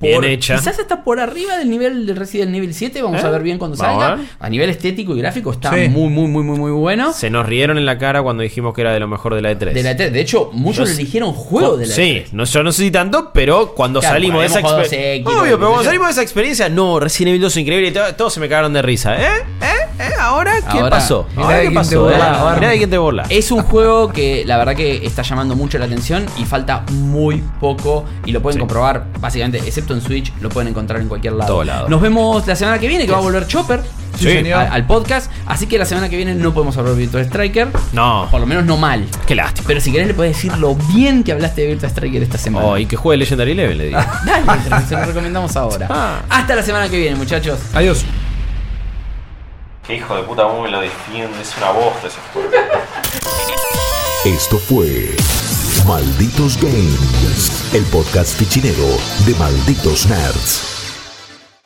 Bien 0.00 0.22
hecha. 0.24 0.56
Quizás 0.56 0.78
está 0.78 1.02
por 1.04 1.20
arriba 1.20 1.56
del 1.56 1.70
nivel 1.70 2.06
del 2.06 2.16
Resident 2.16 2.54
Evil 2.54 2.74
7, 2.74 3.00
vamos 3.02 3.22
¿Eh? 3.22 3.26
a 3.26 3.30
ver 3.30 3.42
bien 3.42 3.58
cuando 3.58 3.74
a 3.74 3.78
salga. 3.78 4.18
A 4.38 4.48
nivel 4.50 4.68
estético 4.70 5.14
y 5.16 5.18
gráfico 5.20 5.50
está 5.52 5.72
Sí. 5.72 5.88
muy, 5.88 6.08
muy, 6.10 6.28
muy, 6.28 6.42
muy, 6.42 6.58
muy 6.58 6.70
bueno. 6.70 7.12
Se 7.12 7.30
nos 7.30 7.46
rieron 7.46 7.78
en 7.78 7.86
la 7.86 7.96
cara 7.98 8.22
cuando 8.22 8.42
dijimos 8.42 8.74
que 8.74 8.82
era 8.82 8.92
de 8.92 9.00
lo 9.00 9.08
mejor 9.08 9.34
de 9.34 9.42
la 9.42 9.52
E3. 9.52 9.72
De, 9.72 9.82
la 9.82 9.92
E3. 9.96 10.10
de 10.10 10.20
hecho, 10.20 10.50
muchos 10.52 10.88
Yo 10.88 10.94
le 10.94 11.00
eligieron 11.00 11.32
juego 11.32 11.76
de 11.78 11.86
la 11.86 11.92
E 11.92 11.96
Sí, 11.96 12.02
E3. 12.26 12.32
no, 12.32 12.44
yo 12.44 12.62
no 12.62 12.72
sé 12.72 12.82
si 12.82 12.90
tanto, 12.90 13.30
pero 13.32 13.72
cuando 13.74 14.00
Claro, 14.00 14.14
salimos 14.16 14.40
de 14.40 14.46
esa 14.48 14.60
experiencia. 14.60 15.30
Obvio, 15.30 15.56
pero 15.58 15.68
cuando 15.70 15.84
salimos 15.84 16.08
de 16.08 16.12
esa 16.12 16.22
experiencia, 16.22 16.68
no, 16.68 17.00
Resident 17.00 17.28
Evil 17.30 17.40
2 17.42 17.52
es 17.52 17.56
increíble 17.62 17.88
y 17.88 17.92
to- 17.92 18.14
todos 18.16 18.34
se 18.34 18.40
me 18.40 18.48
cagaron 18.48 18.72
de 18.74 18.82
risa. 18.82 19.16
¿Eh? 19.16 19.26
¿Eh? 19.62 19.66
¿Eh? 19.98 20.02
¿Ahora 20.20 20.52
qué 20.60 20.78
Ahora- 20.78 20.90
pasó? 20.90 21.26
¿Ahora 21.36 21.62
qué 21.62 21.70
pasó? 21.70 22.06
Mirá 22.06 22.68
de 22.68 22.76
quién 22.76 22.90
te 22.90 22.98
burla. 22.98 23.24
Es 23.30 23.50
un 23.50 23.62
juego 23.62 24.12
que 24.12 24.44
la 24.44 24.58
verdad 24.58 24.76
que 24.76 25.06
está 25.06 25.22
llamando 25.22 25.56
mucho 25.56 25.78
la 25.78 25.86
atención 25.86 26.26
y 26.38 26.44
falta 26.44 26.84
muy 26.90 27.42
poco 27.60 28.04
y 28.26 28.32
lo 28.32 28.42
pueden 28.42 28.56
Sí. 28.56 28.60
comprobar 28.60 29.06
básicamente, 29.20 29.58
excepto 29.58 29.85
en 29.94 30.00
Switch, 30.00 30.32
lo 30.40 30.48
pueden 30.48 30.68
encontrar 30.68 31.00
en 31.00 31.08
cualquier 31.08 31.34
lado. 31.34 31.52
Todo 31.52 31.64
lado. 31.64 31.88
Nos 31.88 32.00
vemos 32.00 32.46
la 32.46 32.56
semana 32.56 32.78
que 32.78 32.88
viene 32.88 33.06
que 33.06 33.12
va 33.12 33.18
a 33.18 33.22
volver 33.22 33.46
Chopper 33.46 33.82
Sí, 34.16 34.24
Sí. 34.24 34.32
señor. 34.32 34.60
al, 34.70 34.86
podcast, 34.86 35.30
así 35.44 35.66
que 35.66 35.76
la 35.78 35.84
semana 35.84 36.08
que 36.08 36.16
viene 36.16 36.34
no 36.34 36.54
podemos 36.54 36.74
hablar 36.78 36.94
de 36.94 37.00
Virtua 37.00 37.20
Striker, 37.20 37.68
No, 37.92 38.26
por 38.30 38.40
lo 38.40 38.46
menos 38.46 38.64
no 38.64 38.78
mal. 38.78 39.04
qué 39.26 39.34
lástima. 39.34 39.66
Pero 39.66 39.80
si 39.82 39.92
querés 39.92 40.06
le 40.08 40.14
puedes 40.14 40.34
decir 40.34 40.56
lo 40.56 40.74
bien 40.74 41.22
que 41.22 41.32
hablaste 41.32 41.60
de 41.62 41.66
Virtua 41.68 41.90
Striker 41.90 42.22
esta 42.22 42.38
semana. 42.38 42.64
Oh, 42.66 42.78
y 42.78 42.86
que 42.86 42.96
juegue 42.96 43.18
Legendary 43.18 43.50
Eleven, 43.52 43.76
le 43.76 43.84
digo. 43.88 43.98
Dale, 44.24 44.86
se 44.88 44.94
lo 44.96 45.04
recomendamos 45.04 45.54
ahora. 45.56 45.86
Ah. 45.90 46.20
Hasta 46.30 46.56
la 46.56 46.62
semana 46.62 46.88
que 46.88 46.98
viene, 46.98 47.14
muchachos. 47.16 47.58
Adiós. 47.74 48.04
Qué 49.86 49.96
hijo 49.96 50.16
de 50.16 50.22
puta 50.22 50.44
cómo 50.44 50.62
me 50.62 50.70
lo 50.70 50.80
defiende, 50.80 51.38
es 51.42 51.54
una 51.58 51.70
bosta 51.72 52.06
ese 52.08 52.16
juego. 52.32 52.48
Esto 54.24 54.58
fue 54.58 55.14
Malditos 55.86 56.56
Games, 56.60 57.72
el 57.72 57.84
podcast 57.84 58.36
fichinero 58.36 58.98
de 59.24 59.34
Malditos 59.36 60.06
Nerds. 60.08 60.75